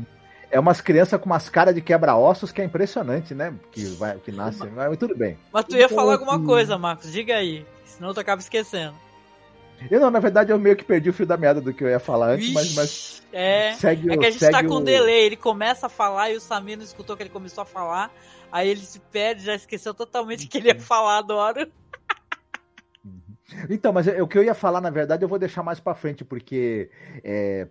É 0.50 0.58
umas 0.58 0.80
crianças 0.80 1.20
com 1.20 1.26
umas 1.26 1.48
caras 1.48 1.74
de 1.74 1.82
quebra-ossos 1.82 2.50
que 2.50 2.62
é 2.62 2.64
impressionante, 2.64 3.34
né? 3.34 3.52
Que, 3.70 3.84
vai, 3.96 4.16
que 4.16 4.32
nasce. 4.32 4.66
Mas 4.74 4.96
tudo 4.96 5.14
bem. 5.14 5.36
Mas 5.52 5.64
tu 5.66 5.76
ia 5.76 5.84
então, 5.84 5.96
falar 5.96 6.14
alguma 6.14 6.36
assim, 6.36 6.46
coisa, 6.46 6.78
Marcos. 6.78 7.12
Diga 7.12 7.34
aí. 7.34 7.66
Senão 7.84 8.14
tu 8.14 8.20
acaba 8.20 8.40
esquecendo. 8.40 8.94
Eu 9.90 10.00
não, 10.00 10.10
na 10.10 10.18
verdade 10.18 10.50
eu 10.50 10.58
meio 10.58 10.76
que 10.76 10.84
perdi 10.84 11.10
o 11.10 11.12
fio 11.12 11.26
da 11.26 11.36
meada 11.36 11.60
do 11.60 11.72
que 11.72 11.84
eu 11.84 11.88
ia 11.88 12.00
falar 12.00 12.30
antes, 12.30 12.52
mas, 12.52 12.74
mas. 12.74 13.22
É, 13.32 13.74
segue, 13.74 14.10
é 14.10 14.16
que 14.16 14.26
a 14.26 14.30
gente 14.30 14.50
tá 14.50 14.64
com 14.64 14.74
o... 14.74 14.80
delay. 14.80 15.26
Ele 15.26 15.36
começa 15.36 15.86
a 15.86 15.90
falar 15.90 16.30
e 16.30 16.36
o 16.36 16.40
Samir 16.40 16.76
não 16.76 16.84
escutou 16.84 17.16
que 17.16 17.22
ele 17.22 17.30
começou 17.30 17.62
a 17.62 17.66
falar. 17.66 18.10
Aí 18.50 18.68
ele 18.68 18.80
se 18.80 18.98
perde, 18.98 19.44
já 19.44 19.54
esqueceu 19.54 19.94
totalmente 19.94 20.46
o 20.46 20.48
que 20.48 20.58
ele 20.58 20.68
ia 20.68 20.80
falar 20.80 21.18
agora. 21.18 21.68
Uhum. 23.04 23.20
Então, 23.68 23.92
mas 23.92 24.06
o 24.06 24.26
que 24.26 24.38
eu 24.38 24.44
ia 24.44 24.54
falar, 24.54 24.80
na 24.80 24.90
verdade, 24.90 25.24
eu 25.24 25.28
vou 25.28 25.38
deixar 25.38 25.62
mais 25.62 25.78
para 25.78 25.94
frente, 25.94 26.24
porque 26.24 26.90
é, 27.22 27.68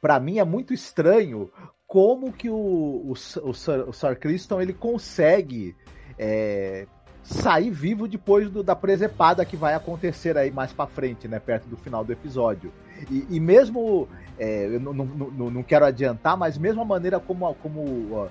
para 0.00 0.18
mim 0.18 0.38
é 0.38 0.44
muito 0.44 0.74
estranho 0.74 1.50
como 1.86 2.32
que 2.32 2.50
o, 2.50 2.56
o, 2.56 3.12
o, 3.12 3.54
Sir, 3.54 3.88
o 3.88 3.92
Sir 3.92 4.18
Criston 4.18 4.60
ele 4.60 4.72
consegue 4.72 5.76
é, 6.18 6.86
sair 7.22 7.70
vivo 7.70 8.08
depois 8.08 8.50
do, 8.50 8.62
da 8.62 8.74
presepada 8.74 9.44
que 9.44 9.56
vai 9.56 9.74
acontecer 9.74 10.36
aí 10.36 10.50
mais 10.50 10.72
para 10.72 10.86
frente, 10.86 11.28
né, 11.28 11.38
perto 11.38 11.66
do 11.66 11.76
final 11.76 12.04
do 12.04 12.12
episódio. 12.12 12.72
E, 13.10 13.26
e 13.30 13.40
mesmo, 13.40 14.08
é, 14.38 14.66
eu 14.66 14.80
não, 14.80 14.92
não, 14.92 15.50
não, 15.50 15.62
quero 15.62 15.84
adiantar, 15.84 16.36
mas 16.36 16.58
mesmo 16.58 16.82
a 16.82 16.84
maneira 16.84 17.20
como, 17.20 17.54
como 17.56 17.80
o, 17.80 18.30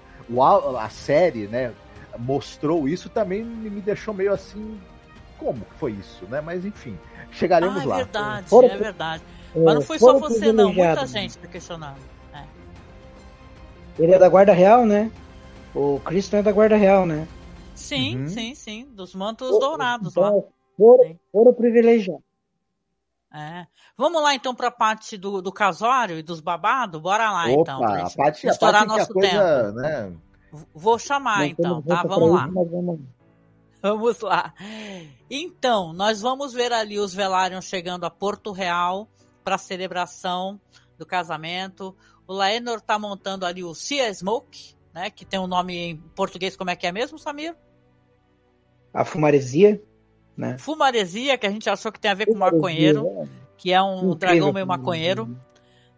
a 0.77 0.89
série, 0.89 1.47
né, 1.47 1.71
mostrou 2.17 2.87
isso, 2.87 3.09
também 3.09 3.43
me 3.43 3.81
deixou 3.81 4.13
meio 4.13 4.33
assim, 4.33 4.79
como 5.37 5.61
foi 5.77 5.93
isso, 5.93 6.25
né? 6.25 6.41
Mas 6.41 6.65
enfim, 6.65 6.97
chegaremos 7.31 7.81
ah, 7.81 7.83
é 7.83 7.85
lá. 7.85 7.95
Verdade, 7.97 8.47
Fora, 8.47 8.67
é 8.67 8.77
verdade, 8.77 9.23
é, 9.55 9.59
Mas 9.59 9.75
não 9.75 9.81
foi 9.81 9.99
só 9.99 10.19
você 10.19 10.51
não, 10.51 10.73
muita 10.73 11.05
gente 11.07 11.37
tá 11.37 11.47
questionando. 11.47 11.97
É. 12.33 12.43
Ele 13.97 14.13
é 14.13 14.19
da 14.19 14.29
Guarda 14.29 14.53
Real, 14.53 14.85
né? 14.85 15.11
O 15.73 15.99
Cristo 16.03 16.35
é 16.35 16.43
da 16.43 16.51
Guarda 16.51 16.75
Real, 16.75 17.05
né? 17.05 17.27
Sim, 17.81 18.17
uhum. 18.17 18.27
sim, 18.27 18.55
sim. 18.55 18.85
Dos 18.93 19.13
mantos 19.15 19.49
dourados 19.59 20.11
então, 20.11 20.23
lá. 20.23 20.43
Foram, 20.77 21.19
foram 21.31 21.53
privilegiados. 21.53 22.23
É. 23.33 23.65
Vamos 23.97 24.21
lá 24.21 24.35
então 24.35 24.53
para 24.53 24.67
a 24.67 24.71
parte 24.71 25.17
do, 25.17 25.41
do 25.41 25.51
casório 25.53 26.17
e 26.19 26.23
dos 26.23 26.41
babados? 26.41 26.99
Bora 26.99 27.31
lá 27.31 27.45
Opa, 27.45 27.61
então. 27.61 27.79
Pra 27.79 28.05
a 28.05 28.09
parte, 28.09 28.47
estourar 28.47 28.83
a 28.83 28.85
parte 28.85 28.99
nosso 28.99 29.13
coisa, 29.13 29.29
tempo. 29.29 29.79
Né? 29.79 30.13
Vou 30.73 30.99
chamar 30.99 31.47
então, 31.47 31.81
tá? 31.81 32.03
Vamos 32.03 32.31
lá. 32.31 32.49
Vamos 33.81 34.19
lá. 34.19 34.53
Então, 35.27 35.91
nós 35.91 36.21
vamos 36.21 36.53
ver 36.53 36.71
ali 36.71 36.99
os 36.99 37.15
Velaryon 37.15 37.61
chegando 37.61 38.03
a 38.03 38.11
Porto 38.11 38.51
Real 38.51 39.07
para 39.43 39.55
a 39.55 39.57
celebração 39.57 40.61
do 40.99 41.05
casamento. 41.05 41.95
O 42.27 42.33
Laenor 42.33 42.79
tá 42.79 42.99
montando 42.99 43.43
ali 43.43 43.63
o 43.63 43.73
Sea 43.73 44.13
Smoke, 44.13 44.75
né? 44.93 45.09
Que 45.09 45.25
tem 45.25 45.39
um 45.39 45.47
nome 45.47 45.75
em 45.75 45.97
português, 45.97 46.55
como 46.55 46.69
é 46.69 46.75
que 46.75 46.85
é 46.85 46.91
mesmo, 46.91 47.17
Samir? 47.17 47.55
A 48.93 49.05
fumaresia 49.05 49.81
né? 50.35 50.57
Fumaresia, 50.57 51.37
que 51.37 51.45
a 51.45 51.51
gente 51.51 51.69
achou 51.69 51.91
que 51.91 51.99
tem 51.99 52.09
a 52.09 52.15
ver 52.15 52.25
com 52.25 52.35
maconheiro, 52.35 53.07
é. 53.21 53.27
que 53.57 53.71
é 53.71 53.81
um 53.81 54.15
dragão 54.15 54.51
meio 54.51 54.65
maconheiro, 54.65 55.37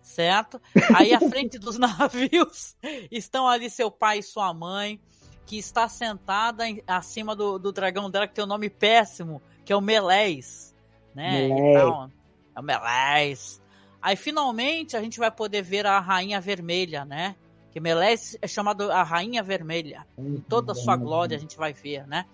certo? 0.02 0.62
Aí 0.94 1.14
à 1.14 1.20
frente 1.20 1.58
dos 1.58 1.78
navios 1.80 2.76
estão 3.12 3.48
ali 3.48 3.70
seu 3.70 3.90
pai 3.90 4.20
e 4.20 4.24
sua 4.24 4.54
mãe, 4.54 5.00
que 5.46 5.58
está 5.58 5.88
sentada 5.88 6.68
em, 6.68 6.82
acima 6.88 7.36
do, 7.36 7.58
do 7.60 7.72
dragão 7.72 8.10
dela, 8.10 8.28
que 8.28 8.34
tem 8.34 8.44
um 8.44 8.48
nome 8.48 8.70
péssimo, 8.70 9.42
que 9.64 9.72
é 9.72 9.76
o 9.76 9.82
Melés, 9.82 10.76
né? 11.14 11.48
Então, 11.48 12.12
é 12.56 12.60
o 12.60 12.64
Melés. 12.64 13.62
Aí 14.02 14.16
finalmente 14.16 14.98
a 14.98 15.02
gente 15.02 15.20
vai 15.20 15.32
poder 15.32 15.62
ver 15.62 15.86
a 15.86 16.00
Rainha 16.00 16.42
Vermelha, 16.42 17.06
né? 17.06 17.36
Que 17.72 17.80
Melés 17.80 18.38
é 18.42 18.48
chamado 18.48 18.92
a 18.92 19.04
Rainha 19.04 19.42
Vermelha. 19.42 20.06
Em 20.18 20.38
toda 20.42 20.74
a 20.74 20.76
sua 20.76 20.96
glória 20.96 21.38
a 21.38 21.40
gente 21.40 21.56
vai 21.56 21.72
ver, 21.72 22.06
né? 22.08 22.26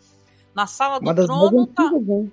Na 0.59 0.67
sala 0.67 0.99
do 0.99 1.15
trono 1.15 1.67
tá. 1.67 1.83
Antigas, 1.83 2.29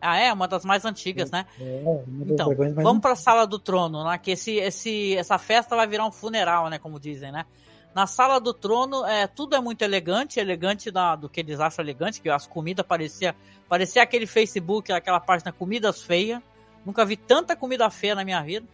ah, 0.00 0.16
é? 0.16 0.32
Uma 0.32 0.48
das 0.48 0.64
mais 0.64 0.84
antigas, 0.84 1.30
né? 1.30 1.46
É, 1.60 2.02
então, 2.26 2.52
vamos 2.74 3.00
para 3.00 3.12
a 3.12 3.16
sala 3.16 3.46
do 3.46 3.60
trono, 3.60 4.02
né? 4.02 4.18
Que 4.18 4.32
esse, 4.32 4.56
esse, 4.56 5.16
essa 5.16 5.38
festa 5.38 5.76
vai 5.76 5.86
virar 5.86 6.04
um 6.04 6.10
funeral, 6.10 6.68
né? 6.68 6.80
Como 6.80 6.98
dizem, 6.98 7.30
né? 7.30 7.46
Na 7.94 8.08
sala 8.08 8.40
do 8.40 8.52
trono, 8.52 9.06
é, 9.06 9.28
tudo 9.28 9.54
é 9.54 9.60
muito 9.60 9.82
elegante, 9.82 10.40
elegante 10.40 10.90
da, 10.90 11.14
do 11.14 11.28
que 11.28 11.38
eles 11.38 11.60
acham 11.60 11.84
elegante, 11.84 12.20
que 12.20 12.28
as 12.28 12.44
comidas 12.44 12.84
parecia, 12.84 13.36
parecia 13.68 14.02
aquele 14.02 14.26
Facebook, 14.26 14.90
aquela 14.90 15.20
página 15.20 15.52
Comidas 15.52 16.02
Feias. 16.02 16.42
Nunca 16.84 17.04
vi 17.04 17.16
tanta 17.16 17.54
comida 17.54 17.88
feia 17.88 18.16
na 18.16 18.24
minha 18.24 18.42
vida. 18.42 18.66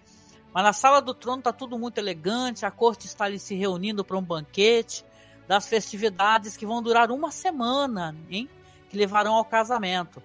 Mas 0.54 0.64
na 0.64 0.72
sala 0.72 1.02
do 1.02 1.12
trono 1.12 1.42
tá 1.42 1.52
tudo 1.52 1.78
muito 1.78 1.98
elegante, 1.98 2.64
a 2.64 2.70
corte 2.70 3.04
está 3.04 3.26
ali 3.26 3.38
se 3.38 3.54
reunindo 3.54 4.02
para 4.02 4.16
um 4.16 4.22
banquete 4.22 5.04
das 5.46 5.68
festividades 5.68 6.56
que 6.56 6.66
vão 6.66 6.82
durar 6.82 7.10
uma 7.10 7.30
semana, 7.30 8.16
hein? 8.30 8.48
Que 8.88 8.96
levarão 8.96 9.34
ao 9.34 9.44
casamento. 9.44 10.22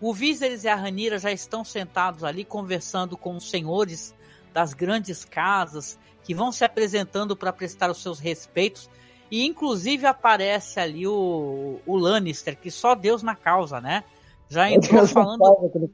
O 0.00 0.14
Viserys 0.14 0.64
e 0.64 0.68
a 0.68 0.74
Ranira 0.74 1.18
já 1.18 1.30
estão 1.30 1.64
sentados 1.64 2.24
ali 2.24 2.44
conversando 2.44 3.16
com 3.16 3.36
os 3.36 3.50
senhores 3.50 4.14
das 4.52 4.72
grandes 4.72 5.24
casas 5.24 5.98
que 6.22 6.34
vão 6.34 6.52
se 6.52 6.64
apresentando 6.64 7.36
para 7.36 7.52
prestar 7.52 7.90
os 7.90 8.02
seus 8.02 8.18
respeitos. 8.18 8.88
E 9.30 9.46
inclusive 9.46 10.06
aparece 10.06 10.80
ali 10.80 11.06
o, 11.06 11.80
o 11.86 11.96
Lannister, 11.96 12.56
que 12.58 12.70
só 12.70 12.94
Deus 12.94 13.22
na 13.22 13.36
causa, 13.36 13.80
né? 13.80 14.04
Já 14.48 14.68
entrou 14.68 15.06
falando, 15.06 15.38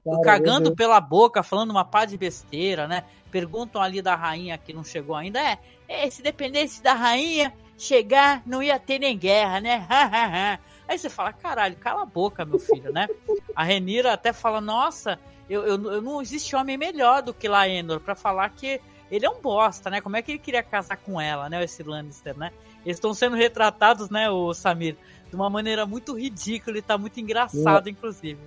cara, 0.02 0.20
cagando 0.22 0.74
pela 0.74 0.98
boca, 1.00 1.42
falando 1.42 1.70
uma 1.70 1.84
pá 1.84 2.06
de 2.06 2.16
besteira, 2.16 2.88
né? 2.88 3.04
Perguntam 3.30 3.82
ali 3.82 4.00
da 4.00 4.14
rainha 4.14 4.56
que 4.56 4.72
não 4.72 4.82
chegou 4.82 5.14
ainda. 5.14 5.38
É, 5.38 5.58
é 5.86 6.08
se 6.08 6.22
dependesse 6.22 6.82
da 6.82 6.94
rainha, 6.94 7.52
chegar, 7.78 8.42
não 8.46 8.62
ia 8.62 8.78
ter 8.78 8.98
nem 8.98 9.16
guerra, 9.16 9.60
né? 9.60 9.86
Aí 10.88 10.98
você 10.98 11.10
fala, 11.10 11.32
caralho, 11.32 11.76
cala 11.76 12.02
a 12.02 12.06
boca, 12.06 12.44
meu 12.44 12.58
filho, 12.58 12.92
né? 12.92 13.08
A 13.54 13.64
Renira 13.64 14.12
até 14.12 14.32
fala, 14.32 14.60
nossa, 14.60 15.18
eu, 15.50 15.64
eu, 15.64 15.92
eu 15.92 16.02
não 16.02 16.22
existe 16.22 16.54
homem 16.54 16.76
melhor 16.76 17.22
do 17.22 17.34
que 17.34 17.48
Laenor 17.48 18.00
para 18.00 18.14
falar 18.14 18.48
que 18.50 18.80
ele 19.10 19.26
é 19.26 19.30
um 19.30 19.40
bosta, 19.40 19.90
né? 19.90 20.00
Como 20.00 20.16
é 20.16 20.22
que 20.22 20.32
ele 20.32 20.38
queria 20.38 20.62
casar 20.62 20.96
com 20.96 21.20
ela, 21.20 21.48
né? 21.48 21.62
Esse 21.62 21.82
Lannister, 21.82 22.36
né? 22.36 22.52
Eles 22.84 22.98
estão 22.98 23.12
sendo 23.12 23.34
retratados, 23.34 24.10
né, 24.10 24.30
o 24.30 24.54
Samir, 24.54 24.96
de 25.28 25.34
uma 25.34 25.50
maneira 25.50 25.84
muito 25.84 26.16
ridícula 26.16 26.78
e 26.78 26.82
tá 26.82 26.96
muito 26.96 27.18
engraçado, 27.18 27.88
é. 27.88 27.90
inclusive. 27.90 28.38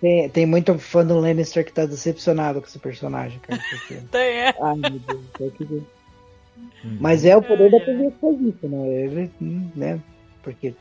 Tem, 0.00 0.28
tem 0.30 0.46
muito 0.46 0.78
fã 0.78 1.04
do 1.04 1.18
Lannister 1.18 1.64
que 1.64 1.72
tá 1.72 1.84
decepcionado 1.84 2.62
com 2.62 2.66
esse 2.66 2.78
personagem, 2.78 3.38
cara. 3.40 3.60
Porque... 3.68 3.96
tem, 4.10 4.20
é. 4.20 4.54
Ai, 4.58 4.76
meu 4.76 5.00
Deus, 5.38 5.52
que 5.54 5.82
Uhum. 6.84 6.98
Mas 7.00 7.24
é 7.24 7.36
o 7.36 7.42
poder 7.42 7.70
da 7.70 7.80
TV 7.80 8.10
que 8.10 8.18
faz 8.20 8.40
isso, 8.40 8.68
né? 8.68 8.88
Ele, 8.88 9.30
né? 9.74 10.00
Porque 10.42 10.74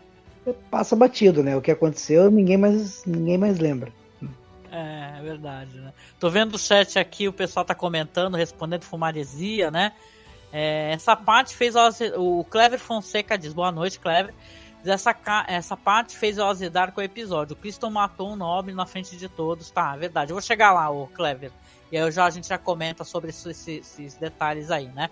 passa 0.70 0.96
batido, 0.96 1.44
né? 1.44 1.56
O 1.56 1.62
que 1.62 1.72
aconteceu, 1.72 2.30
ninguém 2.32 2.58
mais, 2.58 3.04
ninguém 3.06 3.38
mais 3.38 3.60
lembra. 3.60 3.92
É, 4.72 5.20
é 5.20 5.22
verdade, 5.22 5.78
né? 5.80 5.94
Tô 6.20 6.30
vendo 6.30 6.56
o 6.56 6.60
chat 6.60 7.00
aqui, 7.00 7.28
o 7.28 7.34
pessoal 7.34 7.66
tá 7.66 7.74
comentando, 7.74 8.36
respondendo 8.36 8.84
fumaresia, 8.84 9.72
né? 9.72 9.94
É, 10.52 10.92
essa 10.94 11.16
parte 11.16 11.56
fez 11.56 11.76
o, 11.76 12.40
o 12.40 12.44
Clever 12.46 12.80
Fonseca 12.80 13.38
diz, 13.38 13.54
boa 13.54 13.72
noite, 13.72 14.00
Clever. 14.00 14.34
Essa, 14.86 15.16
essa 15.48 15.76
parte 15.76 16.16
fez 16.16 16.38
eu 16.38 16.46
azedar 16.46 16.94
com 16.94 17.02
o 17.02 17.04
episódio. 17.04 17.54
O 17.54 17.58
Cristo 17.58 17.90
matou 17.92 18.32
um 18.32 18.36
nobre 18.36 18.74
na 18.74 18.86
frente 18.86 19.18
de 19.18 19.28
todos. 19.28 19.70
Tá, 19.70 19.94
é 19.96 19.98
verdade. 19.98 20.32
Eu 20.32 20.36
vou 20.36 20.42
chegar 20.42 20.72
lá, 20.72 20.90
o 20.90 21.08
Clever. 21.08 21.52
E 21.92 21.98
aí 21.98 22.12
já, 22.12 22.26
a 22.26 22.30
gente 22.30 22.48
já 22.48 22.58
comenta 22.58 23.04
sobre 23.04 23.32
esses, 23.32 23.68
esses 23.68 24.16
detalhes 24.16 24.72
aí, 24.72 24.88
né? 24.88 25.10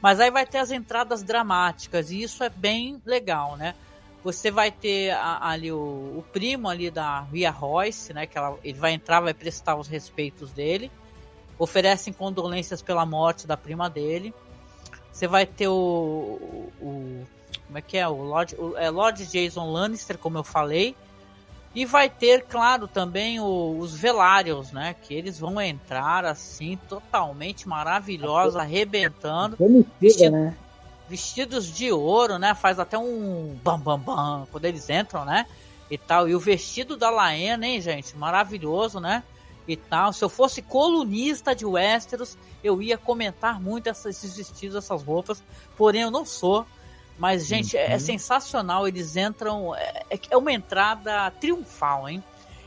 Mas 0.00 0.18
aí 0.18 0.30
vai 0.30 0.46
ter 0.46 0.58
as 0.58 0.70
entradas 0.70 1.22
dramáticas 1.22 2.10
e 2.10 2.22
isso 2.22 2.42
é 2.42 2.48
bem 2.48 3.00
legal, 3.04 3.56
né? 3.56 3.74
Você 4.22 4.50
vai 4.50 4.70
ter 4.70 5.12
ali 5.12 5.72
o, 5.72 5.76
o, 6.18 6.24
primo 6.32 6.68
ali 6.68 6.90
da 6.90 7.20
Ria 7.22 7.50
Royce, 7.50 8.12
né? 8.12 8.26
Que 8.26 8.36
ela, 8.36 8.58
ele 8.62 8.78
vai 8.78 8.92
entrar, 8.92 9.20
vai 9.20 9.32
prestar 9.32 9.76
os 9.76 9.88
respeitos 9.88 10.50
dele. 10.52 10.90
Oferecem 11.58 12.12
condolências 12.12 12.82
pela 12.82 13.04
morte 13.06 13.46
da 13.46 13.56
prima 13.56 13.88
dele. 13.88 14.34
Você 15.10 15.26
vai 15.26 15.46
ter 15.46 15.68
o, 15.68 15.72
o, 15.72 16.84
o 16.84 17.26
como 17.66 17.78
é 17.78 17.82
que 17.82 17.96
é 17.96 18.06
o 18.06 18.22
Lord, 18.22 18.56
o, 18.56 18.76
é 18.76 18.90
Lord 18.90 19.24
Jason 19.26 19.70
Lannister, 19.70 20.18
como 20.18 20.38
eu 20.38 20.44
falei, 20.44 20.96
e 21.74 21.84
vai 21.84 22.10
ter, 22.10 22.44
claro, 22.46 22.88
também 22.88 23.38
o, 23.38 23.76
os 23.78 23.94
Velários, 23.94 24.72
né? 24.72 24.94
Que 25.02 25.14
eles 25.14 25.38
vão 25.38 25.60
entrar 25.60 26.24
assim, 26.24 26.76
totalmente 26.88 27.68
maravilhosos, 27.68 28.56
arrebentando. 28.56 29.56
Vestido, 30.00 30.32
né? 30.32 30.56
Vestidos 31.08 31.72
de 31.72 31.92
ouro, 31.92 32.38
né? 32.38 32.54
Faz 32.54 32.80
até 32.80 32.98
um 32.98 33.56
bam 33.62 33.78
bam 33.78 33.98
bam 33.98 34.48
quando 34.50 34.64
eles 34.64 34.90
entram, 34.90 35.24
né? 35.24 35.46
E 35.88 35.96
tal. 35.96 36.28
E 36.28 36.34
o 36.34 36.40
vestido 36.40 36.96
da 36.96 37.08
Laena, 37.08 37.66
hein, 37.66 37.80
gente? 37.80 38.16
Maravilhoso, 38.16 38.98
né? 38.98 39.22
E 39.66 39.76
tal. 39.76 40.12
Se 40.12 40.24
eu 40.24 40.28
fosse 40.28 40.62
colunista 40.62 41.54
de 41.54 41.64
Westeros, 41.64 42.36
eu 42.64 42.82
ia 42.82 42.98
comentar 42.98 43.60
muito 43.60 43.86
esses 43.88 44.36
vestidos, 44.36 44.74
essas 44.74 45.04
roupas. 45.04 45.40
Porém, 45.76 46.02
eu 46.02 46.10
não 46.10 46.24
sou. 46.24 46.66
Mas, 47.20 47.46
gente, 47.46 47.76
é, 47.76 47.84
é 47.84 47.88
uhum. 47.90 47.94
é, 47.94 47.98
sensacional. 47.98 48.88
Eles 48.88 49.14
entram. 49.14 49.76
É, 49.76 50.04
é, 50.08 50.18
é, 50.30 50.36
uma 50.36 50.50
entrada 50.50 51.30
triunfal, 51.32 52.08
hein? 52.08 52.24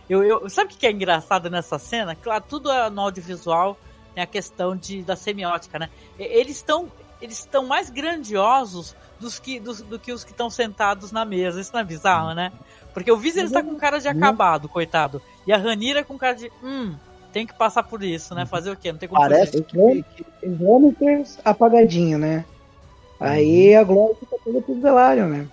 Eu, 0.07 0.23
eu, 0.23 0.47
sabe 0.47 0.71
o 0.71 0.77
que 0.77 0.85
é 0.85 0.91
engraçado 0.91 1.49
nessa 1.49 1.79
cena? 1.79 2.15
Claro, 2.15 2.43
tudo 2.47 2.71
é 2.71 2.87
no 2.87 3.01
audiovisual, 3.01 3.75
tem 4.13 4.23
a 4.23 4.27
questão 4.27 4.75
de, 4.75 5.01
da 5.01 5.15
semiótica, 5.15 5.79
né? 5.79 5.89
Eles 6.19 6.57
estão 6.57 6.91
eles 7.19 7.39
estão 7.39 7.65
mais 7.65 7.89
grandiosos 7.89 8.95
dos 9.17 9.39
que, 9.39 9.59
dos, 9.59 9.81
do 9.81 9.97
que 9.97 10.11
os 10.11 10.25
que 10.25 10.31
estão 10.31 10.49
sentados 10.49 11.11
na 11.11 11.23
mesa. 11.23 11.59
Isso 11.59 11.71
não 11.73 11.79
é 11.79 11.83
bizarro, 11.83 12.35
né? 12.35 12.51
Porque 12.93 13.11
o 13.11 13.17
Viser 13.17 13.45
está 13.45 13.63
com 13.63 13.75
cara 13.75 13.97
de 13.97 14.07
uhum. 14.07 14.17
acabado, 14.17 14.69
coitado. 14.69 15.21
E 15.47 15.53
a 15.53 15.57
Ranira 15.57 16.03
com 16.03 16.17
cara 16.17 16.35
de. 16.35 16.51
Hum, 16.61 16.93
tem 17.31 17.47
que 17.47 17.53
passar 17.53 17.81
por 17.83 18.03
isso, 18.03 18.35
né? 18.35 18.41
Uhum. 18.41 18.47
Fazer 18.47 18.71
o 18.71 18.75
quê? 18.75 18.91
Não 18.91 18.99
tem 18.99 19.09
como 19.09 19.21
Parece 19.21 19.53
fazer. 19.53 19.63
que, 19.63 20.23
ter 20.91 21.23
apagadinho, 21.43 22.19
né? 22.19 22.45
Aí 23.19 23.73
uhum. 23.73 23.79
a 23.79 23.83
glória 23.83 24.15
fica 24.19 24.35
toda 24.43 24.61
pro 24.61 24.81
Velaryon, 24.81 25.27
né? 25.27 25.47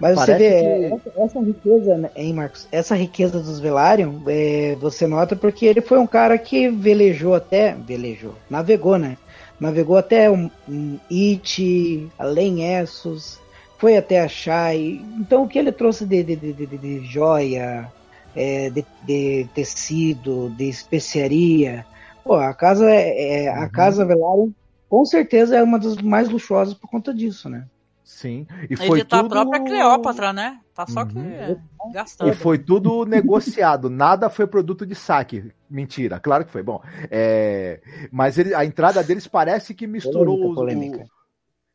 Mas 0.00 0.14
Parece 0.14 0.32
você 0.32 0.38
vê, 0.38 1.00
que... 1.00 1.20
essa, 1.20 1.40
riqueza, 1.40 1.96
né, 1.96 2.10
hein, 2.14 2.34
Marcos? 2.34 2.68
Essa 2.70 2.94
riqueza 2.94 3.40
dos 3.40 3.58
Velaryon, 3.58 4.20
é, 4.26 4.76
você 4.78 5.06
nota 5.06 5.34
porque 5.34 5.64
ele 5.64 5.80
foi 5.80 5.98
um 5.98 6.06
cara 6.06 6.36
que 6.36 6.68
velejou 6.68 7.34
até. 7.34 7.74
Velejou, 7.74 8.34
navegou, 8.50 8.98
né? 8.98 9.16
Navegou 9.58 9.96
até 9.96 10.30
um, 10.30 10.50
um 10.68 10.98
It, 11.10 12.08
além 12.18 12.78
Essos, 12.78 13.38
foi 13.78 13.96
até 13.96 14.20
a 14.20 14.28
Shai. 14.28 15.00
Então 15.18 15.44
o 15.44 15.48
que 15.48 15.58
ele 15.58 15.72
trouxe 15.72 16.04
de, 16.04 16.22
de, 16.22 16.36
de, 16.36 16.52
de, 16.52 16.66
de 16.66 17.06
joia, 17.06 17.90
é, 18.34 18.68
de, 18.68 18.84
de, 19.02 19.48
tecido, 19.54 20.50
de 20.50 20.68
especiaria. 20.68 21.86
Pô, 22.22 22.34
a 22.34 22.52
casa 22.52 22.90
é, 22.90 23.44
é 23.44 23.48
a 23.48 23.62
uhum. 23.62 23.68
casa 23.70 24.04
Velaryon 24.04 24.50
com 24.88 25.04
certeza 25.04 25.56
é 25.56 25.62
uma 25.62 25.78
das 25.78 25.96
mais 25.96 26.28
luxuosas 26.28 26.74
por 26.74 26.88
conta 26.88 27.12
disso, 27.12 27.48
né? 27.48 27.66
Sim. 28.04 28.46
E 28.70 28.76
foi 28.76 29.00
Editar 29.00 29.22
tudo... 29.22 29.26
a 29.26 29.42
própria 29.42 29.64
Cleópatra, 29.64 30.32
né? 30.32 30.60
Tá 30.72 30.86
só 30.86 31.04
que 31.04 31.18
é, 31.18 31.56
gastando. 31.92 32.30
E 32.30 32.34
foi 32.36 32.56
tudo 32.56 33.02
negociado, 33.06 33.90
nada 33.90 34.30
foi 34.30 34.46
produto 34.46 34.86
de 34.86 34.94
saque. 34.94 35.52
Mentira, 35.68 36.20
claro 36.20 36.44
que 36.44 36.52
foi. 36.52 36.62
Bom, 36.62 36.80
é... 37.10 37.80
mas 38.12 38.38
ele, 38.38 38.54
a 38.54 38.64
entrada 38.64 39.02
deles 39.02 39.26
parece 39.26 39.74
que 39.74 39.88
misturou 39.88 40.50
os, 40.50 40.54
polêmica. 40.54 40.98
o- 40.98 41.06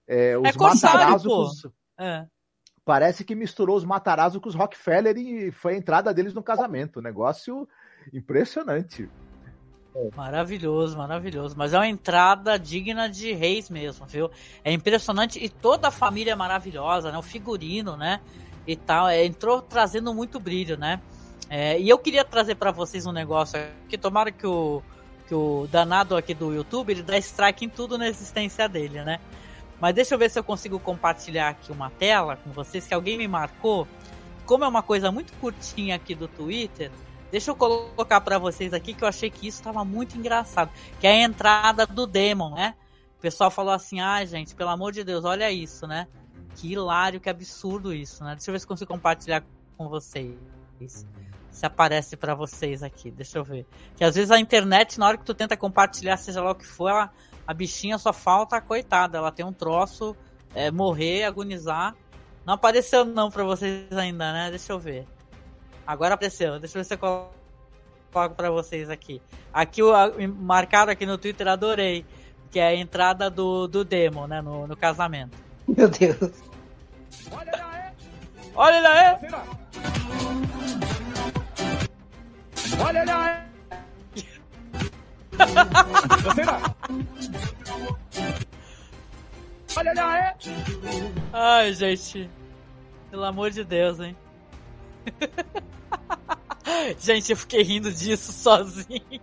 é, 0.07 0.38
os 0.38 0.47
É 0.47 0.53
pô. 0.53 0.59
com 0.59 1.41
os- 1.41 1.67
É. 1.99 2.25
Parece 2.85 3.23
que 3.25 3.35
misturou 3.35 3.75
os 3.75 3.83
Matarazzo 3.83 4.39
com 4.39 4.47
os 4.49 4.55
Rockefeller 4.55 5.17
e 5.17 5.51
foi 5.51 5.73
a 5.73 5.77
entrada 5.77 6.13
deles 6.13 6.33
no 6.33 6.41
casamento. 6.41 7.01
Negócio 7.01 7.67
impressionante. 8.13 9.09
Maravilhoso, 10.15 10.97
maravilhoso. 10.97 11.55
Mas 11.57 11.73
é 11.73 11.77
uma 11.77 11.88
entrada 11.88 12.57
digna 12.57 13.09
de 13.09 13.34
reis 13.34 13.69
mesmo, 13.69 14.05
viu? 14.05 14.31
É 14.63 14.72
impressionante 14.72 15.43
e 15.43 15.49
toda 15.49 15.89
a 15.89 15.91
família 15.91 16.31
é 16.31 16.35
maravilhosa, 16.35 17.11
né? 17.11 17.18
O 17.18 17.22
figurino, 17.22 17.97
né? 17.97 18.22
E 18.65 18.76
tal. 18.76 19.09
É, 19.09 19.26
entrou 19.26 19.61
trazendo 19.61 20.13
muito 20.13 20.39
brilho, 20.39 20.77
né? 20.77 21.01
É, 21.49 21.77
e 21.80 21.89
eu 21.89 21.97
queria 21.97 22.23
trazer 22.23 22.55
pra 22.55 22.72
vocês 22.72 23.05
um 23.05 23.11
negócio 23.11 23.59
que 23.89 23.97
tomara 23.97 24.31
que 24.31 24.47
o, 24.47 24.81
que 25.27 25.35
o 25.35 25.68
danado 25.69 26.15
aqui 26.15 26.34
do 26.34 26.53
YouTube 26.53 26.91
ele 26.91 27.03
dá 27.03 27.18
strike 27.18 27.65
em 27.65 27.69
tudo 27.69 27.97
na 27.97 28.07
existência 28.07 28.69
dele, 28.69 29.03
né? 29.03 29.19
Mas 29.80 29.93
deixa 29.93 30.15
eu 30.15 30.19
ver 30.19 30.30
se 30.30 30.39
eu 30.39 30.43
consigo 30.43 30.80
compartilhar 30.80 31.49
aqui 31.49 31.72
uma 31.72 31.89
tela 31.89 32.38
com 32.38 32.51
vocês 32.51 32.88
que 32.88 32.93
alguém 32.93 33.18
me 33.18 33.27
marcou. 33.27 33.85
Como 34.45 34.63
é 34.63 34.68
uma 34.68 34.84
coisa 34.84 35.11
muito 35.11 35.34
curtinha 35.34 35.95
aqui 35.95 36.15
do 36.15 36.27
Twitter, 36.27 36.89
Deixa 37.32 37.49
eu 37.49 37.56
colocar 37.56 38.20
pra 38.22 38.38
vocês 38.38 38.74
aqui 38.74 38.94
que 38.94 39.03
eu 39.03 39.08
achei 39.08 39.30
que 39.30 39.48
isso 39.48 39.64
tava 39.64 39.86
muito 39.86 40.18
engraçado. 40.18 40.70
Que 40.99 41.08
é 41.08 41.12
a 41.12 41.24
entrada 41.24 41.88
do 41.88 42.06
Demon, 42.06 42.53
né? 42.56 42.76
O 43.18 43.22
pessoal 43.22 43.49
falou 43.49 43.74
assim: 43.74 44.02
ah, 44.02 44.24
gente, 44.26 44.53
pelo 44.53 44.70
amor 44.70 44.91
de 44.91 45.03
Deus, 45.03 45.24
olha 45.24 45.49
isso, 45.49 45.88
né? 45.88 46.08
Que 46.56 46.74
hilário, 46.74 47.22
que 47.22 47.30
absurdo 47.30 47.94
isso, 47.94 48.24
né? 48.24 48.36
Deixa 48.36 48.49
eu 48.49 48.53
ver 48.53 48.60
se 48.60 48.68
consigo 48.68 48.91
compartilhar 48.91 49.44
com 49.78 49.88
vocês. 49.88 50.36
Se 51.49 51.66
aparece 51.66 52.18
pra 52.18 52.36
vocês 52.36 52.84
aqui, 52.84 53.10
deixa 53.10 53.38
eu 53.38 53.44
ver. 53.44 53.66
Que 53.95 54.03
às 54.03 54.16
vezes 54.16 54.32
a 54.32 54.40
internet, 54.40 54.99
na 54.99 55.08
hora 55.08 55.18
que 55.18 55.24
tu 55.24 55.34
tenta 55.34 55.56
compartilhar, 55.56 56.18
seja 56.18 56.41
lá 56.41 56.52
o 56.52 56.56
que 56.56 56.66
for, 56.66 56.90
ela, 56.90 57.12
a 57.48 57.53
bichinha 57.53 57.98
só 57.98 58.12
falta 58.12 58.60
coitada. 58.60 59.18
Ela 59.18 59.32
tem 59.32 59.45
um 59.45 59.53
troço, 59.53 60.16
é, 60.53 60.70
morrer, 60.70 61.24
agonizar. 61.24 61.95
Não 62.45 62.56
apareceu 62.56 63.06
não 63.06 63.30
pra 63.30 63.44
vocês 63.44 63.91
ainda, 63.91 64.34
né? 64.34 64.49
Deixa 64.49 64.74
eu 64.74 64.80
ver. 64.80 65.08
Agora 65.91 66.13
apareceu. 66.13 66.57
Deixa 66.57 66.77
eu 66.77 66.81
ver 66.84 66.85
se 66.88 66.93
eu 66.93 66.97
coloco 66.97 67.34
pra 68.38 68.49
vocês 68.49 68.89
aqui. 68.89 69.22
Aqui, 69.51 69.84
o- 69.84 69.93
a- 69.93 70.09
marcaram 70.39 70.89
aqui 70.89 71.05
no 71.05 71.18
Twitter, 71.18 71.45
adorei. 71.49 72.05
Que 72.49 72.61
é 72.61 72.68
a 72.68 72.76
entrada 72.76 73.30
do, 73.30 73.68
do 73.68 73.84
Demon, 73.84 74.26
né? 74.26 74.41
No, 74.41 74.65
no 74.68 74.77
casamento. 74.77 75.38
Meu 75.68 75.89
Deus. 75.89 76.31
Olha 77.30 77.49
ele 77.49 77.61
aí! 77.61 77.91
Olha 78.55 78.77
ele 78.77 78.88
aí! 78.88 79.19
Você 79.19 79.27
não! 79.27 79.43
Olha 89.77 89.91
ele 89.91 89.99
aí! 89.99 90.41
Ai, 91.34 91.73
gente. 91.73 92.30
Pelo 93.09 93.26
amor 93.26 93.51
de 93.51 93.63
Deus, 93.65 93.99
hein? 93.99 94.15
gente, 96.99 97.31
eu 97.31 97.38
fiquei 97.38 97.63
rindo 97.63 97.91
disso 97.91 98.31
sozinho. 98.31 99.22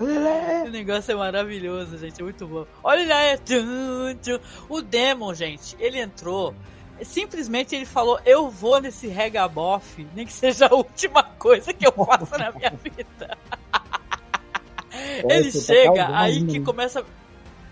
O 0.00 0.70
negócio 0.70 1.12
é 1.12 1.14
maravilhoso, 1.14 1.96
gente. 1.98 2.20
É 2.20 2.24
muito 2.24 2.46
bom. 2.46 2.66
Olha 2.82 3.38
tchum. 3.38 4.18
O 4.68 4.82
Demon, 4.82 5.34
gente, 5.34 5.76
ele 5.78 6.00
entrou. 6.00 6.54
Simplesmente 7.02 7.74
ele 7.74 7.86
falou: 7.86 8.20
Eu 8.24 8.50
vou 8.50 8.80
nesse 8.80 9.06
regabof, 9.06 10.06
nem 10.14 10.26
que 10.26 10.32
seja 10.32 10.66
a 10.66 10.74
última 10.74 11.22
coisa 11.22 11.72
que 11.72 11.86
eu 11.86 11.92
faço 12.04 12.38
na 12.38 12.50
minha 12.52 12.70
vida. 12.70 13.38
ele 15.28 15.52
tá 15.52 15.58
chega, 15.58 16.16
aí 16.16 16.44
que 16.44 16.60
começa, 16.60 17.04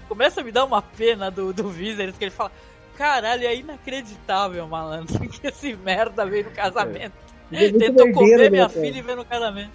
começa 0.09 0.41
a 0.41 0.45
me 0.45 0.53
dar 0.53 0.65
uma 0.65 0.83
pena 0.83 1.31
do, 1.31 1.53
do 1.53 1.69
Viserys, 1.69 2.17
que 2.17 2.25
ele 2.25 2.31
fala: 2.31 2.53
Caralho, 2.97 3.45
é 3.47 3.57
inacreditável, 3.57 4.67
malandro, 4.69 5.19
que 5.29 5.47
esse 5.47 5.75
merda 5.77 6.25
veio 6.27 6.45
no 6.45 6.51
casamento. 6.51 7.15
Ele 7.51 7.67
é 7.67 7.71
muito 7.71 7.79
Tentou 7.85 8.13
comer 8.13 8.39
né, 8.39 8.51
minha 8.51 8.69
cara? 8.69 8.81
filha 8.81 8.99
e 8.99 9.03
veio 9.03 9.17
no 9.17 9.25
casamento. 9.25 9.71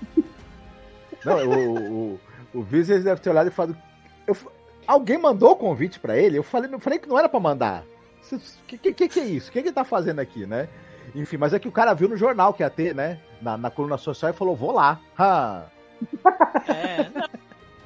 Não, 1.25 1.37
o, 1.45 1.77
o, 2.13 2.19
o 2.53 2.63
Viserys 2.63 3.03
deve 3.03 3.21
ter 3.21 3.29
olhado 3.29 3.47
e 3.47 3.51
falado. 3.51 3.77
eu 4.25 4.35
alguém 4.87 5.17
mandou 5.17 5.51
o 5.51 5.55
convite 5.55 5.99
pra 5.99 6.17
ele? 6.17 6.37
Eu 6.37 6.43
falei, 6.43 6.73
eu 6.73 6.79
falei 6.79 6.97
que 6.97 7.09
não 7.09 7.19
era 7.19 7.27
pra 7.27 7.39
mandar. 7.39 7.83
O 8.31 8.39
que, 8.67 8.77
que, 8.77 8.93
que, 8.93 9.09
que 9.09 9.19
é 9.19 9.25
isso? 9.25 9.49
O 9.49 9.51
que, 9.53 9.61
que 9.61 9.67
ele 9.67 9.75
tá 9.75 9.83
fazendo 9.83 10.19
aqui, 10.19 10.45
né? 10.45 10.67
Enfim, 11.13 11.37
mas 11.37 11.53
é 11.53 11.59
que 11.59 11.67
o 11.67 11.71
cara 11.71 11.93
viu 11.93 12.07
no 12.09 12.17
jornal 12.17 12.53
que 12.53 12.63
ia 12.63 12.69
ter, 12.69 12.95
né? 12.95 13.19
Na, 13.41 13.57
na 13.57 13.69
coluna 13.69 13.97
social 13.97 14.31
e 14.31 14.33
falou: 14.35 14.55
vou 14.55 14.71
lá. 14.71 14.99
Ah, 15.17 15.65
É, 16.67 17.09
não. 17.13 17.27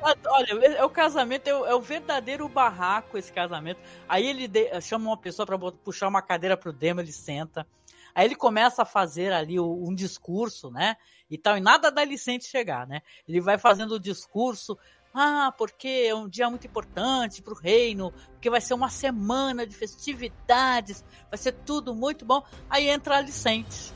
Olha, 0.01 0.65
é 0.77 0.83
o 0.83 0.89
casamento, 0.89 1.47
é 1.47 1.53
o, 1.55 1.65
é 1.65 1.75
o 1.75 1.81
verdadeiro 1.81 2.47
barraco 2.49 3.17
esse 3.17 3.31
casamento. 3.31 3.79
Aí 4.09 4.25
ele 4.25 4.47
de- 4.47 4.81
chama 4.81 5.09
uma 5.09 5.17
pessoa 5.17 5.45
bot- 5.57 5.77
puxar 5.83 6.07
uma 6.07 6.21
cadeira 6.21 6.57
pro 6.57 6.73
demo, 6.73 7.01
ele 7.01 7.11
senta. 7.11 7.67
Aí 8.13 8.25
ele 8.25 8.35
começa 8.35 8.81
a 8.81 8.85
fazer 8.85 9.31
ali 9.31 9.59
o- 9.59 9.87
um 9.87 9.93
discurso, 9.93 10.71
né? 10.71 10.97
E 11.29 11.37
tal, 11.37 11.57
e 11.57 11.61
nada 11.61 11.91
dá 11.91 12.03
licença 12.03 12.47
chegar, 12.49 12.85
né? 12.87 13.01
Ele 13.27 13.39
vai 13.39 13.57
fazendo 13.57 13.93
o 13.95 13.99
discurso. 13.99 14.77
Ah, 15.13 15.53
porque 15.57 16.07
é 16.07 16.15
um 16.15 16.27
dia 16.27 16.49
muito 16.49 16.65
importante 16.65 17.41
pro 17.41 17.53
reino, 17.53 18.11
porque 18.31 18.49
vai 18.49 18.61
ser 18.61 18.73
uma 18.73 18.89
semana 18.89 19.67
de 19.67 19.75
festividades, 19.75 21.03
vai 21.29 21.37
ser 21.37 21.51
tudo 21.51 21.93
muito 21.93 22.25
bom. 22.25 22.41
Aí 22.69 22.89
entra 22.89 23.15
a 23.15 23.17
Alicente. 23.17 23.93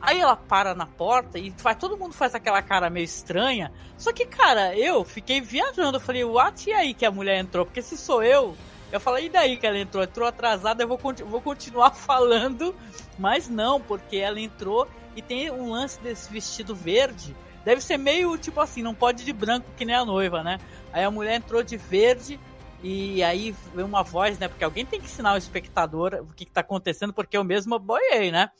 Aí 0.00 0.20
ela 0.20 0.36
para 0.36 0.74
na 0.74 0.86
porta 0.86 1.38
e 1.38 1.52
faz, 1.56 1.76
todo 1.76 1.96
mundo 1.96 2.14
faz 2.14 2.34
aquela 2.34 2.62
cara 2.62 2.88
meio 2.88 3.04
estranha. 3.04 3.72
Só 3.96 4.12
que, 4.12 4.24
cara, 4.26 4.76
eu 4.76 5.04
fiquei 5.04 5.40
viajando. 5.40 5.96
Eu 5.96 6.00
falei, 6.00 6.24
what? 6.24 6.68
E 6.68 6.72
aí 6.72 6.94
que 6.94 7.04
a 7.04 7.10
mulher 7.10 7.38
entrou? 7.38 7.66
Porque 7.66 7.82
se 7.82 7.96
sou 7.96 8.22
eu, 8.22 8.56
eu 8.92 9.00
falei, 9.00 9.26
e 9.26 9.28
daí 9.28 9.56
que 9.56 9.66
ela 9.66 9.78
entrou? 9.78 10.02
Entrou 10.02 10.28
atrasada, 10.28 10.82
eu 10.82 10.88
vou, 10.88 10.98
vou 11.26 11.40
continuar 11.40 11.90
falando. 11.96 12.74
Mas 13.18 13.48
não, 13.48 13.80
porque 13.80 14.16
ela 14.16 14.40
entrou 14.40 14.88
e 15.16 15.22
tem 15.22 15.50
um 15.50 15.70
lance 15.70 16.00
desse 16.00 16.32
vestido 16.32 16.74
verde. 16.74 17.34
Deve 17.64 17.80
ser 17.80 17.98
meio 17.98 18.38
tipo 18.38 18.60
assim, 18.60 18.82
não 18.82 18.94
pode 18.94 19.24
de 19.24 19.32
branco 19.32 19.66
que 19.76 19.84
nem 19.84 19.96
a 19.96 20.04
noiva, 20.04 20.42
né? 20.42 20.58
Aí 20.92 21.04
a 21.04 21.10
mulher 21.10 21.34
entrou 21.34 21.62
de 21.62 21.76
verde 21.76 22.38
e 22.82 23.22
aí 23.22 23.54
veio 23.74 23.86
uma 23.86 24.02
voz, 24.02 24.38
né? 24.38 24.48
Porque 24.48 24.64
alguém 24.64 24.86
tem 24.86 25.00
que 25.00 25.06
ensinar 25.06 25.34
o 25.34 25.36
espectador 25.36 26.14
o 26.22 26.32
que, 26.32 26.44
que 26.44 26.52
tá 26.52 26.60
acontecendo, 26.60 27.12
porque 27.12 27.36
eu 27.36 27.44
mesmo 27.44 27.78
boiei, 27.78 28.30
né? 28.30 28.50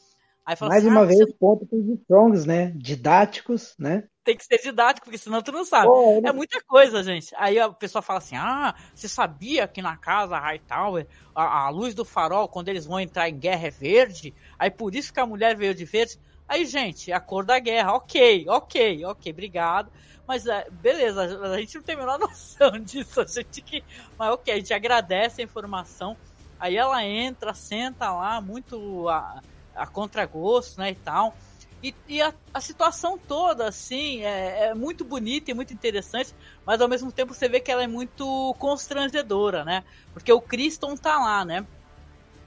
Aí 0.49 0.57
fala 0.57 0.70
Mais 0.70 0.83
assim, 0.83 0.91
uma 0.91 1.03
"Ah, 1.03 1.05
vez, 1.05 1.19
você 1.19 1.35
ponto 1.35 1.66
para 1.66 1.79
os 1.79 1.87
Strongs, 2.01 2.47
né? 2.47 2.73
Didáticos, 2.75 3.75
né? 3.79 4.05
tem 4.25 4.35
que 4.35 4.45
ser 4.45 4.59
didático, 4.59 5.05
porque 5.05 5.19
senão 5.19 5.43
tu 5.43 5.53
não 5.53 5.62
sabe. 5.62 5.89
Pô, 5.89 6.23
É 6.25 6.33
muita 6.33 6.59
coisa, 6.62 7.03
gente. 7.03 7.35
Aí 7.37 7.59
a 7.59 7.70
pessoa 7.70 8.01
fala 8.01 8.19
assim: 8.19 8.35
ah, 8.37 8.75
você 8.95 9.07
sabia 9.09 9.69
que 9.69 9.83
na 9.83 9.95
casa 9.95 10.39
Hightower 10.39 11.07
a, 11.35 11.66
a 11.66 11.69
luz 11.69 11.95
do 11.95 12.03
farol, 12.03 12.49
quando 12.49 12.70
eles 12.70 12.87
vão 12.87 12.99
entrar 12.99 13.29
em 13.29 13.39
guerra, 13.39 13.66
é 13.66 13.70
verde? 13.70 14.35
Aí 14.59 14.70
por 14.70 14.95
isso 14.95 15.12
que 15.12 15.20
a 15.20 15.27
mulher 15.27 15.55
veio 15.55 15.75
de 15.75 15.85
verde. 15.85 16.19
Aí, 16.49 16.65
gente, 16.65 17.12
é 17.12 17.15
a 17.15 17.20
cor 17.20 17.45
da 17.45 17.59
guerra. 17.59 17.93
Ok, 17.93 18.47
ok, 18.49 19.05
ok, 19.05 19.33
obrigado. 19.33 19.93
Mas 20.27 20.47
é, 20.47 20.66
beleza, 20.70 21.23
a 21.53 21.59
gente 21.61 21.75
não 21.77 21.83
tem 21.83 21.95
a 21.95 21.99
menor 21.99 22.19
noção 22.20 22.70
disso. 22.81 23.20
A 23.20 23.27
gente 23.27 23.61
que. 23.61 23.85
Mas 24.19 24.33
ok, 24.33 24.55
a 24.55 24.57
gente 24.57 24.73
agradece 24.73 25.43
a 25.43 25.45
informação. 25.45 26.16
Aí 26.59 26.75
ela 26.75 27.05
entra, 27.05 27.53
senta 27.53 28.11
lá, 28.11 28.41
muito 28.41 29.09
a, 29.09 29.41
a 29.79 29.87
contragosto, 29.87 30.81
né, 30.81 30.91
e 30.91 30.95
tal. 30.95 31.35
E, 31.83 31.95
e 32.09 32.21
a, 32.21 32.35
a 32.53 32.61
situação 32.61 33.17
toda, 33.17 33.69
assim, 33.69 34.25
é, 34.25 34.67
é 34.67 34.75
muito 34.75 35.05
bonita 35.05 35.51
e 35.51 35.55
muito 35.55 35.73
interessante, 35.73 36.35
mas 36.67 36.81
ao 36.81 36.89
mesmo 36.89 37.13
tempo 37.13 37.33
você 37.33 37.49
vê 37.49 37.61
que 37.61 37.71
ela 37.71 37.85
é 37.85 37.87
muito 37.87 38.55
constrangedora, 38.59 39.65
né? 39.65 39.85
Porque 40.13 40.33
o 40.33 40.41
Criston 40.41 40.97
tá 40.97 41.19
lá, 41.19 41.45
né? 41.45 41.65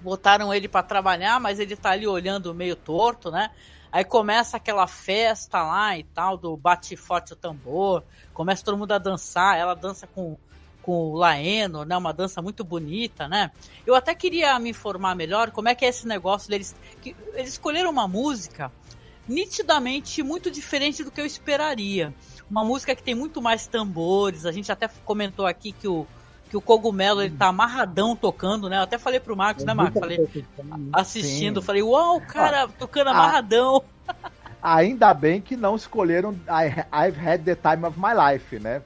Botaram 0.02 0.54
ele 0.54 0.68
para 0.68 0.84
trabalhar, 0.84 1.40
mas 1.40 1.60
ele 1.60 1.78
tá 1.78 1.92
ali 1.92 2.06
olhando 2.06 2.54
meio 2.54 2.76
torto, 2.76 3.32
né? 3.32 3.52
Aí 3.90 4.04
começa 4.04 4.58
aquela 4.58 4.88
festa 4.88 5.64
lá 5.64 5.98
e 5.98 6.04
tal, 6.04 6.38
do 6.38 6.58
bate 6.58 6.96
forte 6.96 7.34
o 7.34 7.36
tambor, 7.36 8.04
começa 8.34 8.64
todo 8.64 8.78
mundo 8.78 8.94
a 8.94 8.98
dançar, 8.98 9.58
ela 9.58 9.76
dança 9.76 10.08
com, 10.08 10.38
com 10.82 11.12
o 11.12 11.16
Laeno, 11.16 11.86
né? 11.86 11.96
Uma 11.96 12.14
dança 12.14 12.42
muito 12.42 12.64
bonita, 12.64 13.28
né? 13.28 13.52
Eu 13.86 13.96
até 13.96 14.14
queria 14.16 14.58
me 14.60 14.70
informar 14.70 15.16
melhor 15.16 15.52
como 15.52 15.70
é 15.70 15.76
que 15.76 15.86
é 15.86 15.90
esse 15.90 16.08
negócio 16.08 16.50
deles. 16.50 16.76
Que, 17.02 17.16
eles 17.34 17.52
escolheram 17.52 17.90
uma 17.90 18.08
música 18.08 18.72
nitidamente 19.28 20.24
muito 20.24 20.50
diferente 20.52 21.04
do 21.04 21.12
que 21.12 21.22
eu 21.22 21.26
esperaria. 21.26 22.14
Uma 22.50 22.64
música 22.66 22.96
que 22.96 23.04
tem 23.04 23.16
muito 23.16 23.42
mais 23.42 23.68
tambores. 23.68 24.46
A 24.46 24.52
gente 24.52 24.72
até 24.72 24.90
comentou 25.06 25.46
aqui 25.46 25.72
que 25.72 25.88
o, 25.88 26.06
que 26.50 26.58
o 26.58 26.62
cogumelo 26.62 27.22
ele 27.22 27.36
tá 27.36 27.48
amarradão 27.48 28.16
tocando, 28.16 28.68
né? 28.68 28.78
Eu 28.78 28.82
até 28.82 28.98
falei 28.98 29.20
pro 29.20 29.38
Marcos, 29.38 29.64
né, 29.64 29.74
Marcos? 29.74 30.00
Falei, 30.00 30.20
assistindo, 30.92 31.62
Sim. 31.62 31.66
falei, 31.66 31.82
uau, 31.82 32.18
o 32.18 32.22
cara 32.22 32.68
tocando 32.68 33.08
Ah. 33.08 33.12
amarradão. 33.12 33.84
ainda 34.62 35.14
bem 35.14 35.42
que 35.42 35.56
não 35.56 35.76
escolheram 35.76 36.34
I, 36.48 36.86
I've 36.92 37.18
had 37.18 37.44
the 37.44 37.56
time 37.56 37.86
of 37.86 37.98
my 37.98 38.12
life, 38.14 38.60
né? 38.60 38.82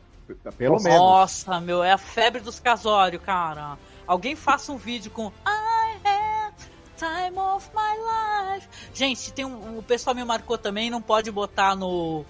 Pelo 0.58 0.82
menos. 0.82 1.00
Nossa, 1.00 1.60
meu, 1.60 1.84
é 1.84 1.92
a 1.92 1.98
febre 1.98 2.42
dos 2.42 2.60
casórios, 2.60 3.22
cara. 3.22 3.78
Alguém 4.08 4.36
faça 4.36 4.72
um 4.72 4.78
vídeo 4.78 5.12
com 5.12 5.28
I 5.46 6.00
have 6.04 6.56
time 6.98 7.38
of 7.38 7.70
my 7.74 8.54
life. 8.54 8.68
Gente, 8.94 9.32
tem 9.34 9.46
um, 9.46 9.78
o 9.78 9.84
pessoal 9.84 10.16
me 10.16 10.24
marcou 10.24 10.58
também, 10.58 10.90
não 10.90 11.02
pode 11.02 11.32
botar 11.32 11.76
no, 11.76 12.26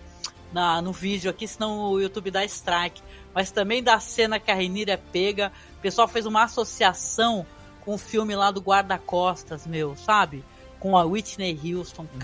na, 0.52 0.82
no 0.82 0.92
vídeo 0.92 1.30
aqui, 1.30 1.48
senão 1.48 1.92
o 1.92 2.00
YouTube 2.00 2.32
dá 2.32 2.44
strike. 2.46 3.02
Mas 3.34 3.52
também 3.52 3.84
da 3.84 4.00
cena 4.00 4.40
que 4.40 4.50
a 4.50 4.56
Renira 4.56 4.94
é 4.94 4.98
pega, 4.98 5.52
o 5.78 5.82
pessoal 5.82 6.08
fez 6.08 6.26
uma 6.26 6.44
associação 6.44 7.46
com 7.82 7.94
o 7.94 7.98
filme 7.98 8.36
lá 8.36 8.50
do 8.50 8.62
Guarda-Costas, 8.62 9.68
meu, 9.68 9.96
sabe? 9.96 10.44
Com 10.80 10.98
a 10.98 11.04
Whitney 11.04 11.60
Houston. 11.64 12.04
Uhum. 12.04 12.20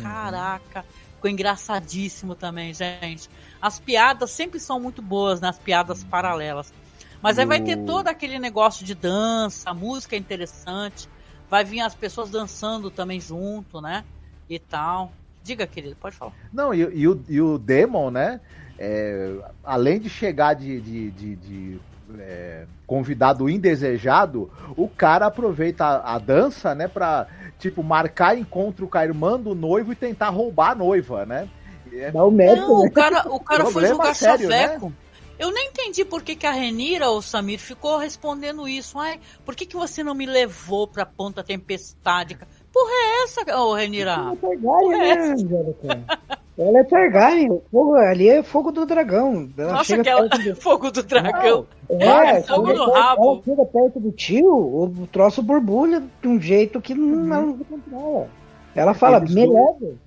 Ficou 1.21 1.29
engraçadíssimo 1.29 2.33
também, 2.33 2.73
gente. 2.73 3.29
As 3.61 3.79
piadas 3.79 4.31
sempre 4.31 4.59
são 4.59 4.79
muito 4.79 5.03
boas, 5.03 5.39
né? 5.39 5.49
As 5.49 5.59
piadas 5.59 6.03
paralelas. 6.03 6.73
Mas 7.21 7.37
aí 7.37 7.45
vai 7.45 7.61
ter 7.61 7.77
todo 7.85 8.07
aquele 8.07 8.39
negócio 8.39 8.83
de 8.83 8.95
dança, 8.95 9.71
música 9.71 10.15
interessante. 10.15 11.07
Vai 11.47 11.63
vir 11.63 11.81
as 11.81 11.93
pessoas 11.93 12.31
dançando 12.31 12.89
também 12.89 13.21
junto, 13.21 13.79
né? 13.79 14.03
E 14.49 14.57
tal. 14.57 15.11
Diga, 15.43 15.67
querido, 15.67 15.95
pode 15.95 16.15
falar. 16.15 16.33
Não, 16.51 16.73
e, 16.73 16.79
e 16.79 17.07
o, 17.07 17.23
e 17.29 17.39
o 17.39 17.59
Demon, 17.59 18.09
né? 18.09 18.41
é, 18.83 19.31
além 19.63 19.99
de 19.99 20.09
chegar 20.09 20.55
de, 20.55 20.81
de, 20.81 21.11
de- 21.11 21.35
de, 21.35 21.79
é, 22.19 22.65
convidado 22.85 23.49
indesejado, 23.49 24.51
o 24.75 24.87
cara 24.87 25.27
aproveita 25.27 25.85
a, 25.85 26.15
a 26.15 26.19
dança, 26.19 26.73
né? 26.75 26.87
Pra, 26.87 27.27
tipo, 27.59 27.83
marcar 27.83 28.37
encontro 28.37 28.87
com 28.87 28.97
a 28.97 29.03
irmã 29.05 29.39
do 29.39 29.53
noivo 29.55 29.91
e 29.91 29.95
tentar 29.95 30.29
roubar 30.29 30.71
a 30.71 30.75
noiva, 30.75 31.25
né? 31.25 31.47
É- 31.93 32.11
Dá 32.11 32.23
o 32.23 32.31
mérito, 32.31 32.67
Não, 32.67 32.83
né? 32.83 32.87
o 32.87 32.91
cara, 32.91 33.27
o 33.29 33.39
cara 33.39 33.65
foi 33.65 33.85
jogar 33.85 34.15
sério, 34.15 34.47
né? 34.47 34.67
chaveco. 34.67 34.93
Eu 35.37 35.51
nem 35.51 35.69
entendi 35.69 36.05
por 36.05 36.21
que, 36.21 36.35
que 36.35 36.45
a 36.45 36.51
Renira 36.51 37.09
ou 37.09 37.17
o 37.17 37.21
Samir 37.21 37.59
ficou 37.59 37.97
respondendo 37.97 38.67
isso. 38.67 38.99
Ai, 38.99 39.19
por 39.43 39.55
que, 39.55 39.65
que 39.65 39.75
você 39.75 40.03
não 40.03 40.13
me 40.13 40.27
levou 40.27 40.87
pra 40.87 41.03
Ponta 41.03 41.43
Tempestade? 41.43 42.37
Porra 42.71 42.91
é 42.91 43.23
essa, 43.23 43.57
ô 43.57 43.73
Renira? 43.73 44.11
É 44.11 44.35
Targaryen, 44.35 44.99
né, 44.99 45.31
Angélica? 45.33 46.39
Ela 46.67 46.79
é 46.79 46.83
Targaryen. 46.83 47.49
O 47.49 47.61
fogo, 47.71 47.95
ali 47.95 48.29
é 48.29 48.43
fogo 48.43 48.71
do 48.71 48.85
dragão. 48.85 49.49
Ela 49.57 49.71
Nossa, 49.73 49.83
chega 49.85 50.01
aquela 50.01 50.27
do- 50.27 50.55
fogo 50.61 50.91
do 50.91 51.01
dragão. 51.03 51.65
É, 51.89 52.41
fogo 52.43 52.67
no 52.67 52.83
ela- 52.83 52.99
rabo. 53.01 53.23
ela 53.33 53.41
chega 53.43 53.65
perto 53.65 53.99
do 53.99 54.11
tio, 54.11 54.47
o 54.53 55.07
troço 55.11 55.41
borbulha 55.41 56.03
de 56.21 56.27
um 56.27 56.39
jeito 56.39 56.79
que 56.79 56.93
não, 56.93 57.33
ela 57.33 57.45
não 57.47 57.57
controla. 57.57 58.27
Ela 58.75 58.93
fala, 58.93 59.17
Eles 59.17 59.33
me 59.33 59.45
dois- 59.47 59.59
leve. 59.81 59.97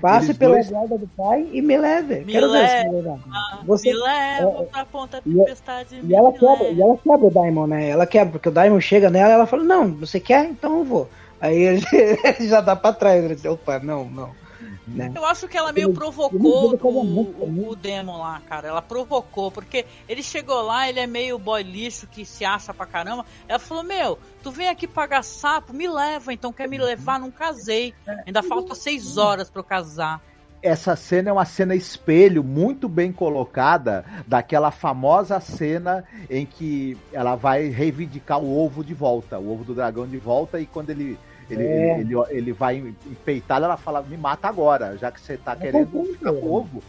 Passe 0.00 0.26
eles 0.26 0.36
pela 0.38 0.52
dois- 0.54 0.70
guarda 0.70 0.98
do 0.98 1.08
pai 1.16 1.48
e 1.52 1.62
me 1.62 1.76
leve. 1.76 2.16
Me 2.20 2.32
Quero 2.32 2.52
ver 2.52 2.68
se 2.68 2.74
leva, 2.74 2.88
me 2.90 2.96
levar. 2.96 3.18
Você, 3.66 3.88
me 3.88 3.96
leva 3.98 4.62
é, 4.62 4.64
pra 4.66 4.84
Ponta 4.84 5.22
e- 5.24 5.34
Tempestade. 5.34 6.00
E 6.04 6.14
ela 6.14 6.32
quebra, 6.32 6.52
leva. 6.64 6.64
e 6.74 6.82
ela 6.82 6.98
quebra 6.98 7.26
o 7.26 7.30
Daimon, 7.30 7.66
né? 7.66 7.88
Ela 7.88 8.06
quebra, 8.06 8.32
porque 8.32 8.48
o 8.50 8.52
Daimon 8.52 8.80
chega 8.80 9.08
nela 9.10 9.30
e 9.30 9.32
ela 9.32 9.46
fala, 9.46 9.64
não, 9.64 9.92
você 9.94 10.20
quer? 10.20 10.44
Então 10.44 10.78
eu 10.78 10.84
vou. 10.84 11.08
Aí 11.40 11.56
ele, 11.56 11.82
ele 11.92 12.46
já 12.48 12.60
dá 12.60 12.76
pra 12.76 12.92
trás, 12.92 13.24
ele 13.24 13.34
diz, 13.34 13.46
opa, 13.46 13.78
não, 13.78 14.04
não. 14.04 14.30
Né? 14.86 15.12
Eu 15.14 15.24
acho 15.26 15.48
que 15.48 15.56
ela 15.56 15.72
meio 15.72 15.88
Ele- 15.88 15.94
provocou 15.94 16.68
ele 16.70 16.78
faz 16.78 16.94
o, 16.94 17.04
muito 17.04 17.36
o, 17.42 17.68
o 17.70 17.76
Demon 17.76 18.18
lá, 18.18 18.40
cara. 18.48 18.68
Ela 18.68 18.82
provocou, 18.82 19.50
porque 19.50 19.84
ele 20.08 20.22
chegou 20.22 20.62
lá, 20.62 20.88
ele 20.88 21.00
é 21.00 21.06
meio 21.06 21.38
boy 21.38 21.62
lixo 21.62 22.06
que 22.06 22.24
se 22.24 22.44
acha 22.44 22.72
pra 22.72 22.86
caramba. 22.86 23.24
Ela 23.48 23.58
falou: 23.58 23.82
Meu, 23.82 24.18
tu 24.42 24.50
vem 24.50 24.68
aqui 24.68 24.86
pagar 24.86 25.22
sapo, 25.22 25.72
me 25.72 25.88
leva, 25.88 26.32
então 26.32 26.52
quer 26.52 26.68
me 26.68 26.78
levar? 26.78 27.18
Não 27.18 27.30
casei. 27.30 27.94
Ainda 28.26 28.42
falta 28.42 28.74
seis 28.74 29.16
horas 29.16 29.50
pra 29.50 29.60
eu 29.60 29.64
casar. 29.64 30.20
essa 30.62 30.96
cena 30.96 31.30
é 31.30 31.32
uma 31.32 31.44
cena 31.44 31.74
espelho 31.76 32.42
muito 32.42 32.88
bem 32.88 33.12
colocada 33.12 34.04
daquela 34.26 34.70
famosa 34.72 35.38
cena 35.38 36.02
em 36.28 36.44
que 36.44 36.96
ela 37.12 37.36
vai 37.36 37.68
reivindicar 37.68 38.40
o 38.40 38.58
ovo 38.64 38.82
de 38.82 38.94
volta, 38.94 39.38
o 39.38 39.52
ovo 39.52 39.62
do 39.64 39.74
dragão 39.74 40.06
de 40.08 40.16
volta, 40.18 40.58
e 40.60 40.66
quando 40.66 40.90
ele. 40.90 41.18
Ele, 41.48 41.62
É. 41.64 41.98
ele, 42.00 42.14
ele, 42.14 42.24
ele 42.30 42.52
vai 42.52 42.76
enfeitá-la, 43.06 43.66
ela 43.66 43.76
fala, 43.76 44.02
me 44.02 44.16
mata 44.16 44.48
agora, 44.48 44.96
já 44.98 45.10
que 45.12 45.20
você 45.20 45.36
tá 45.36 45.54
querendo 45.54 45.86
confundo, 45.90 46.12
ficar 46.18 46.32
com 46.32 46.38
o 46.46 46.54
ovo. 46.56 46.82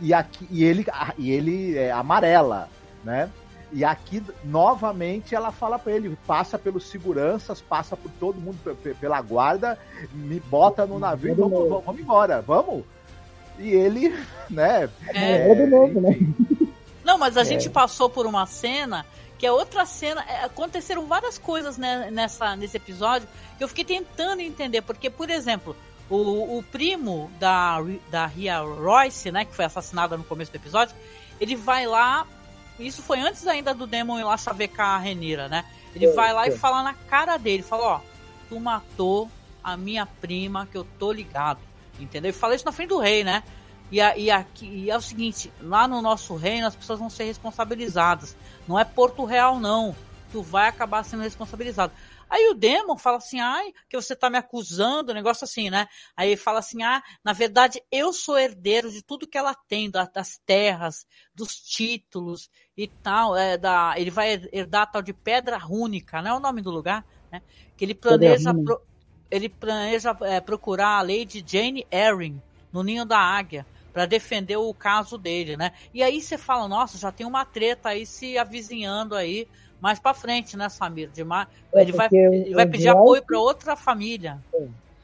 E, 0.00 0.12
aqui, 0.14 0.46
e 0.50 0.62
ele, 0.64 0.84
e 1.18 1.30
ele 1.32 1.76
é 1.78 1.90
amarela, 1.90 2.68
né? 3.02 3.30
E 3.72 3.84
aqui, 3.84 4.22
novamente, 4.44 5.34
ela 5.34 5.50
fala 5.50 5.78
pra 5.78 5.92
ele: 5.92 6.16
passa 6.26 6.56
pelos 6.58 6.88
seguranças, 6.88 7.60
passa 7.60 7.96
por 7.96 8.10
todo 8.20 8.40
mundo, 8.40 8.56
pe- 8.62 8.74
pe- 8.74 8.94
pela 8.94 9.20
guarda, 9.20 9.76
me 10.14 10.38
bota 10.38 10.86
no 10.86 10.98
navio 10.98 11.32
e 11.32 11.34
vamos, 11.34 11.68
vamos, 11.68 11.84
vamos 11.84 12.00
embora, 12.00 12.40
vamos. 12.42 12.84
E 13.58 13.70
ele, 13.70 14.14
né? 14.48 14.88
É. 15.08 15.50
É 15.50 15.54
de 15.54 15.66
novo, 15.66 16.00
né? 16.00 16.16
Não, 17.04 17.18
mas 17.18 17.36
a 17.36 17.40
É. 17.40 17.44
gente 17.44 17.68
passou 17.68 18.08
por 18.08 18.24
uma 18.26 18.46
cena 18.46 19.04
que 19.38 19.46
é 19.46 19.52
outra 19.52 19.84
cena. 19.84 20.24
é, 20.28 20.44
aconteceram 20.44 21.06
várias 21.06 21.36
coisas 21.36 21.76
né, 21.76 22.08
nessa, 22.12 22.54
nesse 22.56 22.76
episódio 22.76 23.28
eu 23.64 23.68
fiquei 23.68 23.84
tentando 23.84 24.40
entender. 24.40 24.82
Porque, 24.82 25.08
por 25.10 25.30
exemplo, 25.30 25.76
o, 26.10 26.58
o 26.58 26.62
primo 26.62 27.30
da, 27.38 27.78
da 28.10 28.26
Ria 28.26 28.60
Royce, 28.60 29.30
né, 29.30 29.44
que 29.44 29.54
foi 29.54 29.64
assassinada 29.64 30.16
no 30.16 30.24
começo 30.24 30.50
do 30.52 30.56
episódio, 30.56 30.94
ele 31.40 31.56
vai 31.56 31.86
lá. 31.86 32.26
Isso 32.78 33.02
foi 33.02 33.20
antes 33.20 33.46
ainda 33.46 33.72
do 33.74 33.86
Demon 33.86 34.18
ir 34.18 34.24
lá 34.24 34.36
chavecar 34.36 34.90
a 34.96 34.98
Renira, 34.98 35.48
né? 35.48 35.64
Ele 35.94 36.06
Foi, 36.08 36.16
vai 36.16 36.32
lá 36.34 36.46
e 36.46 36.50
foi. 36.50 36.58
fala 36.58 36.82
na 36.82 36.92
cara 36.92 37.38
dele: 37.38 37.62
fala, 37.62 37.82
ó, 37.84 38.00
tu 38.50 38.60
matou 38.60 39.30
a 39.64 39.76
minha 39.76 40.04
prima, 40.04 40.66
que 40.70 40.76
eu 40.76 40.86
tô 40.98 41.10
ligado. 41.10 41.58
Entendeu? 41.98 42.28
E 42.30 42.34
fala 42.34 42.54
isso 42.54 42.66
na 42.66 42.72
frente 42.72 42.90
do 42.90 42.98
rei, 42.98 43.24
né? 43.24 43.42
E, 43.90 44.00
a- 44.00 44.16
e 44.18 44.30
aqui 44.30 44.66
e 44.66 44.90
é 44.90 44.96
o 44.96 45.00
seguinte, 45.00 45.50
lá 45.62 45.88
no 45.88 46.02
nosso 46.02 46.34
reino 46.36 46.66
as 46.66 46.76
pessoas 46.76 46.98
vão 46.98 47.08
ser 47.08 47.24
responsabilizadas. 47.24 48.36
Não 48.68 48.78
é 48.78 48.84
Porto 48.84 49.24
Real, 49.24 49.58
não. 49.58 49.96
Tu 50.32 50.42
vai 50.42 50.68
acabar 50.68 51.02
sendo 51.04 51.22
responsabilizado. 51.22 51.92
Aí 52.28 52.48
o 52.48 52.54
Demon 52.54 52.96
fala 52.98 53.18
assim, 53.18 53.40
ai, 53.40 53.72
que 53.88 53.96
você 53.96 54.16
tá 54.16 54.28
me 54.28 54.38
acusando, 54.38 55.12
um 55.12 55.14
negócio 55.14 55.44
assim, 55.44 55.70
né? 55.70 55.86
Aí 56.16 56.30
ele 56.30 56.36
fala 56.36 56.58
assim, 56.58 56.82
ah, 56.82 57.02
na 57.24 57.32
verdade 57.32 57.80
eu 57.90 58.12
sou 58.12 58.38
herdeiro 58.38 58.90
de 58.90 59.02
tudo 59.02 59.28
que 59.28 59.38
ela 59.38 59.54
tem, 59.68 59.90
da- 59.90 60.06
das 60.06 60.38
terras, 60.44 61.06
dos 61.34 61.54
títulos 61.56 62.48
e 62.76 62.88
tal. 63.02 63.36
É, 63.36 63.56
da, 63.56 63.94
ele 63.96 64.10
vai 64.10 64.32
herdar 64.52 64.82
a 64.82 64.86
tal 64.86 65.02
de 65.02 65.12
Pedra 65.14 65.56
Rúnica, 65.58 66.20
não 66.22 66.30
é 66.32 66.34
o 66.34 66.40
nome 66.40 66.62
do 66.62 66.70
lugar, 66.70 67.04
né? 67.30 67.42
Que 67.76 67.84
ele 67.84 67.94
planeja, 67.94 68.52
pro- 68.54 68.80
ele 69.30 69.48
planeja 69.48 70.16
é, 70.22 70.40
procurar 70.40 70.98
a 70.98 71.02
Lady 71.02 71.44
Jane 71.46 71.86
Arryn 71.92 72.42
no 72.72 72.82
Ninho 72.82 73.04
da 73.04 73.18
Águia 73.18 73.66
para 73.92 74.06
defender 74.06 74.56
o 74.56 74.74
caso 74.74 75.16
dele, 75.16 75.56
né? 75.56 75.72
E 75.92 76.02
aí 76.02 76.20
você 76.20 76.36
fala, 76.36 76.68
nossa, 76.68 76.98
já 76.98 77.10
tem 77.10 77.26
uma 77.26 77.44
treta 77.46 77.88
aí 77.90 78.04
se 78.06 78.36
avizinhando 78.36 79.14
aí 79.14 79.48
mais 79.80 79.98
para 79.98 80.14
frente, 80.14 80.56
né, 80.56 80.68
Samir? 80.68 81.10
De 81.12 81.22
É, 81.22 81.82
ele 81.82 81.92
vai, 81.92 82.08
ele 82.12 82.54
vai 82.54 82.66
pedir 82.66 82.88
Royce- 82.88 82.98
apoio 83.00 83.22
para 83.26 83.38
outra 83.38 83.76
família. 83.76 84.38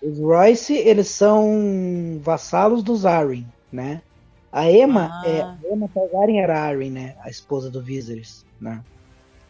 Os 0.03 0.19
Royce, 0.19 0.75
eles 0.75 1.09
são 1.09 2.19
vassalos 2.23 2.83
dos 2.83 3.07
Arryn, 3.07 3.45
né? 3.73 4.03
A 4.51 4.71
Emma, 4.71 5.09
Ah. 5.13 5.29
é, 5.29 5.41
a 5.43 5.57
Emma 5.73 5.89
Targaryen 5.93 6.41
era 6.41 6.61
Arryn, 6.61 6.91
né? 6.91 7.15
A 7.23 7.31
esposa 7.31 7.71
do 7.71 7.81
Viserys, 7.83 8.45
né? 8.61 8.81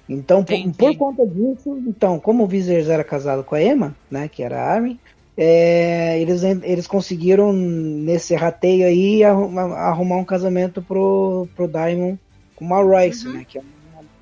Então, 0.09 0.45
por, 0.45 0.57
por 0.77 0.97
conta 0.97 1.27
disso, 1.27 1.83
então, 1.87 2.19
como 2.21 2.45
o 2.45 2.47
Viserys 2.47 2.89
era 2.89 3.03
casado 3.05 3.43
com 3.45 3.55
a 3.55 3.63
Emma, 3.63 3.97
né? 4.11 4.29
Que 4.29 4.43
era 4.43 4.61
a 4.61 4.75
Arryn, 4.75 4.99
é, 5.37 6.21
eles, 6.21 6.43
eles 6.43 6.87
conseguiram, 6.87 7.53
nesse 7.53 8.35
rateio 8.35 8.87
aí, 8.87 9.25
arrumar, 9.25 9.73
arrumar 9.75 10.17
um 10.17 10.25
casamento 10.25 10.83
pro, 10.83 11.49
pro 11.57 11.67
Daimon 11.67 12.17
com 12.55 12.65
uma 12.65 12.83
Royce, 12.83 13.27
Uhum. 13.27 13.33
né? 13.35 13.47
Que 13.49 13.59
é 13.59 13.61
uma 13.63 13.71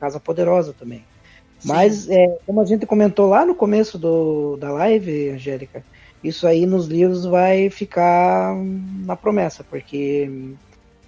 casa 0.00 0.18
poderosa 0.18 0.72
também. 0.72 1.04
Mas, 1.64 2.08
é, 2.08 2.26
como 2.46 2.60
a 2.60 2.64
gente 2.64 2.86
comentou 2.86 3.28
lá 3.28 3.44
no 3.44 3.54
começo 3.54 3.98
do, 3.98 4.56
da 4.56 4.72
live, 4.72 5.28
Angélica, 5.30 5.84
isso 6.24 6.46
aí 6.46 6.64
nos 6.64 6.86
livros 6.86 7.26
vai 7.26 7.68
ficar 7.68 8.54
na 9.04 9.14
promessa, 9.14 9.62
porque 9.62 10.30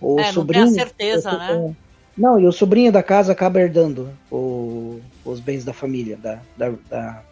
o 0.00 0.18
É, 0.18 0.24
não 0.32 0.46
tem 0.46 0.60
a 0.60 0.66
sobrinho. 0.66 0.74
certeza, 0.74 1.32
o- 1.32 1.38
né? 1.38 1.74
Não, 2.16 2.38
e 2.38 2.46
o 2.46 2.52
sobrinho 2.52 2.92
da 2.92 3.02
casa 3.02 3.32
acaba 3.32 3.58
herdando 3.60 4.10
o- 4.30 5.00
os 5.24 5.40
bens 5.40 5.64
da 5.64 5.72
família, 5.72 6.18
da, 6.18 6.38
da, 6.56 6.70
da, 6.90 7.22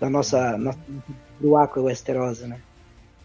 da 0.00 0.08
nossa, 0.10 0.56
nossa 0.56 0.78
do 1.40 1.56
Aqua 1.56 1.82
Westerosa, 1.82 2.46
né? 2.46 2.60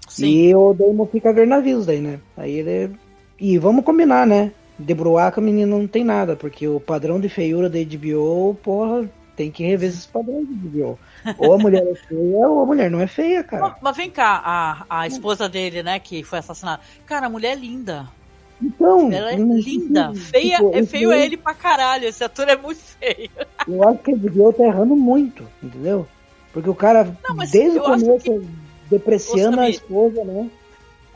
Sim. 0.07 0.25
E 0.25 0.55
o 0.55 0.73
Daemon 0.73 1.05
fica 1.05 1.29
a 1.29 1.33
ver 1.33 1.45
navios 1.45 1.85
daí, 1.85 2.01
né? 2.01 2.19
Aí 2.35 2.53
ele. 2.57 2.95
E 3.39 3.59
vamos 3.59 3.85
combinar, 3.85 4.25
né? 4.25 4.51
De 4.79 4.93
Bruaca, 4.93 5.41
menino, 5.41 5.77
não 5.77 5.87
tem 5.87 6.03
nada, 6.05 6.35
porque 6.35 6.67
o 6.67 6.79
padrão 6.79 7.19
de 7.19 7.27
feiura 7.27 7.69
da 7.69 7.77
HBO, 7.79 8.57
porra, 8.63 9.09
tem 9.35 9.51
que 9.51 9.63
rever 9.63 9.89
esses 9.89 10.05
padrões 10.05 10.47
de 10.47 10.53
HBO. 10.53 10.97
Ou 11.37 11.53
a 11.53 11.57
mulher 11.57 11.85
é 11.85 11.95
feia, 11.95 12.47
ou 12.47 12.61
a 12.61 12.65
mulher 12.65 12.89
não 12.89 13.01
é 13.01 13.07
feia, 13.07 13.43
cara. 13.43 13.75
Mas, 13.81 13.97
vem 13.97 14.09
cá, 14.09 14.41
a, 14.43 14.85
a 15.01 15.07
esposa 15.07 15.49
dele, 15.49 15.83
né, 15.83 15.99
que 15.99 16.23
foi 16.23 16.39
assassinada. 16.39 16.81
Cara, 17.05 17.27
a 17.27 17.29
mulher 17.29 17.53
é 17.53 17.55
linda. 17.55 18.07
Então. 18.61 19.11
Ela 19.11 19.31
é 19.31 19.37
não- 19.37 19.57
linda. 19.57 20.13
Feia, 20.13 20.57
tipo, 20.57 20.75
é 20.75 20.85
feio 20.85 21.11
é 21.11 21.25
ele 21.25 21.37
pra 21.37 21.53
caralho. 21.53 22.05
Esse 22.05 22.23
ator 22.23 22.47
é 22.47 22.57
muito 22.57 22.79
feio. 22.79 23.29
Eu 23.67 23.87
acho 23.87 23.99
que 23.99 24.11
a 24.11 24.15
HBO 24.15 24.53
tá 24.53 24.63
errando 24.63 24.95
muito, 24.95 25.45
entendeu? 25.61 26.07
Porque 26.51 26.69
o 26.69 26.75
cara, 26.75 27.15
mas 27.35 27.51
desde 27.51 27.79
o 27.79 27.83
começo, 27.83 28.43
depreciando 28.89 29.57
Ô, 29.57 29.61
a 29.61 29.69
esposa, 29.69 30.23
né? 30.23 30.49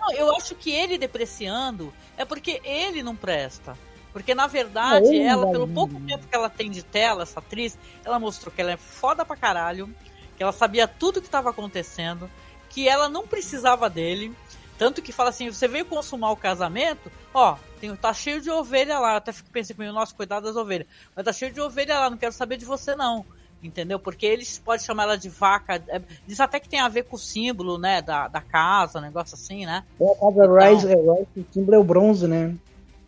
Não, 0.04 0.12
eu 0.12 0.36
acho 0.36 0.54
que 0.56 0.72
ele 0.72 0.98
depreciando 0.98 1.94
é 2.18 2.26
porque 2.26 2.62
ele 2.66 3.02
não 3.02 3.16
presta. 3.16 3.78
Porque, 4.12 4.36
na 4.36 4.46
verdade, 4.46 5.20
ela, 5.20 5.50
pelo 5.50 5.68
pouco 5.68 6.00
tempo 6.02 6.28
que 6.28 6.36
ela 6.36 6.50
tem 6.50 6.70
de 6.70 6.84
tela, 6.84 7.24
essa 7.24 7.40
atriz, 7.40 7.78
ela 8.06 8.20
mostrou 8.20 8.54
que 8.54 8.62
ela 8.62 8.72
é 8.72 8.78
foda 8.78 9.26
pra 9.26 9.36
caralho, 9.36 9.94
que 10.38 10.44
ela 10.44 10.52
sabia 10.52 10.88
tudo 10.88 11.20
que 11.20 11.28
estava 11.28 11.50
acontecendo, 11.50 12.30
que 12.70 12.88
ela 12.88 13.10
não 13.10 13.28
precisava 13.28 13.90
dele. 13.90 14.36
Tanto 14.78 15.02
que 15.02 15.12
fala 15.12 15.30
assim: 15.30 15.52
você 15.52 15.68
veio 15.68 15.86
consumar 15.86 16.32
o 16.32 16.38
casamento, 16.38 17.12
ó, 17.34 17.58
tem, 17.80 17.96
tá 17.96 18.14
cheio 18.14 18.40
de 18.40 18.52
ovelha 18.52 19.00
lá. 19.00 19.14
Eu 19.14 19.18
até 19.18 19.32
fico 19.32 19.50
pensando 19.50 19.78
comigo, 19.78 19.94
nossa, 19.94 20.14
cuidado 20.14 20.44
das 20.44 20.56
ovelhas. 20.56 20.88
Mas 21.16 21.26
tá 21.26 21.34
cheio 21.34 21.52
de 21.52 21.60
ovelha 21.60 22.00
lá, 22.00 22.10
não 22.10 22.18
quero 22.18 22.34
saber 22.34 22.58
de 22.58 22.66
você, 22.66 22.96
não. 22.96 23.26
Entendeu? 23.64 23.98
Porque 23.98 24.26
eles 24.26 24.60
podem 24.60 24.86
chamar 24.86 25.04
ela 25.04 25.18
de 25.18 25.30
vaca. 25.30 25.82
é, 25.88 26.02
diz 26.28 26.40
até 26.40 26.60
que 26.60 26.68
tem 26.68 26.82
a 26.82 26.90
ver 26.90 27.04
com 27.04 27.16
o 27.16 27.20
símbolo, 27.20 27.78
né? 27.78 28.02
Da, 28.02 28.28
da 28.28 28.42
casa, 28.42 29.00
um 29.00 29.02
negócio 29.02 29.36
assim, 29.36 29.66
né? 29.66 29.84
É, 30.00 30.06
a 30.06 30.16
casa 30.16 30.70
Rise, 30.70 30.92
é, 30.92 30.96
Rise, 30.96 31.28
o 31.38 31.46
símbolo 31.54 31.76
é 31.76 31.80
o 31.80 31.84
bronze, 31.84 32.28
né? 32.28 32.56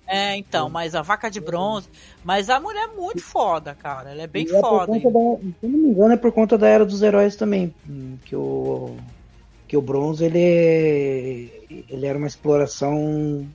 É, 0.07 0.37
então, 0.37 0.69
mas 0.69 0.93
a 0.93 1.01
vaca 1.01 1.29
de 1.29 1.41
bronze. 1.41 1.89
Mas 2.23 2.49
a 2.49 2.59
mulher 2.59 2.89
é 2.89 2.95
muito 2.95 3.23
foda, 3.23 3.73
cara. 3.73 4.11
Ela 4.11 4.21
é 4.21 4.27
bem 4.27 4.45
E 4.45 4.55
é 4.55 4.61
foda. 4.61 4.93
da, 4.93 4.99
se 4.99 5.67
não 5.67 5.79
me 5.79 5.89
engano, 5.89 6.13
é 6.13 6.17
por 6.17 6.31
conta 6.31 6.57
da 6.57 6.67
Era 6.67 6.85
dos 6.85 7.01
Heróis 7.01 7.35
também. 7.35 7.73
Que 8.23 8.35
o, 8.35 8.95
que 9.67 9.75
o 9.75 9.81
bronze, 9.81 10.23
ele, 10.23 11.51
ele 11.89 12.05
era 12.05 12.17
uma 12.17 12.27
exploração 12.27 13.47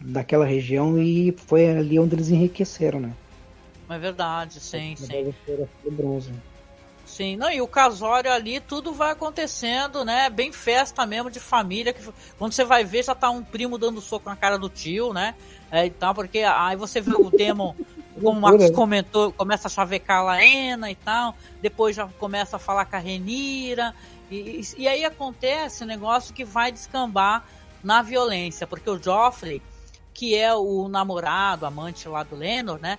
daquela 0.00 0.46
região 0.46 0.98
e 0.98 1.32
foi 1.32 1.68
ali 1.68 1.98
onde 1.98 2.14
eles 2.14 2.30
enriqueceram, 2.30 3.00
né? 3.00 3.12
É 3.90 3.98
verdade, 3.98 4.60
sim, 4.60 4.94
sim. 4.96 5.34
Do 5.84 5.90
bronze. 5.90 6.30
Sim, 7.08 7.36
não, 7.36 7.50
e 7.50 7.60
o 7.60 7.66
casório 7.66 8.30
ali, 8.30 8.60
tudo 8.60 8.92
vai 8.92 9.12
acontecendo, 9.12 10.04
né? 10.04 10.28
Bem 10.28 10.52
festa 10.52 11.06
mesmo 11.06 11.30
de 11.30 11.40
família. 11.40 11.92
Que, 11.92 12.06
quando 12.38 12.52
você 12.52 12.64
vai 12.64 12.84
ver, 12.84 13.02
já 13.02 13.14
tá 13.14 13.30
um 13.30 13.42
primo 13.42 13.78
dando 13.78 13.98
soco 14.00 14.28
na 14.28 14.36
cara 14.36 14.58
do 14.58 14.68
tio, 14.68 15.14
né? 15.14 15.34
É, 15.70 15.86
e 15.86 15.90
tal, 15.90 16.14
porque 16.14 16.40
aí 16.40 16.76
você 16.76 17.00
vê 17.00 17.14
o 17.14 17.30
Demon, 17.30 17.74
como 18.22 18.38
o 18.38 18.40
Marcos 18.40 18.70
comentou, 18.70 19.32
começa 19.32 19.68
a 19.68 19.70
chavecar 19.70 20.18
a 20.18 20.22
Laena 20.22 20.90
e 20.90 20.94
tal, 20.94 21.34
depois 21.62 21.96
já 21.96 22.06
começa 22.18 22.56
a 22.56 22.58
falar 22.58 22.84
com 22.84 22.96
a 22.96 22.98
Renira, 22.98 23.94
e, 24.30 24.60
e, 24.60 24.82
e 24.82 24.88
aí 24.88 25.04
acontece 25.04 25.84
um 25.84 25.86
negócio 25.86 26.34
que 26.34 26.44
vai 26.44 26.70
descambar 26.70 27.44
na 27.82 28.02
violência, 28.02 28.66
porque 28.66 28.88
o 28.88 29.02
Joffrey, 29.02 29.62
que 30.12 30.36
é 30.36 30.54
o 30.54 30.88
namorado, 30.88 31.64
amante 31.64 32.06
lá 32.06 32.22
do 32.22 32.36
Lenor, 32.36 32.78
né? 32.78 32.98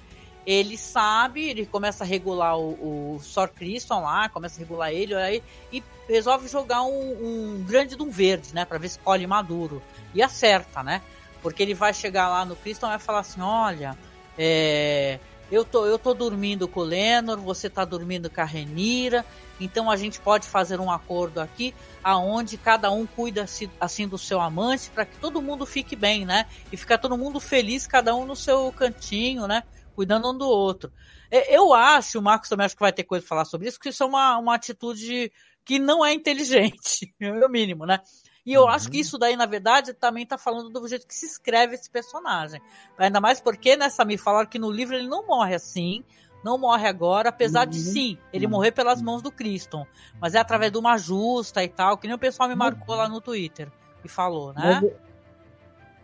Ele 0.49 0.79
sabe, 0.79 1.47
ele 1.47 1.63
começa 1.63 2.03
a 2.03 2.07
regular 2.07 2.57
o, 2.57 3.13
o 3.13 3.19
Sor 3.19 3.49
Criston 3.49 4.01
lá, 4.01 4.27
começa 4.29 4.57
a 4.57 4.61
regular 4.61 4.91
ele, 4.91 5.13
aí, 5.13 5.43
e 5.71 5.83
resolve 6.07 6.47
jogar 6.47 6.81
um, 6.81 6.89
um 6.89 7.63
grande 7.63 7.95
de 7.95 8.01
um 8.01 8.09
verde, 8.09 8.51
né? 8.51 8.65
Pra 8.65 8.79
ver 8.79 8.89
se 8.89 8.97
colhe 8.97 9.27
maduro. 9.27 9.79
E 10.11 10.23
acerta, 10.23 10.81
né? 10.81 11.03
Porque 11.43 11.61
ele 11.61 11.75
vai 11.75 11.93
chegar 11.93 12.27
lá 12.29 12.43
no 12.45 12.55
Criston 12.55 12.87
e 12.87 12.89
vai 12.89 12.97
falar 12.97 13.19
assim: 13.19 13.41
olha, 13.41 13.95
é, 14.39 15.19
eu, 15.51 15.63
tô, 15.63 15.85
eu 15.85 15.99
tô 15.99 16.15
dormindo 16.15 16.67
com 16.67 16.79
o 16.79 16.83
Lenor, 16.83 17.37
você 17.37 17.69
tá 17.69 17.85
dormindo 17.85 18.27
com 18.27 18.41
a 18.41 18.45
Renira, 18.45 19.23
então 19.61 19.87
a 19.87 19.95
gente 19.95 20.19
pode 20.19 20.47
fazer 20.47 20.79
um 20.79 20.89
acordo 20.89 21.39
aqui 21.39 21.75
aonde 22.03 22.57
cada 22.57 22.89
um 22.89 23.05
cuida 23.05 23.45
assim 23.79 24.07
do 24.07 24.17
seu 24.17 24.41
amante 24.41 24.89
para 24.89 25.05
que 25.05 25.15
todo 25.19 25.43
mundo 25.43 25.63
fique 25.67 25.95
bem, 25.95 26.25
né? 26.25 26.47
E 26.71 26.77
ficar 26.77 26.97
todo 26.97 27.15
mundo 27.15 27.39
feliz, 27.39 27.85
cada 27.85 28.15
um 28.15 28.25
no 28.25 28.35
seu 28.35 28.71
cantinho, 28.71 29.45
né? 29.45 29.61
Cuidando 29.99 30.31
um 30.31 30.37
do 30.37 30.47
outro. 30.47 30.93
É, 31.29 31.53
Eu 31.53 31.73
acho, 31.73 32.19
o 32.19 32.21
Marcos 32.21 32.47
também 32.47 32.65
acho 32.65 32.73
que 32.73 32.79
vai 32.79 32.93
ter 32.93 33.03
coisa 33.03 33.21
pra 33.21 33.27
falar 33.27 33.43
sobre 33.43 33.67
isso, 33.67 33.77
que 33.77 33.89
isso 33.89 34.01
é 34.01 34.05
uma, 34.05 34.37
uma 34.37 34.55
atitude 34.55 35.29
que 35.65 35.77
não 35.77 36.05
é 36.05 36.13
inteligente, 36.13 37.13
é 37.19 37.45
o 37.45 37.49
mínimo, 37.49 37.85
né? 37.85 37.99
E 38.45 38.53
eu 38.53 38.65
acho 38.65 38.89
que 38.89 38.97
isso 38.97 39.17
daí, 39.17 39.35
na 39.35 39.45
verdade, 39.45 39.93
também 39.93 40.25
tá 40.25 40.37
falando 40.37 40.69
do 40.69 40.87
jeito 40.87 41.05
que 41.05 41.13
se 41.13 41.25
escreve 41.25 41.75
esse 41.75 41.89
personagem. 41.89 42.61
Ainda 42.97 43.19
mais 43.19 43.41
porque, 43.41 43.75
nessa 43.75 44.05
me 44.05 44.17
falaram 44.17 44.47
que 44.47 44.57
no 44.57 44.71
livro 44.71 44.95
ele 44.95 45.09
não 45.09 45.27
morre 45.27 45.53
assim, 45.53 46.01
não 46.45 46.57
morre 46.57 46.87
agora, 46.87 47.27
apesar 47.27 47.65
de 47.65 47.77
sim, 47.77 48.17
ele 48.31 48.47
morrer 48.47 48.71
pelas 48.71 49.01
mãos 49.01 49.21
do 49.21 49.33
Criston. 49.33 49.85
Mas 50.17 50.33
é 50.33 50.39
através 50.39 50.71
de 50.71 50.77
uma 50.77 50.97
justa 50.97 51.61
e 51.61 51.67
tal, 51.67 51.97
que 51.97 52.07
nem 52.07 52.15
o 52.15 52.19
pessoal 52.19 52.47
me 52.47 52.55
marcou 52.55 52.95
lá 52.95 53.09
no 53.09 53.19
Twitter 53.19 53.69
e 54.01 54.07
falou, 54.07 54.53
né? 54.53 54.79
Mas, 54.81 55.08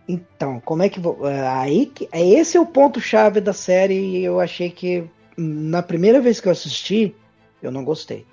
Então, 0.08 0.60
como 0.60 0.84
é 0.84 0.90
que 0.90 1.00
é, 1.00 1.48
Aí 1.48 1.86
que- 1.88 2.08
é 2.12 2.24
esse 2.26 2.58
é 2.58 2.60
o 2.60 2.66
ponto 2.66 3.00
chave 3.02 3.42
da 3.42 3.54
série 3.54 3.96
e 3.96 4.24
eu 4.24 4.40
achei 4.40 4.70
que 4.70 5.02
hum, 5.38 5.70
na 5.70 5.82
primeira 5.82 6.22
vez 6.22 6.40
que 6.40 6.48
eu 6.48 6.52
assisti, 6.52 7.16
eu 7.62 7.72
não 7.72 7.84
gostei. 7.84 8.26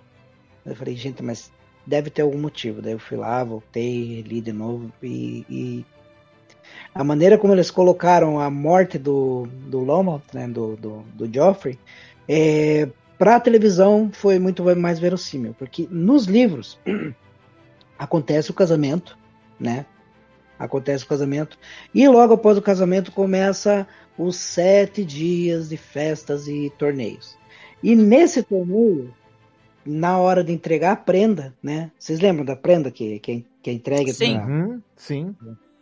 Eu 0.64 0.76
falei, 0.76 0.94
gente, 0.94 1.22
mas 1.22 1.50
deve 1.86 2.10
ter 2.10 2.22
algum 2.22 2.38
motivo. 2.38 2.82
Daí 2.82 2.92
eu 2.92 2.98
fui 2.98 3.16
lá, 3.16 3.42
voltei, 3.42 4.22
li 4.22 4.40
de 4.40 4.52
novo 4.52 4.92
e, 5.02 5.44
e 5.48 5.86
a 6.94 7.02
maneira 7.02 7.38
como 7.38 7.54
eles 7.54 7.70
colocaram 7.70 8.38
a 8.38 8.50
morte 8.50 8.98
do, 8.98 9.46
do 9.66 9.80
Lomont, 9.80 10.22
né, 10.32 10.46
do, 10.46 10.76
do, 10.76 11.02
do 11.14 11.32
Joffrey, 11.32 11.78
é, 12.28 12.88
para 13.18 13.36
a 13.36 13.40
televisão 13.40 14.10
foi 14.12 14.38
muito 14.38 14.62
mais 14.76 14.98
verossímil, 14.98 15.54
porque 15.58 15.88
nos 15.90 16.26
livros 16.26 16.78
acontece 17.98 18.50
o 18.50 18.54
casamento, 18.54 19.18
né? 19.58 19.86
Acontece 20.64 21.04
o 21.04 21.08
casamento 21.08 21.58
e 21.94 22.06
logo 22.08 22.34
após 22.34 22.56
o 22.56 22.62
casamento 22.62 23.10
começa 23.12 23.86
os 24.16 24.36
sete 24.36 25.04
dias 25.04 25.68
de 25.68 25.76
festas 25.76 26.46
e 26.46 26.70
torneios. 26.78 27.36
E 27.82 27.96
nesse 27.96 28.42
torneio, 28.42 29.12
na 29.84 30.18
hora 30.18 30.44
de 30.44 30.52
entregar 30.52 30.92
a 30.92 30.96
prenda, 30.96 31.52
né? 31.62 31.90
Vocês 31.98 32.20
lembram 32.20 32.44
da 32.44 32.54
prenda 32.54 32.90
que, 32.92 33.18
que, 33.18 33.32
é- 33.32 33.42
que 33.60 33.70
é 33.70 33.72
entregue 33.72 34.12
Sim. 34.12 34.34
pra- 34.36 34.46
Uhum, 34.46 34.82
sim. 34.96 35.36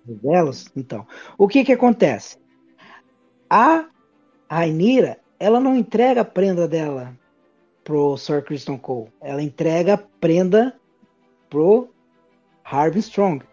delas. 0.06 0.66
Então, 0.74 1.06
o 1.36 1.46
que 1.46 1.62
que 1.64 1.72
acontece? 1.72 2.38
A 3.50 3.86
Rainira, 4.48 5.18
ela 5.38 5.60
não 5.60 5.76
entrega 5.76 6.22
a 6.22 6.24
prenda 6.24 6.66
dela 6.66 7.14
pro 7.84 8.16
Sir 8.16 8.42
Kristen 8.42 8.78
Cole. 8.78 9.10
Ela 9.20 9.42
entrega 9.42 9.94
a 9.94 9.98
prenda 9.98 10.74
pro 11.50 11.88
Harvey 12.64 13.00
Strong. 13.00 13.44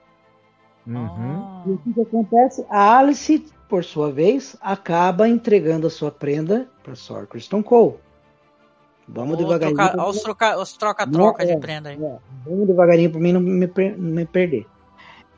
Uhum. 0.87 1.63
E 1.65 1.71
o 1.71 1.77
que 1.79 1.93
que 1.93 2.01
acontece? 2.01 2.65
A 2.69 2.97
Alice, 2.99 3.45
por 3.67 3.83
sua 3.83 4.11
vez, 4.11 4.55
acaba 4.61 5.27
entregando 5.27 5.87
a 5.87 5.89
sua 5.89 6.09
prenda 6.09 6.67
para 6.83 6.95
Sir 6.95 7.27
Kristen 7.27 7.61
Cole. 7.61 7.95
Vamos 9.07 9.37
devagarinho. 9.37 9.75
troca- 9.77 10.05
os 10.09 10.21
troca- 10.21 10.59
os 10.59 10.73
troca-troca 10.77 11.43
Não, 11.43 11.51
de 11.51 11.57
é, 11.57 11.59
prenda 11.59 11.89
aí. 11.89 11.95
é, 12.01 12.17
vamos 12.45 12.67
devagarinho 12.67 13.09
para 13.11 13.19
mim 13.19 13.31
não 13.33 13.39
me, 13.41 13.67
não 13.67 13.97
me 13.97 14.25
perder. 14.25 14.65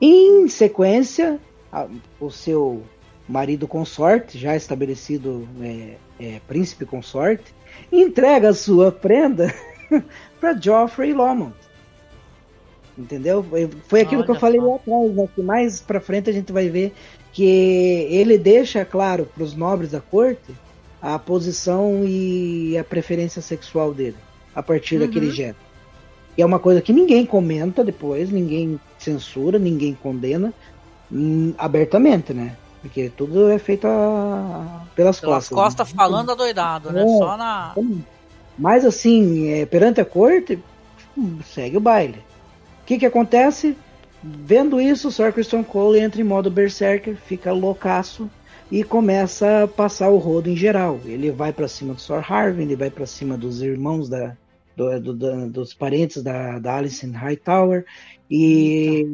Em 0.01 0.47
sequência, 0.47 1.39
a- 1.71 1.87
o 2.19 2.29
seu 2.31 2.83
marido 3.27 3.67
consorte, 3.67 4.37
já 4.39 4.55
estabelecido 4.55 5.47
é, 5.61 5.97
é, 6.19 6.41
príncipe 6.47 6.85
consorte, 6.85 7.53
entrega 7.91 8.49
a 8.49 8.53
sua 8.53 8.91
prenda 8.91 9.53
para 10.39 10.59
Joffrey 10.59 11.13
Lomond. 11.13 11.53
Entendeu? 12.99 13.41
Foi- 13.87 14.01
aquilo 14.01 14.23
que 14.25 14.29
eu 14.29 14.33
Olha 14.33 14.39
falei 14.41 14.59
só. 14.59 14.67
lá 14.67 14.75
atrás, 14.75 15.15
né? 15.15 15.29
Que 15.33 15.41
mais 15.41 15.79
pra 15.79 16.01
frente 16.01 16.29
a 16.29 16.33
gente 16.33 16.51
vai 16.51 16.67
ver 16.67 16.93
que 17.31 17.45
ele 18.11 18.37
deixa 18.37 18.83
claro 18.83 19.25
para 19.33 19.41
os 19.43 19.55
nobres 19.55 19.91
da 19.91 20.01
corte 20.01 20.53
a 21.01 21.17
posição 21.17 22.03
e 22.05 22.77
a 22.77 22.83
preferência 22.83 23.41
sexual 23.41 23.93
dele 23.93 24.17
a 24.53 24.61
partir 24.61 24.95
Uhum. 24.95 25.07
daquele 25.07 25.31
gesto. 25.31 25.55
E 26.37 26.41
é 26.41 26.45
uma 26.45 26.59
coisa 26.59 26.81
que 26.81 26.91
ninguém 26.91 27.25
comenta 27.25 27.83
depois, 27.85 28.29
ninguém 28.29 28.77
censura, 28.97 29.57
ninguém 29.57 29.93
condena 29.93 30.53
hum, 31.11 31.53
abertamente, 31.57 32.33
né? 32.33 32.55
Porque 32.81 33.09
tudo 33.15 33.49
é 33.49 33.57
feito 33.59 33.87
a- 33.87 34.85
pelas 34.95 35.19
Pelas 35.21 35.47
costas. 35.49 35.57
costas 35.57 35.89
né? 35.89 35.95
falando 35.95 36.31
adoidado, 36.31 36.91
né? 36.91 37.03
É. 37.03 37.17
Só 37.17 37.37
na. 37.37 37.73
Mas 38.57 38.83
assim, 38.85 39.49
é, 39.49 39.65
perante 39.65 40.01
a 40.01 40.05
corte, 40.05 40.59
hum, 41.17 41.39
segue 41.45 41.77
o 41.77 41.79
baile. 41.81 42.19
Que 42.89 42.97
que 42.97 43.05
acontece? 43.05 43.77
Vendo 44.23 44.81
isso, 44.81 45.09
o 45.09 45.11
Sir 45.11 45.31
Christian 45.31 45.61
Cole 45.61 45.99
entra 45.99 46.19
em 46.19 46.23
modo 46.23 46.49
berserker, 46.49 47.15
fica 47.15 47.51
loucaço 47.53 48.27
e 48.71 48.83
começa 48.83 49.65
a 49.65 49.67
passar 49.67 50.09
o 50.09 50.17
rodo 50.17 50.49
em 50.49 50.55
geral. 50.57 50.99
Ele 51.05 51.29
vai 51.29 51.53
pra 51.53 51.67
cima 51.67 51.93
do 51.93 52.01
Sir 52.01 52.15
Harvey, 52.27 52.63
ele 52.65 52.75
vai 52.75 52.89
pra 52.89 53.05
cima 53.05 53.37
dos 53.37 53.61
irmãos 53.61 54.09
da, 54.09 54.35
do- 54.75 54.99
do- 54.99 55.13
da- 55.13 55.45
dos 55.45 55.71
parentes 55.75 56.23
da, 56.23 56.57
da 56.57 56.77
Alicent 56.77 57.13
Hightower. 57.13 57.85
E 58.27 59.07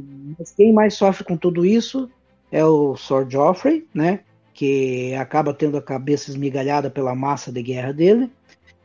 quem 0.56 0.72
mais 0.72 0.94
sofre 0.94 1.26
com 1.26 1.36
tudo 1.36 1.66
isso 1.66 2.10
é 2.50 2.64
o 2.64 2.96
Sir 2.96 3.28
Joffrey, 3.30 3.86
né? 3.94 4.22
Que 4.54 5.14
acaba 5.16 5.54
tendo 5.54 5.76
a 5.76 5.82
cabeça 5.82 6.30
esmigalhada 6.32 6.90
pela 6.90 7.14
massa 7.14 7.52
de 7.52 7.62
guerra 7.62 7.92
dele 7.92 8.32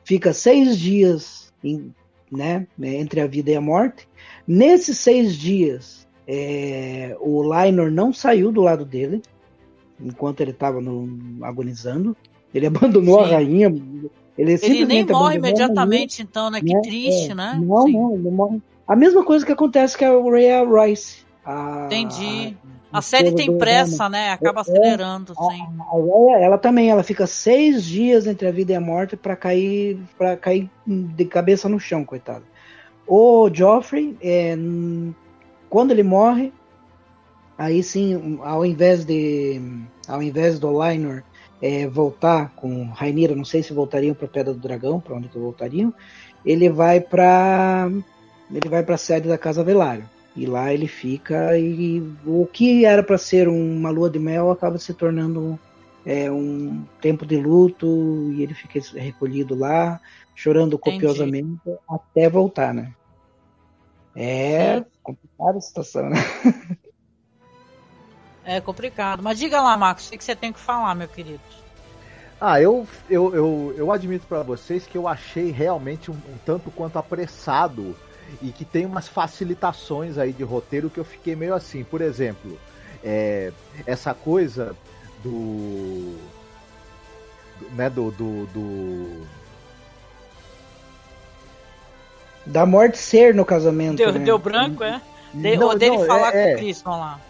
fica 0.05 0.33
seis 0.33 0.77
dias 0.77 1.53
em- 1.63 1.95
né, 2.31 2.67
entre 2.81 3.21
a 3.21 3.27
vida 3.27 3.51
e 3.51 3.57
a 3.57 3.61
morte. 3.61 4.09
Nesses 4.47 4.99
seis 4.99 5.35
dias, 5.35 6.07
é, 6.27 7.17
o 7.21 7.43
Lionor 7.43 7.91
não 7.91 8.13
saiu 8.13 8.53
do 8.53 8.61
lado 8.61 8.85
dele, 8.85 9.21
enquanto 10.01 10.41
ele 10.41 10.53
estava 10.53 10.79
agonizando. 11.43 12.17
Ele 12.55 12.67
abandonou 12.69 13.21
a 13.21 13.27
Sim. 13.27 13.33
rainha. 13.33 13.69
Ele, 14.39 14.59
Ele 14.63 14.87
nem 14.87 15.07
morre 15.07 15.35
a 15.35 15.39
imediatamente, 15.39 16.23
então, 16.23 16.51
né? 16.51 16.61
Que 16.61 16.73
né? 16.73 16.81
triste, 16.81 17.33
É, 17.33 17.35
né? 17.35 17.61
Não, 17.63 17.87
Sim. 17.87 17.93
não, 17.93 18.15
ele 18.15 18.31
morre. 18.31 18.63
A 18.87 18.97
mesma 18.97 19.25
coisa 19.25 19.45
que 19.45 19.53
acontece 19.53 19.97
com 19.97 20.05
a 20.05 20.33
Rhea 20.33 20.65
Rice. 20.65 21.25
A, 21.45 21.87
Entendi. 21.87 22.57
A 22.65 22.70
série 23.01 23.33
tem 23.33 23.57
pressa, 23.57 24.09
né? 24.09 24.31
Acaba 24.31 24.61
É, 24.61 24.63
acelerando, 24.63 25.33
a- 25.39 25.51
sim. 25.51 25.63
A 25.79 25.97
Rhea, 25.97 26.45
ela 26.45 26.59
também, 26.59 26.91
ela 26.91 27.03
fica 27.03 27.27
seis 27.27 27.85
dias 27.85 28.27
entre 28.27 28.49
a 28.49 28.53
vida 28.53 28.73
e 28.73 28.75
a 28.75 28.81
morte 28.81 29.17
pra 29.17 29.37
cair, 29.37 29.99
para 30.19 30.37
cair 30.37 30.69
de 30.87 31.25
cabeça 31.25 31.69
no 31.69 31.79
chão, 31.79 32.05
coitado. 32.05 32.45
O 33.07 33.49
Joffrey, 33.53 34.17
é, 34.21 34.57
quando 35.69 35.91
ele 35.93 36.03
morre, 36.03 36.53
aí 37.57 37.83
sim, 37.83 38.39
ao 38.43 38.65
invés 38.65 39.05
de, 39.05 39.61
ao 40.09 40.23
invés 40.23 40.59
do 40.59 40.71
Lynor 40.71 41.23
é, 41.63 41.87
voltar 41.87 42.51
com 42.57 42.85
Rainira, 42.91 43.35
não 43.35 43.45
sei 43.45 43.63
se 43.63 43.73
voltariam 43.73 44.15
para 44.15 44.27
Pedra 44.29 44.53
do 44.55 44.61
Dragão, 44.61 44.99
para 45.01 45.15
onde 45.15 45.29
que 45.29 45.39
voltariam, 45.39 45.93
ele 46.45 46.69
vai 46.71 47.01
para 47.01 47.89
ele 48.53 48.69
vai 48.69 48.83
para 48.83 48.95
a 48.97 48.99
sede 48.99 49.29
da 49.29 49.39
Casa 49.39 49.63
Velário. 49.63 50.09
E 50.37 50.47
lá 50.47 50.73
ele 50.73 50.87
fica 50.87 51.59
e 51.59 52.01
o 52.25 52.47
que 52.47 52.85
era 52.85 53.03
para 53.03 53.19
ser 53.19 53.49
uma 53.49 53.91
lua 53.91 54.09
de 54.09 54.19
mel 54.19 54.51
acaba 54.51 54.79
se 54.79 54.95
tornando 54.95 55.59
é, 56.07 56.31
um 56.31 56.85
tempo 57.01 57.27
de 57.27 57.37
luto 57.37 58.31
e 58.33 58.43
ele 58.43 58.55
fica 58.55 58.81
recolhido 58.97 59.55
lá, 59.55 60.01
chorando 60.35 60.77
Entendi. 60.77 60.99
copiosamente 60.99 61.61
até 61.89 62.29
voltar, 62.29 62.73
né? 62.73 62.93
É 64.15 64.85
complicada 65.03 65.59
a 65.59 65.61
situação, 65.61 66.09
né? 66.11 66.17
É 68.45 68.61
complicado. 68.61 69.23
Mas 69.23 69.39
diga 69.39 69.61
lá, 69.61 69.77
Marcos, 69.77 70.09
o 70.09 70.11
que 70.11 70.25
você 70.25 70.35
tem 70.35 70.53
que 70.53 70.59
falar, 70.59 70.95
meu 70.95 71.07
querido? 71.07 71.41
Ah, 72.41 72.61
eu, 72.61 72.89
eu, 73.09 73.35
eu, 73.35 73.75
eu 73.77 73.93
admito 73.93 74.27
pra 74.27 74.43
vocês 74.43 74.87
que 74.87 74.97
eu 74.97 75.07
achei 75.07 75.51
realmente 75.51 76.11
um, 76.11 76.15
um 76.15 76.39
tanto 76.45 76.71
quanto 76.71 76.99
apressado 76.99 77.95
e 78.43 78.51
que 78.53 78.65
tem 78.65 78.87
umas 78.87 79.09
facilitações 79.09 80.19
aí 80.19 80.33
de 80.33 80.43
roteiro 80.43 80.89
que 80.91 80.99
eu 80.99 81.05
fiquei 81.05 81.35
meio 81.37 81.55
assim. 81.55 81.83
Por 81.85 82.01
exemplo, 82.01 82.59
é, 83.05 83.53
essa 83.87 84.13
coisa 84.15 84.75
do. 85.23 86.17
do- 87.59 87.71
né, 87.75 87.89
do. 87.91 88.11
do, 88.11 88.47
do- 88.47 89.27
Da 92.47 92.65
morte 92.65 92.99
ser 92.99 93.35
no 93.35 93.45
casamento. 93.45 93.97
Deu, 93.97 94.13
né? 94.13 94.19
deu 94.21 94.39
branco, 94.39 94.83
é? 94.83 95.01
De, 95.33 95.57
Não, 95.57 95.69
ou 95.69 95.79
dele 95.79 95.99
não, 95.99 96.07
falar 96.07 96.29
é- 96.29 96.33
com 96.33 96.39
é. 96.39 96.55
o 96.55 96.59
Criston 96.59 96.91
lá. 96.99 97.21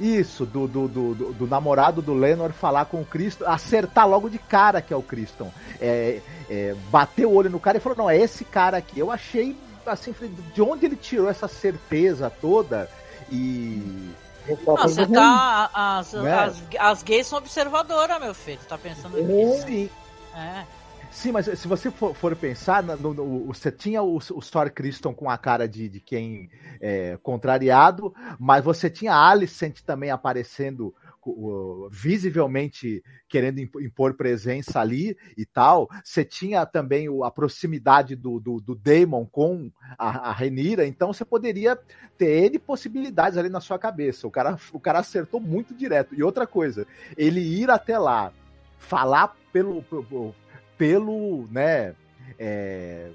Isso, 0.00 0.46
do, 0.46 0.66
do, 0.66 0.88
do, 0.88 1.14
do- 1.14 1.32
do 1.34 1.46
namorado 1.46 2.00
do 2.00 2.14
Lenor 2.14 2.50
falar 2.52 2.86
com 2.86 3.02
o 3.02 3.04
Cristo, 3.04 3.44
acertar 3.46 4.08
logo 4.08 4.28
de 4.30 4.38
cara 4.38 4.80
que 4.80 4.92
é 4.92 4.96
o 4.96 5.02
Criston. 5.02 5.52
É, 5.80 6.20
é, 6.48 6.74
bater 6.90 7.26
o 7.26 7.32
olho 7.32 7.50
no 7.50 7.60
cara 7.60 7.76
e 7.76 7.80
falou, 7.80 7.98
não, 7.98 8.10
é 8.10 8.16
esse 8.16 8.44
cara 8.44 8.78
aqui. 8.78 8.98
Eu 8.98 9.10
achei, 9.10 9.56
assim, 9.86 10.12
falei, 10.12 10.32
de 10.54 10.62
onde 10.62 10.86
ele 10.86 10.96
tirou 10.96 11.28
essa 11.28 11.48
certeza 11.48 12.30
toda 12.30 12.88
e... 13.30 14.10
Não, 14.66 14.76
você 14.76 15.06
tá. 15.06 15.70
As, 15.72 16.12
Né? 16.14 16.32
as, 16.34 16.62
as 16.78 17.02
gays 17.04 17.28
são 17.28 17.38
observadoras, 17.38 18.20
meu 18.20 18.34
filho. 18.34 18.58
Tá 18.68 18.76
pensando 18.76 19.22
nisso? 19.22 19.66
Sim. 19.66 19.90
É. 20.34 20.64
Sim, 21.12 21.30
mas 21.30 21.46
se 21.46 21.68
você 21.68 21.90
for, 21.90 22.12
for 22.14 22.34
pensar, 22.34 22.82
no, 22.82 23.12
no- 23.14 23.46
você 23.46 23.70
tinha 23.70 24.02
o, 24.02 24.16
o 24.16 24.40
Thor 24.40 24.70
Criston 24.70 25.14
com 25.14 25.30
a 25.30 25.36
cara 25.38 25.68
de, 25.68 25.88
de 25.88 26.00
quem 26.00 26.50
é, 26.80 27.18
contrariado, 27.22 28.12
mas 28.38 28.64
você 28.64 28.88
tinha 28.90 29.12
a 29.14 29.28
Alicent 29.30 29.80
também 29.82 30.10
aparecendo 30.10 30.92
visivelmente 31.90 33.02
querendo 33.28 33.60
imp- 33.60 33.80
impor 33.80 34.14
presença 34.14 34.80
ali 34.80 35.16
e 35.36 35.44
tal. 35.44 35.88
Você 36.02 36.24
tinha 36.24 36.66
também 36.66 37.06
a 37.24 37.30
proximidade 37.30 38.16
do, 38.16 38.40
do, 38.40 38.60
do 38.60 38.74
Daemon 38.74 39.26
com 39.26 39.70
a, 39.98 40.30
a 40.30 40.32
Renira, 40.32 40.86
então 40.86 41.12
você 41.12 41.24
poderia 41.24 41.78
ter 42.18 42.44
N 42.46 42.58
possibilidades 42.58 43.38
ali 43.38 43.48
na 43.48 43.60
sua 43.60 43.78
cabeça. 43.78 44.26
O 44.26 44.30
cara, 44.30 44.56
o 44.72 44.80
cara 44.80 44.98
acertou 44.98 45.40
muito 45.40 45.74
direto. 45.74 46.14
E 46.14 46.22
outra 46.22 46.46
coisa, 46.46 46.86
ele 47.16 47.40
ir 47.40 47.70
até 47.70 47.98
lá, 47.98 48.32
falar 48.78 49.36
pelo, 49.52 49.82
pelo, 49.82 50.34
pelo 50.76 51.46
né, 51.50 51.94
é, 52.38 53.10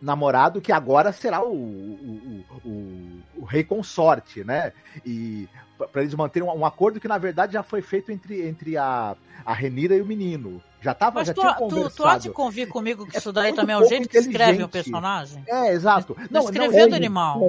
namorado 0.00 0.60
que 0.60 0.72
agora 0.72 1.12
será 1.12 1.42
o, 1.42 1.52
o, 1.52 2.44
o, 2.64 2.68
o- 2.68 3.20
o 3.42 3.44
rei 3.44 3.62
consorte, 3.64 4.42
né? 4.44 4.72
E 5.04 5.48
para 5.92 6.02
eles 6.02 6.14
manterem 6.14 6.46
um, 6.48 6.58
um 6.58 6.66
acordo 6.66 7.00
que 7.00 7.08
na 7.08 7.16
verdade 7.18 7.54
já 7.54 7.62
foi 7.62 7.80
feito 7.80 8.12
entre, 8.12 8.46
entre 8.46 8.76
a, 8.76 9.16
a 9.44 9.52
Renira 9.54 9.94
e 9.94 10.00
o 10.02 10.06
menino. 10.06 10.62
Já 10.82 10.94
tava, 10.94 11.20
Mas 11.20 11.28
já 11.28 11.34
tu, 11.34 11.40
tinha 11.42 11.52
tu, 11.54 11.58
tu 11.58 11.64
há 11.64 11.68
conversado. 11.68 12.22
de 12.22 12.30
convir 12.30 12.68
comigo 12.68 13.06
que 13.06 13.18
isso 13.18 13.30
daí 13.32 13.52
também 13.52 13.74
é 13.74 13.78
o 13.78 13.84
jeito 13.86 14.08
que 14.08 14.16
escreve 14.16 14.62
um 14.62 14.66
inteligente. 14.66 14.70
personagem? 14.70 15.44
É, 15.46 15.72
exato. 15.72 16.16
Não, 16.30 16.40
não, 16.42 16.44
Escrevendo 16.50 16.94
é- 16.94 16.96
animal. 16.96 17.40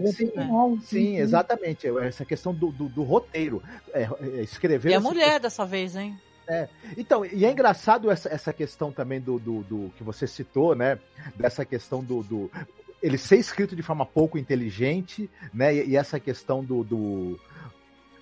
Sim, 0.83 1.17
exatamente. 1.17 1.87
Essa 1.99 2.25
questão 2.25 2.53
do, 2.53 2.71
do, 2.71 2.89
do 2.89 3.03
roteiro. 3.03 3.63
É, 3.93 4.03
é, 4.21 4.41
escrever. 4.41 4.89
E 4.89 4.93
a 4.93 4.97
essa 4.97 5.07
mulher 5.07 5.39
dessa 5.39 5.65
vez, 5.65 5.95
hein? 5.95 6.19
É. 6.47 6.67
Então, 6.97 7.23
e 7.25 7.45
é 7.45 7.51
engraçado 7.51 8.09
essa, 8.11 8.27
essa 8.29 8.51
questão 8.53 8.91
também 8.91 9.19
do, 9.21 9.39
do, 9.39 9.61
do 9.63 9.93
que 9.97 10.03
você 10.03 10.25
citou, 10.27 10.75
né? 10.75 10.97
Dessa 11.35 11.63
questão 11.65 12.03
do, 12.03 12.23
do- 12.23 12.51
ele 13.01 13.17
ser 13.17 13.37
escrito 13.37 13.75
de 13.75 13.81
forma 13.81 14.05
pouco 14.05 14.37
inteligente, 14.37 15.29
né? 15.53 15.73
E, 15.73 15.89
e 15.91 15.95
essa 15.97 16.19
questão 16.19 16.63
do 16.63 16.83
do, 16.83 17.39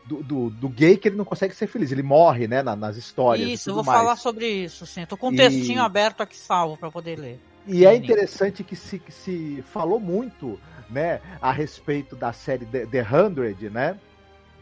do, 0.05 0.23
do- 0.23 0.49
do 0.49 0.69
gay 0.69 0.97
que 0.97 1.07
ele 1.07 1.17
não 1.17 1.25
consegue 1.25 1.53
ser 1.55 1.67
feliz, 1.67 1.91
ele 1.91 2.03
morre, 2.03 2.47
né? 2.47 2.61
na- 2.63 2.75
nas 2.75 2.95
histórias. 2.97 3.49
Isso, 3.49 3.69
eu 3.69 3.75
vou 3.75 3.83
mais. 3.83 3.99
falar 3.99 4.15
sobre 4.15 4.47
isso, 4.47 4.85
sim. 4.85 5.05
Tô 5.05 5.17
com 5.17 5.29
um 5.29 5.33
E- 5.33 5.37
textinho 5.37 5.81
aberto 5.81 6.21
aqui 6.21 6.37
salvo 6.37 6.77
pra 6.77 6.89
poder 6.91 7.17
ler. 7.19 7.39
E 7.67 7.85
é 7.85 7.95
interessante 7.95 8.63
que 8.63 8.75
se, 8.75 8.97
que 8.97 9.11
se 9.11 9.63
falou 9.71 9.99
muito, 9.99 10.59
né, 10.89 11.19
a 11.41 11.51
respeito 11.51 12.15
da 12.15 12.33
série 12.33 12.65
The, 12.65 12.85
The 12.87 13.01
Hundred, 13.03 13.69
né, 13.69 13.99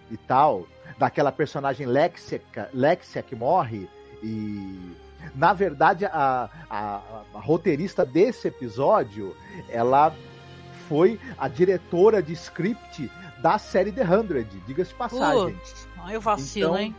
e 0.10 0.18
tal, 0.18 0.68
daquela 0.98 1.32
personagem 1.32 1.86
Lexia, 1.86 2.42
Lexia 2.74 3.22
que 3.22 3.36
morre, 3.36 3.90
e 4.24 4.96
na 5.36 5.54
verdade 5.54 6.06
a, 6.06 6.50
a, 6.70 7.02
a 7.34 7.40
roteirista 7.40 8.06
desse 8.06 8.48
episódio, 8.48 9.36
ela 9.70 10.16
foi 10.88 11.20
a 11.38 11.48
diretora 11.48 12.22
de 12.22 12.34
script 12.34 13.12
da 13.40 13.58
série 13.58 13.92
The 13.92 14.04
Hundred, 14.04 14.50
diga-se 14.66 14.94
passagem. 14.94 15.54
Putz, 15.54 15.88
eu 16.10 16.22
vacilo, 16.22 16.70
Então, 16.70 16.80
hein? 16.80 16.96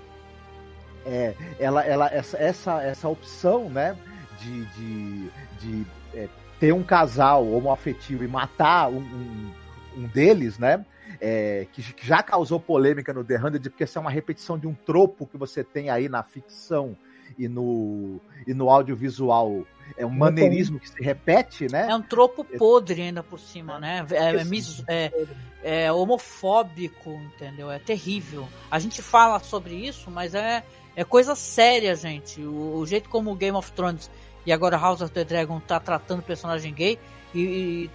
É, 1.06 1.34
ela, 1.58 1.84
ela, 1.84 2.06
essa, 2.12 2.36
essa, 2.36 2.82
essa 2.82 3.08
opção, 3.08 3.70
né, 3.70 3.96
de, 4.38 4.64
de, 4.66 5.30
de 5.58 5.86
é, 6.14 6.28
ter 6.60 6.72
um 6.72 6.82
casal 6.82 7.46
homoafetivo 7.48 8.24
e 8.24 8.28
matar 8.28 8.88
um, 8.88 8.98
um, 8.98 9.52
um 9.96 10.02
deles, 10.08 10.58
né, 10.58 10.84
é, 11.20 11.66
que, 11.72 11.84
já 12.02 12.22
causou 12.22 12.60
polêmica 12.60 13.12
no 13.12 13.24
The 13.24 13.36
Hundred, 13.38 13.70
porque 13.70 13.84
essa 13.84 13.98
é 13.98 14.00
uma 14.00 14.10
repetição 14.10 14.58
de 14.58 14.66
um 14.66 14.74
tropo 14.74 15.26
que 15.26 15.36
você 15.36 15.64
tem 15.64 15.90
aí 15.90 16.08
na 16.08 16.22
ficção 16.22 16.96
e 17.38 17.48
no, 17.48 18.20
e 18.46 18.54
no 18.54 18.70
audiovisual. 18.70 19.64
É 19.96 20.04
um 20.04 20.10
maneirismo 20.10 20.78
que 20.78 20.88
se 20.88 21.02
repete, 21.02 21.70
né? 21.70 21.88
É 21.90 21.94
um 21.94 22.02
tropo 22.02 22.44
podre 22.44 23.02
ainda 23.02 23.22
por 23.22 23.38
cima, 23.38 23.78
né? 23.78 24.06
É, 24.10 24.94
é, 24.94 25.04
é- 25.06 25.26
é 25.62 25.92
homofóbico, 25.92 27.10
entendeu? 27.10 27.70
É 27.70 27.78
terrível. 27.78 28.48
A 28.70 28.78
gente 28.78 29.02
fala 29.02 29.40
sobre 29.40 29.74
isso, 29.74 30.10
mas 30.10 30.34
é, 30.34 30.62
é 30.94 31.04
coisa 31.04 31.34
séria, 31.34 31.94
gente. 31.94 32.40
O, 32.40 32.76
o 32.76 32.86
jeito 32.86 33.08
como 33.08 33.32
o 33.32 33.34
Game 33.34 33.56
of 33.56 33.72
Thrones 33.72 34.10
e 34.46 34.52
agora 34.52 34.76
House 34.76 35.00
of 35.00 35.12
the 35.12 35.24
Dragon 35.24 35.60
tá 35.60 35.80
tratando 35.80 36.22
personagem 36.22 36.72
gay 36.72 36.98
e, 37.34 37.40
e 37.40 37.90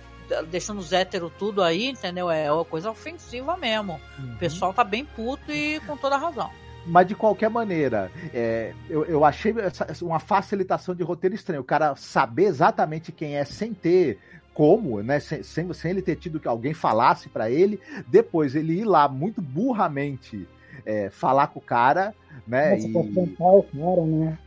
deixando 0.50 0.80
os 0.80 0.91
héteros 0.94 1.32
tudo 1.38 1.62
aí, 1.64 1.90
entendeu? 1.90 2.30
É 2.30 2.52
uma 2.52 2.66
coisa 2.66 2.90
ofensiva 2.91 3.56
mesmo. 3.58 4.00
Uhum. 4.20 4.34
O 4.34 4.38
pessoal 4.38 4.74
tá 4.74 4.84
bem 4.84 5.06
puto 5.06 5.52
e 5.52 5.80
com 5.82 5.95
toda 5.98 6.18
razão. 6.18 6.50
Mas 6.86 7.08
de 7.08 7.16
qualquer 7.16 7.50
maneira, 7.50 8.12
é, 8.34 8.74
eu, 8.90 9.06
eu 9.06 9.24
achei 9.24 9.54
essa- 9.58 9.88
uma 10.02 10.20
facilitação 10.20 10.94
de 10.94 11.02
roteiro 11.02 11.34
estranho. 11.34 11.62
O 11.62 11.66
cara 11.66 11.95
saber 11.95 12.44
exatamente 12.44 13.12
quem 13.12 13.38
é 13.38 13.45
sem 13.45 13.74
ter 13.74 14.20
como, 14.54 15.02
né? 15.02 15.20
Sem, 15.22 15.41
sem, 15.44 15.72
sem 15.74 15.91
ele 15.91 16.02
ter 16.02 16.18
tido 16.18 16.40
que 16.41 16.48
alguém 16.48 16.74
falasse 16.74 17.30
pra 17.30 17.50
ele. 17.50 17.80
Depois 18.08 18.54
ele 18.54 18.80
ir 18.82 18.84
lá 18.86 19.08
muito 19.08 19.41
burramente 19.41 20.45
é, 20.86 21.10
falar 21.10 21.48
com 21.48 21.60
o 21.60 21.62
cara, 21.62 22.14
né? 22.45 22.72
Nossa, 22.76 22.88
e- 22.88 22.91
o 23.40 23.64
cara, 23.64 24.02
né? 24.06 24.38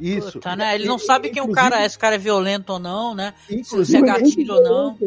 Isso. 0.00 0.32
Puta, 0.34 0.56
né? 0.56 0.74
Ele 0.74 0.86
não 0.86 0.98
sabe 0.98 1.30
quem 1.30 1.42
o 1.42 1.52
cara 1.52 1.82
é, 1.82 1.88
se 1.88 1.96
o 1.96 2.00
cara 2.00 2.14
é 2.14 2.18
violento 2.18 2.72
ou 2.72 2.78
não, 2.78 3.14
né? 3.14 3.34
Se- 3.62 3.96
é 3.96 4.00
gatilho 4.00 4.54
ou 4.54 4.62
não. 4.62 4.98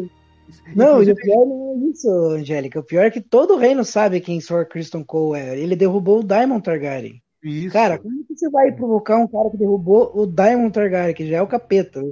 Não, 0.74 1.02
e 1.02 1.10
o 1.10 1.14
pior 1.16 1.46
não 1.46 1.72
é 1.72 1.90
isso, 1.90 2.08
Angélica. 2.08 2.78
O 2.80 2.84
pior 2.84 3.04
é 3.04 3.10
que 3.10 3.20
todo 3.20 3.56
reino 3.56 3.84
sabe 3.84 4.20
quem 4.20 4.40
Sor 4.40 4.66
Kristen 4.66 5.02
Cole 5.02 5.40
é. 5.40 5.58
Ele 5.58 5.74
derrubou 5.74 6.20
o 6.20 6.22
Daimon 6.22 6.60
Targaryen. 6.60 7.20
Isso. 7.42 7.72
Cara, 7.72 7.98
como 7.98 8.24
que 8.24 8.34
você 8.34 8.48
vai 8.48 8.72
provocar 8.72 9.18
um 9.18 9.26
cara 9.26 9.50
que 9.50 9.58
derrubou 9.58 10.10
o 10.14 10.26
Daimon 10.26 10.70
Targaryen, 10.70 11.14
que 11.14 11.26
já 11.28 11.36
é 11.38 11.42
o 11.42 11.46
capeta? 11.46 12.02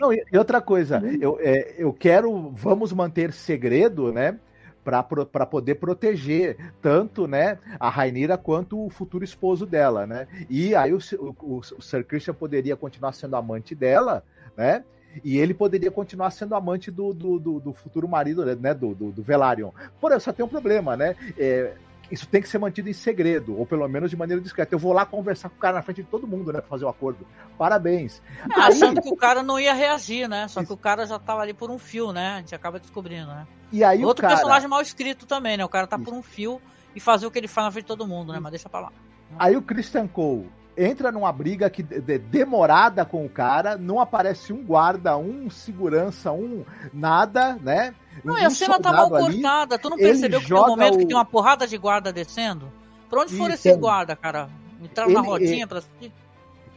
Não, 0.00 0.12
e, 0.12 0.22
e 0.32 0.38
outra 0.38 0.60
coisa, 0.60 1.02
eu, 1.20 1.38
é, 1.40 1.74
eu 1.78 1.92
quero, 1.92 2.50
vamos 2.52 2.92
manter 2.92 3.32
segredo, 3.32 4.12
né? 4.12 4.38
Para 4.86 5.46
poder 5.46 5.74
proteger 5.74 6.56
tanto 6.80 7.26
né, 7.26 7.58
a 7.80 7.90
Rainira 7.90 8.38
quanto 8.38 8.86
o 8.86 8.88
futuro 8.88 9.24
esposo 9.24 9.66
dela, 9.66 10.06
né? 10.06 10.28
E 10.48 10.76
aí 10.76 10.92
o, 10.92 10.98
o, 11.18 11.58
o 11.58 11.82
Sir 11.82 12.04
Christian 12.04 12.34
poderia 12.34 12.76
continuar 12.76 13.12
sendo 13.12 13.34
amante 13.34 13.74
dela, 13.74 14.22
né? 14.56 14.84
E 15.24 15.38
ele 15.38 15.54
poderia 15.54 15.90
continuar 15.90 16.30
sendo 16.30 16.54
amante 16.54 16.90
do, 16.90 17.12
do, 17.12 17.38
do, 17.40 17.58
do 17.58 17.72
futuro 17.72 18.06
marido, 18.06 18.44
né? 18.44 18.74
Do, 18.74 18.94
do, 18.94 19.10
do 19.10 19.22
Velaryon. 19.22 19.70
Porém, 20.00 20.20
só 20.20 20.32
tem 20.32 20.44
um 20.44 20.48
problema, 20.48 20.96
né? 20.96 21.16
É, 21.36 21.74
isso 22.10 22.26
tem 22.26 22.40
que 22.40 22.48
ser 22.48 22.58
mantido 22.58 22.88
em 22.88 22.92
segredo, 22.92 23.58
ou 23.58 23.66
pelo 23.66 23.86
menos 23.88 24.10
de 24.10 24.16
maneira 24.16 24.40
discreta. 24.42 24.74
Eu 24.74 24.78
vou 24.78 24.92
lá 24.92 25.04
conversar 25.04 25.48
com 25.48 25.56
o 25.56 25.58
cara 25.58 25.76
na 25.76 25.82
frente 25.82 26.02
de 26.02 26.08
todo 26.08 26.26
mundo, 26.26 26.52
né, 26.52 26.60
pra 26.60 26.68
fazer 26.68 26.84
o 26.84 26.88
acordo. 26.88 27.26
Parabéns. 27.58 28.22
É, 28.56 28.60
achando 28.60 29.00
que 29.00 29.08
o 29.08 29.16
cara 29.16 29.42
não 29.42 29.58
ia 29.58 29.74
reagir, 29.74 30.28
né? 30.28 30.46
Só 30.48 30.64
que 30.64 30.72
o 30.72 30.76
cara 30.76 31.06
já 31.06 31.18
tava 31.18 31.42
ali 31.42 31.54
por 31.54 31.70
um 31.70 31.78
fio, 31.78 32.12
né? 32.12 32.34
A 32.34 32.38
gente 32.38 32.54
acaba 32.54 32.78
descobrindo, 32.78 33.26
né? 33.26 33.46
E 33.72 33.82
aí 33.82 34.04
Outro 34.04 34.24
o 34.24 34.28
cara... 34.28 34.34
personagem 34.34 34.68
mal 34.68 34.80
escrito 34.80 35.26
também, 35.26 35.56
né? 35.56 35.64
O 35.64 35.68
cara 35.68 35.86
tá 35.86 35.98
por 35.98 36.14
um 36.14 36.22
fio 36.22 36.60
e 36.94 37.00
fazer 37.00 37.26
o 37.26 37.30
que 37.30 37.38
ele 37.38 37.48
faz 37.48 37.66
na 37.66 37.70
frente 37.70 37.84
de 37.84 37.88
todo 37.88 38.06
mundo, 38.06 38.32
né? 38.32 38.38
Mas 38.40 38.52
deixa 38.52 38.68
pra 38.68 38.80
lá. 38.80 38.92
Aí 39.38 39.56
o 39.56 39.62
Christian 39.62 40.06
Cole 40.06 40.48
entra 40.76 41.10
numa 41.10 41.32
briga 41.32 41.70
que 41.70 41.82
de, 41.82 42.18
demorada 42.18 43.04
com 43.04 43.24
o 43.24 43.28
cara, 43.28 43.76
não 43.76 44.00
aparece 44.00 44.52
um 44.52 44.62
guarda, 44.62 45.16
um 45.16 45.48
segurança, 45.48 46.32
um 46.32 46.64
nada, 46.92 47.54
né? 47.62 47.94
Não, 48.24 48.34
um 48.34 48.38
e 48.38 48.44
a 48.44 48.50
cena 48.50 48.78
tá 48.78 48.92
mal 48.92 49.14
ali, 49.14 49.34
cortada. 49.34 49.78
Tu 49.78 49.90
não 49.90 49.96
percebeu 49.96 50.40
que 50.40 50.46
tem 50.46 50.56
um 50.56 50.66
momento 50.66 50.94
o... 50.94 50.98
que 50.98 51.06
tem 51.06 51.16
uma 51.16 51.24
porrada 51.24 51.66
de 51.66 51.76
guarda 51.76 52.12
descendo? 52.12 52.70
Pra 53.08 53.22
onde 53.22 53.36
foram 53.36 53.54
esses 53.54 53.66
é. 53.72 53.76
guardas, 53.76 54.18
cara? 54.18 54.48
Entraram 54.82 55.12
na 55.12 55.20
Ele- 55.20 55.28
rodinha 55.28 55.52
ele- 55.52 55.66
pra 55.66 55.78
assistir? 55.78 56.12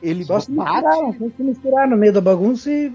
Ele 0.01 0.23
Só 0.23 0.39
se 0.39 0.51
misturaram, 0.51 1.13
se 1.13 1.43
misturaram 1.43 1.89
no 1.89 1.97
meio 1.97 2.13
da 2.13 2.21
bagunça 2.21 2.71
e. 2.71 2.93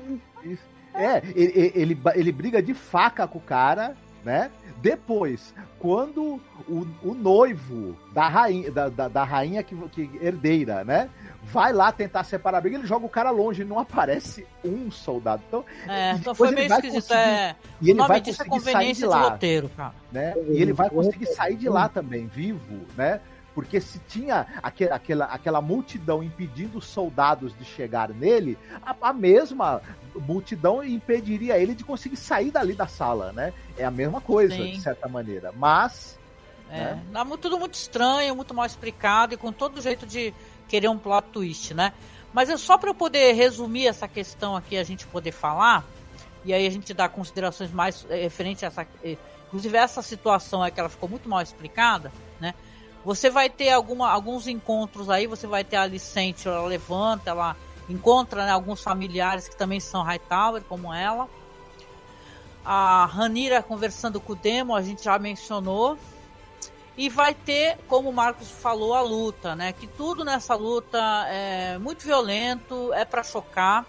É, 0.94 1.22
ele, 1.34 1.72
ele, 1.74 2.00
ele 2.14 2.32
briga 2.32 2.62
de 2.62 2.72
faca 2.72 3.26
com 3.26 3.38
o 3.38 3.42
cara, 3.42 3.96
né? 4.24 4.50
Depois, 4.84 5.54
quando 5.78 6.38
o, 6.68 6.86
o 7.02 7.14
noivo 7.14 7.96
da 8.12 8.28
rainha, 8.28 8.70
da, 8.70 8.90
da, 8.90 9.08
da 9.08 9.24
rainha 9.24 9.62
que, 9.62 9.74
que 9.88 10.10
herdeira, 10.20 10.84
né? 10.84 11.08
Vai 11.44 11.72
lá 11.72 11.90
tentar 11.90 12.22
separar 12.22 12.58
a 12.58 12.60
briga, 12.60 12.76
ele 12.76 12.86
joga 12.86 13.06
o 13.06 13.08
cara 13.08 13.30
longe 13.30 13.62
e 13.62 13.64
não 13.64 13.78
aparece 13.78 14.46
um 14.62 14.90
soldado. 14.90 15.42
Então, 15.48 15.64
É, 15.88 16.12
então 16.12 16.34
foi 16.34 16.48
ele 16.48 16.56
meio 16.56 16.68
vai 16.68 16.78
esquisito. 16.80 17.14
É... 17.14 17.56
e 17.80 17.84
ele 17.90 17.94
o 17.94 17.96
nome 17.96 18.08
vai 18.08 18.20
disso 18.20 18.42
é 18.42 18.44
conveniência 18.44 18.94
de 18.94 19.00
de 19.00 19.06
lá. 19.06 19.22
roteiro, 19.30 19.70
cara. 19.70 19.94
né? 20.12 20.34
E 20.48 20.60
ele 20.60 20.74
vai 20.74 20.90
conseguir 20.90 21.26
sair 21.26 21.56
de 21.56 21.68
lá 21.68 21.88
também, 21.88 22.26
vivo, 22.26 22.84
né? 22.94 23.22
Porque 23.54 23.80
se 23.80 24.00
tinha 24.08 24.46
aque- 24.62 24.90
aquela, 24.90 25.26
aquela 25.26 25.60
multidão 25.60 26.22
impedindo 26.22 26.78
os 26.78 26.86
soldados 26.86 27.56
de 27.56 27.64
chegar 27.64 28.08
nele, 28.08 28.58
a, 28.82 28.94
a 29.00 29.12
mesma 29.12 29.80
multidão 30.14 30.82
impediria 30.82 31.56
ele 31.56 31.74
de 31.74 31.84
conseguir 31.84 32.16
sair 32.16 32.50
dali 32.50 32.74
da 32.74 32.86
sala, 32.86 33.32
né? 33.32 33.52
É 33.78 33.84
a 33.84 33.90
mesma 33.90 34.20
coisa, 34.20 34.54
Sim. 34.56 34.72
de 34.72 34.80
certa 34.80 35.08
maneira. 35.08 35.52
Mas. 35.56 36.18
É, 36.70 36.94
né? 36.94 37.24
tudo 37.40 37.58
muito 37.58 37.74
estranho, 37.74 38.34
muito 38.34 38.52
mal 38.52 38.66
explicado 38.66 39.34
e 39.34 39.36
com 39.36 39.52
todo 39.52 39.80
jeito 39.80 40.06
de 40.06 40.34
querer 40.66 40.88
um 40.88 40.98
plot 40.98 41.28
twist, 41.28 41.74
né? 41.74 41.92
Mas 42.32 42.50
é 42.50 42.56
só 42.56 42.76
para 42.76 42.90
eu 42.90 42.94
poder 42.94 43.32
resumir 43.34 43.86
essa 43.86 44.08
questão 44.08 44.56
aqui, 44.56 44.76
a 44.76 44.82
gente 44.82 45.06
poder 45.06 45.30
falar, 45.30 45.84
e 46.44 46.52
aí 46.52 46.66
a 46.66 46.70
gente 46.70 46.92
dá 46.92 47.08
considerações 47.08 47.70
mais 47.70 48.04
eh, 48.10 48.22
referentes 48.22 48.64
a 48.64 48.66
essa. 48.66 48.86
eh, 49.04 49.16
Inclusive, 49.46 49.78
essa 49.78 50.02
situação 50.02 50.64
é 50.64 50.70
que 50.70 50.80
ela 50.80 50.88
ficou 50.88 51.08
muito 51.08 51.28
mal 51.28 51.40
explicada, 51.40 52.10
né? 52.40 52.54
Você 53.04 53.28
vai 53.28 53.50
ter 53.50 53.70
alguma, 53.70 54.10
alguns 54.10 54.48
encontros 54.48 55.10
aí, 55.10 55.26
você 55.26 55.46
vai 55.46 55.62
ter 55.62 55.76
a 55.76 55.82
Alicente, 55.82 56.48
ela 56.48 56.66
levanta, 56.66 57.30
ela 57.30 57.54
encontra 57.88 58.46
né, 58.46 58.50
alguns 58.50 58.82
familiares 58.82 59.46
que 59.46 59.56
também 59.56 59.78
são 59.78 60.02
Hightower, 60.02 60.62
como 60.62 60.92
ela. 60.92 61.28
A 62.64 63.04
Ranira 63.04 63.62
conversando 63.62 64.18
com 64.18 64.32
o 64.32 64.36
Demo, 64.36 64.74
a 64.74 64.80
gente 64.80 65.04
já 65.04 65.18
mencionou. 65.18 65.98
E 66.96 67.08
vai 67.08 67.34
ter, 67.34 67.76
como 67.88 68.08
o 68.08 68.12
Marcos 68.12 68.48
falou, 68.48 68.94
a 68.94 69.02
luta, 69.02 69.56
né? 69.56 69.72
Que 69.72 69.86
tudo 69.86 70.24
nessa 70.24 70.54
luta 70.54 70.98
é 71.26 71.76
muito 71.76 72.04
violento, 72.04 72.92
é 72.94 73.04
para 73.04 73.22
chocar. 73.22 73.84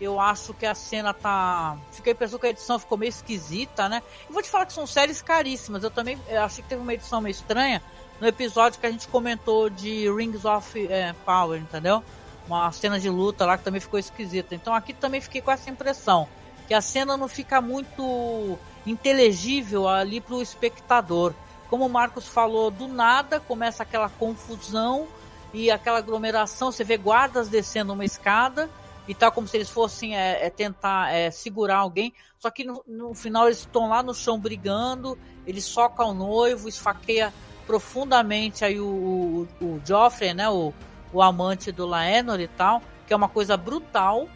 Eu 0.00 0.20
acho 0.20 0.54
que 0.54 0.64
a 0.64 0.74
cena 0.74 1.12
tá. 1.12 1.76
Fiquei 1.90 2.14
pensando 2.14 2.38
que 2.38 2.46
a 2.46 2.50
edição 2.50 2.78
ficou 2.78 2.96
meio 2.96 3.10
esquisita, 3.10 3.88
né? 3.88 4.00
E 4.30 4.32
vou 4.32 4.40
te 4.40 4.48
falar 4.48 4.66
que 4.66 4.72
são 4.72 4.86
séries 4.86 5.20
caríssimas. 5.20 5.82
Eu 5.82 5.90
também 5.90 6.16
eu 6.28 6.40
achei 6.42 6.62
que 6.62 6.68
teve 6.68 6.80
uma 6.80 6.94
edição 6.94 7.20
meio 7.20 7.32
estranha 7.32 7.82
no 8.20 8.26
episódio 8.26 8.80
que 8.80 8.86
a 8.86 8.90
gente 8.90 9.08
comentou 9.08 9.70
de 9.70 10.10
Rings 10.10 10.44
of 10.44 10.86
é, 10.90 11.12
Power, 11.24 11.60
entendeu? 11.60 12.02
Uma 12.46 12.70
cena 12.72 12.98
de 12.98 13.08
luta 13.08 13.44
lá 13.44 13.56
que 13.56 13.64
também 13.64 13.80
ficou 13.80 13.98
esquisita. 13.98 14.54
Então 14.54 14.74
aqui 14.74 14.92
também 14.92 15.20
fiquei 15.20 15.40
com 15.40 15.50
essa 15.50 15.70
impressão. 15.70 16.28
Que 16.66 16.74
a 16.74 16.80
cena 16.80 17.16
não 17.16 17.28
fica 17.28 17.60
muito 17.60 18.58
inteligível 18.86 19.86
ali 19.88 20.20
pro 20.20 20.42
espectador. 20.42 21.32
Como 21.68 21.86
o 21.86 21.88
Marcos 21.88 22.26
falou, 22.26 22.70
do 22.70 22.88
nada 22.88 23.38
começa 23.38 23.82
aquela 23.82 24.08
confusão 24.08 25.06
e 25.52 25.70
aquela 25.70 25.98
aglomeração. 25.98 26.72
Você 26.72 26.82
vê 26.84 26.96
guardas 26.96 27.48
descendo 27.48 27.92
uma 27.92 28.04
escada 28.04 28.68
e 29.06 29.14
tal, 29.14 29.30
como 29.32 29.46
se 29.46 29.56
eles 29.56 29.70
fossem 29.70 30.16
é, 30.16 30.46
é, 30.46 30.50
tentar 30.50 31.12
é, 31.12 31.30
segurar 31.30 31.78
alguém. 31.78 32.12
Só 32.38 32.50
que 32.50 32.64
no, 32.64 32.82
no 32.86 33.14
final 33.14 33.46
eles 33.46 33.60
estão 33.60 33.88
lá 33.88 34.02
no 34.02 34.14
chão 34.14 34.38
brigando. 34.38 35.18
Ele 35.46 35.60
soca 35.60 36.04
o 36.04 36.14
noivo, 36.14 36.68
esfaqueia 36.68 37.32
profundamente 37.68 38.64
aí 38.64 38.80
o, 38.80 39.46
o, 39.60 39.64
o 39.64 39.80
Joffrey, 39.84 40.32
né? 40.34 40.48
O, 40.48 40.72
o 41.12 41.22
amante 41.22 41.70
do 41.70 41.86
Laenor 41.86 42.40
e 42.40 42.48
tal, 42.48 42.82
que 43.06 43.12
é 43.12 43.16
uma 43.16 43.28
coisa 43.28 43.56
brutal, 43.56 44.26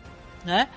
né? 0.45 0.69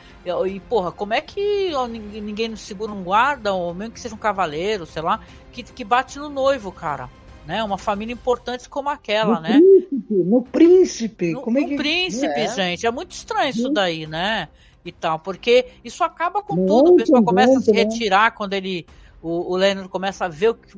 E, 0.48 0.60
porra, 0.62 0.92
como 0.92 1.14
é 1.14 1.22
que 1.22 1.72
ninguém, 1.90 2.22
ninguém 2.22 2.48
não 2.50 2.58
segura 2.58 2.92
um 2.92 3.04
guarda, 3.04 3.54
ou 3.54 3.74
mesmo 3.74 3.94
que 3.94 4.00
seja 4.00 4.16
um 4.16 4.18
cavaleiro, 4.18 4.86
sei 4.86 5.02
lá, 5.02 5.20
que, 5.52 5.62
que 5.64 5.84
bate 5.84 6.18
no 6.18 6.30
noivo, 6.30 6.72
cara? 6.72 7.10
Né? 7.46 7.64
Uma 7.64 7.78
família 7.78 8.12
importante 8.14 8.68
como 8.68 8.90
aquela, 8.90 9.36
no 9.36 9.42
né? 9.42 9.60
Príncipe, 9.60 10.14
no 10.24 10.42
príncipe, 10.42 11.32
No, 11.34 11.42
como 11.42 11.58
é 11.60 11.62
no 11.62 11.68
que. 11.68 11.76
príncipe, 11.76 12.40
É. 12.40 12.48
gente. 12.56 12.86
É 12.88 12.92
muito 12.92 13.12
estranho 13.12 13.50
isso 13.52 13.70
daí, 13.70 14.08
né? 14.08 14.48
E 14.84 14.92
tal, 14.92 15.20
porque 15.20 15.68
isso 15.84 16.04
acaba 16.04 16.42
com 16.42 16.56
Muito 16.56 16.68
tudo. 16.68 16.94
O 16.94 16.96
pessoal 16.96 17.24
começa 17.24 17.58
a 17.58 17.62
se 17.62 17.72
né? 17.72 17.80
retirar 17.80 18.32
quando 18.32 18.54
ele. 18.54 18.86
O, 19.22 19.54
o 19.54 19.56
Leonard 19.56 19.90
começa 19.90 20.26
a 20.26 20.28
ver 20.28 20.50
o, 20.50 20.54
que- 20.56 20.78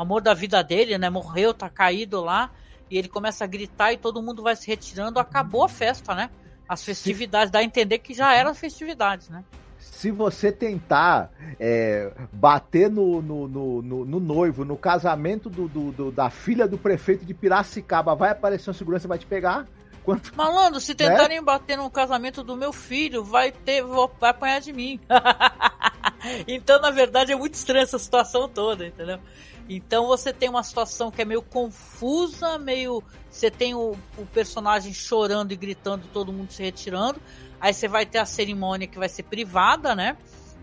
amor 0.00 0.20
da 0.22 0.34
vida 0.34 0.62
dele, 0.62 0.96
né? 0.98 1.08
Morreu, 1.10 1.52
tá 1.54 1.68
caído 1.68 2.20
lá. 2.22 2.50
E 2.90 2.98
ele 2.98 3.08
começa 3.08 3.44
a 3.44 3.46
gritar 3.46 3.92
e 3.92 3.96
todo 3.96 4.22
mundo 4.22 4.42
vai 4.42 4.56
se 4.56 4.66
retirando. 4.66 5.18
Acabou 5.20 5.64
a 5.64 5.68
festa, 5.68 6.14
né? 6.14 6.28
As 6.68 6.82
festividades. 6.84 7.50
Dá 7.50 7.60
a 7.60 7.64
entender 7.64 7.98
que 7.98 8.12
já 8.14 8.34
eram 8.34 8.54
festividades, 8.54 9.28
né? 9.28 9.44
Se 9.78 10.10
você 10.10 10.50
tentar 10.52 11.30
é, 11.58 12.10
bater 12.32 12.90
no, 12.90 13.22
no, 13.22 13.48
no, 13.48 13.82
no- 13.82 14.04
no 14.04 14.20
noivo, 14.20 14.64
no 14.64 14.76
casamento 14.76 15.48
do, 15.48 15.68
do- 15.68 15.92
do- 15.92 16.10
da 16.12 16.28
filha 16.30 16.66
do 16.68 16.76
prefeito 16.76 17.24
de 17.24 17.32
Piracicaba, 17.32 18.14
vai 18.14 18.30
aparecer 18.30 18.70
um 18.70 18.74
segurança 18.74 19.06
e 19.06 19.08
vai 19.08 19.18
te 19.18 19.26
pegar? 19.26 19.66
Quanto... 20.04 20.34
Malandro, 20.36 20.80
se 20.80 20.94
tentarem 20.96 21.42
bater 21.42 21.76
no 21.78 21.90
casamento 21.90 22.42
do 22.42 22.56
meu 22.56 22.72
filho, 22.72 23.22
vai 23.24 23.52
ter, 23.52 23.82
vou- 23.82 24.10
vai 24.20 24.30
apanhar 24.30 24.60
de 24.60 24.72
mim. 24.72 24.98
então, 26.46 26.80
na 26.80 26.90
verdade, 26.90 27.32
é 27.32 27.36
muito 27.36 27.54
estranha 27.54 27.82
essa 27.84 27.98
situação 27.98 28.48
toda, 28.48 28.86
entendeu? 28.86 29.18
Então 29.72 30.08
você 30.08 30.32
tem 30.32 30.48
uma 30.48 30.64
situação 30.64 31.12
que 31.12 31.22
é 31.22 31.24
meio 31.24 31.40
confusa, 31.40 32.58
meio. 32.58 33.04
Você 33.30 33.52
tem 33.52 33.72
o, 33.72 33.96
o 34.18 34.26
personagem 34.26 34.92
chorando 34.92 35.52
e 35.52 35.56
gritando, 35.56 36.08
todo 36.12 36.32
mundo 36.32 36.50
se 36.50 36.60
retirando. 36.60 37.20
Aí 37.60 37.72
você 37.72 37.86
vai 37.86 38.04
ter 38.04 38.18
a 38.18 38.24
cerimônia 38.24 38.88
que 38.88 38.98
vai 38.98 39.08
ser 39.08 39.22
privada, 39.22 39.94
né? 39.94 40.16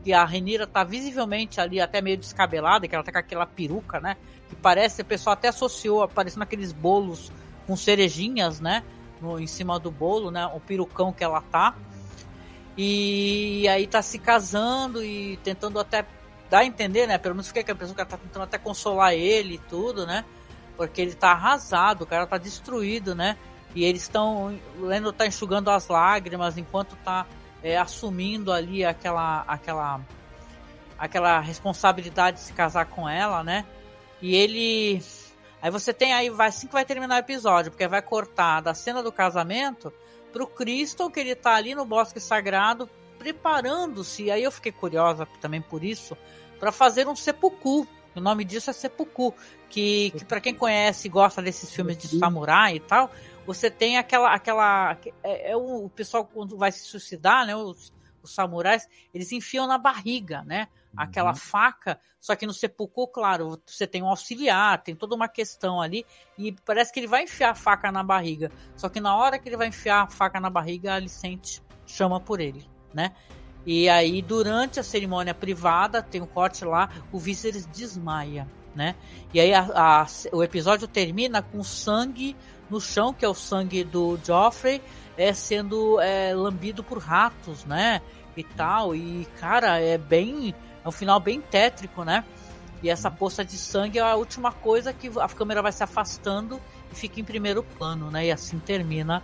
Que 0.04 0.12
a 0.12 0.26
Renira 0.26 0.68
tá 0.68 0.84
visivelmente 0.84 1.62
ali, 1.62 1.80
até 1.80 2.02
meio 2.02 2.18
descabelada, 2.18 2.86
que 2.86 2.94
ela 2.94 3.04
tá 3.04 3.14
com 3.14 3.18
aquela 3.20 3.46
peruca, 3.46 4.02
né? 4.02 4.18
Que 4.50 4.58
parece, 4.58 5.04
o 5.04 5.06
pessoal 5.06 5.36
até 5.36 5.48
associou, 5.48 6.04
aparecendo 6.04 6.44
aqueles 6.44 6.74
bolos 6.74 7.32
com 7.66 7.78
cerejinhas, 7.78 8.60
né? 8.60 8.84
No, 9.22 9.40
em 9.40 9.48
cima 9.48 9.80
do 9.80 9.90
bolo, 9.90 10.32
né? 10.32 10.46
O 10.48 10.60
perucão 10.60 11.14
que 11.14 11.24
ela 11.24 11.40
tá. 11.40 11.78
E 12.78 13.66
aí 13.70 13.88
tá 13.88 14.02
se 14.02 14.20
casando 14.20 15.02
e 15.02 15.38
tentando 15.38 15.80
até 15.80 16.06
dar 16.50 16.60
a 16.60 16.66
entender, 16.66 17.08
né? 17.08 17.18
Pelo 17.18 17.36
menos 17.36 17.48
fica 17.48 17.64
que 17.64 17.72
a 17.72 17.76
pessoa 17.76 17.96
que 17.96 18.06
tá 18.06 18.18
tentando 18.18 18.44
até 18.44 18.58
consolar 18.58 19.14
ele 19.14 19.56
e 19.56 19.58
tudo, 19.58 20.06
né? 20.06 20.24
Porque 20.76 21.02
ele 21.02 21.16
tá 21.16 21.32
arrasado, 21.32 22.04
o 22.04 22.08
cara 22.08 22.28
tá 22.28 22.38
destruído, 22.38 23.16
né? 23.16 23.38
E 23.76 23.84
eles 23.84 24.04
estão. 24.04 24.58
O 24.80 24.86
Lendo 24.86 25.12
tá 25.12 25.26
enxugando 25.26 25.70
as 25.70 25.88
lágrimas 25.88 26.58
enquanto 26.58 26.96
tá 26.98 27.26
é, 27.62 27.78
assumindo 27.78 28.52
ali 28.52 28.86
aquela. 28.86 29.44
aquela. 29.48 30.02
aquela 30.98 31.40
responsabilidade 31.40 32.38
de 32.38 32.44
se 32.44 32.54
casar 32.54 32.86
com 32.86 33.08
ela, 33.08 33.44
né? 33.44 33.66
E 34.22 34.36
ele. 34.36 35.02
Aí 35.62 35.72
você 35.72 35.94
tem 35.94 36.14
aí, 36.14 36.30
vai 36.30 36.48
assim 36.48 36.68
que 36.68 36.74
vai 36.74 36.86
terminar 36.86 37.16
o 37.16 37.20
episódio, 37.20 37.72
porque 37.72 37.88
vai 37.88 38.02
cortar 38.02 38.62
da 38.62 38.74
cena 38.74 39.02
do 39.02 39.12
casamento 39.12 39.92
pro 40.32 40.46
Crystal, 40.46 41.10
que 41.10 41.20
ele 41.20 41.36
tá 41.36 41.56
ali 41.56 41.74
no 41.74 41.84
bosque 41.84 42.20
sagrado, 42.20 42.90
preparando-se. 43.18 44.30
Aí 44.32 44.44
eu 44.44 44.52
fiquei 44.52 44.72
curiosa 44.72 45.28
também 45.42 45.62
por 45.62 45.84
isso, 45.84 46.18
para 46.60 46.72
fazer 46.72 47.08
um 47.08 47.16
seppuku. 47.16 47.88
O 48.16 48.20
nome 48.20 48.44
disso 48.44 48.70
é 48.70 48.74
seppuku, 48.74 49.34
que, 49.70 50.12
que 50.12 50.26
para 50.26 50.42
quem 50.42 50.54
conhece 50.54 51.08
e 51.08 51.12
gosta 51.12 51.40
desses 51.40 51.72
filmes 51.72 51.98
de 51.98 52.18
samurai 52.18 52.78
e 52.78 52.80
tal, 52.80 53.12
você 53.46 53.70
tem 53.70 53.98
aquela 53.98 54.34
aquela 54.34 54.98
é, 55.24 55.52
é 55.52 55.56
o, 55.56 55.86
o 55.86 55.90
pessoal 55.90 56.26
quando 56.26 56.58
vai 56.58 56.72
se 56.72 56.80
suicidar, 56.80 57.46
né, 57.46 57.56
os, 57.56 57.94
os 58.24 58.34
samurais, 58.34 58.88
eles 59.14 59.32
enfiam 59.32 59.68
na 59.68 59.78
barriga, 59.78 60.44
né? 60.44 60.68
Aquela 60.96 61.36
faca, 61.36 62.00
só 62.20 62.36
que 62.36 62.48
no 62.48 62.54
seppuku, 62.54 63.08
claro, 63.08 63.62
você 63.66 63.86
tem 63.86 64.02
um 64.02 64.08
auxiliar, 64.08 64.82
tem 64.82 64.96
toda 64.96 65.16
uma 65.16 65.28
questão 65.28 65.80
ali, 65.80 66.04
e 66.36 66.52
parece 66.66 66.92
que 66.92 67.00
ele 67.00 67.08
vai 67.08 67.24
enfiar 67.24 67.52
a 67.52 67.56
faca 67.56 67.92
na 67.92 68.02
barriga. 68.04 68.52
Só 68.76 68.90
que 68.90 69.00
na 69.00 69.16
hora 69.16 69.38
que 69.38 69.48
ele 69.48 69.58
vai 69.58 69.68
enfiar 69.68 70.04
a 70.04 70.08
faca 70.08 70.40
na 70.40 70.50
barriga, 70.50 70.94
a 70.94 70.96
Alicente 70.96 71.62
chama 71.86 72.20
por 72.20 72.40
ele, 72.40 72.68
né? 72.98 73.12
E 73.64 73.88
aí, 73.88 74.24
durante 74.24 74.80
a 74.80 74.84
cerimônia 74.84 75.36
privada, 75.36 76.02
tem 76.02 76.20
um 76.20 76.26
corte 76.26 76.66
lá, 76.66 76.90
o 77.12 77.20
Viserys 77.20 77.68
desmaia, 77.68 78.48
né? 78.74 78.96
E 79.32 79.40
aí 79.40 79.54
a, 79.54 79.68
a, 79.76 80.08
o 80.32 80.44
episódio 80.44 80.88
termina 80.88 81.44
com 81.44 81.64
sangue 81.64 82.36
no 82.72 82.82
chão, 82.82 83.14
que 83.14 83.24
é 83.24 83.30
o 83.30 83.36
sangue 83.36 83.84
do 83.84 84.18
Joffrey, 84.26 84.82
é 85.16 85.32
sendo 85.32 86.00
é, 86.02 86.34
lambido 86.34 86.84
por 86.84 86.98
ratos, 86.98 87.66
né? 87.66 88.02
E 88.36 88.44
tal. 88.44 88.96
E, 88.96 89.28
cara, 89.40 89.80
é 89.80 89.98
bem. 89.98 90.56
É 90.84 90.88
um 90.88 90.92
final 90.92 91.20
bem 91.20 91.40
tétrico, 91.40 92.04
né? 92.04 92.24
E 92.82 92.90
essa 92.90 93.12
poça 93.12 93.46
de 93.46 93.58
sangue 93.58 94.00
é 94.00 94.02
a 94.02 94.16
última 94.16 94.52
coisa 94.52 94.92
que 94.92 95.12
a 95.20 95.28
câmera 95.28 95.62
vai 95.62 95.72
se 95.72 95.84
afastando 95.84 96.60
e 96.92 96.96
fica 96.96 97.20
em 97.20 97.24
primeiro 97.24 97.62
plano, 97.64 98.10
né? 98.10 98.28
E 98.28 98.32
assim 98.32 98.58
termina 98.60 99.22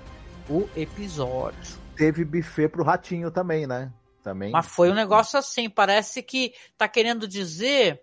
o 0.48 0.68
episódio. 0.76 1.82
Teve 1.95 2.26
buffet 2.26 2.68
pro 2.70 2.84
ratinho 2.84 3.32
também, 3.32 3.68
né? 3.68 3.91
Também. 4.24 4.52
Mas 4.52 4.68
foi 4.68 4.90
um 4.90 4.95
negócio 4.95 5.38
assim, 5.38 5.70
parece 5.70 6.24
que 6.24 6.53
tá 6.78 6.88
querendo 6.88 7.28
dizer 7.28 8.02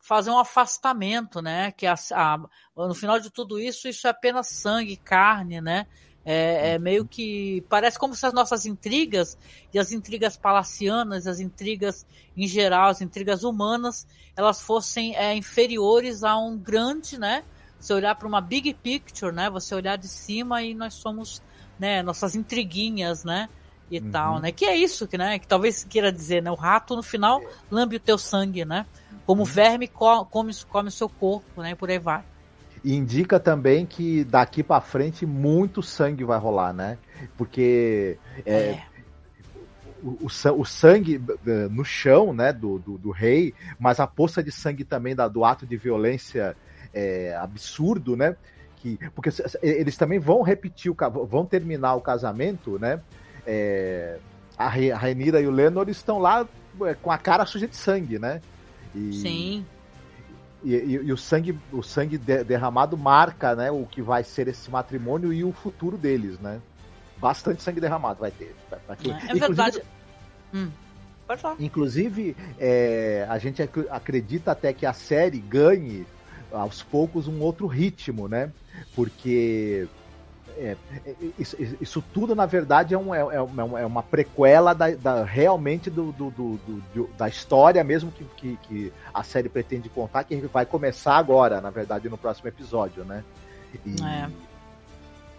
fazer 0.00 0.30
um 0.30 0.38
afastamento, 0.38 1.40
né? 1.40 1.70
Que 1.72 1.86
a, 1.86 1.94
a, 2.12 2.38
no 2.76 2.94
final 2.94 3.20
de 3.20 3.30
tudo 3.30 3.60
isso, 3.60 3.86
isso 3.86 4.06
é 4.06 4.10
apenas 4.10 4.48
sangue, 4.48 4.96
carne, 4.96 5.60
né? 5.60 5.86
É, 6.24 6.72
é, 6.72 6.78
meio 6.78 7.06
que 7.06 7.64
parece 7.68 7.98
como 7.98 8.14
se 8.14 8.26
as 8.26 8.32
nossas 8.32 8.66
intrigas 8.66 9.38
e 9.72 9.78
as 9.78 9.90
intrigas 9.90 10.36
palacianas, 10.36 11.26
as 11.26 11.40
intrigas 11.40 12.06
em 12.36 12.46
geral, 12.46 12.90
as 12.90 13.00
intrigas 13.00 13.42
humanas, 13.42 14.06
elas 14.36 14.60
fossem 14.60 15.16
é, 15.16 15.34
inferiores 15.34 16.22
a 16.22 16.36
um 16.36 16.58
grande, 16.58 17.18
né? 17.18 17.44
Você 17.78 17.94
olhar 17.94 18.14
para 18.14 18.28
uma 18.28 18.40
big 18.40 18.74
picture, 18.74 19.34
né? 19.34 19.48
Você 19.48 19.74
olhar 19.74 19.96
de 19.96 20.08
cima 20.08 20.62
e 20.62 20.74
nós 20.74 20.94
somos, 20.94 21.42
né? 21.80 22.02
Nossas 22.02 22.36
intriguinhas, 22.36 23.24
né? 23.24 23.48
E 23.90 23.98
uhum. 23.98 24.10
tal, 24.10 24.38
né? 24.38 24.52
Que 24.52 24.66
é 24.66 24.76
isso 24.76 25.08
que, 25.08 25.18
né? 25.18 25.38
Que 25.38 25.48
talvez 25.48 25.82
queira 25.82 26.12
dizer, 26.12 26.42
né? 26.42 26.50
O 26.50 26.54
rato 26.54 26.94
no 26.94 27.02
final 27.02 27.42
lambe 27.70 27.96
o 27.96 28.00
teu 28.00 28.18
sangue, 28.18 28.64
né? 28.64 28.86
Como 29.26 29.40
uhum. 29.40 29.46
verme 29.46 29.88
come, 29.88 30.52
come 30.68 30.88
o 30.88 30.92
seu 30.92 31.08
corpo, 31.08 31.62
né? 31.62 31.72
E 31.72 31.74
por 31.74 31.90
aí 31.90 31.98
vai. 31.98 32.22
E 32.84 32.94
indica 32.94 33.40
também 33.40 33.84
que 33.84 34.24
daqui 34.24 34.62
para 34.62 34.80
frente 34.80 35.26
muito 35.26 35.82
sangue 35.82 36.24
vai 36.24 36.38
rolar, 36.38 36.72
né? 36.72 36.98
Porque 37.36 38.16
é, 38.46 38.52
é. 38.54 38.82
O, 40.02 40.26
o, 40.26 40.64
sangue 40.64 41.20
no 41.70 41.84
chão, 41.84 42.32
né, 42.32 42.54
do, 42.54 42.78
do, 42.78 42.96
do, 42.96 43.10
rei, 43.10 43.52
mas 43.78 44.00
a 44.00 44.06
poça 44.06 44.42
de 44.42 44.50
sangue 44.50 44.82
também 44.82 45.14
da, 45.14 45.28
do 45.28 45.44
ato 45.44 45.66
de 45.66 45.76
violência 45.76 46.56
é, 46.94 47.36
absurdo, 47.36 48.16
né? 48.16 48.34
Que, 48.80 48.98
porque 49.14 49.30
eles 49.62 49.96
também 49.96 50.18
vão 50.18 50.42
repetir, 50.42 50.90
o, 50.90 51.26
vão 51.26 51.44
terminar 51.44 51.94
o 51.94 52.00
casamento, 52.00 52.78
né? 52.78 53.00
É, 53.46 54.18
a, 54.56 54.66
a 54.66 54.96
Rainira 54.96 55.40
e 55.40 55.46
o 55.46 55.50
Lenor 55.50 55.88
estão 55.88 56.18
lá 56.18 56.46
é, 56.82 56.94
com 56.94 57.10
a 57.10 57.18
cara 57.18 57.44
suja 57.44 57.68
de 57.68 57.76
sangue, 57.76 58.18
né? 58.18 58.40
E, 58.94 59.12
Sim. 59.12 59.66
E, 60.62 60.74
e, 60.74 60.92
e, 60.92 61.12
o 61.12 61.16
sangue, 61.16 61.58
o 61.72 61.82
sangue 61.82 62.18
de, 62.18 62.44
derramado 62.44 62.96
marca, 62.96 63.54
né, 63.54 63.70
o 63.70 63.86
que 63.86 64.02
vai 64.02 64.22
ser 64.22 64.48
esse 64.48 64.70
matrimônio 64.70 65.32
e 65.32 65.42
o 65.42 65.52
futuro 65.52 65.96
deles, 65.96 66.38
né? 66.38 66.60
Bastante 67.18 67.62
sangue 67.62 67.80
derramado 67.80 68.20
vai 68.20 68.30
ter. 68.30 68.54
Pra, 68.68 68.78
pra. 68.78 68.96
É 69.28 69.34
verdade. 69.34 69.82
Hum, 70.54 70.70
pode 71.26 71.40
falar. 71.40 71.56
Inclusive, 71.58 72.36
é, 72.58 73.26
a 73.28 73.38
gente 73.38 73.62
acredita 73.90 74.52
até 74.52 74.72
que 74.72 74.86
a 74.86 74.92
série 74.92 75.38
ganhe 75.38 76.06
aos 76.52 76.82
poucos 76.82 77.28
um 77.28 77.40
outro 77.40 77.66
ritmo, 77.66 78.28
né? 78.28 78.50
Porque 78.94 79.88
é, 80.56 80.76
é, 81.06 81.14
isso, 81.38 81.56
isso, 81.80 82.04
tudo, 82.12 82.34
na 82.34 82.44
verdade, 82.44 82.92
é, 82.92 82.98
um, 82.98 83.14
é, 83.14 83.20
é, 83.20 83.82
é 83.82 83.86
uma 83.86 84.02
prequela 84.02 84.74
da, 84.74 84.90
da 84.90 85.24
realmente 85.24 85.88
do, 85.88 86.12
do, 86.12 86.30
do, 86.30 86.56
do, 86.94 87.10
da 87.16 87.28
história 87.28 87.82
mesmo 87.82 88.12
que, 88.12 88.24
que, 88.36 88.58
que, 88.64 88.92
a 89.12 89.22
série 89.22 89.48
pretende 89.48 89.88
contar, 89.88 90.24
que 90.24 90.36
vai 90.48 90.66
começar 90.66 91.16
agora, 91.16 91.60
na 91.60 91.70
verdade, 91.70 92.08
no 92.08 92.18
próximo 92.18 92.48
episódio, 92.48 93.04
né? 93.04 93.24
E, 93.86 94.02
é. 94.02 94.28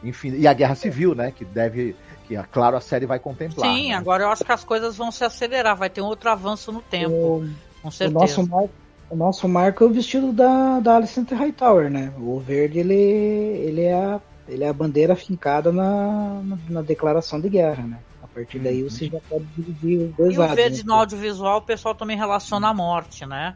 Enfim, 0.03 0.33
e 0.35 0.47
a 0.47 0.53
Guerra 0.53 0.75
Civil, 0.75 1.13
né? 1.13 1.31
Que 1.31 1.45
deve. 1.45 1.95
Que, 2.27 2.35
claro, 2.51 2.75
a 2.75 2.81
série 2.81 3.05
vai 3.05 3.19
contemplar. 3.19 3.69
Sim, 3.69 3.89
né? 3.89 3.95
agora 3.95 4.23
eu 4.23 4.29
acho 4.29 4.43
que 4.43 4.51
as 4.51 4.63
coisas 4.63 4.95
vão 4.95 5.11
se 5.11 5.23
acelerar, 5.23 5.75
vai 5.75 5.89
ter 5.89 6.01
um 6.01 6.05
outro 6.05 6.29
avanço 6.29 6.71
no 6.71 6.81
tempo. 6.81 7.13
O, 7.13 7.49
com 7.81 7.91
certeza. 7.91 8.17
O 8.17 8.21
nosso 8.21 8.71
o 9.11 9.15
nosso 9.15 9.47
marco 9.47 9.83
é 9.83 9.87
o 9.87 9.91
vestido 9.91 10.31
da, 10.31 10.79
da 10.79 10.95
Alicent 10.95 11.29
Hightower, 11.31 11.91
né? 11.91 12.13
O 12.17 12.39
verde, 12.39 12.79
ele, 12.79 12.93
ele 12.95 13.81
é 13.81 13.93
a 13.93 14.21
ele 14.47 14.63
é 14.63 14.67
a 14.67 14.73
bandeira 14.73 15.15
fincada 15.15 15.71
na, 15.71 16.41
na, 16.43 16.57
na 16.69 16.81
declaração 16.81 17.39
de 17.39 17.47
guerra, 17.47 17.83
né? 17.83 17.99
A 18.21 18.27
partir 18.27 18.59
daí 18.59 18.83
uhum. 18.83 18.89
você 18.89 19.07
já 19.07 19.19
pode 19.29 19.45
dividir 19.55 19.99
os 19.99 20.15
dois 20.15 20.33
e 20.33 20.37
lados. 20.37 20.51
E 20.51 20.53
o 20.53 20.55
verde 20.55 20.77
né? 20.79 20.83
no 20.87 20.93
audiovisual 20.93 21.59
o 21.59 21.61
pessoal 21.61 21.95
também 21.95 22.17
relaciona 22.17 22.69
a 22.69 22.73
morte, 22.73 23.25
né? 23.25 23.55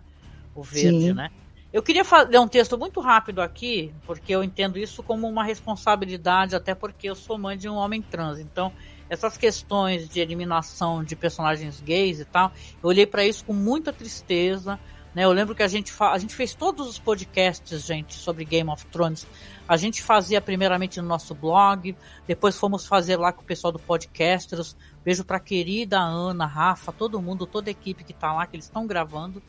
O 0.53 0.61
verde, 0.61 1.07
Sim. 1.07 1.14
né? 1.14 1.30
Eu 1.73 1.84
queria 1.84 2.03
ler 2.30 2.40
um 2.40 2.48
texto 2.48 2.77
muito 2.77 3.02
rápido 3.02 3.41
aqui, 3.41 3.94
porque 4.06 4.34
eu 4.34 4.41
entendo 4.41 4.77
isso 4.77 5.03
como 5.03 5.27
uma 5.27 5.44
responsabilidade, 5.44 6.56
até 6.56 6.73
porque 6.73 7.10
eu 7.10 7.15
sou 7.15 7.38
mãe 7.38 7.57
de 7.57 7.68
um 7.68 7.76
homem 7.76 8.02
trans. 8.02 8.40
Então, 8.40 8.72
essas 9.10 9.36
questões 9.36 10.07
de 10.07 10.22
eliminação 10.22 11.03
de 11.03 11.15
personagens 11.18 11.82
gays 11.82 12.22
e 12.22 12.26
tal, 12.26 12.53
eu 12.82 12.88
olhei 12.88 13.06
para 13.06 13.26
isso 13.26 13.44
com 13.44 13.53
muita 13.53 13.91
tristeza. 13.91 14.80
Né? 15.16 15.24
Eu 15.24 15.32
lembro 15.32 15.56
que 15.56 15.64
a 15.64 15.68
gente, 15.68 15.94
a 16.00 16.18
gente 16.18 16.36
fez 16.36 16.54
todos 16.54 16.88
os 16.88 17.00
podcasts, 17.00 17.84
gente, 17.86 18.14
sobre 18.14 18.46
Game 18.46 18.70
of 18.70 18.86
Thrones 18.88 19.26
a 19.68 19.78
gente 19.78 20.04
fazia 20.04 20.40
primeiramente 20.40 21.02
no 21.02 21.08
nosso 21.08 21.34
blog, 21.34 21.96
depois 22.28 22.56
fomos 22.56 22.86
fazer 22.86 23.18
lá 23.18 23.32
com 23.34 23.42
o 23.42 23.46
pessoal 23.46 23.74
do 23.74 23.80
Podcasters. 23.80 24.76
Beijo 25.04 25.26
pra 25.26 25.40
querida 25.40 26.00
Ana, 26.00 26.46
Rafa, 26.46 26.92
todo 26.92 27.22
mundo, 27.22 27.48
toda 27.48 27.70
a 27.70 27.72
equipe 27.72 28.04
que 28.04 28.14
tá 28.14 28.32
lá, 28.32 28.46
que 28.46 28.56
eles 28.56 28.66
estão 28.66 28.86
gravando 28.86 29.42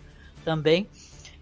também. 0.43 0.88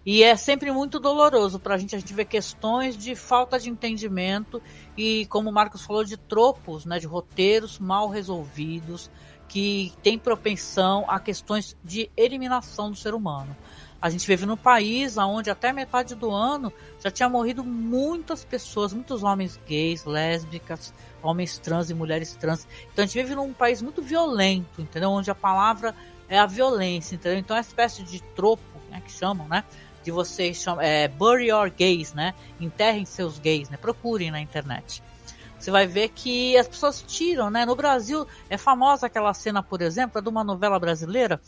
E 0.05 0.21
é 0.21 0.35
sempre 0.35 0.71
muito 0.71 0.99
doloroso 0.99 1.57
pra 1.57 1.77
gente, 1.77 1.95
a 1.95 1.99
gente 1.99 2.13
ver 2.13 2.25
questões 2.25 2.97
de 2.97 3.15
falta 3.15 3.57
de 3.57 3.69
entendimento 3.69 4.61
e, 4.95 5.25
como 5.27 5.49
o 5.49 5.53
Marcos 5.53 5.83
falou, 5.83 6.03
de 6.03 6.17
tropos, 6.17 6.85
né, 6.85 6.99
de 6.99 7.07
roteiros 7.07 7.79
mal 7.79 8.09
resolvidos, 8.09 9.09
que 9.47 9.93
tem 10.03 10.19
propensão 10.19 11.05
a 11.07 11.19
questões 11.19 11.77
de 11.83 12.11
eliminação 12.15 12.91
do 12.91 12.97
ser 12.97 13.13
humano. 13.13 13.55
A 14.05 14.09
gente 14.11 14.27
vive 14.27 14.45
num 14.45 14.55
país 14.55 15.17
onde 15.17 15.49
até 15.49 15.73
metade 15.73 16.13
do 16.13 16.29
ano 16.29 16.71
já 16.99 17.09
tinha 17.09 17.27
morrido 17.27 17.63
muitas 17.63 18.45
pessoas, 18.45 18.93
muitos 18.93 19.23
homens 19.23 19.59
gays, 19.65 20.05
lésbicas, 20.05 20.93
homens 21.23 21.57
trans 21.57 21.89
e 21.89 21.95
mulheres 21.95 22.35
trans. 22.35 22.67
Então 22.93 23.03
a 23.03 23.07
gente 23.07 23.19
vive 23.19 23.33
num 23.33 23.51
país 23.51 23.81
muito 23.81 24.03
violento, 24.03 24.79
entendeu? 24.79 25.09
Onde 25.09 25.31
a 25.31 25.33
palavra 25.33 25.95
é 26.29 26.37
a 26.37 26.45
violência, 26.45 27.15
entendeu? 27.15 27.39
Então 27.39 27.57
é 27.57 27.61
uma 27.61 27.65
espécie 27.65 28.03
de 28.03 28.21
tropo, 28.35 28.61
né, 28.91 29.01
que 29.03 29.11
chamam, 29.11 29.47
né? 29.47 29.63
De 30.03 30.11
vocês 30.11 30.57
chamam, 30.57 30.83
é, 30.83 31.07
bury 31.07 31.47
your 31.47 31.71
gays, 31.71 32.13
né? 32.13 32.35
Enterrem 32.59 33.05
seus 33.05 33.39
gays, 33.39 33.71
né? 33.71 33.77
Procurem 33.77 34.29
na 34.29 34.39
internet. 34.39 35.01
Você 35.59 35.71
vai 35.71 35.87
ver 35.87 36.09
que 36.09 36.55
as 36.57 36.67
pessoas 36.67 37.01
tiram, 37.01 37.49
né? 37.49 37.65
No 37.65 37.75
Brasil 37.75 38.27
é 38.51 38.55
famosa 38.55 39.07
aquela 39.07 39.33
cena, 39.33 39.63
por 39.63 39.81
exemplo, 39.81 40.19
é 40.19 40.21
de 40.21 40.29
uma 40.29 40.43
novela 40.43 40.79
brasileira 40.79 41.41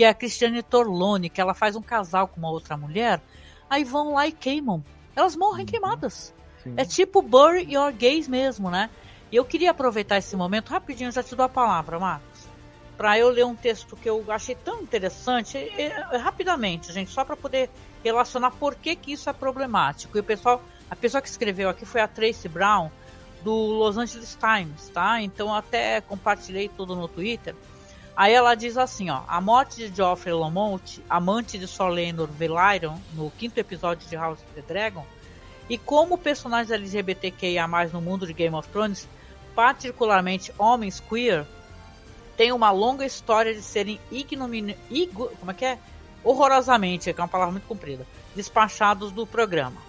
que 0.00 0.04
é 0.04 0.08
a 0.08 0.14
Cristiane 0.14 0.62
Torlone, 0.62 1.28
que 1.28 1.42
ela 1.42 1.52
faz 1.52 1.76
um 1.76 1.82
casal 1.82 2.26
com 2.26 2.38
uma 2.38 2.50
outra 2.50 2.74
mulher, 2.74 3.20
aí 3.68 3.84
vão 3.84 4.14
lá 4.14 4.26
e 4.26 4.32
queimam. 4.32 4.82
Elas 5.14 5.36
morrem 5.36 5.66
uhum. 5.66 5.70
queimadas. 5.70 6.32
Sim. 6.62 6.72
É 6.74 6.86
tipo 6.86 7.20
Bury 7.20 7.74
Your 7.74 7.92
Gays 7.92 8.26
mesmo, 8.26 8.70
né? 8.70 8.88
E 9.30 9.36
eu 9.36 9.44
queria 9.44 9.72
aproveitar 9.72 10.16
esse 10.16 10.34
momento, 10.34 10.70
rapidinho, 10.70 11.12
já 11.12 11.22
te 11.22 11.36
dou 11.36 11.44
a 11.44 11.50
palavra, 11.50 11.98
Marcos, 11.98 12.48
para 12.96 13.18
eu 13.18 13.28
ler 13.28 13.44
um 13.44 13.54
texto 13.54 13.94
que 13.94 14.08
eu 14.08 14.24
achei 14.28 14.54
tão 14.54 14.80
interessante, 14.80 15.58
é, 15.58 16.06
é, 16.12 16.16
rapidamente, 16.16 16.90
gente, 16.94 17.10
só 17.10 17.22
para 17.22 17.36
poder 17.36 17.68
relacionar 18.02 18.52
por 18.52 18.76
que, 18.76 18.96
que 18.96 19.12
isso 19.12 19.28
é 19.28 19.34
problemático. 19.34 20.16
E 20.16 20.20
o 20.20 20.24
pessoal, 20.24 20.62
a 20.90 20.96
pessoa 20.96 21.20
que 21.20 21.28
escreveu 21.28 21.68
aqui 21.68 21.84
foi 21.84 22.00
a 22.00 22.08
Tracy 22.08 22.48
Brown, 22.48 22.90
do 23.42 23.52
Los 23.52 23.98
Angeles 23.98 24.34
Times, 24.40 24.88
tá? 24.88 25.20
Então 25.20 25.54
até 25.54 26.00
compartilhei 26.00 26.70
tudo 26.70 26.96
no 26.96 27.06
Twitter. 27.06 27.54
Aí 28.20 28.34
ela 28.34 28.54
diz 28.54 28.76
assim, 28.76 29.08
ó, 29.08 29.22
a 29.26 29.40
morte 29.40 29.88
de 29.88 29.96
Joffrey 29.96 30.34
Lamont, 30.34 31.02
amante 31.08 31.56
de 31.56 31.66
Solenor 31.66 32.28
Velaryon, 32.28 32.98
no 33.14 33.30
quinto 33.30 33.56
episódio 33.56 34.06
de 34.06 34.14
House 34.14 34.40
of 34.40 34.52
the 34.54 34.60
Dragon, 34.60 35.06
e 35.70 35.78
como 35.78 36.18
personagens 36.18 36.70
LGBTQIA+, 36.70 37.66
no 37.90 38.02
mundo 38.02 38.26
de 38.26 38.34
Game 38.34 38.54
of 38.54 38.68
Thrones, 38.68 39.08
particularmente 39.54 40.52
homens 40.58 41.00
queer, 41.00 41.46
tem 42.36 42.52
uma 42.52 42.70
longa 42.70 43.06
história 43.06 43.54
de 43.54 43.62
serem 43.62 43.98
ignomini... 44.10 44.76
Como 45.38 45.50
é 45.50 45.54
que 45.54 45.64
é? 45.64 45.78
Horrorosamente, 46.22 47.14
que 47.14 47.18
é 47.18 47.24
uma 47.24 47.26
palavra 47.26 47.52
muito 47.52 47.66
comprida, 47.66 48.06
despachados 48.36 49.12
do 49.12 49.26
programa. 49.26 49.80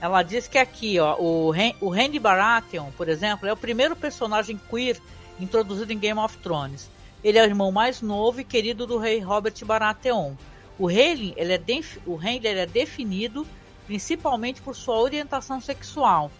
Ela 0.00 0.24
diz 0.24 0.48
que 0.48 0.58
aqui, 0.58 0.98
ó, 0.98 1.14
o, 1.20 1.52
Ren... 1.52 1.72
o 1.80 1.88
Randy 1.88 2.18
Baratheon, 2.18 2.90
por 2.96 3.08
exemplo, 3.08 3.46
é 3.46 3.52
o 3.52 3.56
primeiro 3.56 3.94
personagem 3.94 4.60
queer 4.68 5.00
introduzido 5.38 5.92
em 5.92 5.98
Game 6.00 6.18
of 6.18 6.36
Thrones 6.38 6.92
ele 7.24 7.38
é 7.38 7.42
o 7.42 7.46
irmão 7.46 7.72
mais 7.72 8.02
novo 8.02 8.42
e 8.42 8.44
querido 8.44 8.86
do 8.86 8.98
rei 8.98 9.18
Robert 9.18 9.54
Baratheon. 9.64 10.34
O 10.78 10.86
rei 10.86 11.32
ele 11.38 11.54
é, 11.54 11.60
o 12.04 12.16
rei 12.16 12.36
ele 12.36 12.48
é 12.60 12.66
definido 12.66 13.46
principalmente 13.86 14.60
por 14.60 14.76
sua 14.76 14.98
orientação 14.98 15.60
sexual, 15.60 16.30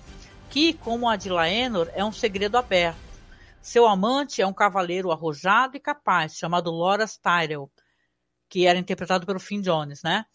que, 0.50 0.74
como 0.74 1.08
a 1.08 1.16
de 1.16 1.30
Laenor, 1.30 1.90
é 1.94 2.04
um 2.04 2.12
segredo 2.12 2.56
aberto. 2.56 2.98
Seu 3.62 3.86
amante 3.86 4.42
é 4.42 4.46
um 4.46 4.52
cavaleiro 4.52 5.10
arrojado 5.10 5.74
e 5.76 5.80
capaz, 5.80 6.36
chamado 6.36 6.70
Loras 6.70 7.16
Tyrell, 7.16 7.70
que 8.48 8.66
era 8.66 8.78
interpretado 8.78 9.24
pelo 9.24 9.40
Finn 9.40 9.62
Jones, 9.62 10.02
né? 10.02 10.26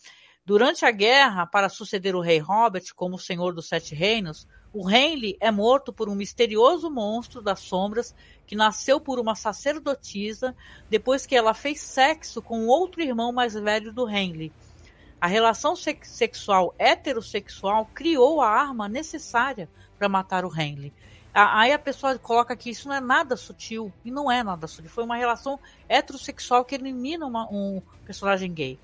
Durante 0.44 0.84
a 0.84 0.90
guerra, 0.90 1.46
para 1.46 1.70
suceder 1.70 2.16
o 2.16 2.22
rei 2.22 2.40
Robert 2.40 2.86
como 2.96 3.20
senhor 3.20 3.54
dos 3.54 3.68
Sete 3.68 3.94
Reinos, 3.94 4.48
o 4.72 4.90
Henley 4.90 5.36
é 5.40 5.52
morto 5.52 5.91
por 5.91 6.08
um 6.08 6.16
misterioso 6.16 6.90
monstro 6.90 7.41
das 7.41 7.60
sombras 7.60 8.14
que 8.46 8.56
nasceu 8.56 9.00
por 9.00 9.20
uma 9.20 9.36
sacerdotisa 9.36 10.56
depois 10.90 11.26
que 11.26 11.36
ela 11.36 11.54
fez 11.54 11.82
sexo 11.82 12.41
com 12.41 12.68
outro 12.68 13.02
irmão 13.02 13.32
mais 13.32 13.54
velho 13.56 13.91
do 13.91 14.08
Henley. 14.08 14.52
A 15.20 15.28
relação 15.28 15.76
sexual 15.76 16.74
heterossexual 16.78 17.90
criou 17.94 18.41
a 18.41 18.50
arma 18.50 18.88
necessária 18.88 19.68
para 19.98 20.08
matar 20.08 20.46
o 20.46 20.56
Henley. 20.56 20.94
Aí 21.34 21.74
a 21.74 21.80
pessoa 21.80 22.18
coloca 22.18 22.56
que 22.56 22.70
isso 22.70 22.88
não 22.88 22.96
é 22.96 23.00
nada 23.00 23.36
sutil, 23.36 23.94
e 24.04 24.10
não 24.10 24.32
é 24.32 24.44
nada 24.44 24.66
sutil. 24.66 24.90
Foi 24.90 25.04
uma 25.04 25.16
relação 25.16 25.60
heterossexual 25.88 26.66
que 26.66 26.76
elimina 26.76 27.26
uma, 27.26 27.48
um 27.52 27.82
personagem 28.06 28.52
gay. 28.52 28.80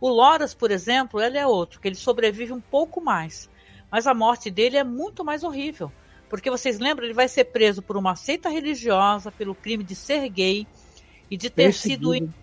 O 0.00 0.08
Loras, 0.08 0.52
por 0.54 0.70
exemplo, 0.70 1.20
ele 1.20 1.38
é 1.38 1.46
outro, 1.46 1.80
que 1.80 1.88
ele 1.88 1.94
sobrevive 1.94 2.52
um 2.52 2.60
pouco 2.60 3.00
mais. 3.00 3.48
Mas 3.90 4.06
a 4.06 4.14
morte 4.14 4.50
dele 4.50 4.76
é 4.76 4.84
muito 4.84 5.24
mais 5.24 5.44
horrível. 5.44 5.92
Porque 6.28 6.50
vocês 6.50 6.78
lembram, 6.78 7.04
ele 7.06 7.14
vai 7.14 7.28
ser 7.28 7.44
preso 7.44 7.82
por 7.82 7.96
uma 7.96 8.16
seita 8.16 8.48
religiosa, 8.48 9.30
pelo 9.30 9.54
crime 9.54 9.84
de 9.84 9.94
ser 9.94 10.28
gay 10.28 10.66
e 11.30 11.36
de 11.36 11.48
ter 11.48 11.64
perseguido. 11.64 12.14
sido 12.14 12.34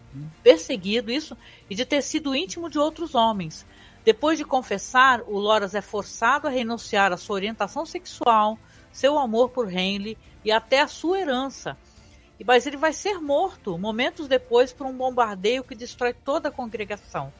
perseguido, 0.43 1.11
isso, 1.11 1.35
e 1.69 1.75
de 1.75 1.85
ter 1.85 2.01
sido 2.01 2.35
íntimo 2.35 2.69
de 2.69 2.77
outros 2.77 3.15
homens. 3.15 3.65
Depois 4.05 4.37
de 4.37 4.45
confessar, 4.45 5.21
o 5.21 5.37
Loras 5.37 5.73
é 5.73 5.81
forçado 5.81 6.47
a 6.47 6.51
renunciar 6.51 7.11
à 7.11 7.17
sua 7.17 7.35
orientação 7.35 7.85
sexual, 7.85 8.59
seu 8.91 9.17
amor 9.17 9.49
por 9.49 9.71
Henley 9.71 10.17
e 10.43 10.51
até 10.51 10.81
a 10.81 10.87
sua 10.87 11.19
herança. 11.19 11.77
Mas 12.45 12.67
ele 12.67 12.75
vai 12.75 12.91
ser 12.91 13.21
morto 13.21 13.77
momentos 13.77 14.27
depois 14.27 14.73
por 14.73 14.85
um 14.85 14.95
bombardeio 14.95 15.63
que 15.63 15.75
destrói 15.75 16.13
toda 16.13 16.49
a 16.49 16.51
congregação. 16.51 17.31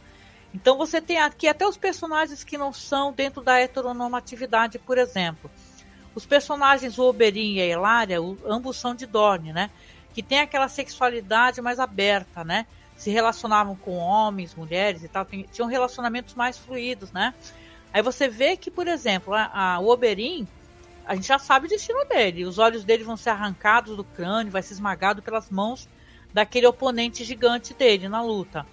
Então 0.54 0.78
você 0.78 1.02
tem 1.02 1.18
aqui 1.18 1.48
até 1.48 1.68
os 1.68 1.78
personagens 1.78 2.44
que 2.44 2.58
não 2.58 2.72
são 2.72 3.12
dentro 3.12 3.42
da 3.42 3.60
heteronormatividade, 3.60 4.78
por 4.78 4.98
exemplo. 4.98 5.50
Os 6.14 6.26
personagens 6.26 7.00
Oberyn 7.00 7.56
e 7.56 7.62
a 7.62 7.66
Hilária, 7.66 8.20
ambos 8.46 8.78
são 8.78 8.94
de 8.94 9.08
Dorne, 9.08 9.52
né? 9.52 9.72
Que 10.14 10.22
tem 10.22 10.40
aquela 10.40 10.68
sexualidade 10.68 11.60
mais 11.60 11.80
aberta, 11.80 12.44
né? 12.44 12.68
Se 12.96 13.10
relacionavam 13.10 13.76
com 13.76 13.98
homens, 13.98 14.54
mulheres 14.54 15.04
e 15.04 15.08
tal, 15.08 15.26
tinham 15.26 15.68
relacionamentos 15.68 16.36
mais 16.36 16.58
fluidos, 16.58 17.12
né? 17.12 17.34
Aí 17.92 18.04
você 18.04 18.28
vê 18.28 18.56
que, 18.56 18.70
por 18.70 18.88
exemplo, 18.88 19.34
a, 19.34 19.50
a, 19.54 19.80
o 19.80 19.90
Oberyn, 19.90 20.48
a 21.06 21.16
gente 21.16 21.28
já 21.28 21.40
sabe 21.40 21.66
o 21.66 21.70
destino 21.70 22.06
dele. 22.06 22.46
Os 22.46 22.60
olhos 22.60 22.84
dele 22.84 23.04
vão 23.04 23.18
ser 23.18 23.32
arrancados 23.32 23.98
do 23.98 24.04
crânio, 24.04 24.52
vai 24.52 24.62
ser 24.62 24.74
esmagado 24.74 25.22
pelas 25.22 25.50
mãos 25.50 25.90
daquele 26.32 26.68
oponente 26.68 27.24
gigante 27.24 27.74
dele 27.74 28.08
na 28.08 28.22
luta. 28.22 28.66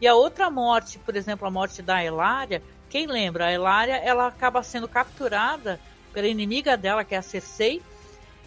E 0.00 0.06
a 0.06 0.14
outra 0.14 0.50
morte, 0.50 0.98
por 0.98 1.16
exemplo, 1.16 1.46
a 1.46 1.50
morte 1.50 1.82
da 1.82 2.02
Elária, 2.02 2.62
quem 2.88 3.06
lembra? 3.06 3.46
A 3.46 3.52
Elária, 3.52 3.96
ela 3.96 4.26
acaba 4.26 4.62
sendo 4.62 4.88
capturada 4.88 5.80
pela 6.12 6.28
inimiga 6.28 6.76
dela, 6.76 7.04
que 7.04 7.14
é 7.14 7.18
a 7.18 7.22
Cersei, 7.22 7.82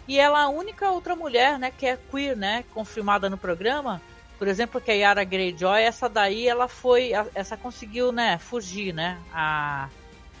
e 0.06 0.18
ela 0.18 0.40
é 0.40 0.44
a 0.44 0.48
única 0.48 0.90
outra 0.90 1.14
mulher, 1.14 1.58
né, 1.58 1.70
que 1.70 1.86
é 1.86 1.98
queer, 2.10 2.36
né, 2.36 2.64
confirmada 2.72 3.28
no 3.28 3.36
programa. 3.36 4.00
Por 4.38 4.48
exemplo, 4.48 4.80
que 4.80 4.90
a 4.90 4.94
Yara 4.94 5.24
Greyjoy, 5.24 5.82
essa 5.82 6.08
daí, 6.08 6.48
ela 6.48 6.68
foi, 6.68 7.12
essa 7.34 7.56
conseguiu, 7.56 8.12
né, 8.12 8.38
fugir, 8.38 8.94
né? 8.94 9.18
A 9.32 9.88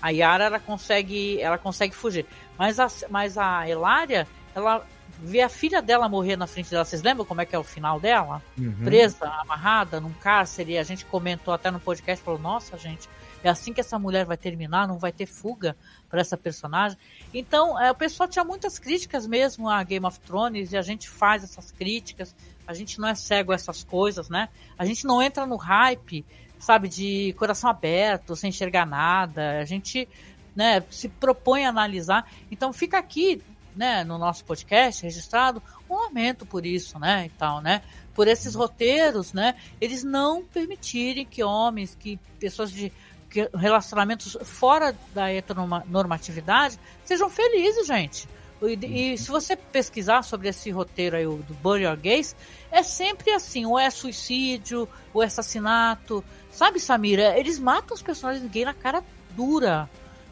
a 0.00 0.10
Yara, 0.10 0.44
ela 0.44 0.60
consegue, 0.60 1.40
ela 1.40 1.58
consegue 1.58 1.94
fugir. 1.94 2.24
Mas 2.56 2.78
a, 2.78 2.88
mas 3.10 3.36
a 3.36 3.68
Elária, 3.68 4.26
ela 4.54 4.86
ver 5.20 5.42
a 5.42 5.48
filha 5.48 5.82
dela 5.82 6.08
morrer 6.08 6.36
na 6.36 6.46
frente 6.46 6.70
dela. 6.70 6.84
Vocês 6.84 7.02
lembram 7.02 7.24
como 7.24 7.40
é 7.40 7.46
que 7.46 7.54
é 7.54 7.58
o 7.58 7.64
final 7.64 7.98
dela? 7.98 8.42
Uhum. 8.56 8.84
Presa, 8.84 9.26
amarrada 9.40 10.00
num 10.00 10.12
cárcere. 10.12 10.72
E 10.72 10.78
a 10.78 10.82
gente 10.82 11.04
comentou 11.04 11.52
até 11.52 11.70
no 11.70 11.80
podcast, 11.80 12.24
falou, 12.24 12.40
nossa, 12.40 12.76
gente, 12.78 13.08
é 13.42 13.48
assim 13.48 13.72
que 13.72 13.80
essa 13.80 13.98
mulher 13.98 14.24
vai 14.24 14.36
terminar, 14.36 14.88
não 14.88 14.98
vai 14.98 15.12
ter 15.12 15.26
fuga 15.26 15.76
para 16.08 16.20
essa 16.20 16.36
personagem. 16.36 16.98
Então, 17.32 17.80
é, 17.80 17.90
o 17.90 17.94
pessoal 17.94 18.28
tinha 18.28 18.44
muitas 18.44 18.78
críticas 18.78 19.26
mesmo 19.26 19.68
a 19.68 19.82
Game 19.82 20.04
of 20.06 20.18
Thrones 20.20 20.72
e 20.72 20.76
a 20.76 20.82
gente 20.82 21.08
faz 21.08 21.44
essas 21.44 21.70
críticas. 21.70 22.34
A 22.66 22.74
gente 22.74 23.00
não 23.00 23.08
é 23.08 23.14
cego 23.14 23.52
a 23.52 23.54
essas 23.54 23.84
coisas, 23.84 24.28
né? 24.28 24.48
A 24.78 24.84
gente 24.84 25.06
não 25.06 25.22
entra 25.22 25.46
no 25.46 25.56
hype, 25.56 26.24
sabe, 26.58 26.88
de 26.88 27.34
coração 27.38 27.70
aberto, 27.70 28.34
sem 28.36 28.50
enxergar 28.50 28.86
nada. 28.86 29.60
A 29.60 29.64
gente, 29.64 30.08
né, 30.54 30.82
se 30.90 31.08
propõe 31.08 31.64
a 31.64 31.68
analisar. 31.68 32.30
Então, 32.50 32.72
fica 32.72 32.98
aqui 32.98 33.42
né, 33.76 34.04
no 34.04 34.18
nosso 34.18 34.44
podcast 34.44 35.02
registrado 35.02 35.62
um 35.88 35.94
lamento 35.94 36.44
por 36.44 36.66
isso, 36.66 36.98
né, 36.98 37.26
e 37.26 37.30
tal, 37.30 37.60
né, 37.60 37.82
por 38.14 38.28
esses 38.28 38.54
roteiros, 38.54 39.32
né, 39.32 39.54
eles 39.80 40.02
não 40.02 40.44
permitirem 40.44 41.24
que 41.24 41.42
homens, 41.42 41.96
que 41.98 42.18
pessoas 42.38 42.70
de 42.70 42.92
que 43.30 43.48
relacionamentos 43.54 44.36
fora 44.42 44.96
da 45.14 45.30
heteronormatividade 45.30 46.78
sejam 47.04 47.28
felizes, 47.28 47.86
gente. 47.86 48.26
E, 48.62 49.12
e, 49.12 49.18
se 49.18 49.28
você 49.28 49.54
pesquisar 49.54 50.22
sobre 50.22 50.48
esse 50.48 50.70
roteiro 50.70 51.16
aí, 51.16 51.24
do 51.24 51.54
Burial 51.62 51.96
Gays, 51.96 52.34
é 52.70 52.82
sempre 52.82 53.30
assim, 53.30 53.66
ou 53.66 53.78
é 53.78 53.88
suicídio, 53.90 54.88
ou 55.14 55.22
é 55.22 55.26
assassinato. 55.26 56.24
Sabe, 56.50 56.80
Samira? 56.80 57.38
Eles 57.38 57.58
matam 57.58 57.94
os 57.94 58.02
personagens 58.02 58.50
gays 58.50 58.66
na 58.66 58.74
cara 58.74 59.04
dura 59.36 59.88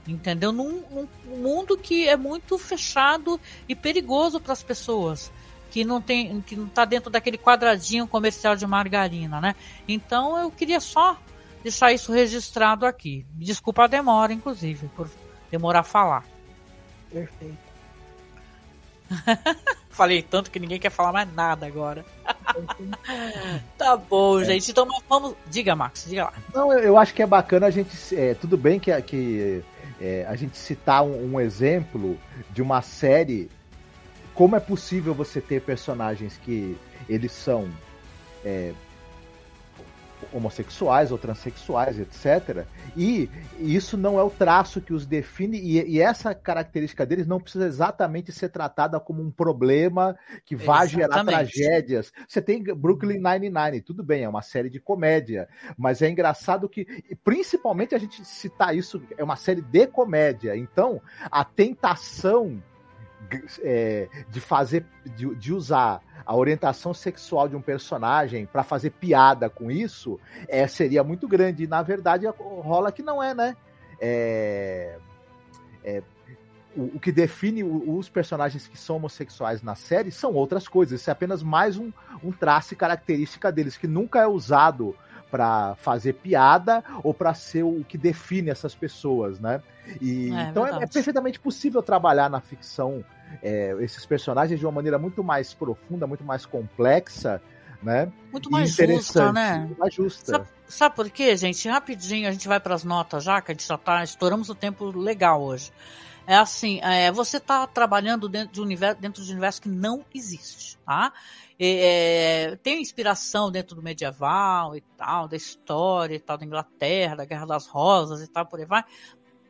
entendeu? 0.07 0.53
Num, 0.53 0.83
num, 0.91 1.09
mundo 1.37 1.77
que 1.77 2.09
é 2.09 2.17
muito 2.17 2.59
fechado 2.59 3.41
e 3.69 3.75
perigoso 3.75 4.41
para 4.41 4.53
as 4.53 4.63
pessoas 4.63 5.33
que 5.71 5.85
não 5.85 6.01
tem, 6.01 6.41
que 6.41 6.57
não 6.57 6.67
está 6.67 6.85
dentro 6.85 7.11
daquele 7.11 7.37
quadradinho 7.37 8.07
comercial 8.07 8.57
de 8.57 8.67
margarina, 8.67 9.41
né? 9.41 9.55
Então 9.87 10.39
eu 10.39 10.51
queria 10.51 10.81
só 10.81 11.19
deixar 11.63 11.93
isso 11.93 12.13
registrado 12.13 12.87
aqui. 12.87 13.27
Desculpa 13.33 13.85
a 13.85 13.87
demora, 13.87 14.33
inclusive, 14.33 14.89
por 14.97 15.11
demorar 15.51 15.81
a 15.81 15.85
falar. 15.85 16.25
Perfeito. 17.11 17.67
Falei 19.91 20.21
tanto 20.21 20.51
que 20.51 20.59
ninguém 20.59 20.79
quer 20.79 20.91
falar 20.91 21.13
mais 21.13 21.33
nada 21.35 21.67
agora. 21.67 22.05
tá 23.79 23.97
bom, 23.97 24.41
é. 24.41 24.45
gente. 24.45 24.71
Então 24.71 24.87
vamos. 25.09 25.35
Diga, 25.47 25.75
Max, 25.75 26.05
diga 26.07 26.25
lá. 26.25 26.33
Não, 26.55 26.73
eu 26.73 26.99
acho 26.99 27.15
que 27.15 27.23
é 27.23 27.27
bacana 27.27 27.67
a 27.67 27.71
gente. 27.71 28.15
É, 28.15 28.35
tudo 28.35 28.57
bem 28.57 28.79
que, 28.79 29.03
que 29.03 29.65
é, 30.01 30.27
a 30.29 30.37
gente 30.37 30.57
citar 30.57 31.03
um, 31.03 31.35
um, 31.35 31.41
exemplo 31.41 32.19
de 32.51 32.63
uma 32.63 32.83
série, 32.83 33.51
como 34.35 34.57
é 34.57 34.61
possível 34.61 35.15
você 35.15 35.41
ter 35.41 35.63
personagens 35.63 36.37
que 36.37 36.77
eles 37.09 37.33
são 37.33 37.69
é, 38.45 38.73
homossexuais 40.33 41.13
ou 41.13 41.19
transexuais, 41.19 41.99
etc. 41.99 42.65
E 42.97 43.29
isso 43.59 43.97
não 43.97 44.19
é 44.19 44.23
o 44.23 44.31
traço 44.31 44.81
que 44.81 44.93
os 44.93 45.07
define, 45.07 45.59
e, 45.59 45.97
e, 45.97 46.01
essa 46.01 46.35
característica 46.35 47.05
deles 47.05 47.27
não 47.27 47.41
precisa 47.41 47.67
exatamente 47.67 48.33
ser 48.33 48.49
tratada 48.49 48.99
como 49.01 49.23
um 49.23 49.31
problema 49.31 50.17
que 50.45 50.57
vai 50.57 50.89
gerar 50.89 51.25
tragédias. 51.25 52.13
Você 52.27 52.41
tem 52.41 52.63
Brooklyn 52.63 53.21
Nine-Nine, 53.21 53.81
tudo 53.81 54.03
bem, 54.03 54.25
é 54.25 54.29
uma 54.29 54.43
série 54.43 54.71
de 54.71 54.81
comédia, 54.81 55.49
mas 55.77 56.03
é 56.03 56.09
engraçado 56.09 56.69
que, 56.69 56.87
principalmente 57.25 57.95
a 57.95 57.99
gente 57.99 58.25
citar 58.25 58.77
isso, 58.77 59.03
é 59.17 59.25
uma 59.25 59.37
série 59.37 59.61
de 59.61 59.87
comédia, 59.87 60.57
então 60.57 61.01
a 61.31 61.45
tentação 61.45 62.63
é, 63.63 64.09
de 64.29 64.41
fazer, 64.41 64.85
de, 65.05 65.35
de 65.35 65.53
usar 65.53 66.01
a 66.25 66.35
orientação 66.35 66.93
sexual 66.93 67.49
de 67.49 67.57
um 67.57 67.61
personagem 67.61 68.47
para 68.47 68.63
fazer 68.63 68.91
piada 68.91 69.49
com 69.49 69.71
isso 69.71 70.19
é, 70.49 70.67
seria 70.67 71.03
muito 71.03 71.29
grande. 71.29 71.65
E, 71.65 71.67
na 71.67 71.83
verdade, 71.83 72.27
rola 72.27 72.93
que 72.93 73.03
não 73.03 73.23
é, 73.23 73.35
né? 73.35 73.57
É, 74.01 74.99
é, 75.85 76.03
o, 76.77 76.97
o, 76.97 77.01
que 77.01 77.11
define 77.11 77.65
os 77.65 78.09
personagens 78.09 78.67
que 78.67 78.77
são 78.77 78.97
homossexuais 78.97 79.63
na 79.63 79.75
série 79.75 80.11
são 80.11 80.35
outras 80.35 80.69
coisas. 80.69 81.01
Isso 81.01 81.11
é 81.11 81.13
apenas 81.13 81.43
mais 81.43 81.77
um, 81.77 81.93
um 82.23 82.33
traço 82.33 82.75
e 82.75 82.77
característica 82.77 83.51
deles, 83.51 83.77
que 83.77 83.87
nunca 83.87 84.21
é 84.21 84.27
usado 84.27 84.95
para 85.31 85.75
fazer 85.77 86.15
piada 86.15 86.85
ou 87.03 87.13
para 87.13 87.35
ser 87.35 87.63
o 87.63 87.85
que 87.85 87.99
define 87.99 88.51
essas 88.51 88.75
pessoas, 88.75 89.41
né? 89.41 89.63
E, 90.01 90.33
é, 90.33 90.43
então 90.43 90.67
é, 90.67 90.83
é, 90.83 90.87
perfeitamente 90.87 91.39
possível 91.39 91.83
trabalhar 91.83 92.29
na 92.29 92.41
ficção 92.41 93.05
é, 93.43 93.77
esses 93.81 94.05
personagens 94.07 94.59
de 94.59 94.67
uma 94.67 94.73
maneira 94.73 94.99
muito 94.99 95.23
mais 95.23 95.55
profunda, 95.55 96.07
muito 96.07 96.25
mais 96.25 96.45
complexa, 96.47 97.41
né? 97.83 98.11
Muito 98.33 98.51
mais 98.51 98.71
justa, 98.71 99.33
né? 99.33 99.59
Muito 99.59 99.79
mais 99.79 99.95
justa. 99.95 100.33
Sabe, 100.33 100.47
sabe 100.67 100.97
por 100.97 101.11
quê, 101.11 101.37
gente? 101.37 101.69
Rapidinho, 101.69 102.29
a 102.29 102.33
gente 102.33 102.49
vai 102.49 102.61
para 102.61 102.75
as 102.75 102.85
notas 102.85 103.25
já, 103.25 103.41
que 103.41 103.53
a 103.53 103.55
gente 103.55 103.67
já 103.67 103.79
tá, 103.79 104.03
estouramos 104.03 104.49
o 104.49 104.55
tempo 104.55 104.91
legal 104.91 105.43
hoje. 105.43 105.73
É 106.27 106.35
assim, 106.35 106.81
é, 106.83 107.13
você 107.13 107.37
está 107.37 107.67
trabalhando 107.69 108.29
dentro 108.29 108.53
de, 108.53 108.61
um 108.61 108.65
universo, 108.65 109.01
dentro 109.01 109.23
de 109.23 109.29
um 109.29 109.33
universo 109.33 109.63
que 109.63 109.69
não 109.69 110.05
existe, 110.13 110.77
tá? 110.85 111.13
É, 111.59 112.59
tem 112.63 112.83
inspiração 112.83 113.51
dentro 113.51 113.77
do 113.77 113.83
medieval 113.83 114.77
e 114.77 114.81
tal, 114.97 115.29
da 115.29 115.37
história 115.37 116.17
e 116.17 116.19
tal, 116.19 116.37
da 116.37 116.45
Inglaterra, 116.45 117.17
da 117.17 117.25
Guerra 117.25 117.47
das 117.47 117.67
Rosas 117.67 118.21
e 118.21 118.27
tal, 118.27 118.45
por 118.45 118.59
aí 118.59 118.67
vai. 118.67 118.85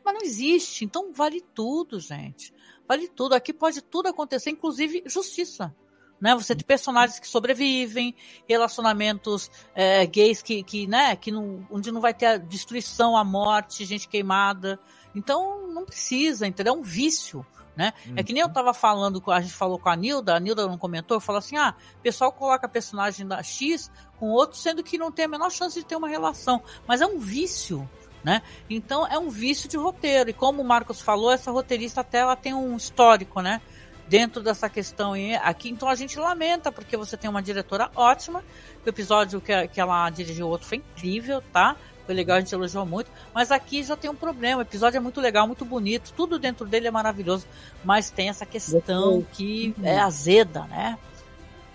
Mas 0.07 0.15
não 0.15 0.21
existe, 0.21 0.85
então 0.85 1.11
vale 1.11 1.41
tudo, 1.53 1.99
gente. 1.99 2.53
Vale 2.87 3.09
tudo. 3.09 3.35
Aqui 3.35 3.51
pode 3.51 3.81
tudo 3.81 4.07
acontecer, 4.07 4.49
inclusive 4.49 5.03
justiça. 5.05 5.75
né? 6.21 6.33
Você 6.33 6.55
tem 6.55 6.65
personagens 6.65 7.19
que 7.19 7.27
sobrevivem, 7.27 8.15
relacionamentos 8.47 9.51
é, 9.75 10.05
gays 10.05 10.41
que, 10.41 10.63
que, 10.63 10.87
né, 10.87 11.13
que 11.17 11.29
não, 11.29 11.67
onde 11.69 11.91
não 11.91 11.99
vai 11.99 12.13
ter 12.13 12.25
a 12.25 12.37
destruição, 12.37 13.17
a 13.17 13.23
morte, 13.25 13.83
gente 13.83 14.07
queimada. 14.07 14.79
Então 15.13 15.67
não 15.73 15.83
precisa, 15.83 16.47
entendeu? 16.47 16.73
É 16.75 16.77
um 16.77 16.81
vício. 16.81 17.45
Né? 17.75 17.91
Uhum. 18.05 18.13
É 18.15 18.23
que 18.23 18.31
nem 18.31 18.41
eu 18.41 18.49
tava 18.49 18.73
falando, 18.73 19.21
a 19.27 19.41
gente 19.41 19.53
falou 19.53 19.77
com 19.77 19.89
a 19.89 19.95
Nilda, 19.95 20.35
a 20.35 20.39
Nilda 20.39 20.65
não 20.67 20.77
comentou, 20.77 21.19
falou 21.19 21.39
assim: 21.39 21.57
ah, 21.57 21.75
o 21.99 22.01
pessoal 22.01 22.31
coloca 22.31 22.67
personagem 22.69 23.27
da 23.27 23.43
X 23.43 23.91
com 24.17 24.29
outro, 24.29 24.57
sendo 24.57 24.81
que 24.81 24.97
não 24.97 25.11
tem 25.11 25.25
a 25.25 25.27
menor 25.27 25.51
chance 25.51 25.77
de 25.77 25.85
ter 25.85 25.97
uma 25.97 26.07
relação. 26.07 26.63
Mas 26.87 27.01
é 27.01 27.05
um 27.05 27.19
vício. 27.19 27.87
Né? 28.27 28.41
Então 28.69 29.07
é 29.07 29.17
um 29.17 29.29
vício 29.29 29.69
de 29.69 29.77
roteiro. 29.77 30.29
E 30.29 30.33
como 30.33 30.61
o 30.61 30.65
Marcos 30.65 30.99
falou, 30.99 31.31
essa 31.31 31.49
roteirista 31.49 32.01
até 32.01 32.17
ela 32.17 32.35
tem 32.35 32.53
um 32.53 32.75
histórico, 32.75 33.41
né? 33.41 33.61
dentro 34.09 34.43
dessa 34.43 34.69
questão 34.69 35.13
aqui. 35.41 35.69
Então 35.69 35.87
a 35.87 35.95
gente 35.95 36.19
lamenta, 36.19 36.69
porque 36.69 36.97
você 36.97 37.15
tem 37.15 37.29
uma 37.29 37.41
diretora 37.41 37.89
ótima. 37.95 38.43
O 38.85 38.89
episódio 38.89 39.39
que, 39.39 39.67
que 39.69 39.79
ela 39.79 40.09
dirigiu 40.09 40.47
o 40.47 40.49
outro 40.49 40.67
foi 40.67 40.79
incrível, 40.79 41.41
tá? 41.53 41.77
Foi 42.05 42.13
legal, 42.13 42.35
a 42.35 42.39
gente 42.41 42.53
elogiou 42.53 42.85
muito. 42.85 43.09
Mas 43.33 43.49
aqui 43.49 43.81
já 43.81 43.95
tem 43.95 44.09
um 44.09 44.15
problema. 44.15 44.59
O 44.59 44.61
episódio 44.61 44.97
é 44.97 45.01
muito 45.01 45.21
legal, 45.21 45.47
muito 45.47 45.63
bonito. 45.63 46.13
Tudo 46.13 46.37
dentro 46.37 46.65
dele 46.65 46.87
é 46.87 46.91
maravilhoso. 46.91 47.45
Mas 47.83 48.09
tem 48.09 48.27
essa 48.27 48.45
questão 48.45 49.25
que 49.31 49.73
é 49.81 49.99
azeda, 49.99 50.65
né? 50.65 50.97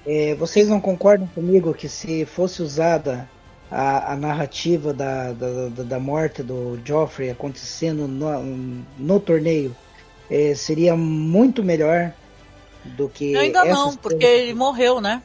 É, 0.06 0.34
vocês 0.34 0.68
não 0.68 0.82
concordam 0.82 1.26
comigo 1.28 1.72
que 1.72 1.88
se 1.88 2.26
fosse 2.26 2.62
usada 2.62 3.26
a, 3.72 4.12
a 4.12 4.16
narrativa 4.16 4.92
da, 4.92 5.32
da, 5.32 5.68
da, 5.82 5.98
morte 5.98 6.42
do 6.42 6.78
Joffrey 6.84 7.30
acontecendo 7.30 8.06
no, 8.06 8.84
no 8.98 9.18
torneio, 9.18 9.74
é, 10.30 10.54
seria 10.54 10.94
muito 10.94 11.64
melhor 11.64 12.12
do 12.84 13.08
que. 13.08 13.34
Ainda 13.34 13.64
não, 13.64 13.96
porque 13.96 14.26
ele 14.26 14.52
morreu, 14.52 15.00
né? 15.00 15.22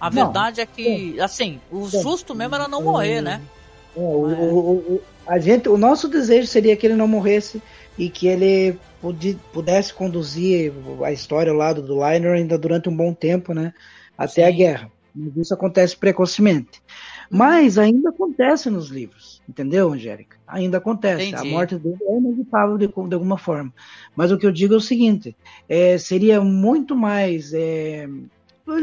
A 0.00 0.08
não, 0.08 0.24
verdade 0.24 0.62
é 0.62 0.66
que, 0.66 1.18
é. 1.18 1.22
assim, 1.22 1.60
o 1.70 1.86
justo 1.88 2.34
mesmo 2.34 2.54
era 2.54 2.66
não 2.66 2.82
morrer, 2.82 3.20
né? 3.20 3.42
É, 3.94 4.00
o, 4.00 4.02
o, 4.02 4.76
o, 4.78 5.02
a 5.26 5.38
gente, 5.38 5.68
o 5.68 5.76
nosso 5.76 6.08
desejo 6.08 6.46
seria 6.46 6.74
que 6.76 6.86
ele 6.86 6.96
não 6.96 7.06
morresse 7.06 7.62
e 7.98 8.08
que 8.08 8.26
ele 8.26 8.78
pudesse 9.52 9.92
conduzir 9.92 10.72
a 11.04 11.12
história 11.12 11.52
ao 11.52 11.58
lado 11.58 11.82
do 11.82 11.96
Liner 11.96 12.32
ainda 12.32 12.56
durante 12.56 12.88
um 12.88 12.96
bom 12.96 13.12
tempo, 13.12 13.52
né? 13.52 13.74
Até 14.16 14.42
Sim. 14.46 14.48
a 14.48 14.50
guerra. 14.50 14.92
Mas 15.14 15.36
isso 15.36 15.52
acontece 15.52 15.96
precocemente. 15.96 16.80
Mas 17.30 17.78
ainda 17.78 18.10
acontece 18.10 18.68
nos 18.68 18.88
livros, 18.88 19.40
entendeu, 19.48 19.92
Angélica? 19.92 20.36
Ainda 20.48 20.78
acontece. 20.78 21.26
Entendi. 21.26 21.48
A 21.48 21.50
morte 21.50 21.76
dele 21.76 21.98
é 22.02 22.16
inevitável 22.16 22.76
de, 22.76 22.88
de, 22.88 23.14
alguma 23.14 23.38
forma. 23.38 23.72
Mas 24.16 24.32
o 24.32 24.36
que 24.36 24.44
eu 24.44 24.50
digo 24.50 24.74
é 24.74 24.76
o 24.76 24.80
seguinte: 24.80 25.36
é, 25.68 25.96
seria 25.96 26.40
muito 26.40 26.96
mais. 26.96 27.54
É, 27.54 28.08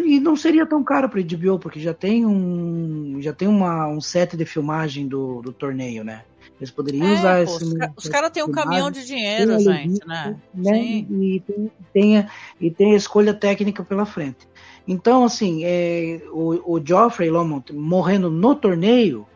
e 0.06 0.20
não 0.22 0.38
seria 0.38 0.66
tão 0.66 0.82
caro 0.82 1.10
para 1.10 1.22
HBO, 1.22 1.60
porque 1.60 1.80
já 1.80 1.94
tem 1.94 2.26
um 2.26 3.18
já 3.22 3.34
tem 3.34 3.50
uma, 3.50 3.88
um 3.88 4.00
set 4.00 4.38
de 4.38 4.46
filmagem 4.46 5.08
do, 5.08 5.42
do 5.42 5.52
torneio, 5.52 6.06
né? 6.06 6.24
Eles 6.60 6.72
poderiam 6.72 7.06
é, 7.06 7.14
usar 7.14 7.46
pô, 7.46 7.56
esse. 7.56 7.64
Os, 7.66 7.74
os 7.98 8.08
caras 8.08 8.32
têm 8.32 8.44
um 8.44 8.52
caminhão 8.52 8.90
de 8.90 9.06
dinheiro, 9.06 9.60
gente, 9.60 10.06
né? 10.08 10.36
né? 10.54 10.80
E, 10.82 11.44
tem, 11.46 11.72
tem 11.94 12.18
a, 12.18 12.30
e 12.60 12.72
tem 12.72 12.94
a 12.94 12.98
escolha 12.98 13.34
técnica 13.34 13.84
pela 13.84 14.06
frente. 14.06 14.48
Então, 14.88 15.26
assim, 15.26 15.64
é, 15.66 16.22
o, 16.32 16.76
o 16.76 16.82
Geoffrey 16.84 17.30
Lomont 17.30 17.74
morrendo 17.74 18.30
no 18.32 18.56
torneio 18.56 19.28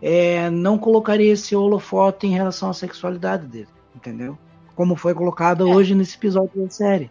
é, 0.00 0.48
não 0.50 0.78
colocaria 0.78 1.32
esse 1.32 1.56
holofote 1.56 2.26
em 2.26 2.30
relação 2.30 2.70
à 2.70 2.72
sexualidade 2.72 3.46
dele, 3.46 3.68
entendeu? 3.94 4.38
Como 4.76 4.94
foi 4.94 5.14
colocado 5.14 5.68
é. 5.68 5.74
hoje 5.74 5.94
nesse 5.94 6.16
episódio 6.16 6.62
da 6.62 6.70
série. 6.70 7.10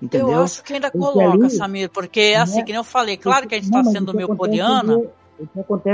Entendeu? 0.00 0.30
Eu 0.30 0.42
acho 0.42 0.62
que 0.62 0.74
ainda 0.74 0.90
coloca, 0.90 1.44
ali, 1.44 1.50
Samir, 1.50 1.90
porque 1.90 2.32
né, 2.32 2.36
assim, 2.36 2.60
que 2.64 2.72
nem 2.72 2.76
eu 2.76 2.84
falei, 2.84 3.16
claro 3.16 3.46
que 3.46 3.54
a 3.54 3.58
gente 3.58 3.66
está 3.66 3.84
sendo 3.84 4.14
meio 4.14 4.34
poliana, 4.34 5.02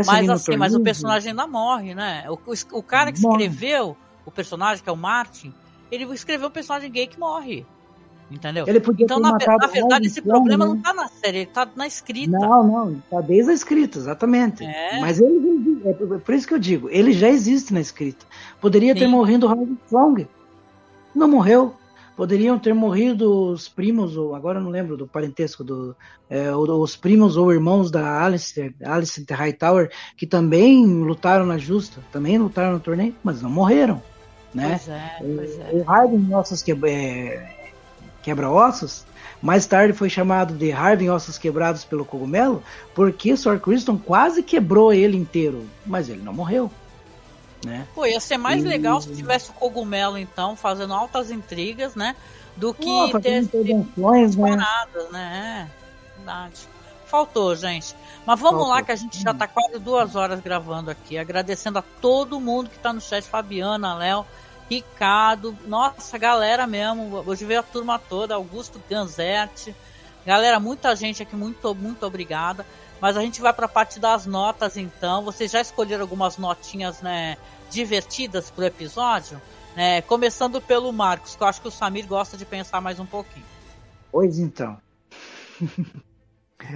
mas 0.06 0.28
assim, 0.28 0.44
torneio, 0.44 0.58
mas 0.58 0.74
o 0.74 0.80
personagem 0.80 1.30
ainda 1.30 1.46
morre, 1.46 1.94
né? 1.94 2.24
O, 2.28 2.34
o, 2.34 2.78
o 2.78 2.82
cara 2.82 3.12
que 3.12 3.20
morre. 3.20 3.44
escreveu 3.44 3.96
o 4.24 4.30
personagem, 4.30 4.82
que 4.82 4.90
é 4.90 4.92
o 4.92 4.96
Martin, 4.96 5.52
ele 5.90 6.04
escreveu 6.12 6.48
um 6.48 6.50
personagem 6.50 6.90
gay 6.90 7.06
que 7.06 7.18
morre. 7.18 7.66
Entendeu? 8.32 8.64
Ele 8.66 8.80
podia 8.80 9.04
então, 9.04 9.20
na, 9.20 9.32
na 9.32 9.66
verdade, 9.66 10.06
esse 10.06 10.22
problema 10.22 10.64
né? 10.64 10.72
não 10.72 10.80
tá 10.80 10.94
na 10.94 11.06
série, 11.08 11.38
ele 11.38 11.46
tá 11.46 11.68
na 11.76 11.86
escrita. 11.86 12.30
Não, 12.30 12.66
não, 12.66 13.02
tá 13.10 13.20
desde 13.20 13.50
a 13.50 13.54
escrita, 13.54 13.98
exatamente. 13.98 14.64
É. 14.64 15.00
Mas 15.00 15.20
ele, 15.20 15.82
é 15.84 15.92
por 15.92 16.34
isso 16.34 16.48
que 16.48 16.54
eu 16.54 16.58
digo, 16.58 16.88
ele 16.90 17.12
já 17.12 17.28
existe 17.28 17.74
na 17.74 17.80
escrita. 17.80 18.24
Poderia 18.60 18.94
Sim. 18.94 19.00
ter 19.00 19.06
morrido 19.06 19.46
Howard 19.46 19.76
Strong. 19.84 20.28
Não 21.14 21.28
morreu. 21.28 21.74
Poderiam 22.16 22.58
ter 22.58 22.74
morrido 22.74 23.52
os 23.52 23.68
primos, 23.68 24.16
ou 24.16 24.34
agora 24.34 24.60
não 24.60 24.70
lembro 24.70 24.98
do 24.98 25.06
parentesco, 25.06 25.64
do, 25.64 25.96
é, 26.28 26.54
os 26.54 26.94
primos 26.94 27.36
ou 27.36 27.50
irmãos 27.52 27.90
da 27.90 28.22
Alistair, 28.22 28.74
Alistair 28.84 29.38
Hightower, 29.38 29.90
que 30.16 30.26
também 30.26 30.86
lutaram 30.86 31.46
na 31.46 31.56
justa, 31.56 32.02
também 32.12 32.38
lutaram 32.38 32.74
no 32.74 32.80
torneio, 32.80 33.14
mas 33.24 33.40
não 33.40 33.50
morreram. 33.50 34.02
Né? 34.54 34.78
Pois 34.78 34.88
é, 34.88 35.16
pois 35.18 35.58
é. 35.58 35.70
O 35.72 35.82
Harden, 35.84 36.18
nossas 36.18 36.62
que, 36.62 36.72
é, 36.72 37.61
quebra-ossos, 38.22 39.04
mais 39.42 39.66
tarde 39.66 39.92
foi 39.92 40.08
chamado 40.08 40.54
de 40.54 40.70
Harvey 40.70 41.10
Ossos 41.10 41.36
Quebrados 41.36 41.84
pelo 41.84 42.04
Cogumelo, 42.04 42.62
porque 42.94 43.36
Sir 43.36 43.58
Criston 43.60 43.98
quase 43.98 44.42
quebrou 44.42 44.92
ele 44.92 45.16
inteiro, 45.16 45.66
mas 45.84 46.08
ele 46.08 46.22
não 46.22 46.32
morreu. 46.32 46.70
Né? 47.64 47.86
Pô, 47.94 48.06
ia 48.06 48.20
ser 48.20 48.36
mais 48.36 48.64
e... 48.64 48.66
legal 48.66 49.00
se 49.00 49.14
tivesse 49.14 49.50
o 49.50 49.54
cogumelo, 49.54 50.18
então, 50.18 50.56
fazendo 50.56 50.92
altas 50.94 51.30
intrigas, 51.30 51.94
né? 51.94 52.16
Do 52.56 52.74
que 52.74 52.84
Pô, 53.10 53.20
ter 53.20 53.42
intervenções, 53.42 54.36
né? 54.36 54.56
paradas, 54.56 55.10
né? 55.10 55.70
É, 55.70 56.16
verdade. 56.16 56.68
Faltou, 57.06 57.54
gente. 57.54 57.94
Mas 58.26 58.40
vamos 58.40 58.60
Faltou. 58.60 58.68
lá 58.68 58.82
que 58.82 58.90
a 58.90 58.96
gente 58.96 59.20
já 59.20 59.34
tá 59.34 59.46
quase 59.46 59.78
duas 59.78 60.16
horas 60.16 60.40
gravando 60.40 60.90
aqui. 60.90 61.18
Agradecendo 61.18 61.78
a 61.78 61.84
todo 62.00 62.40
mundo 62.40 62.70
que 62.70 62.78
tá 62.78 62.92
no 62.92 63.00
chat, 63.00 63.22
Fabiana, 63.24 63.94
Léo, 63.94 64.26
Ricardo, 64.68 65.56
nossa, 65.66 66.16
galera 66.18 66.66
mesmo. 66.66 67.22
Hoje 67.26 67.44
veio 67.44 67.60
a 67.60 67.62
turma 67.62 67.98
toda, 67.98 68.34
Augusto 68.34 68.80
Ganzetti. 68.88 69.74
Galera, 70.24 70.60
muita 70.60 70.94
gente 70.94 71.22
aqui, 71.22 71.34
muito, 71.34 71.74
muito 71.74 72.06
obrigada. 72.06 72.64
Mas 73.00 73.16
a 73.16 73.20
gente 73.20 73.40
vai 73.40 73.52
para 73.52 73.66
a 73.66 73.68
parte 73.68 73.98
das 73.98 74.26
notas 74.26 74.76
então. 74.76 75.24
Vocês 75.24 75.50
já 75.50 75.60
escolheram 75.60 76.02
algumas 76.02 76.38
notinhas, 76.38 77.02
né, 77.02 77.36
divertidas 77.70 78.50
pro 78.50 78.64
episódio? 78.64 79.42
Né? 79.74 80.02
Começando 80.02 80.60
pelo 80.60 80.92
Marcos, 80.92 81.34
que 81.34 81.42
eu 81.42 81.46
acho 81.48 81.60
que 81.60 81.68
o 81.68 81.70
Samir 81.70 82.06
gosta 82.06 82.36
de 82.36 82.44
pensar 82.44 82.80
mais 82.80 83.00
um 83.00 83.06
pouquinho. 83.06 83.46
Pois 84.10 84.38
então. 84.38 84.78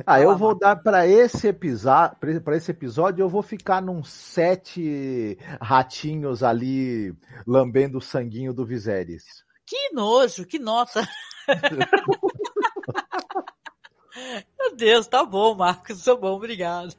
Ah, 0.06 0.20
eu 0.20 0.36
vou 0.36 0.54
dar 0.58 0.76
para 0.76 1.06
esse 1.06 1.48
episódio, 1.48 2.16
para 2.42 2.56
esse 2.56 2.70
episódio 2.70 3.22
eu 3.22 3.28
vou 3.28 3.42
ficar 3.42 3.80
num 3.80 4.02
sete 4.02 5.38
ratinhos 5.60 6.42
ali 6.42 7.14
lambendo 7.46 7.98
o 7.98 8.02
sanguinho 8.02 8.52
do 8.52 8.66
Viserys. 8.66 9.44
Que 9.64 9.90
nojo, 9.92 10.46
que 10.46 10.58
nota. 10.58 11.06
Meu 14.58 14.74
Deus, 14.74 15.06
tá 15.06 15.24
bom, 15.24 15.54
Marcos, 15.54 16.02
tá 16.02 16.16
bom, 16.16 16.32
obrigado. 16.32 16.94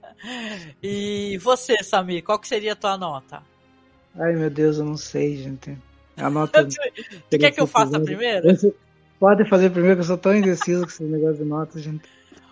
E 0.82 1.38
você, 1.40 1.84
Samir, 1.84 2.24
qual 2.24 2.38
que 2.40 2.48
seria 2.48 2.74
a 2.74 2.76
tua 2.76 2.96
nota? 2.96 3.42
Ai, 4.16 4.34
meu 4.34 4.50
Deus, 4.50 4.78
eu 4.78 4.86
não 4.86 4.98
sei, 4.98 5.38
gente. 5.38 5.78
A 6.16 6.30
nota. 6.30 6.64
Você 7.30 7.38
quer 7.38 7.52
que 7.52 7.62
eu 7.62 7.68
faça 7.68 8.00
primeiro? 8.00 8.48
Pode 9.20 9.46
fazer 9.46 9.70
primeiro, 9.70 9.98
que 9.98 10.02
eu 10.02 10.06
sou 10.06 10.18
tão 10.18 10.36
indeciso 10.36 10.84
com 10.84 10.90
esse 10.90 11.04
negócio 11.04 11.38
de 11.38 11.46
nota, 11.46 11.80
gente. 11.80 12.08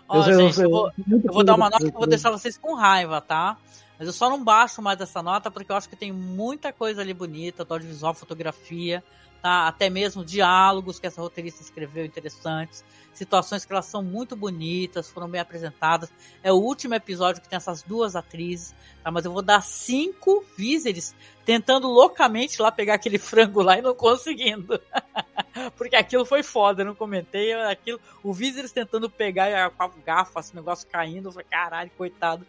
Ó, 0.07 0.17
eu, 0.17 0.23
gente, 0.23 0.57
eu, 0.57 0.63
eu, 0.63 0.69
vou, 0.69 0.91
eu 1.07 1.33
vou 1.33 1.43
dar 1.43 1.55
uma 1.55 1.69
nota 1.69 1.83
que 1.89 1.95
eu 1.95 1.99
vou 1.99 2.07
deixar 2.07 2.31
vocês 2.31 2.57
com 2.57 2.75
raiva, 2.75 3.21
tá? 3.21 3.57
Mas 3.97 4.07
eu 4.07 4.13
só 4.13 4.29
não 4.29 4.43
baixo 4.43 4.81
mais 4.81 4.99
essa 4.99 5.23
nota 5.23 5.49
porque 5.49 5.71
eu 5.71 5.75
acho 5.75 5.89
que 5.89 5.95
tem 5.95 6.11
muita 6.11 6.71
coisa 6.73 7.01
ali 7.01 7.13
bonita, 7.13 7.63
do 7.63 7.73
audiovisual, 7.73 8.13
fotografia, 8.13 9.03
tá? 9.45 9.67
Até 9.67 9.91
mesmo 9.91 10.25
diálogos 10.25 10.97
que 10.97 11.05
essa 11.05 11.21
roteirista 11.21 11.61
escreveu 11.61 12.03
interessantes, 12.03 12.83
situações 13.13 13.63
que 13.63 13.71
elas 13.71 13.85
são 13.85 14.01
muito 14.01 14.35
bonitas, 14.35 15.07
foram 15.07 15.29
bem 15.29 15.39
apresentadas. 15.39 16.11
É 16.41 16.51
o 16.51 16.55
último 16.55 16.95
episódio 16.95 17.43
que 17.43 17.47
tem 17.47 17.55
essas 17.55 17.83
duas 17.83 18.15
atrizes, 18.15 18.73
tá? 19.03 19.11
Mas 19.11 19.23
eu 19.23 19.31
vou 19.31 19.43
dar 19.43 19.61
cinco 19.61 20.43
víseres 20.57 21.13
tentando 21.45 21.87
loucamente 21.87 22.59
lá 22.59 22.71
pegar 22.71 22.95
aquele 22.95 23.19
frango 23.21 23.61
lá 23.61 23.77
e 23.77 23.83
não 23.83 23.93
conseguindo. 23.93 24.81
Porque 25.77 25.95
aquilo 25.95 26.25
foi 26.25 26.41
foda, 26.41 26.81
eu 26.81 26.87
não 26.87 26.95
comentei. 26.95 27.53
Aquilo, 27.53 27.99
o 28.23 28.33
Viserys 28.33 28.71
tentando 28.71 29.11
pegar 29.11 29.69
com 29.69 29.83
a 29.83 29.91
garfo, 30.03 30.39
esse 30.39 30.55
negócio 30.55 30.87
caindo. 30.87 31.27
Eu 31.27 31.33
falei, 31.33 31.47
caralho, 31.47 31.91
coitado. 31.95 32.47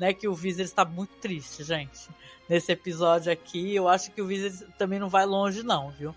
Né, 0.00 0.14
que 0.14 0.28
o 0.28 0.32
Viserys 0.32 0.70
está 0.70 0.84
muito 0.84 1.12
triste, 1.16 1.62
gente. 1.62 2.08
Nesse 2.48 2.72
episódio 2.72 3.30
aqui, 3.30 3.74
eu 3.74 3.86
acho 3.86 4.12
que 4.12 4.22
o 4.22 4.26
Viserys 4.26 4.64
também 4.78 4.98
não 4.98 5.10
vai 5.10 5.26
longe, 5.26 5.62
não, 5.62 5.90
viu? 5.90 6.14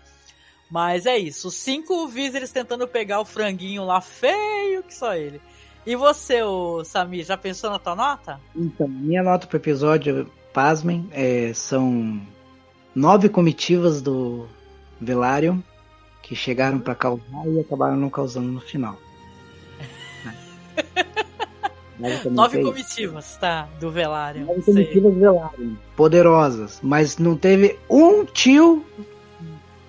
Mas 0.72 1.04
é 1.04 1.18
isso. 1.18 1.50
Cinco 1.50 2.08
Viserys 2.08 2.50
tentando 2.50 2.88
pegar 2.88 3.20
o 3.20 3.26
franguinho 3.26 3.84
lá 3.84 4.00
feio 4.00 4.82
que 4.82 4.94
só 4.94 5.14
ele. 5.14 5.38
E 5.84 5.94
você, 5.94 6.42
o 6.42 6.82
Samir, 6.82 7.26
já 7.26 7.36
pensou 7.36 7.68
na 7.68 7.78
tua 7.78 7.94
nota? 7.94 8.40
Então, 8.56 8.88
minha 8.88 9.22
nota 9.22 9.46
pro 9.46 9.58
episódio, 9.58 10.32
pasmem, 10.50 11.06
é, 11.12 11.52
são 11.52 12.18
nove 12.94 13.28
comitivas 13.28 14.00
do 14.00 14.48
Velaryon 14.98 15.58
que 16.22 16.34
chegaram 16.34 16.78
para 16.78 16.94
causar 16.94 17.46
e 17.48 17.60
acabaram 17.60 17.96
não 17.96 18.08
causando 18.08 18.48
no 18.48 18.60
final. 18.60 18.96
Nove 22.32 22.62
comitivas, 22.62 23.36
tá, 23.36 23.68
do 23.78 23.88
Velário. 23.88 24.46
Nove 24.46 24.62
comitivas 24.62 25.12
do 25.12 25.20
Velário. 25.20 25.78
Poderosas. 25.94 26.80
Mas 26.82 27.16
não 27.16 27.36
teve 27.36 27.78
um 27.88 28.24
tio 28.24 28.84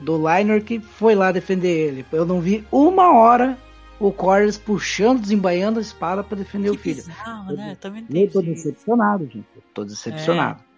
do 0.04 0.18
Liner 0.18 0.64
que 0.64 0.80
foi 0.80 1.16
lá 1.16 1.32
defender 1.32 1.88
ele. 1.88 2.06
Eu 2.12 2.26
não 2.26 2.40
vi 2.40 2.66
uma 2.72 3.18
hora 3.18 3.58
o 4.00 4.12
Corlys 4.12 4.58
puxando, 4.58 5.22
desembaiando 5.22 5.80
a 5.80 5.82
espada 5.82 6.24
para 6.24 6.38
defender 6.38 6.72
que 6.72 6.76
o 6.76 6.80
filho. 6.80 7.04
Bizarro, 7.04 7.54
né? 7.54 7.78
Também 7.80 8.06
eu 8.10 8.30
tô 8.30 8.42
decepcionado, 8.42 9.24
gente. 9.26 9.48
Eu 9.56 9.64
tô 9.74 9.84
decepcionado. 9.86 10.62
É. 10.62 10.74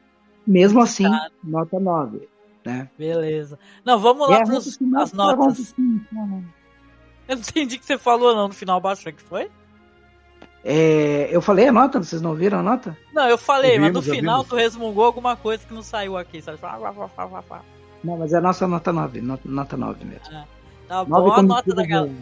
Mesmo 0.45 0.80
Muito 0.80 0.89
assim, 0.89 1.06
nota 1.43 1.80
9. 1.80 2.30
Né? 2.64 2.89
Beleza. 2.97 3.57
Não, 3.84 3.99
vamos 3.99 4.30
lá 4.30 4.43
para 4.43 4.57
as 5.03 5.14
notas. 5.14 5.76
Eu 7.27 7.38
não 7.38 7.41
entendi 7.41 7.77
o 7.77 7.80
que 7.80 7.85
você 7.85 7.97
falou 7.97 8.35
não 8.35 8.49
no 8.49 8.53
final 8.53 8.80
baixo, 8.80 9.11
que 9.11 9.19
foi? 9.19 9.49
É, 10.64 11.27
eu 11.31 11.41
falei 11.41 11.68
a 11.68 11.72
nota, 11.72 11.97
vocês 11.97 12.22
não 12.22 12.35
viram 12.35 12.60
a 12.60 12.64
nota? 12.64 12.95
Não, 13.11 13.27
eu 13.27 13.38
falei, 13.38 13.80
ouvimos, 13.80 13.93
mas 13.93 14.06
no 14.06 14.14
final 14.14 14.38
ouvimos. 14.38 14.49
tu 14.49 14.56
resmungou 14.56 15.06
alguma 15.06 15.35
coisa 15.35 15.65
que 15.65 15.73
não 15.73 15.81
saiu 15.81 16.15
aqui, 16.18 16.39
sabe? 16.39 16.60
Não, 18.06 18.18
mas 18.18 18.34
é 18.34 18.38
a 18.38 18.41
nossa 18.41 18.68
nota 18.68 18.94
9, 18.94 19.19
nota, 19.19 19.49
nota 19.49 19.76
9 19.76 20.06
mesmo. 20.06 20.32
É. 20.32 20.45
Tá 20.88 21.03
bom, 21.03 21.34
a 21.34 21.41
nota 21.41 21.73
da 21.73 21.84
galera. 21.84 22.14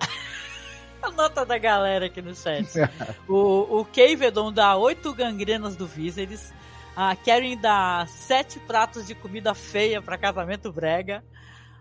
a 1.02 1.10
nota 1.10 1.44
da 1.44 1.58
galera 1.58 2.06
aqui 2.06 2.22
no 2.22 2.34
chat. 2.34 2.66
o, 3.28 3.82
o 3.82 4.50
dá 4.50 4.76
8 4.76 5.12
gangrenas 5.12 5.76
do 5.76 5.86
Viserys. 5.86 6.54
A 6.96 7.14
Karen 7.14 7.56
dá 7.58 8.06
7 8.08 8.58
pratos 8.60 9.06
de 9.06 9.14
comida 9.14 9.54
feia 9.54 10.00
para 10.00 10.16
casamento 10.16 10.72
brega. 10.72 11.22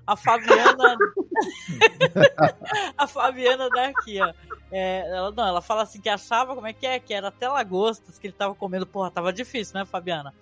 A 0.06 0.18
Fabiana. 0.18 0.98
a 2.98 3.08
Fabiana 3.08 3.70
daqui, 3.70 4.22
ó. 4.22 4.34
É, 4.72 5.10
ela, 5.10 5.32
não, 5.32 5.48
ela 5.48 5.62
fala 5.62 5.84
assim 5.84 6.02
que 6.02 6.10
achava 6.10 6.54
como 6.54 6.68
é 6.68 6.74
que 6.74 6.86
é, 6.86 7.00
que 7.00 7.14
era 7.14 7.30
até 7.30 7.48
lagostas 7.48 8.20
que 8.20 8.28
ele 8.28 8.34
tava 8.34 8.54
comendo. 8.54 8.86
Porra, 8.86 9.10
tava 9.10 9.32
difícil, 9.32 9.80
né, 9.80 9.86
Fabiana? 9.86 10.34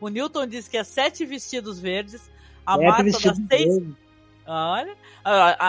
O 0.00 0.08
Newton 0.08 0.46
diz 0.46 0.66
que 0.66 0.78
é 0.78 0.84
sete 0.84 1.26
vestidos 1.26 1.78
verdes. 1.78 2.30
A 2.68 2.74
é 2.74 2.86
Marta 2.86 3.10
dá 3.10 3.34
seis. 3.48 3.82
Olha, 4.46 4.96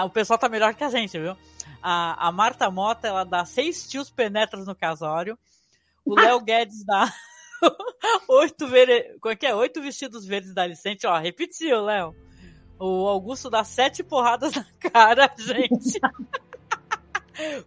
o 0.05 0.09
pessoal 0.09 0.37
tá 0.37 0.49
melhor 0.49 0.73
que 0.73 0.83
a 0.83 0.89
gente, 0.89 1.17
viu? 1.17 1.33
A, 1.81 2.27
a 2.27 2.31
Marta 2.31 2.69
Mota, 2.69 3.07
ela 3.07 3.23
dá 3.23 3.45
seis 3.45 3.87
tios 3.87 4.09
penetras 4.09 4.67
no 4.67 4.75
casório. 4.75 5.39
O 6.03 6.13
Léo 6.13 6.41
Guedes 6.43 6.83
dá 6.83 7.09
oito, 8.27 8.67
vere... 8.67 9.17
Como 9.21 9.31
é 9.31 9.35
que 9.37 9.45
é? 9.45 9.55
oito 9.55 9.81
vestidos 9.81 10.25
verdes 10.25 10.53
da 10.53 10.63
Alicente. 10.63 11.07
Ó, 11.07 11.17
repetiu, 11.17 11.85
Léo. 11.85 12.13
O 12.77 13.07
Augusto 13.07 13.49
dá 13.49 13.63
sete 13.63 14.03
porradas 14.03 14.53
na 14.53 14.65
cara, 14.91 15.31
gente. 15.39 16.01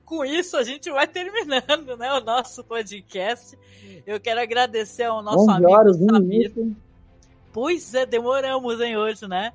Com 0.05 0.27
isso, 0.27 0.59
a 0.59 0.63
gente 0.63 0.91
vai 0.91 1.09
terminando 1.09 1.97
né, 1.97 2.13
o 2.13 2.21
nosso 2.21 2.63
podcast. 2.65 3.59
Eu 4.07 4.21
quero 4.21 4.41
agradecer 4.41 5.05
ao 5.05 5.23
nosso 5.23 5.51
amigo 5.51 5.71
horas, 5.71 5.97
Samir. 5.97 6.53
Pois 7.53 7.95
é, 7.95 8.07
demoramos, 8.07 8.81
hein, 8.81 8.97
hoje, 8.97 9.29
né? 9.29 9.53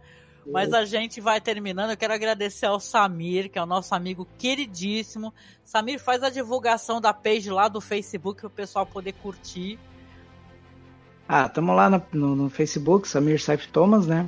Mas 0.52 0.74
a 0.74 0.86
gente 0.86 1.20
vai 1.20 1.42
terminando. 1.42 1.92
Eu 1.92 1.98
quero 1.98 2.14
agradecer 2.14 2.66
ao 2.66 2.80
Samir, 2.80 3.50
que 3.50 3.60
é 3.60 3.64
o 3.64 3.66
nosso 3.66 3.94
amigo 3.94 4.28
queridíssimo. 4.38 5.34
Samir, 5.64 6.00
faz 6.00 6.24
a 6.24 6.30
divulgação 6.30 7.02
da 7.02 7.14
page 7.14 7.50
lá 7.50 7.68
do 7.68 7.82
Facebook 7.82 8.42
para 8.42 8.48
o 8.48 8.52
pessoal 8.52 8.86
poder 8.86 9.14
curtir. 9.14 9.78
Ah, 11.28 11.48
estamos 11.48 11.76
lá 11.76 11.90
no, 11.90 12.02
no, 12.14 12.36
no, 12.36 12.50
Facebook, 12.50 13.08
Samir 13.08 13.42
Saif 13.42 13.68
Thomas, 13.68 14.08
né? 14.08 14.28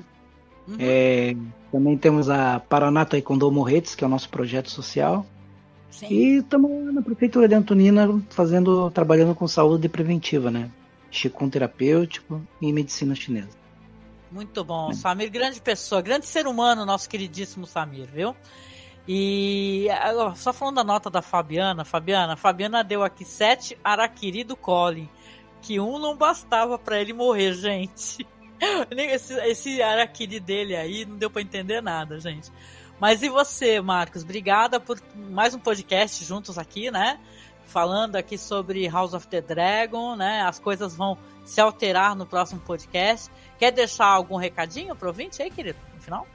Uhum. 0.68 0.76
É, 0.78 1.36
também 1.72 1.98
temos 1.98 2.30
a 2.30 2.60
Paraná 2.60 3.06
Taekwondo 3.06 3.50
Morretes, 3.50 3.96
que 3.96 4.04
é 4.04 4.08
o 4.08 4.10
nosso 4.10 4.30
projeto 4.30 4.70
social. 4.70 5.26
Sim. 5.90 6.08
E 6.10 6.38
estamos 6.38 6.94
na 6.94 7.02
prefeitura 7.02 7.48
de 7.48 7.56
Antonina 7.56 8.22
fazendo, 8.30 8.92
trabalhando 8.92 9.34
com 9.34 9.48
saúde 9.48 9.88
preventiva, 9.88 10.52
né? 10.52 10.70
Chikun 11.10 11.50
terapêutico 11.50 12.42
e 12.62 12.72
medicina 12.72 13.16
chinesa. 13.16 13.59
Muito 14.32 14.64
bom, 14.64 14.92
é. 14.92 14.94
Samir, 14.94 15.30
grande 15.30 15.60
pessoa, 15.62 16.02
grande 16.02 16.26
ser 16.26 16.48
humano, 16.48 16.86
nosso 16.86 17.10
queridíssimo 17.10 17.66
Samir, 17.66 18.08
viu? 18.12 18.36
E 19.08 19.88
só 20.36 20.54
falando 20.54 20.76
da 20.76 20.84
nota 20.84 21.10
da 21.10 21.22
Fabiana, 21.22 21.84
Fabiana, 21.84 22.36
Fabiana 22.36 22.84
deu 22.84 23.02
aqui 23.02 23.26
sete 23.26 23.76
araquiri 23.84 24.44
do 24.44 24.56
Colin, 24.56 25.10
que 25.62 25.80
um 25.80 25.98
não 25.98 26.16
bastava 26.16 26.78
para 26.78 27.00
ele 27.00 27.14
morrer, 27.14 27.54
gente. 27.58 28.28
Esse, 28.92 29.34
esse 29.48 29.82
araquiri 29.82 30.40
dele 30.40 30.76
aí 30.76 31.06
não 31.06 31.18
deu 31.18 31.30
para 31.30 31.42
entender 31.42 31.82
nada, 31.82 32.20
gente. 32.20 32.52
Mas 33.00 33.24
e 33.24 33.30
você, 33.30 33.80
Marcos? 33.80 34.24
Obrigada 34.24 34.80
por 34.80 35.02
mais 35.16 35.56
um 35.56 35.60
podcast 35.60 36.24
juntos 36.26 36.58
aqui, 36.58 36.92
né? 36.92 37.18
Falando 37.70 38.16
aqui 38.16 38.36
sobre 38.36 38.88
House 38.88 39.14
of 39.14 39.28
the 39.28 39.42
Dragon, 39.42 40.16
né? 40.16 40.42
As 40.42 40.60
coisas 40.60 40.96
vão 40.96 41.16
se 41.46 41.62
alterar 41.62 42.16
no 42.16 42.26
próximo 42.26 42.60
podcast. 42.62 43.30
Quer 43.60 43.72
deixar 43.72 44.08
algum 44.08 44.38
recadinho 44.38 44.96
pro 44.96 45.10
ouvinte 45.10 45.42
aí, 45.42 45.52
querido, 45.52 45.78
no 45.94 46.02
final? 46.02 46.28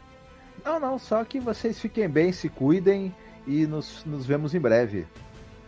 Não, 0.65 0.79
não, 0.79 0.99
só 0.99 1.25
que 1.25 1.41
vocês 1.41 1.81
fiquem 1.81 2.09
bem, 2.09 2.31
se 2.33 2.49
cuidem 2.49 3.13
e 3.47 3.67
nos, 3.67 4.05
nos 4.05 4.25
vemos 4.25 4.55
em 4.55 4.61
breve. 4.61 5.07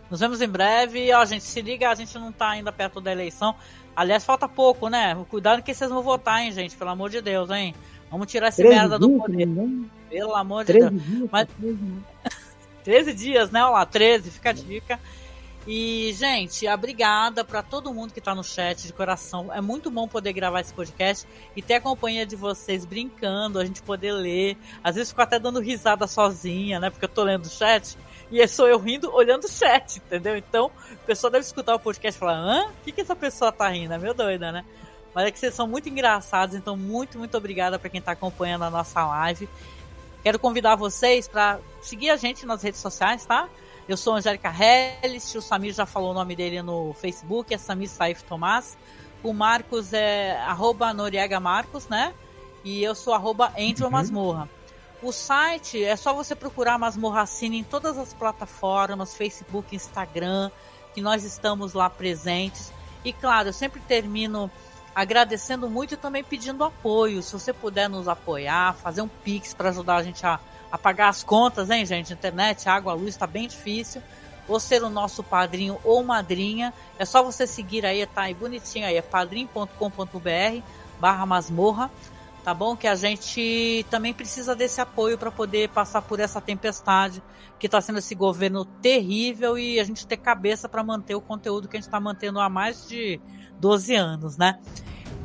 Nos 0.09 0.21
vemos 0.21 0.41
em 0.41 0.47
breve. 0.47 1.13
Ó, 1.13 1.25
gente, 1.25 1.43
se 1.43 1.61
liga, 1.61 1.89
a 1.89 1.95
gente 1.95 2.17
não 2.17 2.31
tá 2.31 2.51
ainda 2.51 2.71
perto 2.71 3.01
da 3.01 3.11
eleição. 3.11 3.53
Aliás, 3.93 4.23
falta 4.23 4.47
pouco, 4.47 4.87
né? 4.87 5.15
Cuidado 5.29 5.61
que 5.61 5.73
vocês 5.73 5.89
vão 5.89 6.01
votar, 6.01 6.41
hein, 6.41 6.51
gente? 6.53 6.77
Pelo 6.77 6.91
amor 6.91 7.09
de 7.09 7.21
Deus, 7.21 7.49
hein? 7.49 7.75
Vamos 8.09 8.27
tirar 8.27 8.47
essa 8.47 8.63
merda 8.63 8.97
do 8.97 9.09
poder. 9.09 9.47
Pelo 10.09 10.33
amor 10.33 10.63
de 10.63 10.73
Deus. 10.73 11.03
Dias, 11.03 11.29
Mas... 11.29 11.47
13 12.83 13.11
dias, 13.13 13.51
né? 13.51 13.61
Olha 13.63 13.71
lá, 13.73 13.85
13, 13.85 14.31
fica 14.31 14.51
a 14.51 14.53
dica. 14.53 14.99
E, 15.67 16.13
gente, 16.13 16.65
obrigada 16.65 17.43
para 17.43 17.61
todo 17.61 17.93
mundo 17.93 18.13
que 18.13 18.21
tá 18.21 18.33
no 18.33 18.41
chat 18.41 18.87
de 18.87 18.93
coração. 18.93 19.53
É 19.53 19.59
muito 19.59 19.91
bom 19.91 20.07
poder 20.07 20.31
gravar 20.31 20.61
esse 20.61 20.73
podcast 20.73 21.27
e 21.57 21.61
ter 21.61 21.73
a 21.73 21.81
companhia 21.81 22.25
de 22.25 22.37
vocês 22.37 22.85
brincando, 22.85 23.59
a 23.59 23.65
gente 23.65 23.81
poder 23.81 24.13
ler. 24.13 24.57
Às 24.81 24.95
vezes 24.95 25.09
fico 25.09 25.21
até 25.21 25.37
dando 25.37 25.59
risada 25.59 26.07
sozinha, 26.07 26.79
né? 26.79 26.89
Porque 26.89 27.03
eu 27.03 27.09
tô 27.09 27.21
lendo 27.21 27.47
o 27.47 27.49
chat. 27.49 27.97
E 28.31 28.47
sou 28.47 28.65
eu 28.65 28.79
rindo 28.79 29.13
olhando 29.13 29.43
o 29.43 29.49
chat, 29.49 29.97
entendeu? 29.97 30.37
Então, 30.37 30.71
a 30.89 31.05
pessoa 31.05 31.29
deve 31.29 31.43
escutar 31.43 31.75
o 31.75 31.79
podcast 31.79 32.15
e 32.15 32.19
falar: 32.19 32.37
hã? 32.37 32.67
O 32.69 32.83
que, 32.85 32.93
que 32.93 33.01
essa 33.01 33.15
pessoa 33.15 33.51
tá 33.51 33.67
rindo? 33.67 33.93
É 33.93 33.97
meio 33.97 34.13
doida, 34.13 34.53
né? 34.53 34.63
Mas 35.13 35.25
é 35.25 35.31
que 35.31 35.39
vocês 35.39 35.53
são 35.53 35.67
muito 35.67 35.89
engraçados, 35.89 36.55
então 36.55 36.77
muito, 36.77 37.17
muito 37.17 37.35
obrigada 37.35 37.77
para 37.77 37.89
quem 37.89 38.01
tá 38.01 38.13
acompanhando 38.13 38.63
a 38.63 38.69
nossa 38.69 39.05
live. 39.05 39.49
Quero 40.23 40.39
convidar 40.39 40.75
vocês 40.75 41.27
para 41.27 41.59
seguir 41.81 42.09
a 42.09 42.15
gente 42.15 42.45
nas 42.45 42.63
redes 42.63 42.79
sociais, 42.79 43.25
tá? 43.25 43.49
Eu 43.87 43.95
sou 43.95 44.15
Angélica 44.15 44.53
Hellis, 44.53 45.33
o 45.33 45.41
Samir 45.41 45.73
já 45.73 45.85
falou 45.85 46.11
o 46.11 46.13
nome 46.13 46.35
dele 46.35 46.61
no 46.61 46.93
Facebook, 46.93 47.53
é 47.53 47.57
Samir 47.57 47.89
Saif 47.89 48.21
Tomás. 48.21 48.77
O 49.23 49.31
Marcos 49.33 49.93
é 49.93 50.37
arroba 50.41 50.93
Noriega 50.93 51.39
Marcos, 51.39 51.87
né? 51.87 52.13
E 52.65 52.83
eu 52.83 52.93
sou 52.93 53.13
arroba 53.13 53.53
Angel 53.57 53.85
uhum. 53.85 53.91
Masmorra. 53.91 54.49
O 55.01 55.13
site 55.13 55.81
é 55.81 55.95
só 55.95 56.13
você 56.13 56.35
procurar 56.35 56.77
Masmorra 56.77 57.25
Cine 57.25 57.59
em 57.59 57.63
todas 57.63 57.97
as 57.97 58.13
plataformas, 58.13 59.15
Facebook, 59.15 59.73
Instagram, 59.73 60.51
que 60.93 60.99
nós 60.99 61.23
estamos 61.23 61.71
lá 61.71 61.89
presentes. 61.89 62.73
E 63.05 63.13
claro, 63.13 63.49
eu 63.49 63.53
sempre 63.53 63.79
termino 63.79 64.51
agradecendo 64.93 65.69
muito 65.69 65.93
e 65.93 65.97
também 65.97 66.25
pedindo 66.25 66.63
apoio. 66.63 67.23
Se 67.23 67.31
você 67.31 67.53
puder 67.53 67.87
nos 67.87 68.07
apoiar, 68.09 68.73
fazer 68.73 69.01
um 69.01 69.07
pix 69.07 69.53
para 69.53 69.69
ajudar 69.69 69.97
a 69.97 70.03
gente 70.03 70.25
a, 70.25 70.41
a 70.71 70.77
pagar 70.77 71.09
as 71.09 71.23
contas, 71.23 71.69
hein, 71.69 71.85
gente? 71.85 72.13
Internet, 72.13 72.67
água, 72.67 72.93
luz, 72.93 73.09
está 73.09 73.27
bem 73.27 73.47
difícil. 73.47 74.01
Ou 74.47 74.59
ser 74.59 74.81
o 74.83 74.89
nosso 74.89 75.23
padrinho 75.23 75.77
ou 75.83 76.03
madrinha. 76.03 76.73
É 76.97 77.05
só 77.05 77.21
você 77.21 77.45
seguir 77.45 77.85
aí, 77.85 78.05
tá 78.05 78.23
aí 78.23 78.33
bonitinho 78.33 78.85
aí, 78.85 78.95
é 78.95 79.01
padrim.com.br 79.01 80.61
barra 80.99 81.25
masmorra 81.25 81.91
tá 82.47 82.53
bom? 82.53 82.77
Que 82.77 82.87
a 82.87 82.95
gente 82.95 83.85
também 83.89 84.13
precisa 84.13 84.55
desse 84.55 84.79
apoio 84.79 85.17
para 85.17 85.29
poder 85.29 85.67
passar 85.67 86.01
por 86.01 86.17
essa 86.17 86.39
tempestade 86.39 87.21
que 87.59 87.65
está 87.65 87.81
sendo 87.81 87.99
esse 87.99 88.15
governo 88.15 88.63
terrível 88.63 89.57
e 89.57 89.81
a 89.81 89.83
gente 89.83 90.07
ter 90.07 90.15
cabeça 90.15 90.69
para 90.69 90.81
manter 90.81 91.13
o 91.13 91.19
conteúdo 91.19 91.67
que 91.67 91.75
a 91.75 91.79
gente 91.79 91.89
está 91.89 91.99
mantendo 91.99 92.39
há 92.39 92.47
mais 92.47 92.87
de 92.87 93.19
12 93.59 93.95
anos, 93.95 94.37
né? 94.37 94.57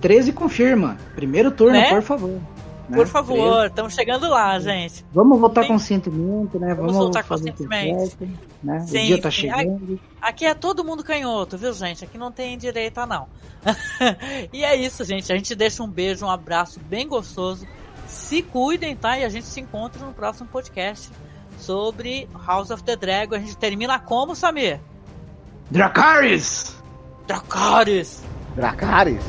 13 0.01 0.33
confirma. 0.33 0.99
Primeiro 1.15 1.53
turno, 1.53 1.79
né? 1.79 1.91
por 1.91 2.03
favor. 2.03 2.41
Né? 2.89 2.97
Por 2.97 3.07
favor, 3.07 3.67
estamos 3.67 3.95
chegando 3.95 4.29
lá, 4.29 4.59
gente. 4.59 5.05
Vamos 5.13 5.41
votar 5.41 5.65
Sim. 5.65 5.71
conscientemente, 5.71 6.59
né? 6.59 6.75
Vamos, 6.75 6.93
Vamos 6.93 7.07
votar 7.07 7.25
conscientemente. 7.25 8.19
né? 8.63 8.81
Sim, 8.81 8.99
o 8.99 9.07
dia 9.07 9.21
tá 9.21 9.31
chegando. 9.31 10.01
Aqui 10.21 10.45
é 10.45 10.55
todo 10.55 10.85
mundo 10.85 11.05
canhoto, 11.05 11.57
viu, 11.57 11.73
gente? 11.73 12.05
Aqui 12.05 12.19
não 12.19 12.33
tem 12.33 12.59
direita, 12.59 13.07
não. 13.07 13.29
e 14.53 14.65
é 14.65 14.75
isso, 14.77 15.05
gente. 15.05 15.33
A 15.33 15.37
gente 15.37 15.55
deixa 15.55 15.83
um 15.83 15.89
beijo, 15.89 16.27
um 16.27 16.31
abraço 16.31 16.81
bem 16.81 17.07
gostoso. 17.07 17.67
Se 18.07 18.43
cuidem, 18.43 18.95
tá? 18.97 19.19
E 19.19 19.25
a 19.25 19.29
gente 19.29 19.47
se 19.47 19.61
encontra 19.61 20.05
no 20.05 20.13
próximo 20.13 20.49
podcast 20.49 21.09
sobre 21.59 22.29
House 22.47 22.71
of 22.71 22.83
the 22.83 22.97
Dragon. 22.97 23.37
A 23.37 23.39
gente 23.39 23.57
termina 23.57 23.99
como, 23.99 24.35
Samir? 24.35 24.81
Dracarys! 25.71 26.77
Dracarys! 27.27 28.23
Dracarys! 28.55 29.23